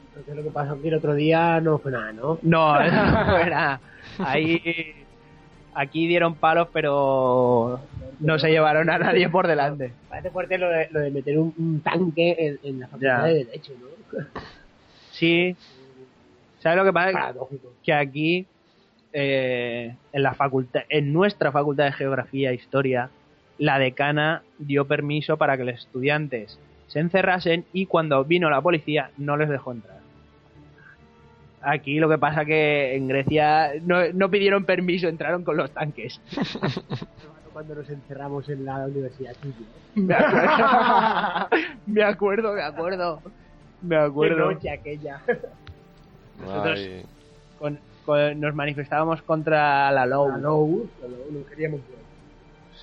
Entonces 0.09 0.37
lo 0.37 0.43
que 0.43 0.51
pasó 0.51 0.81
que 0.81 0.89
el 0.89 0.95
otro 0.95 1.15
día 1.15 1.61
no 1.61 1.79
fue 1.79 1.93
nada, 1.93 2.13
¿no? 2.13 2.39
No, 2.43 2.75
no 2.91 3.27
fue 3.27 3.51
nada. 3.51 3.81
Ahí, 4.19 5.00
aquí 5.75 6.07
dieron 6.07 6.35
palos, 6.35 6.69
pero 6.73 7.81
no 8.21 8.39
se 8.39 8.51
llevaron 8.51 8.91
a 8.91 8.99
nadie 8.99 9.29
por 9.29 9.47
delante. 9.47 9.93
Parece 10.09 10.31
fuerte 10.31 10.59
lo 10.59 10.69
de, 10.69 10.89
lo 10.91 11.01
de 11.01 11.11
meter 11.11 11.39
un, 11.39 11.55
un 11.59 11.81
tanque 11.81 12.37
en, 12.39 12.59
en 12.63 12.81
la 12.81 12.87
facultad 12.89 13.19
Ya. 13.19 13.25
de 13.25 13.35
Derecho, 13.45 13.73
¿no? 13.81 14.19
Sí. 15.13 15.55
¿Sabes 16.61 16.79
lo 16.79 16.85
que 16.85 16.93
pasa? 16.93 17.13
Paradójico. 17.13 17.73
Que 17.83 17.93
aquí, 17.93 18.47
eh, 19.13 19.95
en 20.13 20.23
la 20.23 20.35
facultad, 20.35 20.83
en 20.89 21.13
nuestra 21.13 21.53
facultad 21.53 21.85
de 21.85 21.93
Geografía 21.93 22.51
e 22.51 22.55
Historia, 22.55 23.11
la 23.59 23.79
decana 23.79 24.43
dio 24.59 24.87
permiso 24.87 25.37
para 25.37 25.57
que 25.57 25.65
los 25.65 25.75
estudiantes 25.75 26.59
se 26.87 27.01
encerrasen 27.01 27.65
y 27.73 27.87
cuando 27.87 28.25
vino 28.25 28.51
la 28.51 28.61
policía 28.61 29.11
no 29.19 29.37
les 29.37 29.49
dejó 29.49 29.73
entrar. 29.73 30.00
Aquí 31.63 31.99
lo 31.99 32.09
que 32.09 32.17
pasa 32.19 32.45
que 32.45 32.95
en 32.97 33.09
Grecia 33.09 33.73
no, 33.83 33.99
no 34.15 34.31
pidieron 34.31 34.65
permiso, 34.65 35.09
entraron 35.09 35.45
con 35.45 35.57
los 35.59 35.71
tanques. 35.73 36.21
Cuando 37.53 37.75
nos 37.75 37.91
encerramos 37.91 38.49
en 38.49 38.65
la 38.65 38.87
universidad. 38.87 39.35
sí, 39.43 39.53
Me 41.87 42.03
acuerdo, 42.05 42.55
me 42.55 42.63
acuerdo, 42.63 42.63
me 42.63 42.63
acuerdo. 42.63 43.21
Me 43.83 43.97
Qué 43.97 44.03
acuerdo. 44.03 44.53
noche 44.53 44.71
aquella. 44.71 45.21
Nosotros- 46.41 46.79
Ay, 46.79 47.03
Con- 47.59 47.79
con- 48.07 48.41
nos 48.41 48.55
manifestábamos 48.55 49.21
contra 49.23 49.91
la 49.93 50.07
LOU. 50.07 50.29
La 50.31 50.37
low, 50.39 50.89
la 51.03 51.09
low, 51.09 51.19
no 51.33 51.45
queríamos 51.47 51.81
ver. 51.81 51.99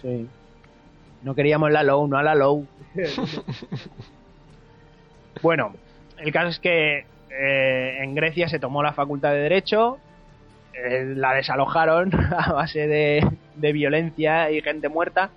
Sí. 0.02 0.28
No 1.24 1.34
queríamos 1.34 1.72
la 1.72 1.82
low, 1.84 2.08
no 2.08 2.18
a 2.18 2.24
la 2.24 2.36
low. 2.36 2.68
bueno, 5.42 5.74
el 6.18 6.32
caso 6.32 6.50
es 6.50 6.60
que 6.60 7.06
eh, 7.30 8.00
en 8.02 8.16
Grecia 8.16 8.48
se 8.50 8.60
tomó 8.60 8.84
la 8.84 8.94
facultad 8.94 9.32
de 9.32 9.40
Derecho, 9.40 9.98
eh, 10.74 11.14
la 11.16 11.34
desalojaron 11.34 12.12
a 12.38 12.54
base 12.54 12.88
de, 12.88 13.72
violencia 13.72 14.52
y 14.52 14.62
gente 14.62 14.90
muerta, 14.90 15.30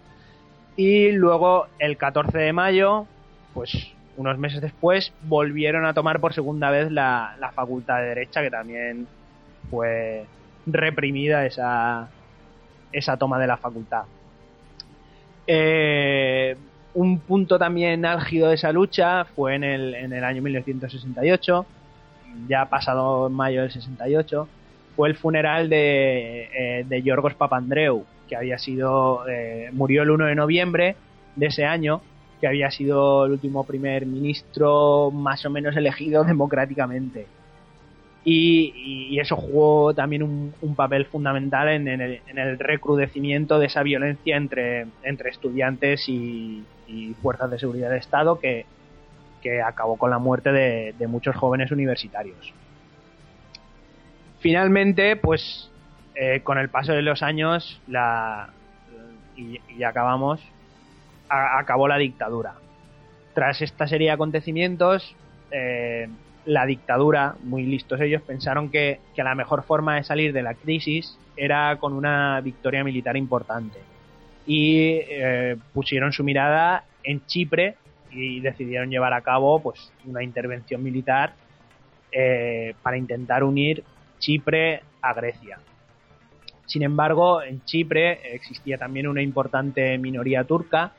y 0.77 1.13
luego 1.13 1.67
el 1.79 1.97
14 1.97 2.37
de 2.39 2.53
mayo, 2.53 3.07
pues 3.55 3.93
unos 4.17 4.39
meses 4.39 4.61
después, 4.61 5.13
volvieron 5.23 5.87
a 5.87 5.95
tomar 5.95 6.21
por 6.21 6.35
segunda 6.35 6.71
vez 6.71 6.91
la, 6.91 7.37
la 7.41 7.53
facultad 7.53 7.99
de 7.99 8.09
Derecha, 8.09 8.43
que 8.43 8.51
también 8.51 9.07
fue 9.71 10.27
reprimida 10.67 11.47
esa, 11.47 12.09
esa 12.93 13.17
toma 13.17 13.39
de 13.39 13.47
la 13.47 13.57
facultad. 13.57 14.05
Eh, 15.47 16.57
un 16.95 17.21
punto 17.21 17.59
también 17.59 18.05
álgido 18.05 18.49
de 18.49 18.55
esa 18.55 18.73
lucha 18.73 19.25
fue 19.25 19.55
en 19.55 19.65
el, 19.65 19.95
en 19.95 20.13
el 20.13 20.25
año 20.25 20.43
1968, 20.43 21.67
ya 22.49 22.67
pasado 22.67 23.29
en 23.29 23.33
mayo 23.33 23.63
del 23.63 23.71
68, 23.71 24.49
fue 24.97 25.09
el 25.09 25.17
funeral 25.17 25.69
de, 25.69 26.49
eh, 26.55 26.85
de 26.89 27.03
Yorgos 27.03 27.35
Papandreou, 27.35 28.05
que 28.29 28.37
había 28.37 28.59
sido, 28.59 29.29
eh, 29.29 29.71
murió 29.73 30.03
el 30.03 30.11
1 30.11 30.27
de 30.27 30.35
noviembre 30.35 30.97
de 31.37 31.47
ese 31.47 31.65
año, 31.65 32.03
que 32.41 32.47
había 32.47 32.71
sido 32.71 33.27
el 33.27 33.33
último 33.33 33.65
primer 33.65 34.07
ministro 34.07 35.11
más 35.11 35.45
o 35.45 35.51
menos 35.51 35.77
elegido 35.77 36.25
democráticamente. 36.25 37.27
Y, 38.23 39.09
y 39.11 39.19
eso 39.19 39.35
jugó 39.35 39.95
también 39.95 40.23
un, 40.23 40.75
papel 40.77 41.07
fundamental 41.07 41.69
en, 41.71 41.89
en 41.89 42.01
el, 42.03 42.21
en 42.27 42.39
el 42.39 42.59
recrudecimiento 42.59 43.59
de 43.59 43.67
esa 43.67 43.83
violencia 43.83 44.37
entre, 44.37 44.87
entre 45.03 45.31
estudiantes 45.31 46.07
y, 46.07 46.63
y 46.87 47.15
fuerzas 47.23 47.51
de 47.51 47.59
seguridad 47.59 47.91
de 47.91 47.97
Estado 47.97 48.39
que, 48.39 48.67
que 49.41 49.63
acabó 49.63 49.97
con 49.97 50.11
la 50.11 50.19
muerte 50.19 50.53
de, 50.53 51.07
muchos 51.07 51.37
jóvenes 51.37 51.71
universitarios. 51.71 52.53
Finalmente, 54.41 55.17
pues 55.17 55.71
eh, 56.15 56.41
con 56.43 56.59
el 56.59 56.69
paso 56.69 56.93
de 56.93 57.03
los 57.03 57.23
años 57.23 57.81
la, 57.87 58.51
y, 59.37 59.61
y 59.77 59.83
acabamos, 59.83 60.41
acabó 61.29 61.89
la 61.89 61.99
dictadura. 61.99 62.55
Tras 63.35 63.63
esta 63.63 63.87
serie 63.87 64.09
de 64.09 64.13
acontecimientos, 64.13 65.15
eh, 65.51 66.09
la 66.45 66.67
dictadura, 66.67 67.37
muy 67.43 67.65
listos 67.65 68.01
ellos, 68.01 68.23
pensaron 68.23 68.71
que, 68.71 69.01
que 69.15 69.23
la 69.23 69.35
mejor 69.35 69.63
forma 69.63 69.97
de 69.97 70.05
salir 70.05 70.33
de 70.33 70.43
la 70.43 70.55
crisis 70.55 71.17
era 71.37 71.77
con 71.79 71.93
una 71.93 72.41
victoria 72.41 72.83
militar 72.83 73.17
importante. 73.17 73.79
Y 74.47 75.01
eh, 75.09 75.57
pusieron 75.73 76.13
su 76.13 76.25
mirada 76.25 76.85
en 77.05 77.25
Chipre 77.27 77.77
y 78.13 78.41
decidieron 78.41 78.91
llevar 78.91 79.13
a 79.13 79.21
cabo 79.21 79.61
pues, 79.61 79.93
una 80.05 80.23
intervención 80.23 80.83
militar 80.83 81.35
eh, 82.13 82.75
para 82.83 82.97
intentar 82.97 83.45
unir 83.45 83.85
Chipre 84.19 84.83
a 85.01 85.15
Grecia. 85.15 85.59
Sin 86.67 86.83
embargo, 86.83 87.43
en 87.43 87.65
Chipre 87.65 88.35
existía 88.35 88.79
también 88.79 89.07
una 89.07 89.23
importante 89.23 89.97
minoría 89.99 90.45
turca 90.45 90.93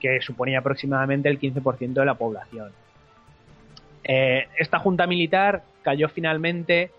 que 0.00 0.20
suponía 0.20 0.60
aproximadamente 0.60 1.28
el 1.28 1.38
15% 1.38 1.92
de 1.92 2.04
la 2.04 2.14
población. 2.14 2.72
Eh, 4.04 4.46
esta 4.58 4.78
junta 4.78 5.06
militar 5.06 5.62
cayó 5.82 6.08
finalmente 6.08 6.90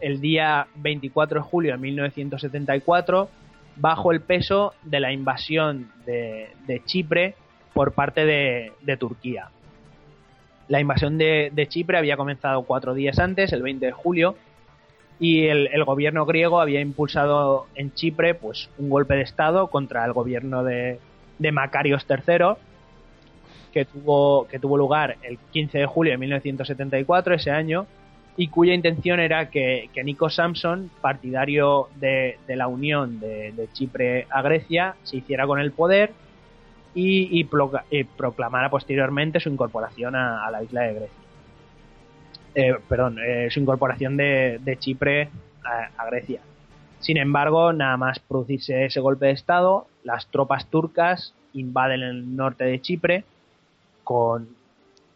el 0.00 0.20
día 0.20 0.66
24 0.76 1.40
de 1.40 1.46
julio 1.46 1.72
de 1.72 1.78
1974 1.78 3.28
bajo 3.76 4.12
el 4.12 4.20
peso 4.20 4.74
de 4.82 5.00
la 5.00 5.12
invasión 5.12 5.90
de, 6.04 6.50
de 6.66 6.84
Chipre 6.84 7.36
por 7.74 7.92
parte 7.92 8.24
de, 8.26 8.96
Turquía. 8.98 9.48
La 10.68 10.80
invasión 10.80 11.18
de, 11.18 11.66
Chipre 11.68 11.98
había 11.98 12.16
comenzado 12.16 12.62
cuatro 12.62 12.94
días 12.94 13.18
antes, 13.18 13.52
el 13.52 13.62
20 13.62 13.86
de 13.86 13.92
julio, 13.92 14.36
y 15.18 15.46
el, 15.46 15.84
gobierno 15.84 16.26
griego 16.26 16.60
había 16.60 16.80
impulsado 16.80 17.66
en 17.74 17.92
Chipre 17.94 18.34
pues 18.34 18.68
un 18.78 18.90
golpe 18.90 19.14
de 19.14 19.22
estado 19.22 19.68
contra 19.68 20.04
el 20.04 20.12
gobierno 20.12 20.64
de, 20.64 20.98
de 21.38 21.52
Macarios 21.52 22.06
III 22.08 22.56
que 23.72 23.84
tuvo, 23.86 24.46
que 24.48 24.58
tuvo 24.58 24.76
lugar 24.76 25.16
el 25.22 25.38
15 25.38 25.78
de 25.78 25.86
julio 25.86 26.12
de 26.12 26.18
1974, 26.18 27.34
ese 27.34 27.50
año, 27.50 27.86
y 28.36 28.48
cuya 28.48 28.74
intención 28.74 29.18
era 29.18 29.48
que, 29.48 29.88
que 29.94 30.04
Nico 30.04 30.28
Samson, 30.28 30.90
partidario 31.00 31.88
de, 31.96 32.38
de 32.46 32.56
la 32.56 32.66
unión 32.66 33.18
de 33.18 33.68
Chipre 33.72 34.26
a 34.28 34.42
Grecia, 34.42 34.96
se 35.04 35.18
hiciera 35.18 35.46
con 35.46 35.58
el 35.58 35.72
poder 35.72 36.12
y, 36.94 37.40
y 37.40 37.44
proclamara 37.44 38.70
posteriormente 38.70 39.40
su 39.40 39.48
incorporación 39.48 40.14
a, 40.14 40.50
la 40.50 40.62
isla 40.62 40.82
de 40.82 40.94
Grecia. 40.94 41.18
Eh, 42.54 42.74
perdón, 42.88 43.18
eh, 43.24 43.48
su 43.50 43.60
incorporación 43.60 44.16
de, 44.16 44.76
Chipre 44.78 45.30
a, 45.64 46.06
Grecia. 46.06 46.40
Sin 47.00 47.16
embargo, 47.16 47.72
nada 47.72 47.96
más 47.96 48.18
producirse 48.18 48.84
ese 48.84 49.00
golpe 49.00 49.26
de 49.26 49.32
Estado, 49.32 49.86
las 50.04 50.26
tropas 50.26 50.66
turcas 50.66 51.34
invaden 51.54 52.02
el 52.02 52.36
norte 52.36 52.64
de 52.64 52.80
Chipre 52.80 53.24
con 54.04 54.48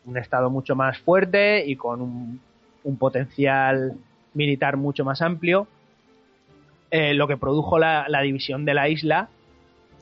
un 0.07 0.17
Estado 0.17 0.51
mucho 0.51 0.75
más 0.75 0.99
fuerte 0.99 1.65
y 1.67 1.77
con 1.77 2.01
un, 2.01 2.41
potencial 2.99 3.95
militar 4.33 4.77
mucho 4.77 5.05
más 5.05 5.21
amplio, 5.21 5.67
eh, 6.93 7.15
lo 7.15 7.27
que 7.27 7.37
produjo 7.37 7.81
la 7.81 8.21
división 8.23 8.65
de 8.65 8.75
la 8.75 8.89
isla 8.89 9.29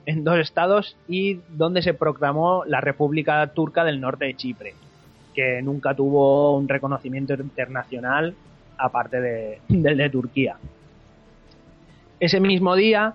en 0.07 0.25
dos 0.25 0.39
estados 0.39 0.97
y 1.09 1.41
donde 1.51 1.83
se 1.83 1.95
proclamó 1.95 2.65
la 2.67 2.81
República 2.81 3.47
Turca 3.49 3.85
del 3.85 4.01
Norte 4.01 4.27
de 4.27 4.35
Chipre, 4.37 4.75
que 5.35 5.63
nunca 5.63 5.95
tuvo 5.95 6.57
un 6.57 6.69
reconocimiento 6.69 7.35
internacional 7.35 8.35
aparte 8.77 9.21
de- 9.21 9.59
del 9.69 9.97
de 9.97 10.11
Turquía. 10.11 10.57
Ese 12.21 12.41
mismo 12.41 12.75
día, 12.77 13.15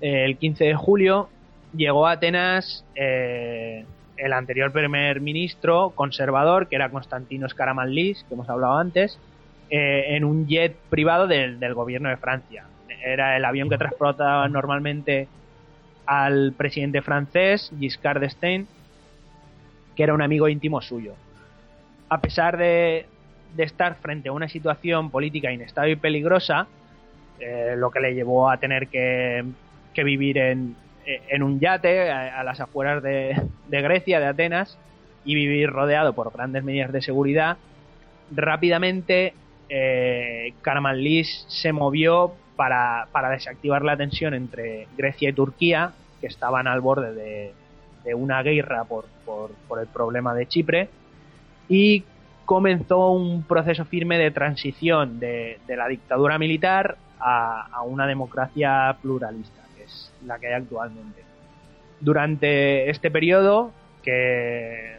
eh, 0.00 0.24
el 0.24 0.36
15 0.36 0.64
de 0.64 0.74
julio, 0.74 1.28
llegó 1.74 2.06
a 2.06 2.12
Atenas 2.12 2.84
eh, 2.94 3.84
el 4.16 4.32
anterior 4.32 4.72
primer 4.72 5.20
ministro 5.20 5.90
conservador, 5.94 6.68
que 6.68 6.76
era 6.76 6.88
Constantinos 6.90 7.54
Karamanlis, 7.54 8.24
que 8.28 8.34
hemos 8.34 8.48
hablado 8.48 8.78
antes, 8.78 9.18
eh, 9.68 10.16
en 10.16 10.24
un 10.24 10.46
jet 10.46 10.74
privado 10.90 11.26
del, 11.26 11.58
del 11.60 11.74
gobierno 11.74 12.08
de 12.08 12.16
Francia. 12.16 12.64
Era 13.04 13.36
el 13.36 13.44
avión 13.44 13.68
que 13.68 13.76
transportaba 13.78 14.48
normalmente 14.48 15.28
al 16.06 16.54
presidente 16.56 17.02
francés, 17.02 17.72
Giscard 17.78 18.20
d'Estaing, 18.20 18.66
que 19.94 20.02
era 20.02 20.14
un 20.14 20.22
amigo 20.22 20.48
íntimo 20.48 20.80
suyo. 20.80 21.14
A 22.08 22.20
pesar 22.20 22.56
de, 22.56 23.06
estar 23.56 23.96
frente 23.96 24.28
a 24.28 24.32
una 24.32 24.48
situación 24.48 25.10
política 25.10 25.50
inestable 25.50 25.92
y 25.92 25.96
peligrosa, 25.96 26.68
eh, 27.40 27.74
lo 27.76 27.90
que 27.90 28.00
le 28.00 28.14
llevó 28.14 28.50
a 28.50 28.58
tener 28.58 28.88
que, 28.88 29.44
vivir 29.96 30.38
en, 30.38 30.76
un 31.42 31.58
yate 31.58 32.10
a, 32.10 32.44
las 32.44 32.60
afueras 32.60 33.02
de, 33.02 33.34
Grecia, 33.68 34.20
de 34.20 34.26
Atenas, 34.26 34.78
y 35.24 35.34
vivir 35.34 35.70
rodeado 35.70 36.12
por 36.12 36.32
grandes 36.32 36.62
medidas 36.62 36.92
de 36.92 37.02
seguridad, 37.02 37.56
rápidamente 38.30 39.34
eh, 39.68 40.52
se 41.48 41.72
movió 41.72 42.34
para, 42.56 43.06
para 43.12 43.30
desactivar 43.30 43.82
la 43.82 43.96
tensión 43.96 44.34
entre 44.34 44.88
Grecia 44.96 45.28
y 45.28 45.32
Turquía, 45.32 45.92
que 46.20 46.26
estaban 46.26 46.66
al 46.66 46.80
borde 46.80 47.14
de, 47.14 47.52
de 48.04 48.14
una 48.14 48.42
guerra 48.42 48.84
por, 48.84 49.04
por, 49.24 49.50
por 49.68 49.78
el 49.78 49.86
problema 49.86 50.34
de 50.34 50.46
Chipre, 50.46 50.88
y 51.68 52.04
comenzó 52.44 53.10
un 53.10 53.42
proceso 53.42 53.84
firme 53.84 54.18
de 54.18 54.30
transición 54.30 55.18
de, 55.20 55.58
de 55.66 55.76
la 55.76 55.88
dictadura 55.88 56.38
militar 56.38 56.96
a, 57.18 57.66
a 57.72 57.82
una 57.82 58.06
democracia 58.06 58.96
pluralista, 59.02 59.62
que 59.76 59.84
es 59.84 60.12
la 60.24 60.38
que 60.38 60.48
hay 60.48 60.54
actualmente. 60.54 61.22
Durante 62.00 62.88
este 62.90 63.10
periodo, 63.10 63.72
que 64.02 64.96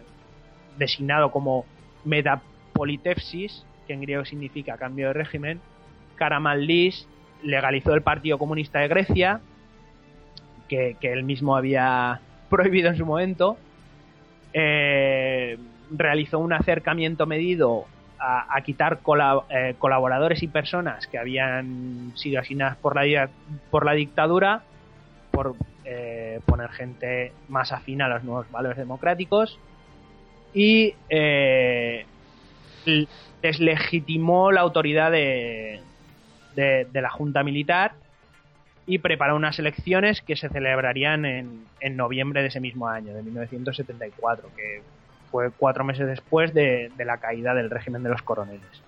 designado 0.78 1.32
como 1.32 1.66
metapolitepsis, 2.04 3.66
que 3.88 3.94
en 3.94 4.02
griego 4.02 4.26
significa 4.26 4.78
cambio 4.78 5.08
de 5.08 5.14
régimen, 5.14 5.62
Karamanlis 6.16 7.08
legalizó 7.44 7.94
el 7.94 8.02
Partido 8.02 8.38
Comunista 8.38 8.80
de 8.80 8.88
Grecia, 8.88 9.42
que, 10.68 10.98
él 11.02 11.24
mismo 11.24 11.56
había 11.56 12.20
prohibido 12.50 12.90
en 12.90 12.98
su 12.98 13.06
momento, 13.06 13.58
eh, 14.54 15.58
realizó 15.92 16.40
un 16.40 16.54
acercamiento 16.54 17.26
medido 17.26 17.86
a, 18.20 18.62
quitar 18.62 19.00
eh, 19.50 19.76
colaboradores 19.78 20.42
y 20.42 20.48
personas 20.48 21.08
que 21.08 21.18
habían 21.18 22.14
sido 22.16 22.40
asignadas 22.40 22.78
por 22.78 22.96
la, 22.96 23.94
dictadura 23.94 24.64
por 25.32 25.56
eh, 25.86 26.40
poner 26.46 26.70
gente 26.72 27.32
más 27.48 27.72
afín 27.72 28.02
a 28.02 28.08
los 28.08 28.24
nuevos 28.24 28.50
valores 28.52 28.78
democráticos 28.78 29.60
y 30.54 30.96
eh, 31.10 32.06
deslegitimó 33.42 34.52
la 34.52 34.62
autoridad 34.62 35.12
de, 35.12 35.82
de, 36.58 37.02
la 37.02 37.10
Junta 37.10 37.44
Militar 37.44 37.94
y 38.86 38.98
preparó 39.00 39.36
unas 39.36 39.60
elecciones 39.60 40.22
que 40.22 40.36
se 40.36 40.50
celebrarían 40.50 41.26
en, 41.26 41.66
en 41.80 41.96
noviembre 41.96 42.42
de 42.42 42.48
ese 42.48 42.60
mismo 42.60 42.88
año, 42.88 43.14
de 43.14 43.22
1974, 43.22 44.50
que 44.56 44.82
fue 45.32 45.52
cuatro 45.52 45.84
meses 45.84 46.08
después 46.08 46.54
de, 46.54 46.92
de 46.98 47.06
la 47.06 47.18
caída 47.18 47.54
del 47.54 47.70
régimen 47.70 48.04
de 48.04 48.10
los 48.10 48.22
coroneles. 48.22 48.82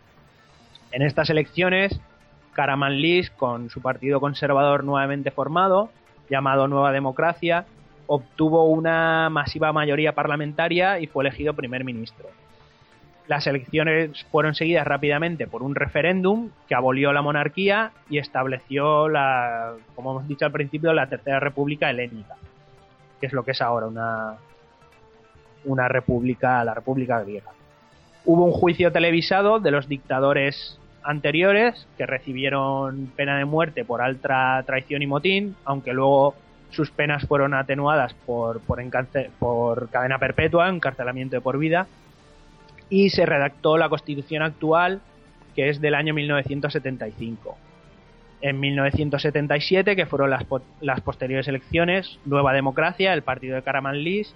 En 0.92 1.02
estas 1.02 1.30
elecciones, 1.30 2.00
Karamanlis, 2.54 3.30
con 3.30 3.70
su 3.70 3.82
partido 3.82 4.20
conservador 4.20 4.84
nuevamente 4.84 5.32
formado, 5.32 5.92
llamado 6.30 6.68
Nueva 6.68 6.92
Democracia, 6.92 7.66
obtuvo 8.08 8.66
una 8.66 9.30
masiva 9.30 9.72
mayoría 9.72 10.16
parlamentaria 10.16 11.00
y 11.00 11.08
fue 11.08 11.24
elegido 11.24 11.54
primer 11.54 11.84
ministro. 11.84 12.28
Las 13.30 13.46
elecciones 13.46 14.26
fueron 14.32 14.56
seguidas 14.56 14.88
rápidamente 14.88 15.46
por 15.46 15.62
un 15.62 15.76
referéndum 15.76 16.50
que 16.68 16.74
abolió 16.74 17.14
la 17.14 17.22
monarquía 17.22 17.92
y 18.10 18.18
estableció 18.18 19.08
la, 19.08 19.76
como 19.94 20.10
hemos 20.10 20.28
dicho 20.28 20.48
al 20.48 20.52
principio, 20.52 20.94
la 20.94 21.08
Tercera 21.08 21.40
República 21.40 21.92
Helénica, 21.92 22.38
que 23.22 23.28
es 23.28 23.34
lo 23.34 23.44
que 23.44 23.52
es 23.52 23.62
ahora 23.62 23.86
una, 23.86 24.38
una 25.64 25.88
república, 25.88 26.64
la 26.64 26.74
República 26.74 27.22
Griega. 27.22 27.52
Hubo 28.26 28.46
un 28.46 28.52
juicio 28.52 28.92
televisado 28.92 29.60
de 29.60 29.70
los 29.70 29.88
dictadores 29.88 30.80
anteriores 31.04 31.88
que 32.00 32.08
recibieron 32.08 33.12
pena 33.16 33.38
de 33.38 33.46
muerte 33.46 33.86
por 33.86 34.02
alta 34.02 34.64
traición 34.66 35.04
y 35.04 35.08
motín, 35.08 35.56
aunque 35.66 35.94
luego 35.94 36.34
sus 36.72 36.90
penas 36.90 37.28
fueron 37.28 37.54
atenuadas 37.54 38.16
por, 38.26 38.60
por, 38.62 38.82
por 39.38 39.90
cadena 39.90 40.18
perpetua, 40.18 40.68
encarcelamiento 40.68 41.36
de 41.36 41.42
por 41.42 41.60
vida, 41.60 41.86
y 42.90 43.10
se 43.10 43.26
redactó 43.26 43.78
la 43.78 43.90
constitución 43.90 44.42
actual, 44.42 45.02
que 45.56 45.70
es 45.70 45.80
del 45.82 45.96
año 45.96 46.14
1975. 46.14 47.58
En 48.42 48.60
1977, 48.60 49.96
que 49.96 50.06
fueron 50.06 50.30
las, 50.30 50.46
las 50.82 51.02
posteriores 51.02 51.48
elecciones, 51.48 52.20
Nueva 52.26 52.54
Democracia, 52.54 53.14
el 53.14 53.22
partido 53.22 53.56
de 53.56 53.64
Karamanlis, 53.64 54.34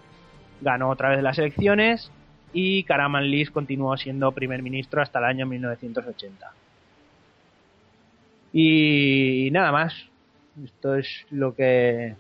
ganó 0.62 0.90
otra 0.90 1.10
vez 1.10 1.24
las 1.24 1.38
elecciones 1.38 2.12
y 2.54 2.84
Karamanlis 2.84 3.50
continuó 3.50 3.98
siendo 3.98 4.32
primer 4.32 4.62
ministro 4.62 5.02
hasta 5.02 5.20
el 5.20 5.26
año 5.26 5.46
1980. 5.46 6.52
Y 8.54 9.50
nada 9.52 9.72
más. 9.72 9.94
Esto 10.64 10.96
es 10.96 11.08
lo 11.32 11.56
que 11.56 12.14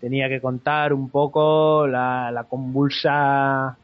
tenía 0.00 0.28
que 0.28 0.40
contar 0.40 0.92
un 0.92 1.08
poco 1.08 1.86
la, 1.86 2.32
la 2.32 2.44
convulsa 2.44 3.78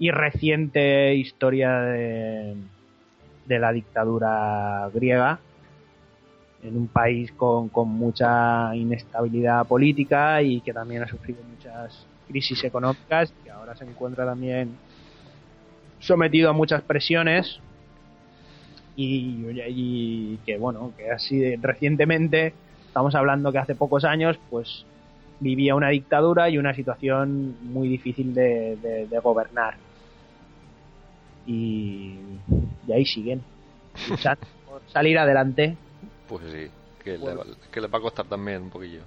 y 0.00 0.10
reciente 0.10 1.14
historia 1.14 1.78
de, 1.78 2.56
la 3.46 3.70
dictadura 3.70 4.88
griega 4.94 5.38
en 6.62 6.76
un 6.76 6.88
país 6.88 7.30
con, 7.32 7.70
mucha 7.86 8.74
inestabilidad 8.74 9.66
política 9.66 10.42
y 10.42 10.62
que 10.62 10.72
también 10.72 11.02
ha 11.02 11.06
sufrido 11.06 11.40
muchas 11.42 12.06
crisis 12.26 12.64
económicas 12.64 13.32
que 13.44 13.50
ahora 13.50 13.76
se 13.76 13.84
encuentra 13.84 14.24
también 14.24 14.70
sometido 15.98 16.48
a 16.48 16.54
muchas 16.54 16.80
presiones 16.80 17.60
y, 18.96 20.38
que 20.46 20.56
bueno 20.56 20.92
que 20.96 21.10
así 21.10 21.56
recientemente 21.56 22.54
estamos 22.86 23.14
hablando 23.14 23.52
que 23.52 23.58
hace 23.58 23.74
pocos 23.74 24.04
años 24.04 24.38
pues 24.48 24.86
vivía 25.40 25.74
una 25.74 25.88
dictadura 25.90 26.48
y 26.48 26.56
una 26.56 26.72
situación 26.72 27.56
muy 27.64 27.88
difícil 27.88 28.32
de 28.32 29.20
gobernar 29.22 29.89
y, 31.50 32.18
y 32.86 32.92
ahí 32.92 33.04
siguen 33.04 33.42
luchando 34.08 34.46
por 34.66 34.82
salir 34.92 35.18
adelante 35.18 35.76
Pues 36.28 36.44
sí, 36.52 36.70
que, 37.02 37.16
Bueno. 37.18 37.42
le, 37.44 37.50
va- 37.50 37.56
que 37.72 37.80
le 37.80 37.88
va 37.88 37.98
a 37.98 38.02
costar 38.02 38.26
también 38.26 38.62
un 38.62 38.70
poquillo. 38.70 39.00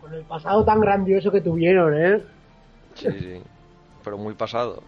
Con 0.00 0.12
el 0.14 0.22
pasado 0.24 0.64
tan 0.64 0.80
grandioso 0.80 1.30
que 1.30 1.40
tuvieron, 1.40 1.94
¿eh? 1.96 2.22
Sí, 2.94 3.06
sí. 3.20 3.42
Pero 4.02 4.18
muy 4.18 4.34
pasado. 4.34 4.82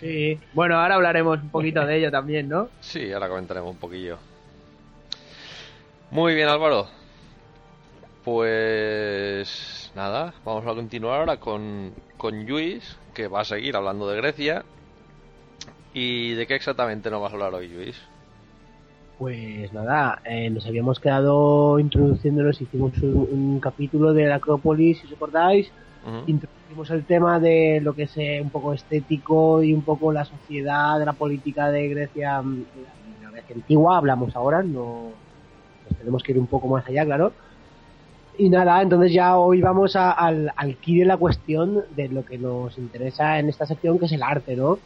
sí 0.00 0.40
bueno 0.54 0.74
ahora 0.76 0.96
hablaremos 0.96 1.40
un 1.40 1.50
poquito 1.50 1.84
de 1.86 1.98
ello 1.98 2.10
también 2.10 2.48
no 2.48 2.68
Sí, 2.80 3.12
ahora 3.12 3.28
comentaremos 3.28 3.70
un 3.70 3.76
poquillo. 3.78 4.18
Muy 6.10 6.34
bien, 6.34 6.48
Álvaro. 6.48 6.88
Pues 8.24 9.79
nada, 9.94 10.34
vamos 10.44 10.64
a 10.66 10.74
continuar 10.74 11.20
ahora 11.20 11.36
con, 11.38 11.92
con 12.16 12.46
Luis, 12.46 12.96
que 13.14 13.28
va 13.28 13.40
a 13.40 13.44
seguir 13.44 13.76
hablando 13.76 14.08
de 14.08 14.16
Grecia. 14.16 14.64
¿Y 15.92 16.34
de 16.34 16.46
qué 16.46 16.54
exactamente 16.54 17.10
nos 17.10 17.20
vas 17.20 17.32
a 17.32 17.34
hablar 17.34 17.54
hoy, 17.54 17.68
Luis? 17.68 18.00
Pues 19.18 19.72
nada, 19.72 20.22
eh, 20.24 20.48
nos 20.48 20.66
habíamos 20.66 20.98
quedado 20.98 21.78
introduciéndonos, 21.78 22.60
hicimos 22.60 22.96
un, 23.02 23.28
un 23.30 23.60
capítulo 23.60 24.14
de 24.14 24.26
la 24.26 24.36
Acrópolis, 24.36 24.98
si 24.98 25.06
os 25.06 25.12
acordáis, 25.12 25.70
introducimos 26.26 26.90
el 26.90 27.04
tema 27.04 27.38
de 27.38 27.80
lo 27.82 27.94
que 27.94 28.04
es 28.04 28.16
eh, 28.16 28.40
un 28.42 28.50
poco 28.50 28.72
estético 28.72 29.62
y 29.62 29.74
un 29.74 29.82
poco 29.82 30.12
la 30.12 30.24
sociedad, 30.24 31.04
la 31.04 31.12
política 31.12 31.70
de 31.70 31.88
Grecia, 31.88 32.40
mm, 32.40 32.64
la 33.22 33.30
Grecia 33.30 33.56
antigua, 33.56 33.98
hablamos 33.98 34.34
ahora, 34.34 34.62
no 34.62 35.10
tenemos 35.98 36.22
que 36.22 36.32
ir 36.32 36.38
un 36.38 36.46
poco 36.46 36.68
más 36.68 36.86
allá, 36.86 37.04
claro. 37.04 37.32
Y 38.40 38.48
nada, 38.48 38.80
entonces 38.80 39.12
ya 39.12 39.36
hoy 39.36 39.60
vamos 39.60 39.96
al, 39.96 40.50
al 40.56 40.78
de 40.82 41.04
la 41.04 41.18
cuestión 41.18 41.84
de 41.94 42.08
lo 42.08 42.24
que 42.24 42.38
nos 42.38 42.78
interesa 42.78 43.38
en 43.38 43.50
esta 43.50 43.66
sección, 43.66 43.98
que 43.98 44.06
es 44.06 44.12
el 44.12 44.22
arte, 44.22 44.56
¿no? 44.56 44.78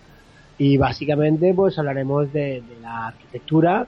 Y 0.59 0.77
básicamente 0.77 1.55
pues 1.55 1.79
hablaremos 1.79 2.33
de 2.33 2.65
la 2.83 3.07
arquitectura, 3.07 3.87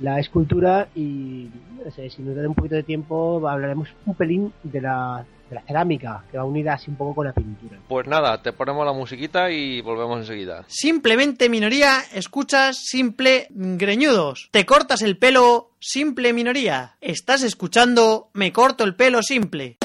la 0.00 0.18
escultura 0.18 0.88
y 0.94 1.48
no 1.84 1.90
sé, 1.90 2.10
si 2.10 2.22
nos 2.22 2.36
da 2.36 2.48
un 2.48 2.54
poquito 2.54 2.74
de 2.74 2.82
tiempo 2.82 3.46
hablaremos 3.48 3.88
un 4.06 4.14
pelín 4.14 4.52
de 4.62 4.80
la, 4.80 5.24
de 5.48 5.54
la 5.54 5.62
cerámica, 5.62 6.24
que 6.30 6.38
va 6.38 6.44
unida 6.44 6.74
así 6.74 6.90
un 6.90 6.96
poco 6.96 7.16
con 7.16 7.26
la 7.26 7.32
pintura. 7.32 7.78
Pues 7.88 8.06
nada, 8.06 8.42
te 8.42 8.52
ponemos 8.52 8.84
la 8.86 8.92
musiquita 8.92 9.50
y 9.50 9.80
volvemos 9.80 10.18
enseguida. 10.18 10.64
Simplemente 10.68 11.48
minoría, 11.48 11.98
escuchas 12.14 12.78
simple 12.84 13.46
greñudos. 13.50 14.48
Te 14.52 14.64
cortas 14.64 15.02
el 15.02 15.18
pelo, 15.18 15.70
simple 15.80 16.32
minoría. 16.32 16.96
Estás 17.00 17.42
escuchando 17.42 18.30
Me 18.32 18.52
corto 18.52 18.84
el 18.84 18.94
pelo 18.94 19.22
simple. 19.22 19.78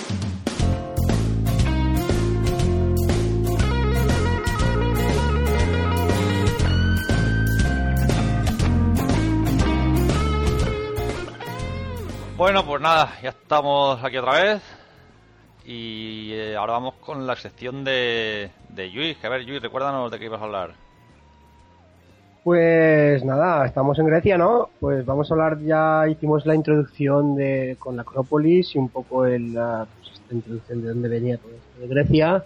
Bueno, 12.37 12.63
pues 12.63 12.79
nada, 12.79 13.13
ya 13.23 13.29
estamos 13.29 14.03
aquí 14.03 14.15
otra 14.15 14.43
vez. 14.43 14.61
Y 15.65 16.33
eh, 16.33 16.55
ahora 16.55 16.73
vamos 16.73 16.93
con 17.01 17.25
la 17.25 17.35
sección 17.35 17.83
de, 17.83 18.51
de 18.69 18.89
Luis. 18.89 19.17
A 19.25 19.29
ver, 19.29 19.43
Luis, 19.43 19.59
recuérdanos 19.59 20.11
de 20.11 20.19
qué 20.19 20.25
ibas 20.25 20.39
a 20.39 20.43
hablar. 20.43 20.73
Pues 22.43 23.25
nada, 23.25 23.65
estamos 23.65 23.97
en 23.97 24.05
Grecia, 24.05 24.37
¿no? 24.37 24.69
Pues 24.79 25.03
vamos 25.03 25.31
a 25.31 25.33
hablar, 25.33 25.59
ya 25.61 26.07
hicimos 26.07 26.45
la 26.45 26.53
introducción 26.53 27.35
de, 27.35 27.75
con 27.79 27.95
la 27.95 28.03
Acrópolis 28.03 28.75
y 28.75 28.77
un 28.77 28.89
poco 28.89 29.25
el, 29.25 29.53
pues 29.53 30.13
esta 30.13 30.35
introducción 30.35 30.83
de 30.83 30.89
dónde 30.89 31.09
venía 31.09 31.37
todo 31.37 31.51
esto 31.55 31.81
de 31.81 31.87
Grecia. 31.87 32.43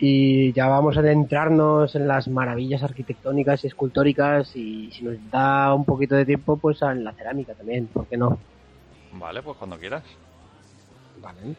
Y 0.00 0.52
ya 0.52 0.66
vamos 0.66 0.96
a 0.96 1.00
adentrarnos 1.00 1.94
en 1.94 2.08
las 2.08 2.26
maravillas 2.26 2.82
arquitectónicas 2.82 3.62
y 3.62 3.68
escultóricas 3.68 4.56
y 4.56 4.90
si 4.90 5.04
nos 5.04 5.14
da 5.30 5.72
un 5.72 5.84
poquito 5.84 6.16
de 6.16 6.26
tiempo, 6.26 6.56
pues 6.56 6.82
en 6.82 7.04
la 7.04 7.12
cerámica 7.12 7.54
también, 7.54 7.86
¿por 7.86 8.08
qué 8.08 8.16
no? 8.16 8.36
Vale, 9.12 9.42
pues 9.42 9.56
cuando 9.56 9.78
quieras. 9.78 10.02
Vale. 11.20 11.54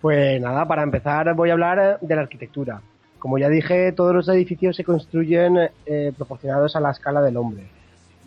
Pues 0.00 0.40
nada, 0.40 0.66
para 0.66 0.82
empezar 0.82 1.34
voy 1.34 1.50
a 1.50 1.54
hablar 1.54 1.98
de 2.00 2.14
la 2.16 2.22
arquitectura. 2.22 2.80
Como 3.18 3.38
ya 3.38 3.48
dije, 3.48 3.92
todos 3.92 4.14
los 4.14 4.28
edificios 4.28 4.76
se 4.76 4.84
construyen 4.84 5.58
eh, 5.86 6.12
proporcionados 6.16 6.76
a 6.76 6.80
la 6.80 6.90
escala 6.92 7.20
del 7.20 7.36
hombre. 7.36 7.64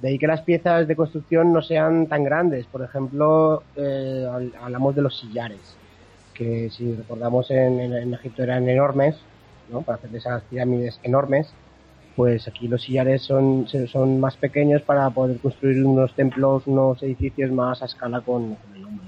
De 0.01 0.09
ahí 0.09 0.17
que 0.19 0.27
las 0.27 0.41
piezas 0.41 0.87
de 0.87 0.95
construcción 0.95 1.53
no 1.53 1.61
sean 1.61 2.07
tan 2.07 2.23
grandes. 2.23 2.65
Por 2.65 2.83
ejemplo, 2.83 3.63
eh, 3.75 4.25
habl- 4.29 4.53
hablamos 4.61 4.95
de 4.95 5.01
los 5.03 5.17
sillares, 5.17 5.59
que 6.33 6.69
si 6.71 6.93
recordamos 6.93 7.49
en, 7.51 7.79
en- 7.79 7.93
en 7.93 8.13
Egipto 8.13 8.43
eran 8.43 8.67
enormes, 8.67 9.15
¿no? 9.71 9.81
para 9.81 9.97
hacer 9.97 10.13
esas 10.15 10.41
pirámides 10.43 10.99
enormes. 11.03 11.53
Pues 12.21 12.47
aquí 12.47 12.67
los 12.67 12.83
sillares 12.83 13.23
son, 13.23 13.65
son 13.67 14.19
más 14.19 14.37
pequeños 14.37 14.83
para 14.83 15.09
poder 15.09 15.39
construir 15.39 15.83
unos 15.83 16.13
templos, 16.13 16.67
unos 16.67 17.01
edificios 17.01 17.51
más 17.51 17.81
a 17.81 17.85
escala 17.85 18.21
con, 18.21 18.53
con 18.53 18.75
el 18.75 18.85
hombre. 18.85 19.07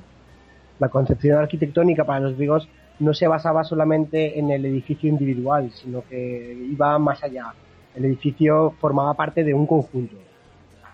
La 0.79 0.89
concepción 0.89 1.37
arquitectónica 1.37 2.05
para 2.05 2.21
los 2.21 2.35
griegos 2.35 2.67
no 2.97 3.13
se 3.13 3.27
basaba 3.27 3.65
solamente 3.65 4.39
en 4.39 4.49
el 4.49 4.65
edificio 4.65 5.07
individual, 5.07 5.69
sino 5.73 6.03
que 6.09 6.57
iba 6.71 6.97
más 6.97 7.23
allá. 7.23 7.53
El 7.95 8.05
edificio 8.05 8.73
formaba 8.81 9.13
parte 9.13 9.43
de 9.43 9.53
un 9.53 9.67
conjunto. 9.67 10.15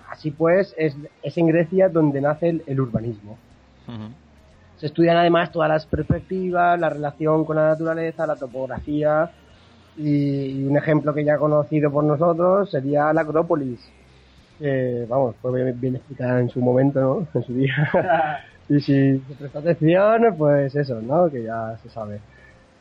Así 0.09 0.31
pues, 0.31 0.75
es, 0.77 0.97
es 1.23 1.37
en 1.37 1.47
Grecia 1.47 1.87
donde 1.87 2.19
nace 2.19 2.49
el, 2.49 2.63
el 2.67 2.81
urbanismo. 2.81 3.37
Ujú. 3.87 4.09
Se 4.75 4.87
estudian 4.87 5.15
además 5.15 5.53
todas 5.53 5.69
las 5.69 5.85
perspectivas, 5.85 6.77
la 6.77 6.89
relación 6.89 7.45
con 7.45 7.55
la 7.55 7.69
naturaleza, 7.69 8.27
la 8.27 8.35
topografía 8.35 9.31
y 9.99 10.63
un 10.65 10.77
ejemplo 10.77 11.13
que 11.13 11.23
ya 11.25 11.37
conocido 11.37 11.91
por 11.91 12.03
nosotros 12.03 12.71
sería 12.71 13.11
la 13.13 13.21
Acrópolis. 13.21 13.79
Que, 14.57 15.05
vamos, 15.09 15.35
fue 15.41 15.63
bien, 15.63 15.79
bien 15.79 15.95
explicada 15.95 16.39
en 16.39 16.49
su 16.49 16.59
momento, 16.61 16.99
¿no? 16.99 17.27
En 17.39 17.43
su 17.43 17.53
día. 17.53 17.73
y 18.69 18.79
si 18.81 19.19
se 19.19 19.35
presta 19.37 19.59
atención, 19.59 20.35
pues 20.37 20.75
eso, 20.75 21.01
¿no? 21.01 21.29
Que 21.29 21.43
ya 21.43 21.77
se 21.83 21.89
sabe. 21.89 22.19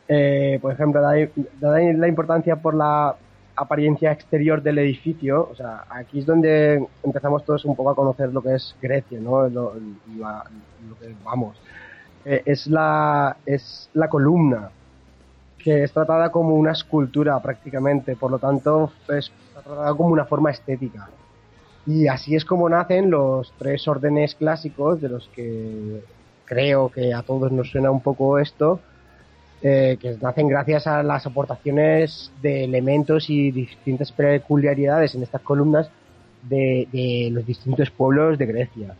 Eh, 0.07 0.57
por 0.61 0.71
ejemplo, 0.73 1.01
dada 1.01 1.79
la 1.79 2.07
importancia 2.07 2.55
por 2.55 2.73
la 2.73 3.15
apariencia 3.55 4.11
exterior 4.11 4.61
del 4.63 4.79
edificio, 4.79 5.49
o 5.51 5.55
sea, 5.55 5.83
aquí 5.89 6.19
es 6.19 6.25
donde 6.25 6.81
empezamos 7.03 7.43
todos 7.43 7.65
un 7.65 7.75
poco 7.75 7.89
a 7.91 7.95
conocer 7.95 8.31
lo 8.33 8.41
que 8.41 8.55
es 8.55 8.75
Grecia, 8.81 9.19
¿no? 9.19 9.47
Lo, 9.49 9.73
la- 10.17 10.45
lo 10.87 10.97
que 10.97 11.13
vamos. 11.23 11.57
Eh, 12.25 12.41
es 12.45 12.67
la 12.67 13.37
es 13.45 13.89
la 13.93 14.07
columna 14.09 14.69
que 15.63 15.83
es 15.83 15.91
tratada 15.91 16.31
como 16.31 16.55
una 16.55 16.71
escultura 16.71 17.39
prácticamente, 17.41 18.15
por 18.15 18.31
lo 18.31 18.39
tanto 18.39 18.91
es 19.09 19.31
tratada 19.53 19.93
como 19.93 20.09
una 20.09 20.25
forma 20.25 20.51
estética. 20.51 21.09
Y 21.85 22.07
así 22.07 22.35
es 22.35 22.45
como 22.45 22.69
nacen 22.69 23.09
los 23.09 23.53
tres 23.57 23.87
órdenes 23.87 24.35
clásicos 24.35 25.01
de 25.01 25.09
los 25.09 25.27
que 25.29 26.01
creo 26.45 26.89
que 26.89 27.13
a 27.13 27.21
todos 27.23 27.51
nos 27.51 27.69
suena 27.69 27.91
un 27.91 28.01
poco 28.01 28.39
esto, 28.39 28.79
eh, 29.61 29.97
que 29.99 30.15
nacen 30.21 30.47
gracias 30.47 30.87
a 30.87 31.03
las 31.03 31.25
aportaciones 31.25 32.31
de 32.41 32.63
elementos 32.63 33.29
y 33.29 33.51
distintas 33.51 34.11
peculiaridades 34.11 35.15
en 35.15 35.23
estas 35.23 35.41
columnas 35.41 35.89
de, 36.43 36.87
de 36.91 37.29
los 37.31 37.45
distintos 37.45 37.89
pueblos 37.91 38.37
de 38.37 38.45
Grecia. 38.45 38.95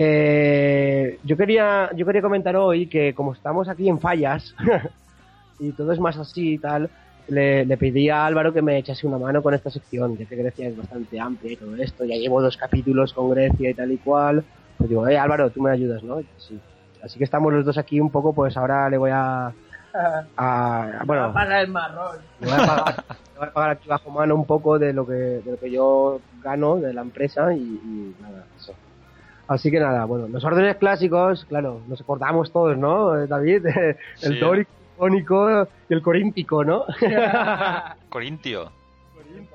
Eh, 0.00 1.18
yo 1.24 1.36
quería 1.36 1.90
yo 1.96 2.06
quería 2.06 2.22
comentar 2.22 2.54
hoy 2.54 2.86
que 2.86 3.12
como 3.14 3.32
estamos 3.32 3.68
aquí 3.68 3.88
en 3.88 3.98
fallas 3.98 4.54
y 5.58 5.72
todo 5.72 5.92
es 5.92 6.00
más 6.00 6.16
así 6.18 6.54
y 6.54 6.58
tal, 6.58 6.90
le, 7.28 7.64
le 7.66 7.76
pedí 7.76 8.08
a 8.08 8.24
Álvaro 8.26 8.52
que 8.52 8.62
me 8.62 8.78
echase 8.78 9.06
una 9.06 9.18
mano 9.18 9.42
con 9.42 9.52
esta 9.54 9.70
sección, 9.70 10.16
ya 10.16 10.26
que 10.26 10.36
Grecia 10.36 10.68
es 10.68 10.76
bastante 10.76 11.20
amplia 11.20 11.52
y 11.52 11.56
todo 11.56 11.74
esto, 11.76 12.04
ya 12.04 12.14
llevo 12.16 12.40
dos 12.40 12.56
capítulos 12.56 13.12
con 13.12 13.30
Grecia 13.30 13.70
y 13.70 13.74
tal 13.74 13.92
y 13.92 13.98
cual, 13.98 14.44
pues 14.76 14.88
digo, 14.88 15.06
eh 15.08 15.18
Álvaro, 15.18 15.50
tú 15.50 15.60
me 15.62 15.70
ayudas, 15.70 16.02
¿no? 16.02 16.20
Y 16.20 16.26
sí. 16.38 16.58
Así 17.02 17.18
que 17.18 17.24
estamos 17.24 17.52
los 17.52 17.64
dos 17.64 17.78
aquí 17.78 18.00
un 18.00 18.10
poco, 18.10 18.34
pues 18.34 18.56
ahora 18.56 18.88
le 18.90 18.96
voy 18.98 19.10
a, 19.12 19.52
a- 20.36 21.02
bueno, 21.06 21.32
Pasa 21.32 21.60
el 21.60 21.68
marrón. 21.70 22.16
le 22.40 22.46
voy 22.46 22.54
a 22.56 22.66
pagar, 22.66 23.04
le 23.34 23.38
voy 23.38 23.48
a 23.48 23.52
pagar 23.52 23.70
aquí 23.70 23.88
bajo 23.88 24.10
mano 24.10 24.34
un 24.34 24.46
poco 24.46 24.78
de 24.78 24.92
lo 24.92 25.06
que, 25.06 25.12
de 25.14 25.50
lo 25.52 25.58
que 25.58 25.70
yo 25.70 26.20
gano 26.42 26.76
de 26.76 26.92
la 26.94 27.02
empresa 27.02 27.52
y, 27.54 27.60
y 27.60 28.16
nada, 28.20 28.46
eso. 28.56 28.72
Así 29.46 29.70
que 29.70 29.80
nada, 29.80 30.04
bueno, 30.04 30.28
los 30.28 30.44
órdenes 30.44 30.76
clásicos, 30.76 31.44
claro, 31.46 31.82
nos 31.88 32.00
acordamos 32.00 32.52
todos, 32.52 32.76
¿no, 32.76 33.26
David? 33.26 33.64
el 34.22 34.34
Sí. 34.34 34.38
Y 35.00 35.94
el 35.94 36.02
coríntico, 36.02 36.64
¿no? 36.64 36.84
Corintio. 38.08 38.72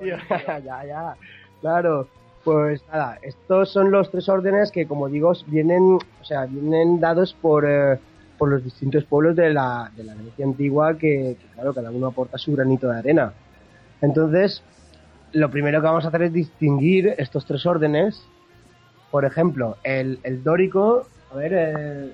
ya, 0.64 0.84
ya, 0.84 1.16
claro. 1.60 2.08
Pues 2.44 2.84
nada, 2.92 3.18
estos 3.22 3.72
son 3.72 3.90
los 3.90 4.10
tres 4.10 4.28
órdenes 4.28 4.70
que, 4.70 4.86
como 4.86 5.08
digo, 5.08 5.32
vienen, 5.46 5.98
o 6.20 6.24
sea, 6.24 6.44
vienen 6.44 7.00
dados 7.00 7.32
por, 7.40 7.64
eh, 7.66 7.98
por 8.36 8.50
los 8.50 8.62
distintos 8.62 9.04
pueblos 9.04 9.34
de 9.34 9.50
la, 9.50 9.90
de 9.96 10.04
la 10.04 10.14
Grecia 10.14 10.44
antigua 10.44 10.92
que, 10.98 11.38
que, 11.40 11.46
claro, 11.54 11.72
cada 11.72 11.90
uno 11.90 12.08
aporta 12.08 12.36
su 12.36 12.52
granito 12.52 12.88
de 12.88 12.98
arena. 12.98 13.32
Entonces, 14.02 14.62
lo 15.32 15.50
primero 15.50 15.80
que 15.80 15.86
vamos 15.86 16.04
a 16.04 16.08
hacer 16.08 16.22
es 16.24 16.32
distinguir 16.34 17.14
estos 17.16 17.46
tres 17.46 17.64
órdenes. 17.64 18.22
Por 19.10 19.24
ejemplo, 19.24 19.78
el, 19.82 20.18
el 20.22 20.44
dórico, 20.44 21.06
a 21.32 21.36
ver, 21.36 21.52
eh, 21.54 22.12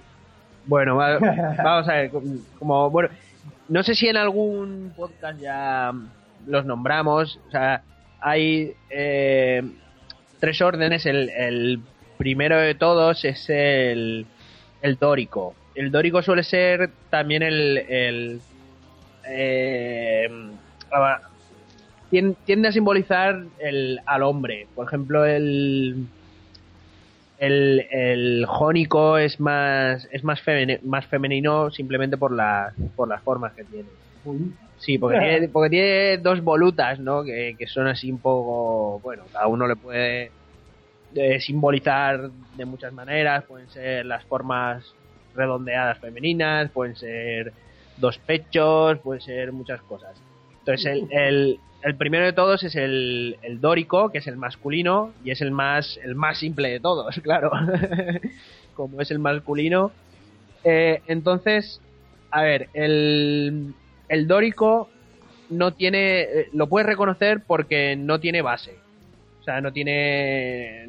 Bueno, 0.66 0.96
va- 0.96 1.18
vamos 1.64 1.88
a 1.88 1.92
ver, 1.94 2.10
como, 2.58 2.90
bueno, 2.90 3.08
no 3.68 3.82
sé 3.82 3.94
si 3.94 4.08
en 4.08 4.16
algún 4.16 4.92
podcast 4.96 5.38
ya 5.40 5.92
los 6.46 6.64
nombramos, 6.64 7.38
o 7.48 7.50
sea, 7.50 7.82
hay 8.20 8.74
eh, 8.90 9.62
tres 10.38 10.60
órdenes, 10.60 11.06
el, 11.06 11.28
el 11.30 11.80
primero 12.18 12.58
de 12.58 12.74
todos 12.74 13.24
es 13.24 13.48
el, 13.48 14.26
el 14.82 14.96
dórico. 14.96 15.54
El 15.74 15.90
dórico 15.90 16.22
suele 16.22 16.42
ser 16.42 16.90
también 17.10 17.42
el... 17.42 17.78
el 17.78 18.40
eh, 19.26 20.28
tien- 22.10 22.36
tiende 22.44 22.68
a 22.68 22.72
simbolizar 22.72 23.40
el, 23.58 24.00
al 24.06 24.22
hombre. 24.22 24.66
Por 24.74 24.86
ejemplo, 24.86 25.24
el, 25.24 26.06
el, 27.40 27.86
el 27.90 28.46
jónico 28.46 29.18
es 29.18 29.40
más 29.40 30.06
es 30.12 30.24
más, 30.24 30.40
femeni- 30.44 30.80
más 30.82 31.06
femenino 31.08 31.70
simplemente 31.72 32.18
por 32.18 32.34
las 32.34 32.74
por 32.96 33.08
las 33.08 33.22
formas 33.24 33.54
que 33.54 33.64
tiene. 33.64 33.90
Sí, 34.76 34.98
porque 34.98 35.18
tiene, 35.18 35.48
porque 35.50 35.70
tiene 35.70 36.18
dos 36.18 36.42
volutas, 36.42 36.98
¿no? 37.00 37.24
Que, 37.24 37.56
que 37.58 37.66
son 37.66 37.86
así 37.88 38.10
un 38.12 38.20
poco, 38.22 39.00
bueno, 39.00 39.28
cada 39.30 39.46
uno 39.48 39.66
le 39.68 39.76
puede 39.76 40.34
eh, 41.14 41.40
simbolizar 41.40 42.30
de 42.32 42.64
muchas 42.66 42.92
maneras. 42.92 43.44
Pueden 43.46 43.68
ser 43.70 44.06
las 44.06 44.26
formas 44.26 44.98
redondeadas 45.34 45.98
femeninas, 46.00 46.70
pueden 46.72 46.96
ser 46.96 47.54
dos 47.96 48.18
pechos, 48.20 49.00
pueden 49.00 49.20
ser 49.22 49.52
muchas 49.52 49.82
cosas. 49.84 50.24
El, 50.72 51.58
el, 51.82 51.96
primero 51.96 52.24
de 52.24 52.32
todos 52.32 52.62
es 52.62 52.74
el, 52.76 53.36
dórico, 53.60 54.10
que 54.10 54.18
es 54.18 54.26
el 54.26 54.36
masculino 54.36 55.12
y 55.24 55.30
es 55.30 55.40
el 55.40 55.50
más 55.50 55.98
el 56.02 56.14
más 56.14 56.38
simple 56.38 56.70
de 56.70 56.80
todos, 56.80 57.14
claro. 57.22 57.50
Como 58.74 59.00
es 59.00 59.10
el 59.10 59.18
masculino. 59.18 59.92
Eh, 60.64 61.02
entonces, 61.06 61.80
a 62.30 62.42
ver, 62.42 62.68
el, 62.74 63.74
el 64.08 64.26
dórico 64.26 64.88
no 65.50 65.72
tiene, 65.72 66.20
eh, 66.20 66.48
lo 66.52 66.68
puedes 66.68 66.86
reconocer 66.86 67.42
porque 67.46 67.96
no 67.96 68.20
tiene 68.20 68.42
base. 68.42 68.76
O 69.40 69.42
sea, 69.42 69.60
no 69.60 69.72
tiene 69.72 70.86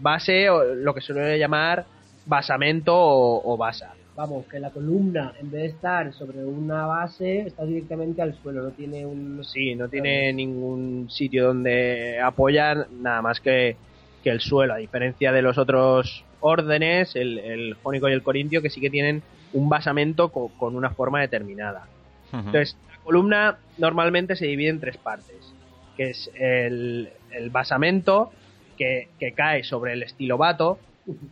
base 0.00 0.48
o 0.48 0.64
lo 0.64 0.94
que 0.94 1.00
se 1.00 1.12
suele 1.12 1.38
llamar 1.38 1.86
basamento 2.26 2.94
o, 2.94 3.52
o 3.52 3.56
basa. 3.56 3.94
Vamos, 4.18 4.46
que 4.48 4.58
la 4.58 4.70
columna, 4.70 5.32
en 5.40 5.48
vez 5.48 5.62
de 5.62 5.68
estar 5.68 6.12
sobre 6.12 6.44
una 6.44 6.86
base, 6.86 7.42
está 7.42 7.64
directamente 7.64 8.20
al 8.20 8.34
suelo, 8.34 8.64
no 8.64 8.70
tiene 8.72 9.06
un... 9.06 9.44
Sí, 9.44 9.76
no 9.76 9.88
tiene 9.88 10.32
ningún 10.32 11.08
sitio 11.08 11.46
donde 11.46 12.18
apoyar 12.20 12.88
nada 12.90 13.22
más 13.22 13.38
que, 13.40 13.76
que 14.24 14.30
el 14.30 14.40
suelo, 14.40 14.74
a 14.74 14.78
diferencia 14.78 15.30
de 15.30 15.40
los 15.40 15.56
otros 15.56 16.24
órdenes, 16.40 17.14
el, 17.14 17.38
el 17.38 17.74
jónico 17.74 18.08
y 18.08 18.12
el 18.12 18.24
corintio, 18.24 18.60
que 18.60 18.70
sí 18.70 18.80
que 18.80 18.90
tienen 18.90 19.22
un 19.52 19.68
basamento 19.68 20.32
co- 20.32 20.52
con 20.58 20.74
una 20.74 20.90
forma 20.90 21.20
determinada. 21.20 21.86
Entonces, 22.32 22.76
la 22.88 22.98
columna 23.04 23.58
normalmente 23.76 24.34
se 24.34 24.46
divide 24.46 24.70
en 24.70 24.80
tres 24.80 24.96
partes, 24.96 25.54
que 25.96 26.10
es 26.10 26.28
el, 26.34 27.08
el 27.30 27.50
basamento, 27.50 28.32
que, 28.76 29.10
que 29.20 29.32
cae 29.32 29.62
sobre 29.62 29.92
el 29.92 30.02
estilobato, 30.02 30.80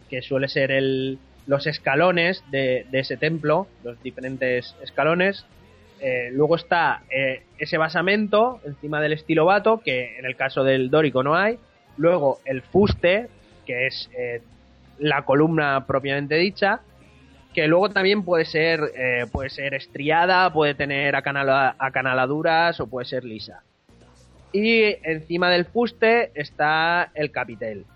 que 0.08 0.22
suele 0.22 0.46
ser 0.48 0.70
el, 0.70 1.18
los 1.47 1.66
escalones 1.66 2.43
de, 2.51 2.86
ese 2.93 3.16
templo, 3.16 3.66
los 3.85 4.02
diferentes 4.02 4.74
escalones. 4.82 5.44
Eh, 6.01 6.31
luego 6.32 6.56
está 6.56 7.02
eh, 7.10 7.44
ese 7.59 7.78
basamento 7.78 8.60
encima 8.66 9.01
del 9.01 9.12
estilobato, 9.12 9.81
que 9.82 10.18
en 10.18 10.27
el 10.27 10.36
caso 10.36 10.64
del 10.64 10.90
dórico 10.90 11.23
no 11.23 11.35
hay. 11.36 11.59
Luego 11.97 12.40
el 12.44 12.62
fuste, 12.62 13.28
que 13.64 13.86
es 13.86 14.10
eh, 14.16 14.43
la 14.98 15.23
columna 15.23 15.86
propiamente 15.86 16.35
dicha, 16.35 16.81
que 17.55 17.66
luego 17.68 17.89
también 17.89 18.23
puede 18.23 18.44
ser 18.44 18.81
puede 19.32 19.48
ser 19.48 19.73
estriada, 19.73 20.52
puede 20.52 20.74
tener 20.74 21.14
acanala- 21.14 21.74
acanaladuras 21.78 22.78
o 22.81 22.86
puede 22.86 23.06
ser 23.06 23.24
lisa. 23.24 23.62
Y 24.52 24.97
encima 25.02 25.51
del 25.51 25.64
fuste 25.64 26.32
está 26.35 27.10
el 27.14 27.31
capitel. 27.31 27.86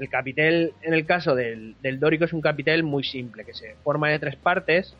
El 0.00 0.08
capitel, 0.08 0.72
en 0.82 0.94
el 0.94 1.04
caso 1.06 1.34
del, 1.34 1.76
del 1.82 2.00
dórico, 2.00 2.24
es 2.24 2.32
un 2.32 2.40
capitel 2.40 2.82
muy 2.82 3.04
simple, 3.04 3.44
que 3.44 3.54
se 3.54 3.74
forma 3.84 4.08
de 4.08 4.18
tres 4.18 4.34
partes, 4.36 4.96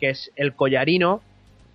que 0.00 0.10
es 0.10 0.30
el 0.36 0.54
collarino, 0.54 1.20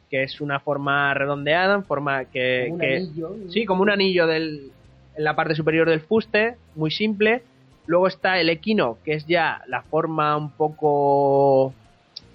que 0.09 0.23
es 0.23 0.41
una 0.41 0.59
forma 0.59 1.13
redondeada, 1.13 1.75
en 1.75 1.83
forma 1.83 2.25
que... 2.25 2.63
Como 2.69 2.75
un 2.75 2.79
que- 2.79 2.95
anillo. 2.95 3.35
Sí, 3.49 3.65
como 3.65 3.83
un 3.83 3.89
anillo 3.89 4.25
del, 4.27 4.71
en 5.15 5.23
la 5.23 5.35
parte 5.35 5.55
superior 5.55 5.89
del 5.89 5.99
fuste, 5.99 6.55
muy 6.75 6.89
simple. 6.89 7.43
Luego 7.85 8.07
está 8.07 8.39
el 8.39 8.49
equino, 8.49 8.97
que 9.03 9.13
es 9.13 9.25
ya 9.27 9.61
la 9.67 9.81
forma 9.81 10.37
un 10.37 10.51
poco... 10.51 11.73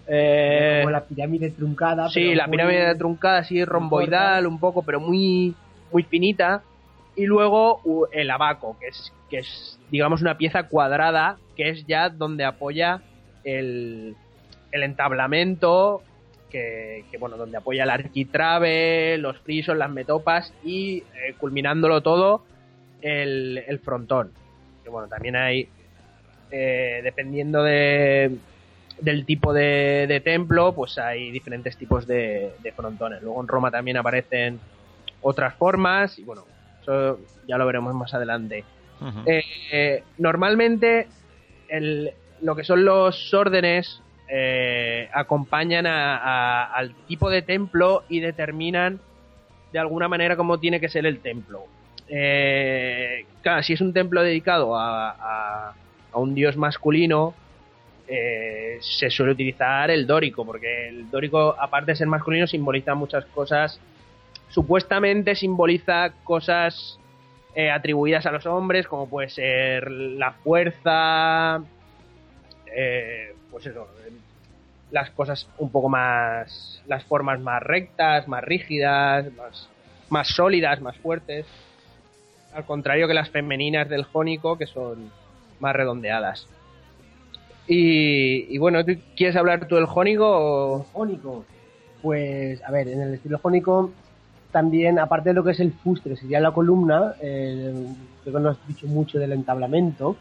eh, 0.07 0.81
como 0.83 0.91
la 0.91 1.05
pirámide 1.05 1.51
truncada. 1.51 2.11
Sí, 2.11 2.21
pero 2.23 2.35
la 2.35 2.49
pirámide 2.49 2.95
truncada, 2.97 3.39
así 3.39 3.65
romboidal, 3.65 4.47
un 4.47 4.61
poco, 4.61 4.83
pero 4.83 5.01
muy, 5.01 5.55
muy 5.91 6.03
finita. 6.03 6.63
Y 7.17 7.27
luego 7.27 7.81
el 8.13 8.31
abaco, 8.31 8.77
que 8.81 8.89
es, 8.89 9.13
que 9.31 9.39
es, 9.39 9.74
digamos, 9.91 10.23
una 10.23 10.39
pieza 10.39 10.65
cuadrada, 10.69 11.37
que 11.57 11.71
es 11.71 11.87
ya 11.87 12.09
donde 12.09 12.45
apoya 12.45 13.03
el, 13.45 14.17
el 14.73 14.83
entablamento, 14.83 16.03
que, 16.51 17.05
que, 17.11 17.19
bueno, 17.19 17.37
donde 17.37 17.57
apoya 17.57 17.85
el 17.85 17.91
arquitrabe, 17.91 19.19
los 19.19 19.39
frisos, 19.41 19.77
las 19.77 19.91
metopas 19.91 20.53
y 20.65 20.99
eh, 20.99 21.35
culminándolo 21.39 22.01
todo, 22.01 22.45
el, 23.03 23.63
el 23.67 23.79
frontón. 23.81 24.33
Que 24.83 24.91
bueno, 24.91 25.09
también 25.09 25.37
hay, 25.37 25.69
eh, 26.51 27.01
dependiendo 27.03 27.63
de, 27.63 28.37
del 29.01 29.27
tipo 29.27 29.53
de, 29.53 30.07
de 30.09 30.21
templo, 30.21 30.75
pues 30.75 30.99
hay 30.99 31.31
diferentes 31.31 31.77
tipos 31.77 32.07
de, 32.07 32.53
de 32.63 32.73
frontones. 32.73 33.23
Luego 33.23 33.41
en 33.41 33.49
Roma 33.49 33.71
también 33.71 33.97
aparecen 33.97 34.61
otras 35.23 35.55
formas 35.55 36.19
y 36.19 36.25
bueno, 36.25 36.45
eso 36.83 37.19
ya 37.49 37.59
lo 37.59 37.67
veremos 37.67 37.95
más 37.95 38.15
adelante. 38.15 38.65
Eh, 39.27 39.43
eh, 39.73 40.03
normalmente 40.19 41.09
lo 42.43 42.55
que 42.57 42.65
son 42.65 42.85
los 42.85 43.33
órdenes 43.35 44.01
eh, 44.29 45.09
acompañan 45.13 45.87
a- 45.87 46.65
al 46.65 46.95
tipo 47.07 47.29
de 47.31 47.43
templo 47.43 48.05
y 48.09 48.21
determinan 48.21 49.01
de 49.73 49.79
alguna 49.79 50.09
manera 50.09 50.37
cómo 50.37 50.59
tiene 50.59 50.81
que 50.81 50.89
ser 50.89 51.05
el 51.07 51.21
templo. 51.21 51.65
Claro, 53.43 53.63
si 53.63 53.73
es 53.75 53.81
un 53.81 53.93
templo 53.93 54.23
dedicado 54.23 54.77
a, 54.77 55.11
a- 55.11 55.75
un 56.15 56.35
dios 56.35 56.57
masculino, 56.57 57.35
se 58.81 59.11
suele 59.11 59.33
utilizar 59.33 59.91
el 59.91 60.07
dórico, 60.07 60.45
porque 60.45 60.89
el 60.89 61.11
dórico, 61.11 61.57
aparte 61.59 61.93
de 61.93 61.97
ser 61.97 62.07
masculino, 62.07 62.47
simboliza 62.47 62.95
muchas 62.95 63.25
cosas. 63.27 63.81
Supuestamente 64.51 65.35
simboliza 65.35 66.13
cosas 66.23 67.01
eh, 67.55 67.71
atribuidas 67.71 68.27
a 68.27 68.33
los 68.33 68.47
hombres, 68.47 68.87
como 68.87 69.09
puede 69.09 69.29
ser 69.29 69.91
la 69.91 70.33
fuerza, 70.33 71.63
eh, 72.67 73.35
pues 73.51 73.67
eso, 73.67 73.87
las 74.91 75.11
cosas 75.11 75.49
un 75.59 75.71
poco 75.71 75.89
más, 75.89 76.83
las 76.87 77.05
formas 77.05 77.41
más 77.41 77.63
rectas, 77.63 78.27
más 78.29 78.43
rígidas, 78.43 79.33
más, 79.35 79.69
más 80.09 80.29
sólidas, 80.29 80.81
más 80.81 80.97
fuertes. 80.99 81.47
Al 82.55 82.65
contrario 82.65 83.09
que 83.09 83.15
las 83.15 83.31
femeninas 83.31 83.89
del 83.89 84.05
jónico, 84.05 84.59
que 84.59 84.67
son 84.67 85.11
más 85.61 85.75
redondeadas. 85.75 86.49
Y, 87.67 88.59
bueno, 88.59 88.85
¿tú 88.85 88.93
¿quieres 89.17 89.37
hablar 89.37 89.67
tú 89.67 89.77
del 89.77 89.87
jónico 89.87 90.27
o...? 90.29 90.87
Jónico. 90.93 91.45
Pues, 92.03 92.63
a 92.63 92.71
ver, 92.71 92.89
en 92.89 93.01
el 93.01 93.15
estilo 93.15 93.39
jónico 93.39 93.91
también, 94.55 95.01
aparte 95.01 95.31
de 95.31 95.35
lo 95.35 95.43
que 95.43 95.51
es 95.51 95.59
el 95.59 95.73
fuste, 95.73 96.11
que 96.11 96.17
sería 96.17 96.39
la 96.39 96.53
columna, 96.53 97.15
eh, 97.21 97.75
creo 98.23 98.35
que 98.37 98.41
no 98.41 98.51
has 98.51 98.69
dicho 98.69 98.87
mucho 98.87 99.19
del 99.19 99.33
entablamento, 99.33 100.15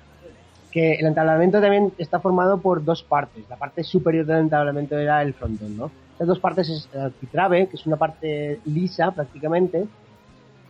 que 0.72 0.93
el 0.93 1.05
entablamento 1.05 1.61
también 1.61 1.93
está 1.99 2.19
formado 2.19 2.60
por 2.60 2.84
dos 2.84 3.03
partes. 3.03 3.43
La 3.47 3.57
parte 3.57 3.84
superior 3.84 4.26
del 4.26 4.39
entablamento 4.39 4.97
era 4.97 5.22
el 5.22 5.35
frontón, 5.35 5.77
¿no? 5.77 5.91
Estas 6.14 6.27
dos 6.27 6.39
partes 6.39 6.68
es 6.68 6.89
el 6.95 7.01
arquitrabe, 7.01 7.68
que 7.68 7.76
es 7.76 7.85
una 7.85 7.97
parte 7.97 8.60
lisa 8.65 9.11
prácticamente, 9.11 9.85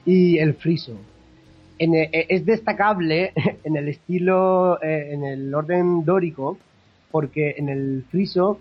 y 0.06 0.40
el 0.40 0.56
friso. 0.56 0.98
En, 1.80 1.95
eh, 1.95 2.10
es 2.11 2.45
destacable 2.45 3.31
en 3.64 3.77
el 3.77 3.88
estilo, 3.88 4.77
eh, 4.84 5.14
en 5.14 5.23
el 5.23 5.56
orden 5.56 6.03
dórico, 6.03 6.57
porque 7.11 7.56
en 7.57 7.69
el 7.69 8.03
friso 8.11 8.60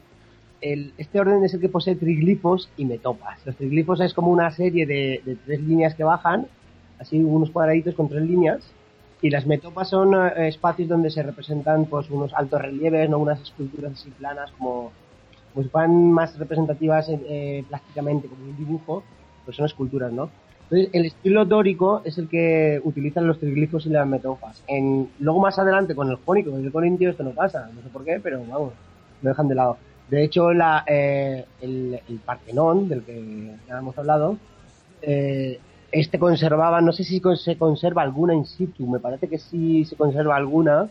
el, 0.63 0.93
este 0.97 1.21
orden 1.21 1.45
es 1.45 1.53
el 1.55 1.61
que 1.61 1.69
posee 1.69 1.97
triglifos 1.97 2.71
y 2.77 2.85
metopas. 2.85 3.45
Los 3.45 3.57
triglifos 3.57 4.01
es 4.01 4.15
como 4.15 4.31
una 4.31 4.51
serie 4.51 4.87
de, 4.87 5.21
de 5.25 5.37
tres 5.37 5.61
líneas 5.61 5.95
que 5.95 6.05
bajan, 6.05 6.47
así 6.99 7.19
unos 7.23 7.51
cuadraditos 7.51 7.95
con 7.95 8.09
tres 8.09 8.23
líneas, 8.23 8.63
y 9.21 9.31
las 9.31 9.47
metopas 9.47 9.89
son 9.89 10.15
eh, 10.15 10.49
espacios 10.49 10.89
donde 10.89 11.11
se 11.11 11.23
representan 11.23 11.87
pues 11.87 12.11
unos 12.11 12.35
altos 12.35 12.61
relieves, 12.61 13.09
no 13.09 13.19
unas 13.19 13.41
esculturas 13.41 13.93
así 13.93 14.11
planas 14.11 14.51
como 14.53 14.93
pues 15.55 15.71
van 15.71 16.11
más 16.11 16.39
representativas 16.39 17.09
eh, 17.09 17.65
plásticamente 17.69 18.27
como 18.27 18.45
un 18.45 18.57
dibujo, 18.57 19.03
pues 19.45 19.57
son 19.57 19.67
esculturas, 19.67 20.13
¿no? 20.13 20.31
Entonces, 20.63 20.89
el 20.95 21.05
estilo 21.05 21.45
dórico 21.45 22.01
es 22.05 22.17
el 22.17 22.29
que 22.29 22.81
utilizan 22.83 23.27
los 23.27 23.39
triglifos 23.39 23.85
y 23.85 23.91
las 23.91 24.07
metopas. 24.07 24.63
En, 24.67 25.11
luego 25.21 25.41
más 25.41 25.59
adelante 25.59 25.95
con 25.95 26.09
el 26.09 26.17
jónico, 26.17 26.51
con 26.51 26.65
el 26.65 26.73
corintio 26.73 27.11
esto 27.11 27.23
no 27.23 27.33
pasa, 27.33 27.71
no 27.75 27.83
sé 27.83 27.89
por 27.91 28.05
qué, 28.05 28.19
pero 28.23 28.41
vamos, 28.49 28.73
lo 29.21 29.29
dejan 29.29 29.49
de 29.49 29.55
lado. 29.55 29.77
De 30.13 30.23
hecho, 30.23 30.53
la, 30.53 30.85
eh, 30.87 31.47
el, 31.63 31.99
el, 32.07 32.19
Partenón, 32.19 32.87
del 32.87 33.03
que 33.03 33.55
ya 33.67 33.79
hemos 33.79 33.97
hablado, 33.97 34.37
eh, 35.01 35.59
este 35.91 36.19
conservaba, 36.19 36.83
no 36.83 36.93
sé 36.93 37.03
si 37.03 37.23
se 37.37 37.57
conserva 37.57 38.03
alguna 38.03 38.35
in 38.35 38.45
situ, 38.45 38.87
me 38.87 38.99
parece 38.99 39.27
que 39.27 39.39
sí 39.39 39.87
se 39.87 39.97
conserva 39.97 40.37
alguna, 40.37 40.91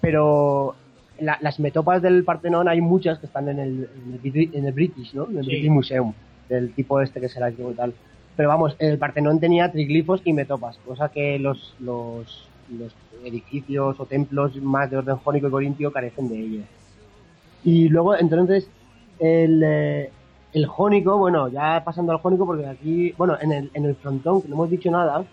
pero 0.00 0.76
la, 1.20 1.36
las 1.42 1.60
metopas 1.60 2.00
del 2.00 2.24
Partenón 2.24 2.66
hay 2.66 2.80
muchas 2.80 3.18
que 3.18 3.26
están 3.26 3.50
en 3.50 3.58
el, 3.58 3.72
en 4.06 4.20
el, 4.24 4.50
en 4.54 4.64
el 4.64 4.72
British, 4.72 5.12
¿no? 5.12 5.28
En 5.28 5.36
el 5.36 5.44
Sí. 5.44 5.50
British 5.50 5.70
Museum, 5.70 6.14
del 6.48 6.72
tipo 6.72 7.02
este 7.02 7.20
que 7.20 7.28
será 7.28 7.48
el 7.48 7.56
y 7.60 7.74
tal. 7.74 7.92
Pero 8.34 8.48
vamos, 8.48 8.76
el 8.78 8.96
Partenón 8.96 9.40
tenía 9.40 9.70
triglifos 9.72 10.22
y 10.24 10.32
metopas, 10.32 10.78
cosa 10.86 11.10
que 11.10 11.38
los, 11.38 11.74
los, 11.80 12.48
los 12.70 12.94
edificios 13.26 14.00
o 14.00 14.06
templos 14.06 14.56
más 14.62 14.90
de 14.90 14.96
orden 14.96 15.16
jónico 15.16 15.48
y 15.48 15.50
corintio 15.50 15.92
carecen 15.92 16.30
de 16.30 16.38
ello. 16.40 16.62
Y 17.64 17.88
luego, 17.88 18.14
entonces, 18.16 18.68
el, 19.18 19.62
eh, 19.64 20.10
el 20.52 20.66
jónico, 20.66 21.18
bueno, 21.18 21.48
ya 21.48 21.82
pasando 21.84 22.12
al 22.12 22.18
jónico, 22.18 22.46
porque 22.46 22.66
aquí, 22.66 23.12
bueno, 23.16 23.36
en 23.40 23.52
el, 23.52 23.70
en 23.74 23.86
el 23.86 23.96
frontón, 23.96 24.42
que 24.42 24.48
no 24.48 24.54
hemos 24.54 24.70
dicho 24.70 24.90
nada, 24.90 25.24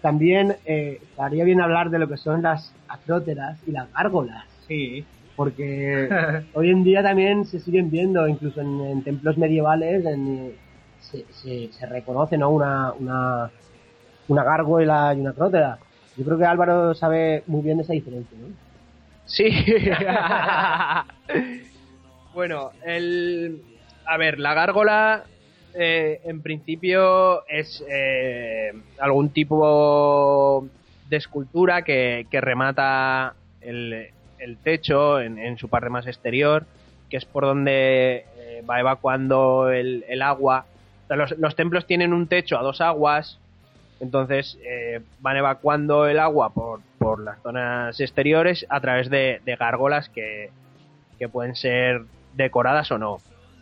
también 0.00 0.56
eh, 0.64 1.00
estaría 1.02 1.44
bien 1.44 1.60
hablar 1.60 1.90
de 1.90 1.98
lo 1.98 2.08
que 2.08 2.16
son 2.16 2.42
las 2.42 2.72
acróteras 2.88 3.58
y 3.66 3.72
las 3.72 3.92
gárgolas. 3.92 4.44
Sí. 4.66 5.04
Porque 5.36 6.08
hoy 6.54 6.70
en 6.70 6.82
día 6.82 7.02
también 7.02 7.44
se 7.44 7.60
siguen 7.60 7.90
viendo, 7.90 8.26
incluso 8.26 8.60
en, 8.60 8.80
en 8.80 9.02
templos 9.02 9.36
medievales, 9.36 10.04
en, 10.06 10.54
se, 11.00 11.24
se, 11.30 11.70
se 11.72 11.86
reconoce 11.86 12.38
¿no? 12.38 12.50
una, 12.50 12.92
una, 12.98 13.50
una 14.28 14.44
gárgola 14.44 15.14
y 15.14 15.20
una 15.20 15.30
acrótera. 15.30 15.78
Yo 16.16 16.24
creo 16.24 16.38
que 16.38 16.46
Álvaro 16.46 16.94
sabe 16.94 17.42
muy 17.46 17.60
bien 17.60 17.80
esa 17.80 17.92
diferencia, 17.92 18.36
¿no? 18.40 18.65
Sí. 19.26 19.48
bueno, 22.34 22.70
el. 22.84 23.62
A 24.06 24.16
ver, 24.16 24.38
la 24.38 24.54
gárgola. 24.54 25.24
eh, 25.74 26.20
en 26.24 26.42
principio 26.42 27.46
es 27.48 27.84
eh, 27.88 28.72
algún 28.98 29.30
tipo 29.30 30.66
de 31.08 31.16
escultura 31.16 31.82
que, 31.82 32.26
que 32.30 32.40
remata 32.40 33.34
el, 33.60 34.08
el 34.38 34.56
techo 34.58 35.20
en, 35.20 35.58
su 35.58 35.68
parte 35.68 35.90
más 35.90 36.06
exterior, 36.06 36.66
que 37.10 37.16
es 37.18 37.24
por 37.24 37.44
donde 37.44 38.24
eh, 38.38 38.62
va 38.68 38.80
evacuando 38.80 39.70
el, 39.70 40.04
el 40.08 40.22
agua. 40.22 40.66
Los, 41.08 41.38
los 41.38 41.54
templos 41.54 41.86
tienen 41.86 42.12
un 42.12 42.26
techo 42.26 42.58
a 42.58 42.62
dos 42.62 42.80
aguas, 42.80 43.38
entonces 44.00 44.58
eh, 44.62 45.00
van 45.20 45.36
evacuando 45.36 46.06
el 46.06 46.18
agua 46.18 46.52
por, 46.52 46.80
por 46.98 47.22
las 47.22 47.40
zonas 47.42 47.98
exteriores 48.00 48.66
a 48.68 48.80
través 48.80 49.08
de, 49.08 49.40
gárgolas 49.58 50.08
que, 50.10 50.50
que 51.18 51.28
pueden 51.28 51.54
ser 51.56 52.02
decoradas 52.34 52.90
o 52.90 52.98
no. 52.98 53.18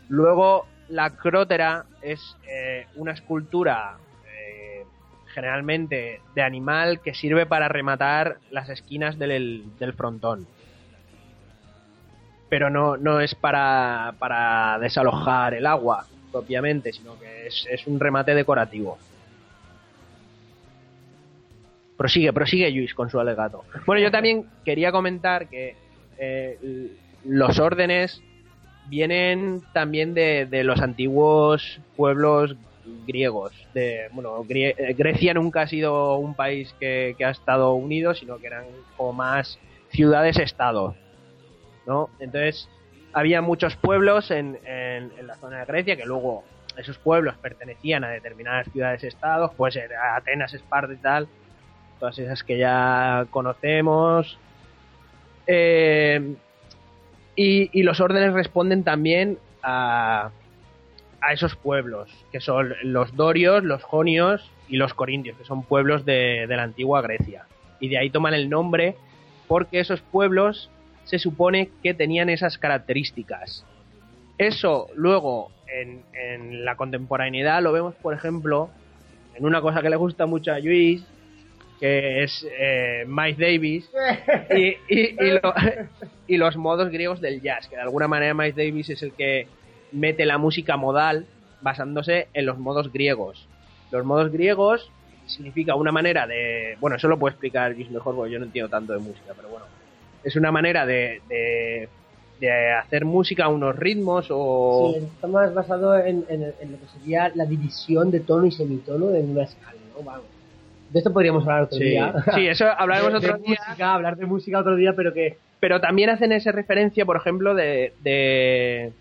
Luego 0.08 0.66
la 0.88 1.10
crótera 1.10 1.84
es 2.02 2.36
eh, 2.48 2.86
una 2.96 3.12
escultura 3.12 3.96
eh, 4.28 4.84
generalmente 5.32 6.20
de 6.34 6.42
animal 6.42 7.00
que 7.00 7.14
sirve 7.14 7.46
para 7.46 7.68
rematar 7.68 8.38
las 8.50 8.68
esquinas 8.68 9.18
del, 9.18 9.64
del 9.78 9.92
frontón. 9.92 10.46
Pero 12.48 12.70
no, 12.70 12.96
no 12.96 13.20
es 13.20 13.34
para, 13.34 14.14
para 14.18 14.78
desalojar 14.80 15.54
el 15.54 15.66
agua 15.66 16.06
propiamente, 16.30 16.92
sino 16.92 17.18
que 17.18 17.46
es, 17.46 17.66
es 17.70 17.86
un 17.86 18.00
remate 18.00 18.34
decorativo. 18.34 18.98
Prosigue, 21.96 22.32
prosigue 22.32 22.70
Luis 22.70 22.94
con 22.94 23.10
su 23.10 23.20
alegato. 23.20 23.64
Bueno, 23.86 24.02
yo 24.02 24.10
también 24.10 24.46
quería 24.64 24.90
comentar 24.90 25.48
que 25.48 25.76
eh, 26.18 26.90
los 27.24 27.58
órdenes 27.58 28.20
vienen 28.88 29.62
también 29.72 30.14
de, 30.14 30.46
de 30.46 30.64
los 30.64 30.80
antiguos 30.80 31.80
pueblos 31.96 32.56
griegos. 33.06 33.52
De, 33.72 34.08
bueno, 34.12 34.44
eh, 34.48 34.94
Grecia 34.96 35.34
nunca 35.34 35.62
ha 35.62 35.66
sido 35.66 36.16
un 36.18 36.34
país 36.34 36.74
que, 36.78 37.14
que 37.16 37.24
ha 37.24 37.30
estado 37.30 37.74
unido, 37.74 38.14
sino 38.14 38.38
que 38.38 38.48
eran 38.48 38.64
como 38.96 39.12
más 39.12 39.58
ciudades-estado. 39.90 40.94
¿no? 41.86 42.10
Entonces, 42.18 42.68
había 43.12 43.40
muchos 43.40 43.76
pueblos 43.76 44.30
en, 44.30 44.58
en, 44.64 45.12
en 45.18 45.26
la 45.26 45.36
zona 45.36 45.60
de 45.60 45.64
Grecia 45.66 45.96
que 45.96 46.04
luego 46.04 46.44
esos 46.76 46.98
pueblos 46.98 47.36
pertenecían 47.38 48.04
a 48.04 48.08
determinadas 48.08 48.66
ciudades-estados, 48.72 49.52
pues 49.56 49.76
era 49.76 50.16
Atenas, 50.16 50.52
Esparta 50.54 50.92
y 50.92 50.96
tal, 50.96 51.28
todas 51.98 52.18
esas 52.18 52.42
que 52.42 52.58
ya 52.58 53.26
conocemos. 53.30 54.38
Eh, 55.46 56.34
y, 57.36 57.82
los 57.82 58.00
órdenes 58.00 58.32
responden 58.32 58.84
también 58.84 59.38
a, 59.62 60.30
a 61.20 61.32
esos 61.32 61.56
pueblos, 61.56 62.10
que 62.30 62.40
son 62.40 62.74
los 62.82 63.14
dorios, 63.16 63.64
los 63.64 63.82
jonios 63.82 64.50
y 64.68 64.76
los 64.76 64.94
corintios, 64.94 65.36
que 65.36 65.44
son 65.44 65.62
pueblos 65.64 66.04
de, 66.04 66.46
de 66.48 66.56
la 66.56 66.62
antigua 66.62 67.02
Grecia. 67.02 67.46
Y 67.80 67.88
de 67.88 67.98
ahí 67.98 68.10
toman 68.10 68.34
el 68.34 68.48
nombre 68.48 68.96
porque 69.48 69.80
esos 69.80 70.00
pueblos 70.00 70.70
se 71.04 71.18
supone 71.18 71.70
que 71.82 71.92
tenían 71.92 72.30
esas 72.30 72.56
características. 72.56 73.64
Eso 74.38 74.88
luego 74.94 75.50
en, 75.66 76.02
en 76.12 76.64
la 76.64 76.76
contemporaneidad 76.76 77.62
lo 77.62 77.72
vemos, 77.72 77.94
por 77.96 78.14
ejemplo, 78.14 78.70
en 79.34 79.44
una 79.44 79.60
cosa 79.60 79.82
que 79.82 79.90
le 79.90 79.96
gusta 79.96 80.26
mucho 80.26 80.52
a 80.52 80.58
Luis, 80.58 81.04
que 81.80 82.22
es 82.24 82.46
eh, 82.58 83.04
Miles 83.06 83.38
Davis 83.38 83.90
y, 84.56 84.68
y- 84.88 85.16
y 85.20 85.30
lo- 85.30 85.54
y 86.26 86.36
los 86.36 86.56
modos 86.56 86.90
griegos 86.90 87.20
del 87.20 87.40
jazz, 87.42 87.68
que 87.68 87.76
de 87.76 87.82
alguna 87.82 88.08
manera 88.08 88.34
Miles 88.34 88.56
Davis 88.56 88.90
es 88.90 89.02
el 89.02 89.12
que 89.12 89.46
mete 89.92 90.24
la 90.26 90.38
música 90.38 90.76
modal 90.76 91.26
basándose 91.60 92.28
en 92.34 92.46
los 92.46 92.58
modos 92.58 92.92
griegos. 92.92 93.46
Los 93.90 94.04
modos 94.04 94.30
griegos 94.32 94.90
significa 95.26 95.74
una 95.74 95.92
manera 95.92 96.26
de... 96.26 96.76
Bueno, 96.80 96.96
eso 96.96 97.08
lo 97.08 97.18
puede 97.18 97.32
explicar 97.32 97.74
mejor 97.76 98.14
porque 98.14 98.32
yo 98.32 98.38
no 98.38 98.44
entiendo 98.46 98.68
tanto 98.68 98.92
de 98.92 98.98
música, 98.98 99.32
pero 99.36 99.48
bueno. 99.48 99.64
Es 100.22 100.36
una 100.36 100.50
manera 100.52 100.84
de, 100.84 101.20
de, 101.28 101.88
de 102.40 102.72
hacer 102.72 103.04
música 103.04 103.44
a 103.44 103.48
unos 103.48 103.76
ritmos 103.76 104.26
o... 104.30 104.94
Sí, 104.98 105.04
está 105.14 105.26
más 105.28 105.54
basado 105.54 105.96
en, 105.98 106.24
en- 106.28 106.52
en 106.60 106.72
lo 106.72 106.78
que 106.78 106.86
sería 106.98 107.30
la 107.34 107.46
división 107.46 108.10
de 108.10 108.20
tono 108.20 108.46
y 108.46 108.50
semitono 108.50 109.14
en 109.14 109.30
una 109.30 109.44
escala, 109.44 109.78
¿no? 109.96 110.02
Vamos. 110.02 110.26
De 110.94 111.00
esto 111.00 111.12
podríamos 111.12 111.42
hablar 111.42 111.62
otro 111.64 111.76
Sí. 111.76 111.84
día. 111.84 112.14
Sí, 112.34 112.46
eso 112.46 112.66
hablaremos 112.66 113.12
De- 113.14 113.20
de 113.26 113.32
otro 113.34 113.42
día. 113.42 113.58
música, 113.66 113.94
hablar 113.94 114.16
de 114.16 114.26
música 114.26 114.58
otro 114.60 114.76
día, 114.76 114.94
pero 114.96 115.12
que 115.12 115.36
pero 115.60 115.80
también 115.80 116.10
hacen 116.10 116.30
esa 116.32 116.52
referencia, 116.52 117.04
por 117.06 117.16
ejemplo, 117.16 117.54
de, 117.54 117.94
de, 118.02 118.92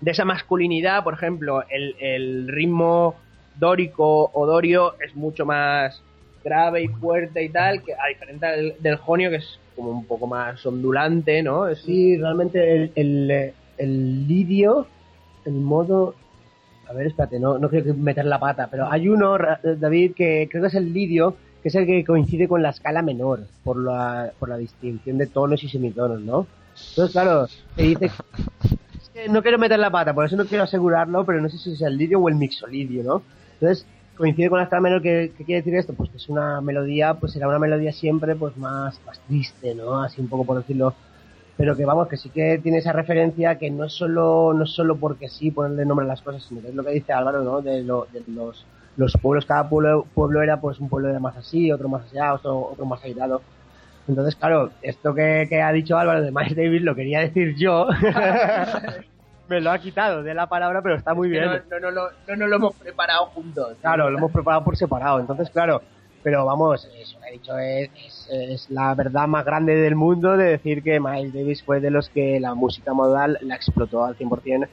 de 0.00 0.10
esa 0.10 0.24
masculinidad, 0.24 1.04
por 1.04 1.14
ejemplo, 1.14 1.62
el, 1.70 1.94
el 2.00 2.48
ritmo 2.48 3.14
dórico 3.56 4.30
o 4.34 4.46
dorio 4.46 4.94
es 5.04 5.14
mucho 5.14 5.46
más 5.46 6.02
grave 6.42 6.82
y 6.82 6.88
fuerte 6.88 7.44
y 7.44 7.50
tal, 7.50 7.82
que 7.84 7.92
a 7.94 8.08
diferencia 8.08 8.50
del, 8.50 8.74
del 8.80 8.96
jonio, 8.96 9.30
que 9.30 9.36
es 9.36 9.60
como 9.76 9.90
un 9.92 10.06
poco 10.06 10.26
más 10.26 10.64
ondulante, 10.66 11.40
¿no? 11.42 11.68
Es, 11.68 11.80
sí, 11.82 12.16
realmente 12.18 12.74
el, 12.74 12.92
el, 12.96 13.52
el 13.78 14.26
lidio, 14.28 14.86
el 15.44 15.52
modo... 15.54 16.14
A 16.90 16.92
ver, 16.92 17.06
espérate, 17.06 17.38
no, 17.38 17.56
no 17.56 17.70
quiero 17.70 17.94
meter 17.94 18.24
la 18.24 18.40
pata, 18.40 18.66
pero 18.68 18.90
hay 18.90 19.08
uno, 19.08 19.38
David, 19.62 20.12
que 20.16 20.48
creo 20.50 20.62
que 20.62 20.68
es 20.68 20.74
el 20.74 20.92
lidio, 20.92 21.36
que 21.62 21.68
es 21.68 21.74
el 21.76 21.86
que 21.86 22.04
coincide 22.04 22.48
con 22.48 22.62
la 22.62 22.70
escala 22.70 23.00
menor, 23.00 23.42
por 23.62 23.76
la, 23.76 24.32
por 24.40 24.48
la 24.48 24.56
distinción 24.56 25.16
de 25.16 25.28
tonos 25.28 25.62
y 25.62 25.68
semitonos, 25.68 26.20
¿no? 26.20 26.48
Entonces, 26.90 27.12
claro, 27.12 27.46
te 27.76 27.82
dice... 27.84 28.10
que 29.14 29.28
no 29.28 29.40
quiero 29.40 29.56
meter 29.56 29.78
la 29.78 29.90
pata, 29.90 30.12
por 30.12 30.24
eso 30.24 30.36
no 30.36 30.46
quiero 30.46 30.64
asegurarlo, 30.64 31.24
pero 31.24 31.40
no 31.40 31.48
sé 31.48 31.58
si 31.58 31.74
es 31.74 31.82
el 31.82 31.96
lidio 31.96 32.18
o 32.18 32.28
el 32.28 32.34
mixolidio, 32.34 33.04
¿no? 33.04 33.22
Entonces, 33.60 33.86
coincide 34.16 34.50
con 34.50 34.58
la 34.58 34.64
escala 34.64 34.82
menor, 34.82 35.00
¿qué, 35.00 35.30
qué 35.38 35.44
quiere 35.44 35.60
decir 35.60 35.76
esto? 35.76 35.94
Pues 35.94 36.10
que 36.10 36.16
es 36.16 36.28
una 36.28 36.60
melodía, 36.60 37.14
pues 37.14 37.32
será 37.32 37.46
una 37.46 37.60
melodía 37.60 37.92
siempre 37.92 38.34
pues 38.34 38.56
más, 38.56 39.00
más 39.06 39.20
triste, 39.28 39.76
¿no? 39.76 40.02
Así 40.02 40.20
un 40.20 40.28
poco 40.28 40.44
por 40.44 40.56
decirlo 40.56 40.92
pero 41.56 41.76
que 41.76 41.84
vamos, 41.84 42.08
que 42.08 42.16
sí 42.16 42.30
que 42.30 42.58
tiene 42.62 42.78
esa 42.78 42.92
referencia 42.92 43.58
que 43.58 43.70
no 43.70 43.84
es 43.84 43.92
solo, 43.92 44.52
no 44.54 44.64
es 44.64 44.70
solo 44.70 44.96
porque 44.96 45.28
sí 45.28 45.50
ponerle 45.50 45.84
nombre 45.84 46.04
a 46.06 46.08
las 46.08 46.22
cosas, 46.22 46.42
sino 46.42 46.60
que 46.62 46.68
es 46.68 46.74
lo 46.74 46.82
que 46.84 46.92
dice 46.92 47.12
Álvaro, 47.12 47.42
¿no? 47.42 47.60
De, 47.60 47.82
lo- 47.82 48.06
de 48.12 48.22
los, 48.28 48.64
los 48.96 49.12
pueblos, 49.20 49.44
cada 49.46 49.68
pueblo, 49.68 50.06
pueblo 50.14 50.42
era 50.42 50.60
pues 50.60 50.80
un 50.80 50.88
pueblo 50.88 51.08
era 51.10 51.20
más 51.20 51.36
así, 51.36 51.70
otro 51.70 51.88
más 51.88 52.10
allá, 52.10 52.32
otro, 52.34 52.58
otro 52.72 52.84
más 52.86 53.02
aislado. 53.04 53.42
Entonces, 54.08 54.34
claro, 54.34 54.70
esto 54.82 55.14
que, 55.14 55.46
que 55.48 55.60
ha 55.62 55.70
dicho 55.72 55.96
Álvaro 55.98 56.22
de 56.22 56.32
Miles 56.32 56.56
Davis 56.56 56.82
lo 56.82 56.94
quería 56.94 57.20
decir 57.20 57.54
yo. 57.56 57.86
Me 59.48 59.60
lo 59.60 59.70
ha 59.72 59.78
quitado 59.78 60.22
de 60.22 60.32
la 60.32 60.46
palabra, 60.46 60.80
pero 60.80 60.94
está 60.94 61.12
muy 61.12 61.28
bien. 61.28 61.44
No, 61.44 61.58
no, 61.70 61.80
no, 61.80 61.90
lo- 61.90 62.10
no 62.28 62.36
nos 62.36 62.48
lo 62.48 62.56
hemos 62.56 62.76
preparado 62.76 63.26
juntos. 63.26 63.76
Claro, 63.80 64.08
lo 64.10 64.18
hemos 64.18 64.30
preparado 64.32 64.64
por 64.64 64.76
separado. 64.76 65.18
Entonces, 65.20 65.50
claro, 65.50 65.82
pero 66.22 66.44
vamos, 66.44 66.86
eso 67.00 67.18
he 67.28 67.32
dicho 67.32 67.56
es, 67.58 67.90
es- 67.94 68.28
es 68.30 68.70
la 68.70 68.94
verdad 68.94 69.26
más 69.26 69.44
grande 69.44 69.74
del 69.74 69.94
mundo 69.96 70.36
de 70.36 70.44
decir 70.44 70.82
que 70.82 71.00
Miles 71.00 71.32
Davis 71.32 71.62
fue 71.64 71.80
de 71.80 71.90
los 71.90 72.08
que 72.10 72.38
la 72.40 72.54
música 72.54 72.92
modal 72.94 73.38
la 73.42 73.54
explotó 73.56 74.04
al 74.04 74.16
100%. 74.16 74.68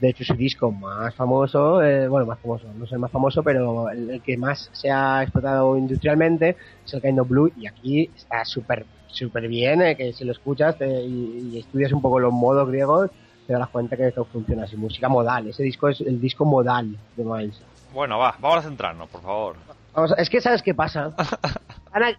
De 0.00 0.10
hecho, 0.10 0.22
su 0.22 0.34
disco 0.34 0.70
más 0.70 1.12
famoso, 1.16 1.82
eh, 1.82 2.06
bueno, 2.06 2.24
más 2.24 2.38
famoso, 2.40 2.72
no 2.72 2.86
sé 2.86 2.94
el 2.94 3.00
más 3.00 3.10
famoso, 3.10 3.42
pero 3.42 3.88
el, 3.90 4.08
el 4.10 4.22
que 4.22 4.36
más 4.36 4.70
se 4.72 4.90
ha 4.92 5.22
explotado 5.24 5.76
industrialmente 5.76 6.56
es 6.86 6.94
el 6.94 7.02
Kind 7.02 7.18
of 7.18 7.28
Blue 7.28 7.50
y 7.56 7.66
aquí 7.66 8.12
está 8.14 8.44
súper 8.44 8.86
súper 9.08 9.48
bien, 9.48 9.82
eh, 9.82 9.96
que 9.96 10.12
si 10.12 10.24
lo 10.24 10.30
escuchas 10.32 10.76
eh, 10.80 11.02
y, 11.04 11.48
y 11.54 11.58
estudias 11.58 11.92
un 11.92 12.00
poco 12.00 12.20
los 12.20 12.32
modos 12.32 12.68
griegos, 12.68 13.10
te 13.46 13.54
das 13.54 13.68
cuenta 13.70 13.96
que 13.96 14.06
esto 14.06 14.24
funciona 14.26 14.64
así. 14.64 14.76
Música 14.76 15.08
modal, 15.08 15.48
ese 15.48 15.62
disco 15.64 15.88
es 15.88 16.00
el 16.02 16.20
disco 16.20 16.44
modal 16.44 16.96
de 17.16 17.24
Miles. 17.24 17.60
Bueno, 17.92 18.18
va, 18.18 18.36
vamos 18.38 18.58
a 18.58 18.68
centrarnos, 18.68 19.08
por 19.08 19.22
favor. 19.22 19.56
Vamos, 19.94 20.14
es 20.16 20.30
que 20.30 20.40
sabes 20.40 20.62
qué 20.62 20.74
pasa. 20.74 21.12
Ana, 21.92 22.12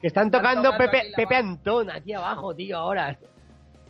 que 0.00 0.06
están 0.06 0.30
tocando 0.30 0.70
tocando 0.72 0.90
Pepe, 0.90 1.12
Pepe 1.16 1.36
Antón 1.36 1.90
aquí 1.90 2.12
abajo, 2.12 2.54
tío, 2.54 2.76
ahora. 2.76 3.16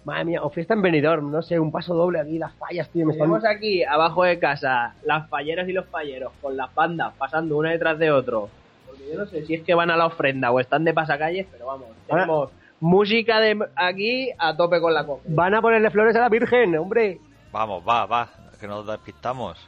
Madre 0.04 0.24
mía, 0.26 0.42
o 0.42 0.50
fiesta 0.50 0.74
en 0.74 0.82
Benidorm, 0.82 1.30
no 1.30 1.40
sé, 1.40 1.58
un 1.58 1.72
paso 1.72 1.94
doble 1.94 2.20
aquí, 2.20 2.38
las 2.38 2.52
fallas, 2.56 2.88
tío, 2.90 3.06
me 3.06 3.12
están... 3.12 3.26
Tenemos 3.26 3.44
aquí 3.46 3.82
abajo 3.84 4.24
de 4.24 4.38
casa 4.38 4.94
las 5.04 5.26
falleras 5.30 5.66
y 5.66 5.72
los 5.72 5.86
falleros 5.86 6.30
con 6.42 6.56
las 6.58 6.72
bandas 6.74 7.14
pasando 7.16 7.56
una 7.56 7.70
detrás 7.70 7.98
de 7.98 8.10
otro. 8.12 8.50
Porque 8.86 9.02
yo 9.10 9.18
no 9.18 9.24
sé 9.26 9.46
si 9.46 9.54
es 9.54 9.62
que 9.62 9.72
van 9.74 9.90
a 9.90 9.96
la 9.96 10.04
ofrenda 10.04 10.50
o 10.50 10.60
están 10.60 10.84
de 10.84 10.92
pasacalles, 10.92 11.46
pero 11.50 11.66
vamos, 11.66 11.86
Ahora- 12.10 12.24
tenemos 12.24 12.50
música 12.80 13.40
de 13.40 13.58
aquí 13.76 14.28
a 14.36 14.54
tope 14.54 14.78
con 14.78 14.92
la 14.92 15.06
copa. 15.06 15.22
Van 15.26 15.54
a 15.54 15.62
ponerle 15.62 15.90
flores 15.90 16.14
a 16.16 16.20
la 16.20 16.28
Virgen, 16.28 16.76
hombre. 16.76 17.18
Vamos, 17.50 17.82
va, 17.88 18.04
va, 18.04 18.28
que 18.60 18.68
nos 18.68 18.86
despistamos. 18.86 19.58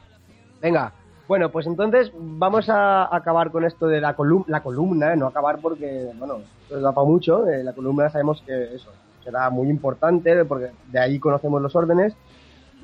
Venga, 0.61 0.93
bueno, 1.27 1.49
pues 1.49 1.67
entonces 1.67 2.11
vamos 2.17 2.69
a 2.69 3.13
acabar 3.15 3.51
con 3.51 3.65
esto 3.65 3.87
de 3.87 3.99
la, 3.99 4.15
colum 4.15 4.43
la 4.47 4.61
columna, 4.61 5.15
no 5.15 5.27
acabar 5.27 5.59
porque, 5.61 6.09
bueno, 6.17 6.39
esto 6.63 6.79
da 6.79 6.93
para 6.93 7.07
mucho. 7.07 7.47
eh, 7.47 7.63
la 7.63 7.73
columna 7.73 8.09
sabemos 8.09 8.41
que 8.45 8.75
eso 8.75 8.91
será 9.23 9.49
muy 9.49 9.69
importante 9.69 10.45
porque 10.45 10.71
de 10.91 10.99
ahí 10.99 11.19
conocemos 11.19 11.61
los 11.61 11.75
órdenes 11.75 12.13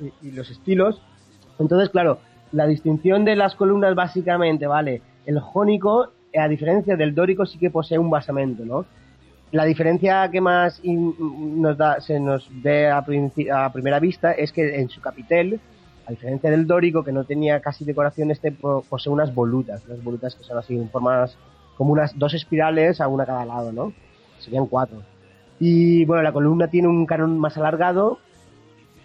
y, 0.00 0.28
y 0.28 0.32
los 0.32 0.50
estilos. 0.50 1.00
Entonces, 1.58 1.88
claro, 1.88 2.18
la 2.52 2.66
distinción 2.66 3.24
de 3.24 3.36
las 3.36 3.54
columnas 3.54 3.94
básicamente, 3.94 4.66
¿vale? 4.66 5.02
El 5.26 5.40
jónico, 5.40 6.10
eh, 6.32 6.38
a 6.38 6.48
diferencia 6.48 6.96
del 6.96 7.14
dórico, 7.14 7.46
sí 7.46 7.58
que 7.58 7.70
posee 7.70 7.98
un 7.98 8.10
basamento, 8.10 8.64
¿no? 8.64 8.84
La 9.52 9.64
diferencia 9.64 10.28
que 10.30 10.40
más 10.40 10.82
nos 10.84 11.78
da, 11.78 12.00
se 12.00 12.18
nos 12.18 12.50
ve 12.62 12.90
a, 12.90 12.98
a 12.98 13.72
primera 13.72 14.00
vista 14.00 14.32
es 14.32 14.52
que 14.52 14.80
en 14.80 14.88
su 14.88 15.00
capitel, 15.00 15.60
a 16.06 16.10
diferencia 16.10 16.50
del 16.50 16.66
dórico, 16.66 17.02
que 17.04 17.12
no 17.12 17.24
tenía 17.24 17.60
casi 17.60 17.84
decoración, 17.84 18.30
este 18.30 18.52
po- 18.52 18.82
posee 18.88 19.12
unas 19.12 19.34
volutas, 19.34 19.82
unas 19.86 20.02
volutas 20.04 20.34
que 20.34 20.44
son 20.44 20.58
así 20.58 20.74
en 20.76 20.88
formas 20.90 21.36
como 21.76 21.92
unas 21.92 22.16
dos 22.18 22.34
espirales 22.34 23.00
a 23.00 23.08
una 23.08 23.24
a 23.24 23.26
cada 23.26 23.44
lado, 23.44 23.72
¿no? 23.72 23.92
Serían 24.38 24.66
cuatro. 24.66 24.98
Y 25.58 26.04
bueno, 26.04 26.22
la 26.22 26.32
columna 26.32 26.68
tiene 26.68 26.88
un 26.88 27.06
canon 27.06 27.38
más 27.38 27.56
alargado 27.56 28.18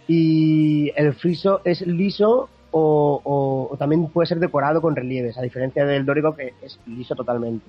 y 0.08 0.92
el 0.96 1.14
friso 1.14 1.62
es 1.64 1.82
liso 1.86 2.50
o, 2.72 3.22
o- 3.24 3.70
o 3.74 3.78
también 3.78 4.08
puede 4.10 4.28
ser 4.28 4.40
decorado 4.40 4.82
con 4.82 4.96
relieves, 4.96 5.38
a 5.38 5.42
diferencia 5.42 5.86
del 5.86 6.06
dórico 6.06 6.36
que 6.36 6.54
es 6.62 6.80
liso 6.86 7.16
totalmente. 7.16 7.66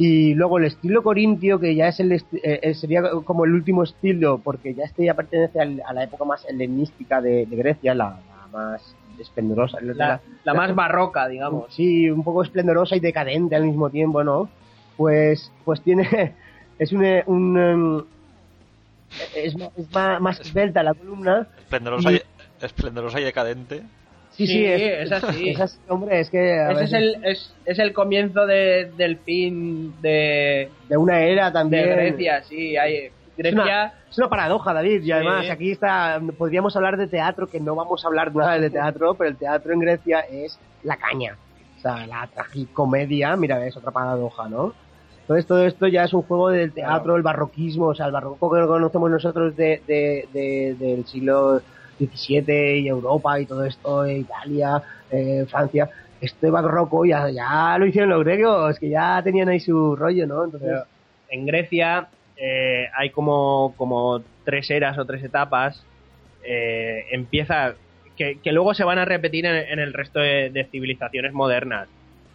Y 0.00 0.32
luego 0.34 0.58
el 0.58 0.64
estilo 0.64 1.02
corintio, 1.02 1.58
que 1.58 1.74
ya 1.74 1.88
es 1.88 1.98
el 1.98 2.12
eh, 2.12 2.20
eh, 2.42 2.74
sería 2.74 3.02
como 3.24 3.44
el 3.44 3.52
último 3.52 3.82
estilo, 3.82 4.38
porque 4.38 4.72
ya 4.72 4.84
este 4.84 5.04
ya 5.04 5.14
pertenece 5.14 5.60
al- 5.60 5.82
a 5.84 5.92
la 5.92 6.04
época 6.04 6.24
más 6.24 6.46
helenística 6.48 7.20
de, 7.20 7.46
de 7.46 7.56
Grecia, 7.56 7.94
la, 7.96 8.20
la 8.28 8.46
más 8.52 8.94
esplendorosa. 9.18 9.78
La, 9.82 10.20
la 10.44 10.54
más 10.54 10.72
barroca, 10.76 11.26
digamos. 11.26 11.74
Sí, 11.74 12.08
un 12.08 12.22
poco 12.22 12.44
esplendorosa 12.44 12.94
y 12.94 13.00
decadente 13.00 13.56
al 13.56 13.64
mismo 13.64 13.90
tiempo, 13.90 14.22
¿no? 14.22 14.48
Pues, 14.96 15.50
pues 15.64 15.80
tiene, 15.82 16.36
es 16.78 16.92
un, 16.92 17.04
eh, 17.04 17.24
un, 17.26 17.58
em, 17.58 17.98
es, 19.34 19.56
es 19.76 19.90
más 20.20 20.40
esbelta 20.40 20.82
la 20.84 20.94
columna. 20.94 21.48
Esplendorosa 21.58 22.12
Y- 22.12 22.14
y, 22.16 22.20
esplendorosa 22.64 23.20
y 23.20 23.24
decadente. 23.24 23.82
Sí, 24.38 24.46
sí, 24.46 24.52
Sí, 24.54 24.64
es, 24.66 24.82
es 24.82 25.12
así. 25.12 25.48
es 25.50 25.60
así, 25.60 25.78
hombre, 25.88 26.20
es 26.20 26.30
que 26.30 26.70
Ese 26.70 26.84
es 26.84 26.92
el, 26.92 27.16
es, 27.24 27.54
es 27.64 27.78
el 27.80 27.92
comienzo 27.92 28.46
de- 28.46 28.90
del 28.96 29.18
fin 29.18 30.00
de, 30.00 30.70
de 30.88 30.96
una 30.96 31.20
era 31.20 31.46
de 31.46 31.52
también. 31.52 31.90
Grecia, 31.90 32.42
sí. 32.44 32.76
Hay, 32.76 32.94
Es 32.96 33.12
Grecia, 33.36 33.62
una, 33.62 33.92
es 34.08 34.16
una 34.18 34.28
paradoja, 34.28 34.72
David, 34.72 35.00
y 35.02 35.06
Sí. 35.06 35.12
además 35.12 35.50
aquí 35.50 35.72
está, 35.72 36.20
podríamos 36.38 36.74
hablar 36.76 36.96
de 36.96 37.08
teatro, 37.08 37.48
que 37.48 37.58
no 37.60 37.74
vamos 37.74 38.04
a 38.04 38.08
hablar 38.08 38.34
nada 38.34 38.58
de 38.58 38.70
teatro, 38.70 39.14
pero 39.14 39.28
el 39.28 39.36
teatro 39.36 39.72
en 39.72 39.80
Grecia 39.80 40.20
es 40.20 40.58
la 40.84 40.96
caña. 40.96 41.36
O 41.76 41.80
sea, 41.80 42.06
la 42.06 42.28
tragicomedia, 42.32 43.36
mira, 43.36 43.66
es 43.66 43.76
otra 43.76 43.90
paradoja, 43.90 44.48
¿no? 44.48 44.72
Entonces 45.22 45.46
todo 45.46 45.66
esto 45.66 45.86
ya 45.88 46.04
es 46.04 46.14
un 46.14 46.22
juego 46.22 46.48
del 46.50 46.72
teatro, 46.72 47.14
el 47.16 47.22
barroquismo, 47.22 47.86
o 47.88 47.94
sea, 47.94 48.06
el 48.06 48.12
barroco 48.12 48.50
que 48.50 48.66
conocemos 48.66 49.10
nosotros 49.10 49.54
de, 49.56 49.82
de- 49.86 50.26
de- 50.32 50.76
del 50.78 51.06
siglo 51.06 51.60
XVII 51.98 52.80
y 52.80 52.88
Europa 52.88 53.40
y 53.40 53.46
todo 53.46 53.64
esto, 53.64 54.04
e 54.04 54.18
Italia, 54.18 54.82
eh, 55.10 55.46
Francia, 55.48 55.88
este 56.20 56.50
barroco 56.50 57.04
ya, 57.04 57.30
ya 57.30 57.76
lo 57.78 57.86
hicieron 57.86 58.10
los 58.10 58.24
griegos, 58.24 58.78
que 58.78 58.88
ya 58.88 59.20
tenían 59.22 59.48
ahí 59.48 59.60
su 59.60 59.94
rollo, 59.96 60.26
¿no? 60.26 60.44
Entonces, 60.44 60.82
en 61.30 61.46
Grecia 61.46 62.08
eh, 62.36 62.88
hay 62.96 63.10
como, 63.10 63.74
como 63.76 64.22
tres 64.44 64.70
eras 64.70 64.98
o 64.98 65.04
tres 65.04 65.22
etapas. 65.22 65.84
Eh, 66.44 67.06
empieza, 67.10 67.74
que, 68.16 68.38
que 68.42 68.52
luego 68.52 68.74
se 68.74 68.84
van 68.84 68.98
a 68.98 69.04
repetir 69.04 69.46
en, 69.46 69.56
en 69.56 69.78
el 69.78 69.92
resto 69.92 70.20
de, 70.20 70.50
de 70.50 70.64
civilizaciones 70.64 71.32
modernas. 71.32 71.88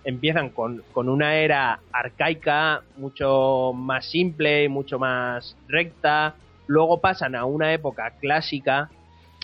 Empiezan 0.05 0.49
con, 0.49 0.83
con 0.91 1.07
una 1.07 1.35
era 1.35 1.79
arcaica, 1.91 2.81
mucho 2.97 3.71
más 3.73 4.05
simple 4.05 4.65
y 4.65 4.69
mucho 4.69 4.99
más 4.99 5.55
recta. 5.67 6.35
Luego 6.67 6.99
pasan 6.99 7.35
a 7.35 7.45
una 7.45 7.73
época 7.73 8.11
clásica. 8.19 8.89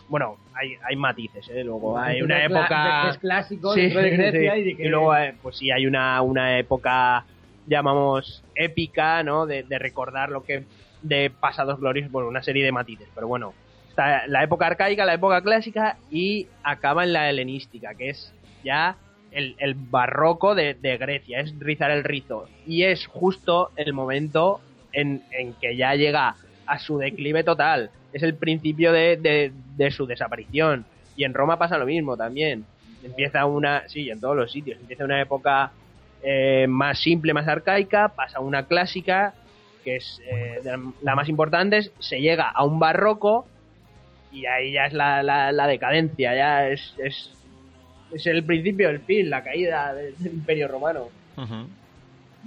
Bueno, 0.10 0.38
hay, 0.54 0.74
hay 0.84 0.96
matices, 0.96 1.48
¿eh? 1.50 1.64
Luego 1.64 1.98
hay 1.98 2.22
una 2.22 2.44
época... 2.44 3.10
es 3.12 3.18
clásico 3.20 3.74
Sí, 3.74 3.82
de 3.90 4.10
Grecia 4.10 4.54
sí. 4.56 4.60
y 4.60 4.64
de 4.64 4.76
que 4.76 4.90
luego, 4.90 5.16
eh, 5.16 5.36
pues 5.42 5.58
sí, 5.58 5.72
hay 5.72 5.86
una, 5.86 6.22
una 6.22 6.58
época, 6.58 7.26
llamamos, 7.68 8.44
épica, 8.56 9.24
¿no? 9.24 9.46
De, 9.46 9.64
de 9.64 9.80
recordar 9.80 10.30
lo 10.30 10.44
que 10.44 10.64
de 11.02 11.30
pasados 11.30 11.80
gloriosos, 11.80 12.12
bueno, 12.12 12.28
una 12.28 12.44
serie 12.44 12.66
de 12.66 12.72
matices, 12.72 13.08
pero 13.16 13.28
bueno, 13.28 13.54
está 13.90 14.28
la 14.28 14.44
época 14.44 14.68
arcaica, 14.68 15.06
la 15.06 15.14
época 15.14 15.42
clásica 15.42 15.98
y 16.12 16.48
acaba 16.64 17.04
en 17.04 17.14
la 17.14 17.30
helenística, 17.30 17.94
que 17.94 18.10
es 18.10 18.34
ya 18.66 18.98
el, 19.32 19.56
el 19.60 19.76
barroco 19.76 20.56
de, 20.56 20.74
de 20.74 20.98
Grecia, 20.98 21.40
es 21.40 21.58
rizar 21.60 21.92
el 21.92 22.04
rizo. 22.04 22.50
Y 22.66 22.84
es 22.84 23.06
justo 23.08 23.70
el 23.78 23.94
momento 23.94 24.60
en, 24.92 25.24
en 25.32 25.54
que 25.54 25.78
ya 25.78 25.94
llega 25.96 26.36
a 26.66 26.80
su 26.80 26.98
declive 26.98 27.44
total. 27.44 27.92
Es 28.12 28.24
el 28.24 28.36
principio 28.38 28.92
de, 28.92 29.18
de- 29.18 29.52
de 29.76 29.92
su 29.92 30.06
desaparición. 30.06 30.86
Y 31.16 31.24
en 31.26 31.34
Roma 31.34 31.58
pasa 31.60 31.78
lo 31.78 31.86
mismo 31.86 32.16
también. 32.18 32.66
Empieza 33.04 33.46
una, 33.46 33.88
sí, 33.88 34.10
en 34.10 34.20
todos 34.20 34.36
los 34.36 34.52
sitios, 34.52 34.78
empieza 34.80 35.06
una 35.06 35.22
época 35.22 35.72
eh, 36.22 36.66
más 36.68 37.00
simple, 37.00 37.34
más 37.34 37.48
arcaica, 37.48 38.10
pasa 38.10 38.42
una 38.42 38.66
clásica, 38.68 39.34
que 39.86 39.96
es 39.98 40.20
eh, 40.30 40.60
de 40.64 40.72
la- 40.72 40.92
la 41.02 41.16
más 41.16 41.30
importante, 41.30 41.78
es- 41.78 41.94
se 42.00 42.20
llega 42.20 42.50
a 42.50 42.66
un 42.66 42.78
barroco 42.80 43.46
y 44.32 44.46
ahí 44.46 44.74
ya 44.74 44.86
es 44.88 44.94
la, 44.94 45.24
la- 45.24 45.52
la 45.54 45.66
decadencia, 45.68 46.36
ya 46.36 46.68
es, 46.68 46.94
es, 46.98 47.32
es 48.12 48.28
el 48.28 48.44
principio 48.44 48.90
del 48.90 49.00
fin, 49.00 49.30
la 49.30 49.44
caída 49.44 49.94
del, 49.94 50.14
del 50.18 50.34
imperio 50.34 50.68
romano. 50.68 51.08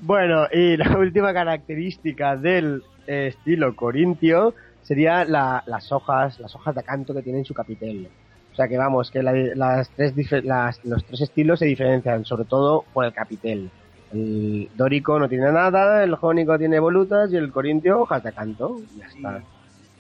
Bueno, 0.03 0.47
y 0.53 0.77
la 0.77 0.95
última 0.99 1.33
característica 1.33 2.37
del 2.37 2.83
eh, 3.07 3.29
estilo 3.29 3.75
corintio 3.75 4.55
sería 4.83 5.25
la- 5.25 5.63
las 5.67 5.91
hojas, 5.93 6.39
las 6.41 6.55
hojas 6.55 6.75
de 6.75 6.81
acanto 6.81 7.15
que 7.15 7.23
tiene 7.23 7.41
en 7.41 7.45
su 7.45 7.55
capitel. 7.55 8.09
O 8.53 8.55
sea 8.55 8.69
que 8.69 8.77
vamos, 8.77 9.11
que 9.11 9.23
la- 9.23 9.33
las 9.33 9.89
tres 9.91 10.15
las- 10.45 10.85
los 10.85 11.05
tres 11.05 11.23
estilos 11.23 11.59
se 11.59 11.67
diferencian, 11.67 12.25
sobre 12.25 12.45
todo 12.45 12.85
por 12.93 13.05
el 13.05 13.13
capitel. 13.13 13.71
El 14.13 14.69
dórico 14.77 15.19
no 15.19 15.29
tiene 15.29 15.51
nada, 15.53 16.05
el 16.05 16.15
jónico 16.17 16.59
tiene 16.59 16.79
volutas 16.79 17.33
y 17.33 17.37
el 17.37 17.51
corintio 17.51 18.03
hojas 18.03 18.23
de 18.23 18.29
acanto. 18.29 18.81
Ya 18.99 19.07
está. 19.07 19.43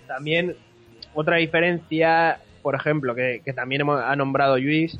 También 0.07 0.55
otra 1.15 1.37
diferencia, 1.37 2.41
por 2.63 2.75
ejemplo, 2.75 3.15
que, 3.15 3.41
que 3.43 3.53
también 3.55 3.89
ha 3.89 4.15
nombrado 4.17 4.59
Luis, 4.59 4.99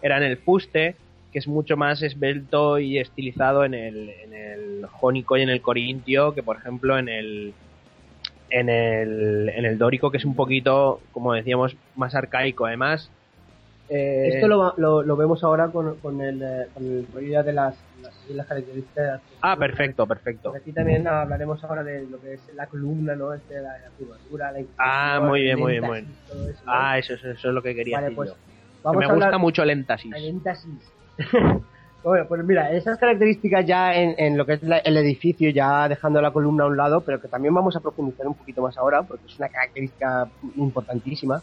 era 0.00 0.16
en 0.18 0.22
el 0.24 0.36
fuste, 0.36 0.94
que 1.32 1.38
es 1.40 1.48
mucho 1.48 1.76
más 1.76 2.02
esbelto 2.02 2.78
y 2.78 2.98
estilizado 2.98 3.64
en 3.64 3.74
el, 3.74 4.10
en 4.10 4.34
el 4.34 4.86
jónico 4.86 5.36
y 5.36 5.42
en 5.42 5.48
el 5.48 5.60
corintio 5.62 6.34
que, 6.34 6.42
por 6.42 6.56
ejemplo, 6.56 6.98
en 6.98 7.08
el 7.08 7.54
en 8.52 8.68
el, 8.68 9.48
en 9.48 9.64
el 9.64 9.78
dórico, 9.78 10.10
que 10.10 10.18
es 10.18 10.24
un 10.24 10.34
poquito, 10.36 11.00
como 11.12 11.32
decíamos, 11.32 11.76
más 11.96 12.14
arcaico. 12.14 12.66
Además, 12.66 13.10
eh, 13.88 14.30
Esto 14.34 14.48
lo, 14.48 14.74
lo, 14.76 15.02
lo 15.02 15.16
vemos 15.16 15.42
ahora 15.44 15.68
con, 15.68 15.96
con, 15.96 16.20
el, 16.20 16.42
eh, 16.42 16.66
con 16.72 16.84
el 16.84 17.06
rollo 17.12 17.28
ya 17.28 17.42
de 17.42 17.52
las, 17.52 17.74
las, 18.00 18.14
las 18.30 18.46
características. 18.46 19.20
Ah, 19.42 19.56
perfecto, 19.56 20.06
perfecto. 20.06 20.54
Aquí 20.56 20.72
también 20.72 21.06
hablaremos 21.06 21.62
ahora 21.64 21.82
de 21.82 22.06
lo 22.06 22.20
que 22.20 22.34
es 22.34 22.40
la 22.54 22.66
columna, 22.66 23.14
¿no? 23.16 23.34
Este, 23.34 23.54
la, 23.60 23.78
la 23.78 23.90
curvatura, 23.98 24.52
la 24.52 24.60
Ah, 24.78 25.20
muy 25.22 25.42
bien, 25.42 25.58
muy 25.58 25.72
bien, 25.72 25.84
muy 25.84 26.00
bien. 26.00 26.12
eso, 26.50 26.64
¿no? 26.64 26.72
Ah, 26.72 26.98
eso, 26.98 27.14
eso, 27.14 27.30
eso 27.30 27.48
es 27.48 27.54
lo 27.54 27.62
que 27.62 27.74
quería 27.74 27.96
Vale, 27.98 28.06
decir 28.06 28.16
pues 28.16 28.30
yo. 28.30 28.34
Que 28.36 28.82
vamos 28.84 28.98
me 29.00 29.04
a 29.06 29.14
gusta 29.14 29.38
mucho 29.38 29.62
el 29.62 29.70
énfasis. 29.70 30.14
El 30.14 30.24
énfasis. 30.26 30.92
bueno, 32.02 32.26
pues 32.26 32.44
mira, 32.44 32.72
esas 32.72 32.98
características 32.98 33.64
ya 33.64 33.94
en, 33.94 34.14
en 34.18 34.36
lo 34.36 34.44
que 34.44 34.54
es 34.54 34.60
el 34.62 34.96
edificio, 34.96 35.50
ya 35.50 35.88
dejando 35.88 36.20
la 36.20 36.32
columna 36.32 36.64
a 36.64 36.66
un 36.66 36.76
lado, 36.76 37.00
pero 37.02 37.20
que 37.20 37.28
también 37.28 37.54
vamos 37.54 37.76
a 37.76 37.80
profundizar 37.80 38.26
un 38.26 38.34
poquito 38.34 38.62
más 38.62 38.76
ahora, 38.76 39.02
porque 39.02 39.26
es 39.26 39.38
una 39.38 39.48
característica 39.48 40.28
importantísima. 40.56 41.42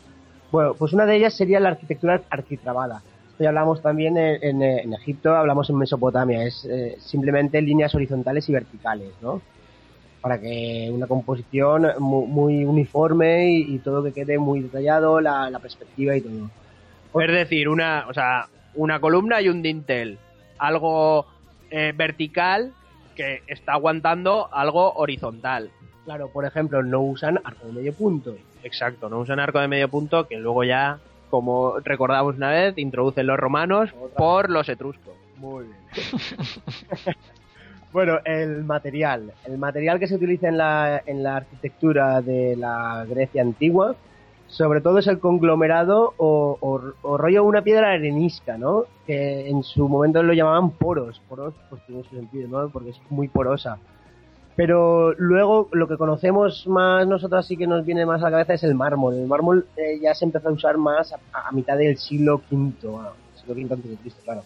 Bueno, 0.51 0.73
pues 0.73 0.93
una 0.93 1.05
de 1.05 1.15
ellas 1.15 1.33
sería 1.35 1.59
la 1.59 1.69
arquitectura 1.69 2.21
arquitrabada. 2.29 3.01
Esto 3.31 3.43
ya 3.43 3.49
hablamos 3.49 3.81
también 3.81 4.17
en, 4.17 4.61
Egipto, 4.93 5.35
hablamos 5.35 5.69
en 5.69 5.77
Mesopotamia, 5.77 6.43
es 6.43 6.65
eh, 6.65 6.97
simplemente 6.99 7.61
líneas 7.61 7.95
horizontales 7.95 8.49
y 8.49 8.53
verticales, 8.53 9.11
¿no? 9.21 9.41
Para 10.21 10.41
que 10.41 10.89
una 10.91 11.07
composición 11.07 11.87
mu- 11.99 12.25
muy, 12.25 12.65
uniforme 12.65 13.51
y, 13.51 13.75
y 13.75 13.77
todo 13.79 14.03
que 14.03 14.11
quede 14.11 14.37
muy 14.37 14.59
detallado, 14.61 15.21
la, 15.21 15.49
la 15.49 15.59
perspectiva 15.59 16.17
y 16.17 16.21
todo. 16.21 16.49
Es 17.21 17.31
decir, 17.31 17.69
una, 17.69 18.05
o 18.09 18.13
sea, 18.13 18.47
una 18.75 18.99
columna 18.99 19.39
y 19.41 19.47
un 19.47 19.61
dintel. 19.61 20.17
Algo 20.59 21.25
eh, 21.71 21.93
vertical 21.95 22.73
que 23.15 23.41
está 23.47 23.73
aguantando 23.73 24.47
algo 24.53 24.93
horizontal. 24.93 25.71
Claro, 26.05 26.29
por 26.29 26.45
ejemplo, 26.45 26.81
no 26.83 27.01
usan 27.01 27.39
arco 27.43 27.67
de 27.67 27.73
medio 27.73 27.93
punto. 27.93 28.35
Exacto, 28.63 29.09
no 29.09 29.19
usan 29.19 29.39
arco 29.39 29.59
de 29.59 29.67
medio 29.67 29.89
punto 29.89 30.27
que 30.27 30.37
luego 30.37 30.63
ya, 30.63 30.99
como 31.29 31.79
recordamos 31.79 32.35
una 32.35 32.49
vez, 32.49 32.77
introducen 32.77 33.27
los 33.27 33.37
romanos 33.37 33.91
por 34.17 34.49
los 34.49 34.67
etruscos. 34.69 35.13
Muy 35.37 35.65
bien. 35.65 35.77
bueno, 37.93 38.19
el 38.25 38.63
material. 38.63 39.33
El 39.45 39.57
material 39.57 39.99
que 39.99 40.07
se 40.07 40.15
utiliza 40.15 40.47
en 40.47 40.57
la, 40.57 41.01
en 41.05 41.23
la 41.23 41.37
arquitectura 41.37 42.21
de 42.21 42.55
la 42.55 43.05
Grecia 43.07 43.41
antigua, 43.41 43.95
sobre 44.49 44.81
todo 44.81 44.97
es 44.99 45.07
el 45.07 45.19
conglomerado 45.19 46.13
o, 46.17 46.57
o, 46.59 46.81
o 47.03 47.17
rollo 47.17 47.43
una 47.43 47.61
piedra 47.61 47.91
arenisca, 47.91 48.57
¿no? 48.57 48.83
Que 49.07 49.47
en 49.49 49.63
su 49.63 49.87
momento 49.87 50.21
lo 50.23 50.33
llamaban 50.33 50.71
poros. 50.71 51.21
Poros, 51.29 51.53
pues 51.69 51.81
tiene 51.85 52.03
su 52.03 52.15
sentido, 52.15 52.47
¿no? 52.49 52.69
Porque 52.69 52.89
es 52.89 52.99
muy 53.09 53.27
porosa. 53.27 53.77
Pero 54.55 55.13
luego 55.13 55.69
lo 55.71 55.87
que 55.87 55.95
conocemos 55.97 56.67
más 56.67 57.07
nosotros 57.07 57.45
así 57.45 57.55
que 57.55 57.65
nos 57.67 57.85
viene 57.85 58.05
más 58.05 58.21
a 58.21 58.25
la 58.25 58.31
cabeza 58.31 58.55
es 58.55 58.63
el 58.63 58.75
mármol. 58.75 59.13
El 59.13 59.27
mármol 59.27 59.67
eh, 59.77 59.99
ya 60.01 60.13
se 60.13 60.25
empezó 60.25 60.49
a 60.49 60.51
usar 60.51 60.77
más 60.77 61.13
a, 61.13 61.51
mitad 61.53 61.77
del 61.77 61.97
siglo 61.97 62.41
V, 62.51 62.73
bueno, 62.83 63.09
siglo 63.39 63.53
V 63.53 63.73
antes 63.73 63.89
de 63.89 63.95
Cristo, 63.97 64.19
claro. 64.25 64.43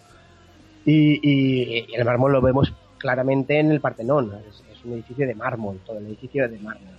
Y, 0.86 1.14
y- 1.28 1.86
y 1.90 1.96
el 1.96 2.06
mármol 2.06 2.34
lo 2.34 2.42
vemos 2.42 2.72
claramente 3.00 3.58
en 3.58 3.72
el 3.72 3.80
Partenón. 3.82 4.34
Es, 4.50 4.62
es 4.72 4.86
un 4.86 4.94
edificio 4.94 5.26
de 5.26 5.34
mármol, 5.34 5.80
todo 5.86 5.98
el 5.98 6.06
edificio 6.08 6.46
es 6.46 6.52
de 6.52 6.60
mármol. 6.60 6.94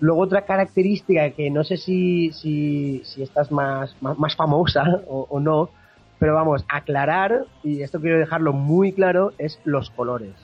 Luego 0.00 0.22
otra 0.22 0.46
característica 0.46 1.30
que 1.30 1.50
no 1.50 1.62
sé 1.62 1.76
si, 1.76 2.32
si, 2.32 3.02
si 3.04 3.22
esta 3.22 3.42
es 3.42 3.52
más, 3.52 3.94
más, 4.00 4.18
más 4.18 4.34
famosa 4.34 4.84
o, 5.06 5.38
no, 5.40 5.70
pero 6.18 6.34
vamos, 6.34 6.64
aclarar, 6.68 7.44
y 7.62 7.82
esto 7.82 8.00
quiero 8.00 8.18
dejarlo 8.18 8.52
muy 8.52 8.92
claro, 8.92 9.32
es 9.38 9.60
los 9.64 9.90
colores. 9.90 10.34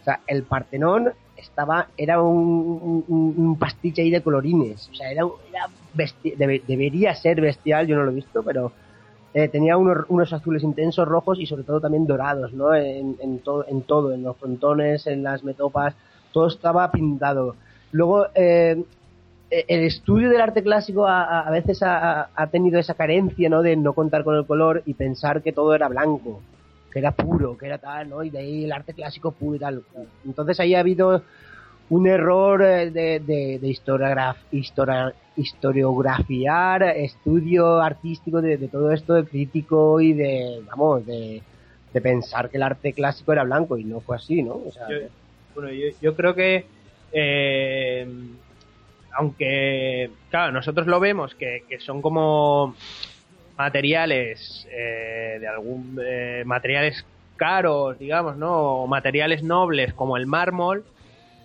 O 0.00 0.04
sea, 0.04 0.20
el 0.26 0.42
Partenón 0.44 1.12
estaba, 1.36 1.88
era 1.96 2.20
un, 2.22 3.04
un, 3.08 3.34
un 3.36 3.58
pastiche 3.58 4.02
ahí 4.02 4.10
de 4.10 4.22
colorines. 4.22 4.88
O 4.90 4.94
sea, 4.94 5.10
era, 5.10 5.22
era 5.48 5.66
besti- 5.94 6.36
debe- 6.36 6.62
debería 6.66 7.14
ser 7.14 7.40
bestial, 7.40 7.86
yo 7.86 7.96
no 7.96 8.04
lo 8.04 8.10
he 8.10 8.14
visto, 8.14 8.42
pero 8.42 8.72
eh, 9.34 9.48
tenía 9.48 9.76
unos, 9.76 10.04
unos 10.08 10.32
azules 10.32 10.62
intensos, 10.62 11.06
rojos 11.08 11.38
y 11.40 11.46
sobre 11.46 11.64
todo 11.64 11.80
también 11.80 12.06
dorados, 12.06 12.52
¿no? 12.52 12.74
En, 12.74 13.16
en, 13.20 13.38
todo, 13.42 13.64
en 13.68 13.82
todo, 13.84 14.12
en 14.12 14.22
los 14.22 14.36
frontones, 14.38 15.06
en 15.06 15.22
las 15.22 15.42
metopas, 15.44 15.94
todo 16.32 16.48
estaba 16.48 16.90
pintado. 16.90 17.56
Luego, 17.92 18.26
eh, 18.34 18.82
el 19.50 19.80
estudio 19.84 20.30
del 20.30 20.40
arte 20.40 20.62
clásico 20.62 21.06
a, 21.06 21.48
veces 21.50 21.80
ha, 21.82 22.28
tenido 22.50 22.78
esa 22.80 22.94
carencia, 22.94 23.48
¿no? 23.50 23.62
De 23.62 23.76
no 23.76 23.92
contar 23.92 24.24
con 24.24 24.34
el 24.34 24.46
color 24.46 24.82
y 24.86 24.94
pensar 24.94 25.42
que 25.42 25.52
todo 25.52 25.74
era 25.74 25.88
blanco, 25.88 26.40
que 26.90 26.98
era 26.98 27.12
puro, 27.12 27.56
que 27.58 27.66
era 27.66 27.78
tal, 27.78 28.08
¿no? 28.08 28.24
Y 28.24 28.30
de 28.30 28.38
ahí 28.38 28.64
el 28.64 28.72
arte 28.72 28.94
clásico 28.94 29.32
puro 29.32 29.56
y 29.56 29.58
tal. 29.58 29.82
Entonces 30.24 30.58
ahí 30.58 30.74
ha 30.74 30.80
habido 30.80 31.22
un 31.90 32.06
error 32.06 32.62
eh, 32.62 32.90
de, 32.90 33.20
de, 33.20 33.58
de 33.58 33.68
historiograf- 33.68 34.36
historiografiar, 35.36 36.82
estudio 36.82 37.80
artístico 37.82 38.40
de, 38.40 38.56
todo 38.68 38.90
esto, 38.90 39.12
de 39.14 39.24
crítico 39.24 40.00
y 40.00 40.14
de, 40.14 40.62
vamos, 40.66 41.04
de, 41.04 41.42
pensar 42.02 42.48
que 42.48 42.56
el 42.56 42.62
arte 42.62 42.94
clásico 42.94 43.34
era 43.34 43.44
blanco 43.44 43.76
y 43.76 43.84
no 43.84 44.00
fue 44.00 44.16
así, 44.16 44.42
¿no? 44.42 44.54
O 44.54 44.72
sea, 44.72 44.86
bueno, 45.54 45.70
yo, 45.70 45.88
yo 46.00 46.16
creo 46.16 46.34
que 46.34 46.64
eh, 47.12 48.06
aunque 49.12 50.10
claro 50.30 50.52
nosotros 50.52 50.86
lo 50.86 51.00
vemos 51.00 51.34
que, 51.34 51.64
que 51.68 51.78
son 51.80 52.02
como 52.02 52.74
materiales 53.56 54.66
eh, 54.70 55.38
de 55.40 55.46
algún 55.46 56.00
eh, 56.04 56.42
materiales 56.46 57.04
caros 57.36 57.98
digamos 57.98 58.36
no 58.36 58.52
o 58.52 58.86
materiales 58.86 59.42
nobles 59.42 59.92
como 59.94 60.16
el 60.16 60.26
mármol 60.26 60.84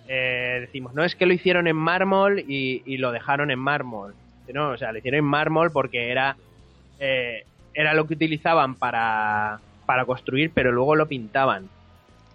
eh, 0.08 0.58
decimos 0.60 0.94
no 0.94 1.04
es 1.04 1.14
que 1.14 1.26
lo 1.26 1.34
hicieron 1.34 1.66
en 1.66 1.76
mármol 1.76 2.40
y, 2.40 2.82
y 2.86 2.96
lo 2.96 3.12
dejaron 3.12 3.50
en 3.50 3.58
mármol 3.58 4.14
no 4.52 4.70
o 4.70 4.78
sea 4.78 4.92
lo 4.92 4.98
hicieron 4.98 5.18
en 5.18 5.26
mármol 5.26 5.70
porque 5.70 6.10
era 6.10 6.36
eh, 6.98 7.44
era 7.74 7.94
lo 7.94 8.06
que 8.06 8.14
utilizaban 8.14 8.74
para 8.74 9.60
para 9.84 10.06
construir 10.06 10.50
pero 10.54 10.72
luego 10.72 10.96
lo 10.96 11.06
pintaban 11.06 11.68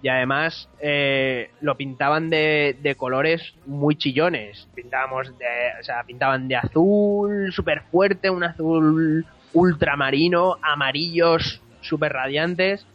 y 0.04 0.10
además 0.10 0.68
eh, 0.82 1.50
lo 1.62 1.78
pintaban 1.78 2.30
de, 2.30 2.76
de 2.84 2.96
colores 2.96 3.56
muy 3.66 3.96
chillones. 3.96 4.68
Pintábamos 4.76 5.30
de, 5.40 5.46
o 5.80 5.84
sea, 5.84 6.04
pintaban 6.04 6.50
de 6.50 6.58
azul 6.58 7.54
súper 7.54 7.84
fuerte, 7.90 8.30
un 8.30 8.44
azul 8.44 9.26
ultramarino, 9.54 10.58
amarillos 10.62 11.62
súper 11.80 12.12
radiantes 12.12 12.86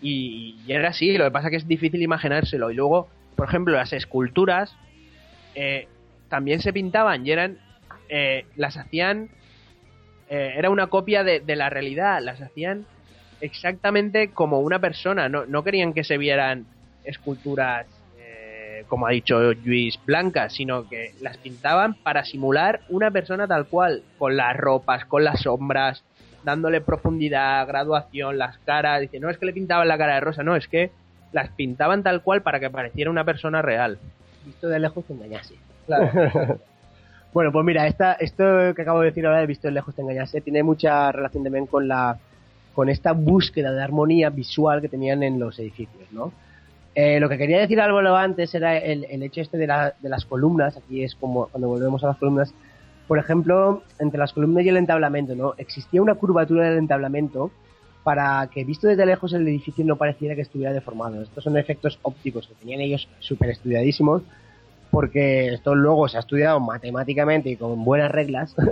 y, 0.00 0.56
y 0.64 0.72
era 0.72 0.90
así. 0.90 1.18
Lo 1.18 1.24
que 1.24 1.32
pasa 1.32 1.50
que 1.50 1.56
es 1.56 1.66
difícil 1.66 2.00
imaginárselo. 2.00 2.70
Y 2.70 2.74
luego, 2.74 3.08
por 3.34 3.48
ejemplo, 3.48 3.74
las 3.74 3.92
esculturas 3.92 4.76
eh, 5.56 5.88
también 6.28 6.60
se 6.60 6.72
pintaban 6.72 7.26
y 7.26 7.32
eran, 7.32 7.58
eh, 8.08 8.46
las 8.54 8.76
hacían, 8.76 9.30
eh, 10.30 10.54
era 10.56 10.70
una 10.70 10.86
copia 10.86 11.24
de, 11.24 11.40
de 11.40 11.56
la 11.56 11.70
realidad, 11.70 12.20
las 12.22 12.40
hacían 12.40 12.86
exactamente 13.42 14.28
como 14.28 14.60
una 14.60 14.78
persona. 14.78 15.28
No, 15.28 15.44
no 15.44 15.62
querían 15.62 15.92
que 15.92 16.04
se 16.04 16.16
vieran 16.16 16.64
esculturas, 17.04 17.86
eh, 18.18 18.84
como 18.88 19.06
ha 19.06 19.10
dicho 19.10 19.52
Luis, 19.64 19.98
blancas, 20.06 20.54
sino 20.54 20.88
que 20.88 21.12
las 21.20 21.36
pintaban 21.36 21.94
para 21.94 22.24
simular 22.24 22.80
una 22.88 23.10
persona 23.10 23.46
tal 23.46 23.66
cual, 23.66 24.02
con 24.16 24.36
las 24.36 24.56
ropas, 24.56 25.04
con 25.04 25.24
las 25.24 25.40
sombras, 25.40 26.04
dándole 26.44 26.80
profundidad, 26.80 27.66
graduación, 27.66 28.38
las 28.38 28.56
caras. 28.58 29.00
Dice, 29.00 29.20
no 29.20 29.28
es 29.28 29.38
que 29.38 29.46
le 29.46 29.52
pintaban 29.52 29.88
la 29.88 29.98
cara 29.98 30.14
de 30.14 30.20
rosa, 30.20 30.42
no, 30.42 30.56
es 30.56 30.68
que 30.68 30.90
las 31.32 31.50
pintaban 31.50 32.02
tal 32.02 32.22
cual 32.22 32.42
para 32.42 32.60
que 32.60 32.70
pareciera 32.70 33.10
una 33.10 33.24
persona 33.24 33.60
real. 33.60 33.98
visto 34.46 34.68
de 34.68 34.78
lejos 34.78 35.04
te 35.04 35.14
engañase. 35.14 35.54
bueno, 37.32 37.50
pues 37.50 37.64
mira, 37.64 37.88
esta, 37.88 38.12
esto 38.12 38.44
que 38.76 38.82
acabo 38.82 39.00
de 39.00 39.06
decir 39.06 39.26
ahora 39.26 39.40
de 39.40 39.46
visto 39.46 39.66
de 39.66 39.74
lejos 39.74 39.96
te 39.96 40.02
engañase 40.02 40.40
tiene 40.40 40.62
mucha 40.62 41.10
relación 41.10 41.42
también 41.42 41.66
con 41.66 41.88
la 41.88 42.18
con 42.74 42.88
esta 42.88 43.12
búsqueda 43.12 43.72
de 43.72 43.82
armonía 43.82 44.30
visual 44.30 44.80
que 44.80 44.88
tenían 44.88 45.22
en 45.22 45.38
los 45.38 45.58
edificios, 45.58 46.10
¿no? 46.12 46.32
Eh, 46.94 47.20
lo 47.20 47.28
que 47.28 47.38
quería 47.38 47.58
decir 47.58 47.80
algo 47.80 47.98
antes 48.14 48.54
era 48.54 48.76
el, 48.76 49.04
hecho 49.22 49.40
este 49.40 49.56
de, 49.56 49.66
de 49.66 50.08
las 50.08 50.26
columnas, 50.26 50.76
aquí 50.76 51.02
es 51.02 51.14
como 51.14 51.46
cuando 51.46 51.68
volvemos 51.68 52.04
a 52.04 52.08
las 52.08 52.18
columnas, 52.18 52.54
por 53.08 53.18
ejemplo, 53.18 53.82
entre 53.98 54.18
las 54.18 54.32
columnas 54.32 54.64
y 54.64 54.68
el 54.68 54.76
entablamento, 54.76 55.34
¿no? 55.34 55.54
Existía 55.56 56.02
una 56.02 56.14
curvatura 56.14 56.68
del 56.68 56.78
entablamento 56.78 57.50
para 58.02 58.48
que 58.52 58.64
visto 58.64 58.88
desde 58.88 59.06
lejos 59.06 59.32
el 59.32 59.46
edificio 59.46 59.84
no 59.84 59.96
pareciera 59.96 60.34
que 60.34 60.42
estuviera 60.42 60.72
deformado. 60.72 61.22
Estos 61.22 61.44
son 61.44 61.56
efectos 61.56 61.98
ópticos 62.02 62.46
que 62.48 62.54
tenían 62.54 62.80
ellos 62.80 63.08
súper 63.20 63.50
estudiadísimos, 63.50 64.22
porque 64.90 65.54
esto 65.54 65.74
luego 65.74 66.08
se 66.08 66.16
ha 66.16 66.20
estudiado 66.20 66.60
matemáticamente 66.60 67.50
y 67.50 67.56
con 67.56 67.84
buenas 67.84 68.10
reglas. 68.10 68.54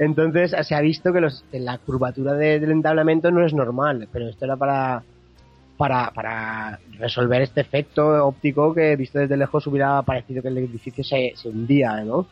Entonces 0.00 0.56
se 0.66 0.74
ha 0.74 0.80
visto 0.80 1.12
que 1.12 1.20
los, 1.20 1.44
la 1.52 1.76
curvatura 1.78 2.32
de- 2.32 2.58
del 2.58 2.70
entablamento 2.72 3.30
no 3.30 3.44
es 3.44 3.52
normal, 3.52 4.08
pero 4.10 4.28
esto 4.28 4.46
era 4.46 4.56
para, 4.56 5.02
para, 5.76 6.10
para 6.12 6.80
resolver 6.98 7.42
este 7.42 7.60
efecto 7.60 8.26
óptico 8.26 8.74
que 8.74 8.96
visto 8.96 9.18
desde 9.18 9.36
lejos 9.36 9.66
hubiera 9.66 10.00
parecido 10.02 10.40
que 10.40 10.48
el 10.48 10.56
edificio 10.56 11.04
se, 11.04 11.34
se 11.36 11.48
hundía, 11.50 12.02
¿no? 12.02 12.26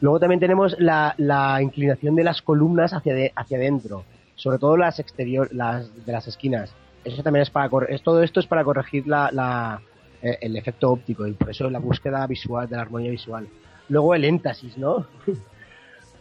Luego 0.00 0.18
también 0.18 0.40
tenemos 0.40 0.74
la, 0.80 1.14
la 1.16 1.62
inclinación 1.62 2.16
de 2.16 2.24
las 2.24 2.42
columnas 2.42 2.92
hacia, 2.92 3.14
de- 3.14 3.32
hacia 3.36 3.58
adentro, 3.58 4.04
sobre 4.34 4.58
todo 4.58 4.76
las 4.76 4.98
exterior, 4.98 5.48
las 5.52 6.04
de 6.04 6.12
las 6.12 6.26
esquinas. 6.26 6.74
Eso 7.04 7.22
también 7.22 7.42
es 7.44 7.50
para 7.50 7.70
es, 7.90 8.02
todo 8.02 8.24
esto 8.24 8.40
es 8.40 8.46
para 8.48 8.64
corregir 8.64 9.06
la, 9.06 9.30
la- 9.32 9.80
eh, 10.20 10.38
el 10.40 10.56
efecto 10.56 10.90
óptico 10.90 11.28
y 11.28 11.32
por 11.32 11.48
eso 11.50 11.70
la 11.70 11.78
búsqueda 11.78 12.26
visual 12.26 12.68
de 12.68 12.74
la 12.74 12.82
armonía 12.82 13.12
visual. 13.12 13.46
Luego 13.88 14.16
el 14.16 14.24
éntasis, 14.24 14.76
¿no? 14.76 15.06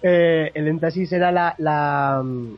Eh, 0.04 0.52
el 0.54 0.68
éntasis 0.68 1.12
era 1.14 1.32
la, 1.32 1.56
la, 1.58 2.22
mm, 2.24 2.56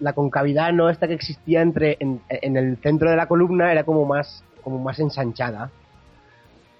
la 0.00 0.12
concavidad, 0.12 0.72
¿no? 0.72 0.90
Esta 0.90 1.06
que 1.08 1.14
existía 1.14 1.62
entre 1.62 1.96
en, 2.00 2.20
en 2.28 2.56
el 2.56 2.76
centro 2.78 3.08
de 3.10 3.16
la 3.16 3.26
columna 3.28 3.72
era 3.72 3.84
como 3.84 4.04
más 4.04 4.42
como 4.62 4.80
más 4.80 4.98
ensanchada 4.98 5.70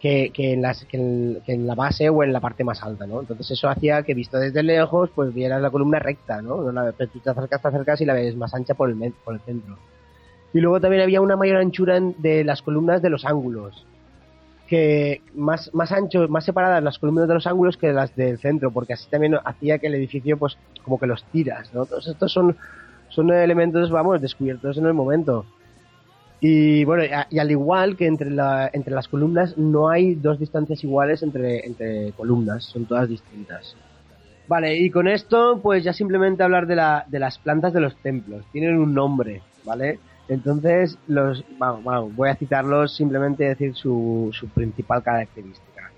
que, 0.00 0.30
que, 0.34 0.52
en 0.54 0.62
las, 0.62 0.84
que, 0.86 0.96
en, 0.98 1.66
la 1.68 1.74
base 1.76 2.08
o 2.10 2.24
en 2.24 2.32
la 2.32 2.40
parte 2.40 2.64
más 2.64 2.82
alta, 2.82 3.06
¿no? 3.06 3.20
Entonces 3.20 3.52
eso 3.52 3.68
hacía 3.68 4.02
que 4.02 4.12
visto 4.12 4.38
desde 4.38 4.62
lejos, 4.64 5.10
pues 5.14 5.32
vieras 5.32 5.62
la 5.62 5.70
columna 5.70 6.00
recta, 6.00 6.42
¿no? 6.42 6.70
La- 6.72 6.92
tú 6.92 7.20
te 7.20 7.30
acercas, 7.30 7.62
te 7.62 7.68
acercas 7.68 8.00
y 8.00 8.04
la 8.04 8.14
ves 8.14 8.36
más 8.36 8.52
ancha 8.54 8.74
por 8.74 8.90
el, 8.90 9.14
por 9.24 9.34
el 9.34 9.40
centro. 9.40 9.78
Y 10.52 10.60
luego 10.60 10.80
también 10.80 11.02
había 11.02 11.20
una 11.20 11.36
mayor 11.36 11.58
anchura 11.58 11.98
de 12.00 12.44
las 12.44 12.60
columnas 12.62 13.02
de 13.02 13.10
los 13.10 13.24
ángulos. 13.24 13.86
Que 14.66 15.22
más, 15.34 15.72
más 15.74 15.93
ancho, 15.93 16.26
más 16.28 16.44
separadas 16.44 16.82
las 16.82 16.98
columnas 16.98 17.28
de 17.28 17.34
los 17.34 17.47
ángulos 17.47 17.76
que 17.76 17.93
las 17.93 18.14
del 18.16 18.38
centro, 18.38 18.72
porque 18.72 18.94
así 18.94 19.09
también 19.09 19.36
hacía 19.44 19.78
que 19.78 19.86
el 19.86 19.94
edificio, 19.94 20.36
pues, 20.36 20.59
como 20.82 20.98
que 20.98 21.06
los 21.06 21.24
tiras, 21.24 21.72
¿no? 21.72 21.86
Todos 21.86 22.09
estos 22.09 22.32
son, 22.32 22.56
son 23.09 23.30
elementos, 23.30 23.90
vamos, 23.90 24.20
descubiertos 24.20 24.76
en 24.78 24.86
el 24.86 24.94
momento. 24.94 25.47
Y 26.40 26.84
bueno, 26.84 27.05
y, 27.30 27.38
al 27.38 27.51
igual 27.51 27.97
que 27.97 28.06
entre, 28.06 28.30
la, 28.30 28.70
entre 28.72 28.94
las 28.94 29.09
columnas, 29.09 29.56
no 29.56 29.88
hay 29.88 30.14
dos 30.14 30.38
distancias 30.38 30.84
iguales 30.84 31.22
entre, 31.22 31.64
entre 31.64 32.12
columnas, 32.12 32.64
son 32.64 32.84
todas 32.84 33.09
distintas. 33.09 33.76
Vale, 34.48 34.76
y 34.76 34.90
con 34.90 35.09
esto, 35.09 35.60
pues 35.62 35.82
ya 35.82 35.93
simplemente 35.93 36.43
hablar 36.43 36.66
de, 36.66 36.76
la, 36.76 37.05
de 37.09 37.18
las 37.18 37.38
plantas 37.38 37.72
de 37.72 37.80
los 37.80 37.97
templos. 37.97 38.44
Tienen 38.52 38.78
un 38.78 38.94
nombre, 38.94 39.43
¿vale? 39.64 39.98
Entonces, 40.28 40.98
los, 41.06 41.44
vamos, 41.58 41.84
vamos, 41.84 42.16
voy 42.16 42.28
a 42.28 42.34
citarlos 42.34 42.96
simplemente 42.96 43.44
decir 43.44 43.74
su, 43.74 44.30
su 44.32 44.48
principal 44.48 45.02
característica. 45.02 45.90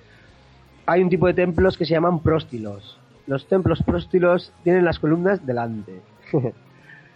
Hay 0.87 1.03
un 1.03 1.09
tipo 1.09 1.27
de 1.27 1.35
templos 1.35 1.77
que 1.77 1.85
se 1.85 1.95
llaman 1.95 2.21
próstilos. 2.21 2.99
Los 3.27 3.47
templos 3.47 3.83
próstilos 3.83 4.53
tienen 4.65 4.85
las 4.85 4.99
columnas 4.99 5.45
delante. 5.47 6.01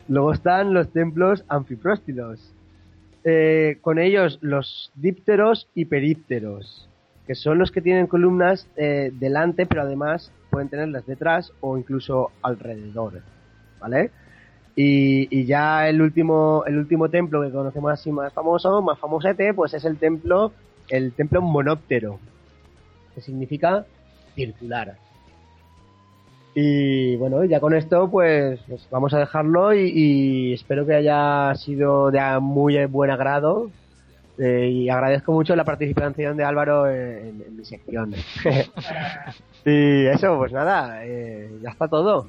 Luego 0.08 0.32
están 0.32 0.74
los 0.74 0.90
templos 0.92 1.44
anfipróstilos. 1.48 2.52
Eh, 3.24 3.78
con 3.80 3.98
ellos 3.98 4.38
los 4.42 4.90
dípteros 4.96 5.68
y 5.74 5.84
perípteros, 5.84 6.88
que 7.26 7.36
son 7.36 7.56
los 7.58 7.70
que 7.70 7.80
tienen 7.80 8.08
columnas 8.08 8.68
eh, 8.76 9.12
delante, 9.14 9.64
pero 9.64 9.82
además 9.82 10.32
pueden 10.50 10.68
tenerlas 10.68 11.06
detrás 11.06 11.52
o 11.60 11.78
incluso 11.78 12.32
alrededor, 12.42 13.22
¿vale? 13.80 14.10
Y, 14.74 15.28
y 15.30 15.44
ya 15.44 15.88
el 15.88 16.00
último, 16.00 16.64
el 16.66 16.78
último 16.78 17.08
templo 17.10 17.42
que 17.42 17.50
conocemos 17.50 17.92
así 17.92 18.10
más 18.10 18.32
famoso, 18.32 18.80
más 18.80 18.98
famosete, 18.98 19.52
pues 19.52 19.74
es 19.74 19.84
el 19.84 19.98
templo, 19.98 20.52
el 20.88 21.12
templo 21.12 21.42
monóptero, 21.42 22.18
que 23.14 23.20
significa 23.20 23.84
circular. 24.34 24.96
Y 26.54 27.16
bueno, 27.16 27.44
ya 27.44 27.60
con 27.60 27.74
esto 27.74 28.10
pues, 28.10 28.60
pues 28.68 28.86
vamos 28.90 29.14
a 29.14 29.18
dejarlo 29.18 29.74
y, 29.74 29.90
y 29.94 30.52
espero 30.52 30.86
que 30.86 30.94
haya 30.94 31.54
sido 31.54 32.10
de 32.10 32.20
muy 32.40 32.84
buen 32.86 33.10
agrado. 33.10 33.70
Eh, 34.38 34.68
y 34.68 34.88
agradezco 34.88 35.32
mucho 35.32 35.54
la 35.54 35.64
participación 35.64 36.36
de 36.36 36.44
Álvaro 36.44 36.90
en, 36.90 37.42
en 37.46 37.56
mi 37.56 37.64
sección. 37.64 38.14
y 39.64 40.06
eso, 40.06 40.36
pues 40.38 40.52
nada, 40.52 41.04
eh, 41.04 41.50
ya 41.62 41.70
está 41.70 41.86
todo. 41.86 42.28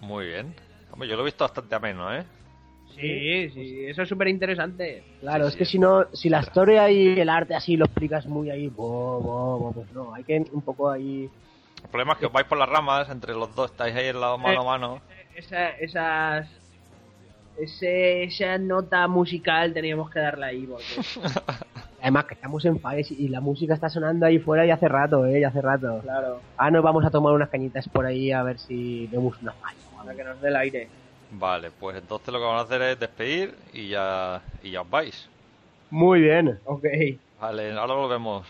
Muy 0.00 0.26
bien. 0.26 0.54
Hombre, 0.98 1.10
yo 1.10 1.14
lo 1.14 1.22
he 1.22 1.26
visto 1.26 1.44
bastante 1.44 1.72
ameno, 1.76 2.12
¿eh? 2.12 2.24
Sí, 2.96 3.50
sí, 3.50 3.84
eso 3.86 4.02
es 4.02 4.08
súper 4.08 4.26
interesante. 4.26 5.04
Claro, 5.20 5.44
Sí, 5.44 5.50
es 5.50 5.56
que 5.56 5.64
sí. 5.64 5.70
si 5.70 5.78
no, 5.78 6.06
si 6.12 6.28
la 6.28 6.40
historia 6.40 6.90
y 6.90 7.20
el 7.20 7.28
arte 7.28 7.54
así 7.54 7.76
lo 7.76 7.84
explicas 7.84 8.26
muy 8.26 8.50
ahí, 8.50 8.66
bo, 8.66 9.20
bo, 9.20 9.58
bo, 9.60 9.72
pues 9.72 9.92
no, 9.92 10.12
hay 10.12 10.24
que 10.24 10.44
un 10.50 10.62
poco 10.62 10.90
ahí... 10.90 11.30
El 11.84 11.88
problema 11.90 12.14
es 12.14 12.18
que 12.18 12.26
os 12.26 12.32
vais 12.32 12.48
por 12.48 12.58
las 12.58 12.68
ramas, 12.68 13.08
entre 13.10 13.32
los 13.34 13.54
dos 13.54 13.70
estáis 13.70 13.94
ahí 13.94 14.06
en 14.06 14.18
lado 14.20 14.38
mano 14.38 14.62
a 14.62 14.64
mano. 14.64 15.00
Esa, 15.36 15.68
esas, 15.76 16.48
ese, 17.56 18.24
esa 18.24 18.58
nota 18.58 19.06
musical 19.06 19.72
teníamos 19.72 20.10
que 20.10 20.18
darla 20.18 20.46
ahí, 20.46 20.66
porque 20.66 20.84
Además 22.02 22.24
que 22.24 22.34
estamos 22.34 22.64
en 22.64 22.80
Faes 22.80 23.12
y 23.12 23.28
la 23.28 23.40
música 23.40 23.74
está 23.74 23.88
sonando 23.88 24.26
ahí 24.26 24.40
fuera 24.40 24.66
y 24.66 24.70
hace 24.72 24.88
rato, 24.88 25.24
eh, 25.26 25.40
ya 25.42 25.48
hace 25.48 25.62
rato. 25.62 26.00
claro, 26.02 26.40
Ah, 26.56 26.72
nos 26.72 26.82
vamos 26.82 27.04
a 27.04 27.10
tomar 27.10 27.32
unas 27.34 27.50
cañitas 27.50 27.88
por 27.88 28.04
ahí 28.04 28.32
a 28.32 28.42
ver 28.42 28.58
si 28.58 29.06
vemos 29.06 29.40
una 29.40 29.52
falla. 29.52 29.78
Para 30.08 30.16
que 30.16 30.24
nos 30.24 30.40
dé 30.40 30.48
el 30.48 30.56
aire. 30.56 30.88
Vale, 31.32 31.70
pues 31.78 31.98
entonces 31.98 32.32
lo 32.32 32.38
que 32.38 32.44
vamos 32.46 32.62
a 32.62 32.64
hacer 32.64 32.80
es 32.80 32.98
despedir 32.98 33.54
y 33.74 33.90
ya, 33.90 34.40
y 34.62 34.70
ya 34.70 34.80
os 34.80 34.88
vais. 34.88 35.28
Muy 35.90 36.22
bien. 36.22 36.58
Ok. 36.64 36.86
Vale, 37.38 37.72
ahora 37.72 37.92
volvemos. 37.94 38.46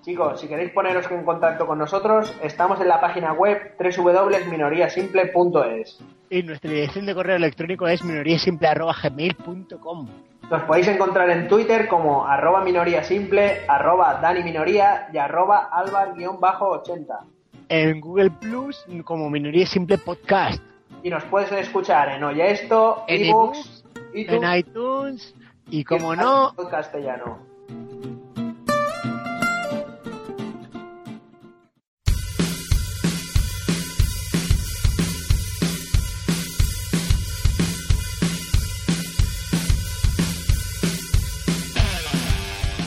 Chicos, 0.00 0.40
si 0.40 0.48
queréis 0.48 0.72
poneros 0.72 1.04
en 1.10 1.22
contacto 1.24 1.66
con 1.66 1.78
nosotros, 1.78 2.34
estamos 2.42 2.80
en 2.80 2.88
la 2.88 3.02
página 3.02 3.34
web 3.34 3.74
www.minoriasimple.es. 3.78 6.00
Y 6.30 6.42
nuestra 6.42 6.70
dirección 6.70 7.04
de 7.04 7.14
correo 7.14 7.36
electrónico 7.36 7.86
es 7.88 8.02
minoriasimple.gmail.com 8.02 10.08
Nos 10.50 10.62
podéis 10.62 10.88
encontrar 10.88 11.28
en 11.28 11.46
Twitter 11.46 11.88
como 11.88 12.26
arroba 12.26 12.64
minoriasimple, 12.64 13.66
arroba 13.68 14.18
Dani 14.22 14.42
Minoría 14.42 15.10
y 15.12 15.18
arroba 15.18 15.68
albar-80. 15.70 17.39
En 17.70 18.00
Google 18.00 18.32
Plus 18.32 18.84
como 19.04 19.30
Minoría 19.30 19.64
Simple 19.64 19.96
Podcast. 19.98 20.60
Y 21.04 21.08
nos 21.08 21.22
puedes 21.26 21.52
escuchar 21.52 22.08
en 22.08 22.24
Oye 22.24 22.50
Esto, 22.50 23.04
En 23.06 23.26
iVoox, 23.26 23.84
En 24.12 24.54
iTunes. 24.58 25.32
Y 25.70 25.84
como 25.84 26.12
en 26.12 26.18
no, 26.18 26.52
Podcast 26.56 26.92
castellano. 26.92 27.38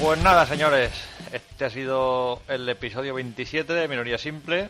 Pues 0.02 0.22
nada, 0.22 0.46
señores, 0.46 0.92
este 1.34 1.66
ha 1.66 1.70
sido 1.72 2.44
el 2.48 2.70
episodio 2.70 3.16
27 3.16 3.74
de 3.74 3.88
Minoría 3.88 4.20
Simple. 4.20 4.70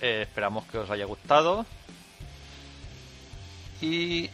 Eh, 0.00 0.22
esperamos 0.22 0.64
que 0.64 0.78
os 0.78 0.88
haya 0.88 1.04
gustado. 1.04 1.66
Y 3.82 4.30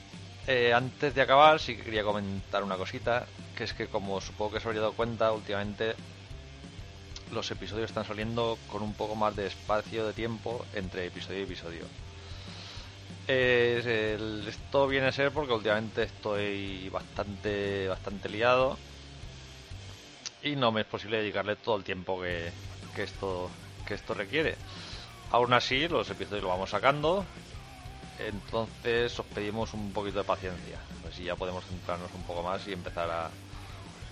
eh, 0.47 0.73
antes 0.73 1.13
de 1.13 1.23
acabar, 1.23 1.59
sí 1.59 1.77
que 1.77 1.83
quería 1.83 2.05
comentar 2.05 2.63
una 2.63 2.77
cosita, 2.77 3.27
que 3.57 3.65
es 3.65 3.73
que 3.73 3.89
como 3.89 4.21
supongo 4.21 4.53
que 4.53 4.59
os 4.59 4.67
habréis 4.67 4.83
dado 4.83 4.93
cuenta, 4.93 5.33
últimamente 5.33 5.97
los 7.33 7.51
episodios 7.51 7.91
están 7.91 8.05
saliendo 8.05 8.57
con 8.71 8.83
un 8.83 8.95
poco 8.95 9.17
más 9.17 9.35
de 9.35 9.49
espacio 9.49 10.07
de 10.07 10.13
tiempo 10.13 10.65
entre 10.75 11.07
episodio 11.07 11.41
y 11.41 11.43
episodio. 11.43 11.85
Esto 13.27 14.87
viene 14.87 15.09
a 15.09 15.13
ser 15.13 15.33
porque 15.33 15.53
últimamente 15.53 16.05
estoy 16.05 16.91
bastante 16.91 17.89
bastante 17.89 18.29
liado 18.29 18.79
y 20.45 20.57
no 20.57 20.71
me 20.71 20.83
es 20.83 20.87
posible 20.87 21.19
dedicarle 21.19 21.57
todo 21.57 21.77
el 21.77 21.85
tiempo 21.85 22.21
que, 22.21 22.51
que 22.95 23.03
esto 23.03 23.51
que 23.87 23.95
esto 23.95 24.15
requiere. 24.15 24.55
Aún 25.31 25.53
así, 25.53 25.89
los 25.89 26.09
episodios 26.11 26.45
los 26.45 26.53
vamos 26.53 26.71
sacando, 26.71 27.25
entonces 28.19 29.19
os 29.19 29.27
pedimos 29.27 29.75
un 29.75 29.93
poquito 29.93 30.19
de 30.19 30.25
paciencia, 30.25 30.79
pues 31.03 31.17
si 31.17 31.25
ya 31.25 31.35
podemos 31.35 31.65
centrarnos 31.65 32.13
un 32.15 32.23
poco 32.23 32.43
más 32.43 32.67
y 32.69 32.73
empezar 32.73 33.11
a 33.11 33.31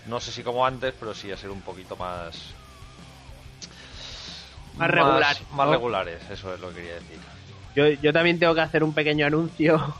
no 0.06 0.20
sé 0.20 0.32
si 0.32 0.42
como 0.42 0.66
antes, 0.66 0.94
pero 0.98 1.14
sí 1.14 1.30
a 1.30 1.36
ser 1.36 1.50
un 1.50 1.60
poquito 1.60 1.96
más 1.96 2.54
Más 4.76 4.90
regular, 4.90 5.36
más 5.52 5.66
¿no? 5.66 5.72
regulares, 5.72 6.20
eso 6.30 6.52
es 6.54 6.60
lo 6.60 6.70
que 6.70 6.76
quería 6.76 6.94
decir. 6.94 7.18
Yo, 7.76 7.88
yo 7.88 8.12
también 8.12 8.38
tengo 8.38 8.54
que 8.54 8.60
hacer 8.60 8.82
un 8.84 8.92
pequeño 8.92 9.24
anuncio 9.26 9.94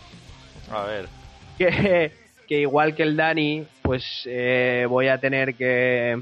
A 0.70 0.82
ver, 0.82 1.08
que, 1.58 2.12
que 2.48 2.60
igual 2.60 2.94
que 2.94 3.04
el 3.04 3.16
Dani, 3.16 3.64
pues 3.82 4.22
eh, 4.26 4.86
voy 4.88 5.08
a 5.08 5.18
tener 5.18 5.54
que 5.54 6.20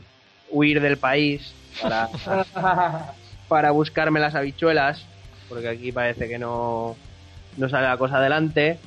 huir 0.50 0.80
del 0.80 0.96
país 0.96 1.54
para, 1.80 2.08
para 3.48 3.70
buscarme 3.70 4.20
las 4.20 4.34
habichuelas, 4.34 5.04
porque 5.48 5.68
aquí 5.68 5.92
parece 5.92 6.28
que 6.28 6.38
no, 6.38 6.96
no 7.56 7.68
sale 7.68 7.86
la 7.86 7.96
cosa 7.96 8.16
adelante. 8.16 8.78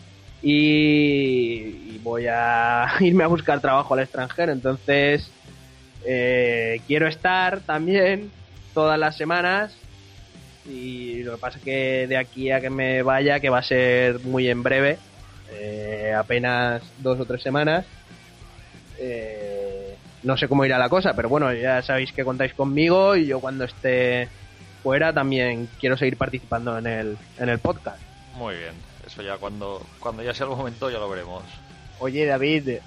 Y, 0.42 1.94
y 1.94 2.02
voy 2.04 2.28
a 2.28 2.96
irme 3.00 3.24
a 3.24 3.28
buscar 3.28 3.62
trabajo 3.62 3.94
al 3.94 4.02
extranjero. 4.02 4.52
Entonces, 4.52 5.32
eh, 6.06 6.82
quiero 6.88 7.08
estar 7.08 7.62
también 7.62 8.30
todas 8.74 9.00
las 9.00 9.16
semanas. 9.16 9.76
Y 10.66 11.24
lo 11.24 11.34
que 11.34 11.38
pasa 11.38 11.58
es 11.58 11.64
que 11.64 12.08
de 12.08 12.18
aquí 12.18 12.52
a 12.52 12.62
que 12.62 12.70
me 12.70 13.04
vaya, 13.04 13.40
que 13.40 13.50
va 13.50 13.60
a 13.60 13.64
ser 13.64 14.20
muy 14.22 14.48
en 14.48 14.64
breve, 14.64 14.98
eh, 15.52 16.14
apenas 16.18 16.82
dos 17.00 17.20
o 17.20 17.26
tres 17.26 17.42
semanas. 17.42 17.86
Eh, 19.06 19.96
no 20.24 20.38
sé 20.38 20.48
cómo 20.48 20.64
irá 20.64 20.78
la 20.78 20.88
cosa, 20.88 21.14
pero 21.14 21.28
bueno, 21.28 21.54
ya 21.54 21.82
sabéis 21.82 22.14
que 22.14 22.24
contáis 22.24 22.54
conmigo 22.54 23.16
y 23.18 23.26
yo 23.26 23.40
cuando 23.42 23.66
esté 23.66 24.30
fuera 24.82 25.12
también 25.14 25.68
quiero 25.80 25.98
seguir 25.98 26.16
participando 26.18 26.78
en 26.78 26.88
el, 26.88 27.18
en 27.38 27.50
el 27.50 27.60
podcast. 27.60 28.00
muy 28.38 28.56
bien. 28.56 28.74
Eso 29.06 29.22
ya 29.22 29.36
cuando 29.38 29.86
cuando 30.00 30.24
ya 30.24 30.34
sea 30.34 30.46
el 30.48 30.56
momento 30.56 30.90
ya 30.90 30.98
lo 31.00 31.10
veremos. 31.10 31.44
oye 32.00 32.26
David, 32.26 32.78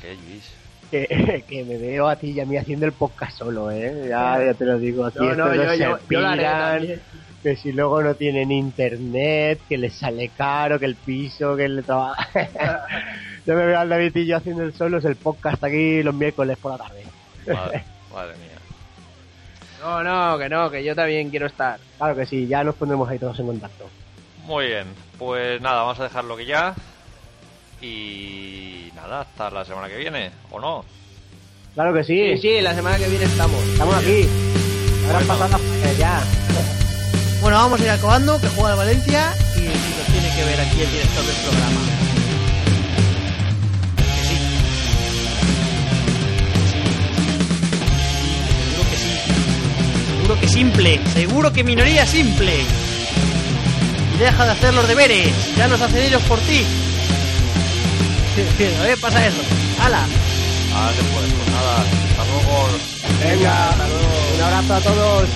¿Qué, 0.00 0.14
Luis? 0.14 0.50
que, 0.90 1.44
que 1.48 1.64
me 1.64 1.76
veo 1.76 2.08
a 2.08 2.16
ti 2.16 2.30
y 2.30 2.40
a 2.40 2.46
mí 2.46 2.56
haciendo 2.56 2.86
el 2.86 2.92
podcast 2.92 3.36
solo, 3.36 3.70
¿eh? 3.70 4.06
Ya, 4.08 4.42
ya 4.42 4.54
te 4.54 4.64
lo 4.64 4.78
digo. 4.78 5.10
No, 5.14 5.34
no, 5.34 5.54
yo- 5.54 5.74
yo- 5.74 5.98
yo 6.08 6.20
lo 6.20 6.28
haré 6.28 7.00
que 7.42 7.56
si 7.56 7.72
luego 7.72 8.02
no 8.02 8.14
tienen 8.14 8.50
internet, 8.52 9.60
que 9.68 9.76
les 9.76 9.92
sale 9.94 10.28
caro, 10.30 10.78
que 10.78 10.86
el 10.86 10.94
piso, 10.96 11.54
que 11.56 11.64
el 11.66 11.84
trabajo... 11.84 12.22
yo 13.46 13.54
me 13.54 13.66
veo 13.66 13.78
al 13.80 13.88
David 13.88 14.16
y 14.16 14.26
yo 14.26 14.36
haciendo 14.36 14.62
el 14.62 14.72
solo, 14.74 14.98
es 14.98 15.04
el 15.04 15.16
podcast 15.16 15.62
aquí 15.64 16.02
los 16.02 16.14
miércoles 16.14 16.56
por 16.58 16.72
la 16.72 16.78
tarde. 16.78 17.04
Madre, 17.46 17.84
madre 18.12 18.34
mía. 18.36 18.48
No, 19.80 20.02
no, 20.04 20.38
que 20.38 20.48
no, 20.48 20.70
que 20.70 20.84
yo 20.84 20.94
también 20.94 21.30
quiero 21.30 21.46
estar. 21.46 21.78
Claro 21.98 22.14
que 22.16 22.24
sí, 22.26 22.46
ya 22.46 22.62
nos 22.62 22.74
pondremos 22.76 23.08
ahí 23.08 23.18
todos 23.18 23.38
en 23.40 23.46
contacto. 23.46 23.88
Muy 24.44 24.66
bien, 24.66 24.86
pues 25.18 25.60
nada, 25.60 25.82
vamos 25.82 25.98
a 26.00 26.04
dejarlo 26.04 26.36
que 26.36 26.46
ya. 26.46 26.74
Y 27.80 28.90
nada, 28.94 29.22
hasta 29.22 29.50
la 29.50 29.64
semana 29.64 29.88
que 29.88 29.96
viene, 29.96 30.30
¿o 30.50 30.60
no? 30.60 30.84
Claro 31.74 31.92
que 31.94 32.04
sí, 32.04 32.36
Sí, 32.36 32.42
sí, 32.42 32.60
la 32.60 32.74
semana 32.74 32.96
que 32.98 33.08
viene 33.08 33.24
estamos. 33.24 33.60
estamos 33.72 33.94
aquí. 33.96 34.28
Ahora 35.06 35.18
Bueno. 35.18 35.26
pasada 35.26 35.58
ya. 35.98 36.22
Bueno, 37.40 37.56
vamos 37.56 37.80
a 37.80 37.84
ir 37.84 37.90
acabando, 37.90 38.40
que 38.40 38.46
juega 38.48 38.70
el 38.72 38.76
Valencia 38.76 39.32
y 39.56 39.60
nos 39.62 40.06
tiene 40.06 40.36
que 40.36 40.44
ver 40.44 40.60
aquí 40.60 40.80
el 40.80 40.90
director 40.92 41.24
del 41.24 41.36
programa. 41.42 41.80
Seguro 50.22 50.40
que 50.40 50.46
simple. 50.46 51.00
Seguro 51.12 51.52
que 51.52 51.64
minoría 51.64 52.06
simple. 52.06 52.60
Y 54.14 54.18
deja 54.18 54.44
de 54.44 54.52
hacer 54.52 54.72
los 54.72 54.86
deberes. 54.86 55.32
Ya 55.56 55.66
los 55.66 55.80
hacen 55.80 56.00
ellos 56.00 56.22
por 56.28 56.38
ti. 56.38 56.64
A 58.78 58.82
ver, 58.84 59.00
pasa 59.00 59.26
eso. 59.26 59.42
¡Hala! 59.80 60.06
Ah, 60.74 60.92
después, 60.96 61.24
pues 61.26 61.50
nada, 61.50 61.84
hasta 62.10 62.24
luego. 62.24 62.68
Venga, 63.18 63.74
un 64.36 64.42
abrazo 64.42 64.74
a 64.74 64.80
todos. 64.80 65.28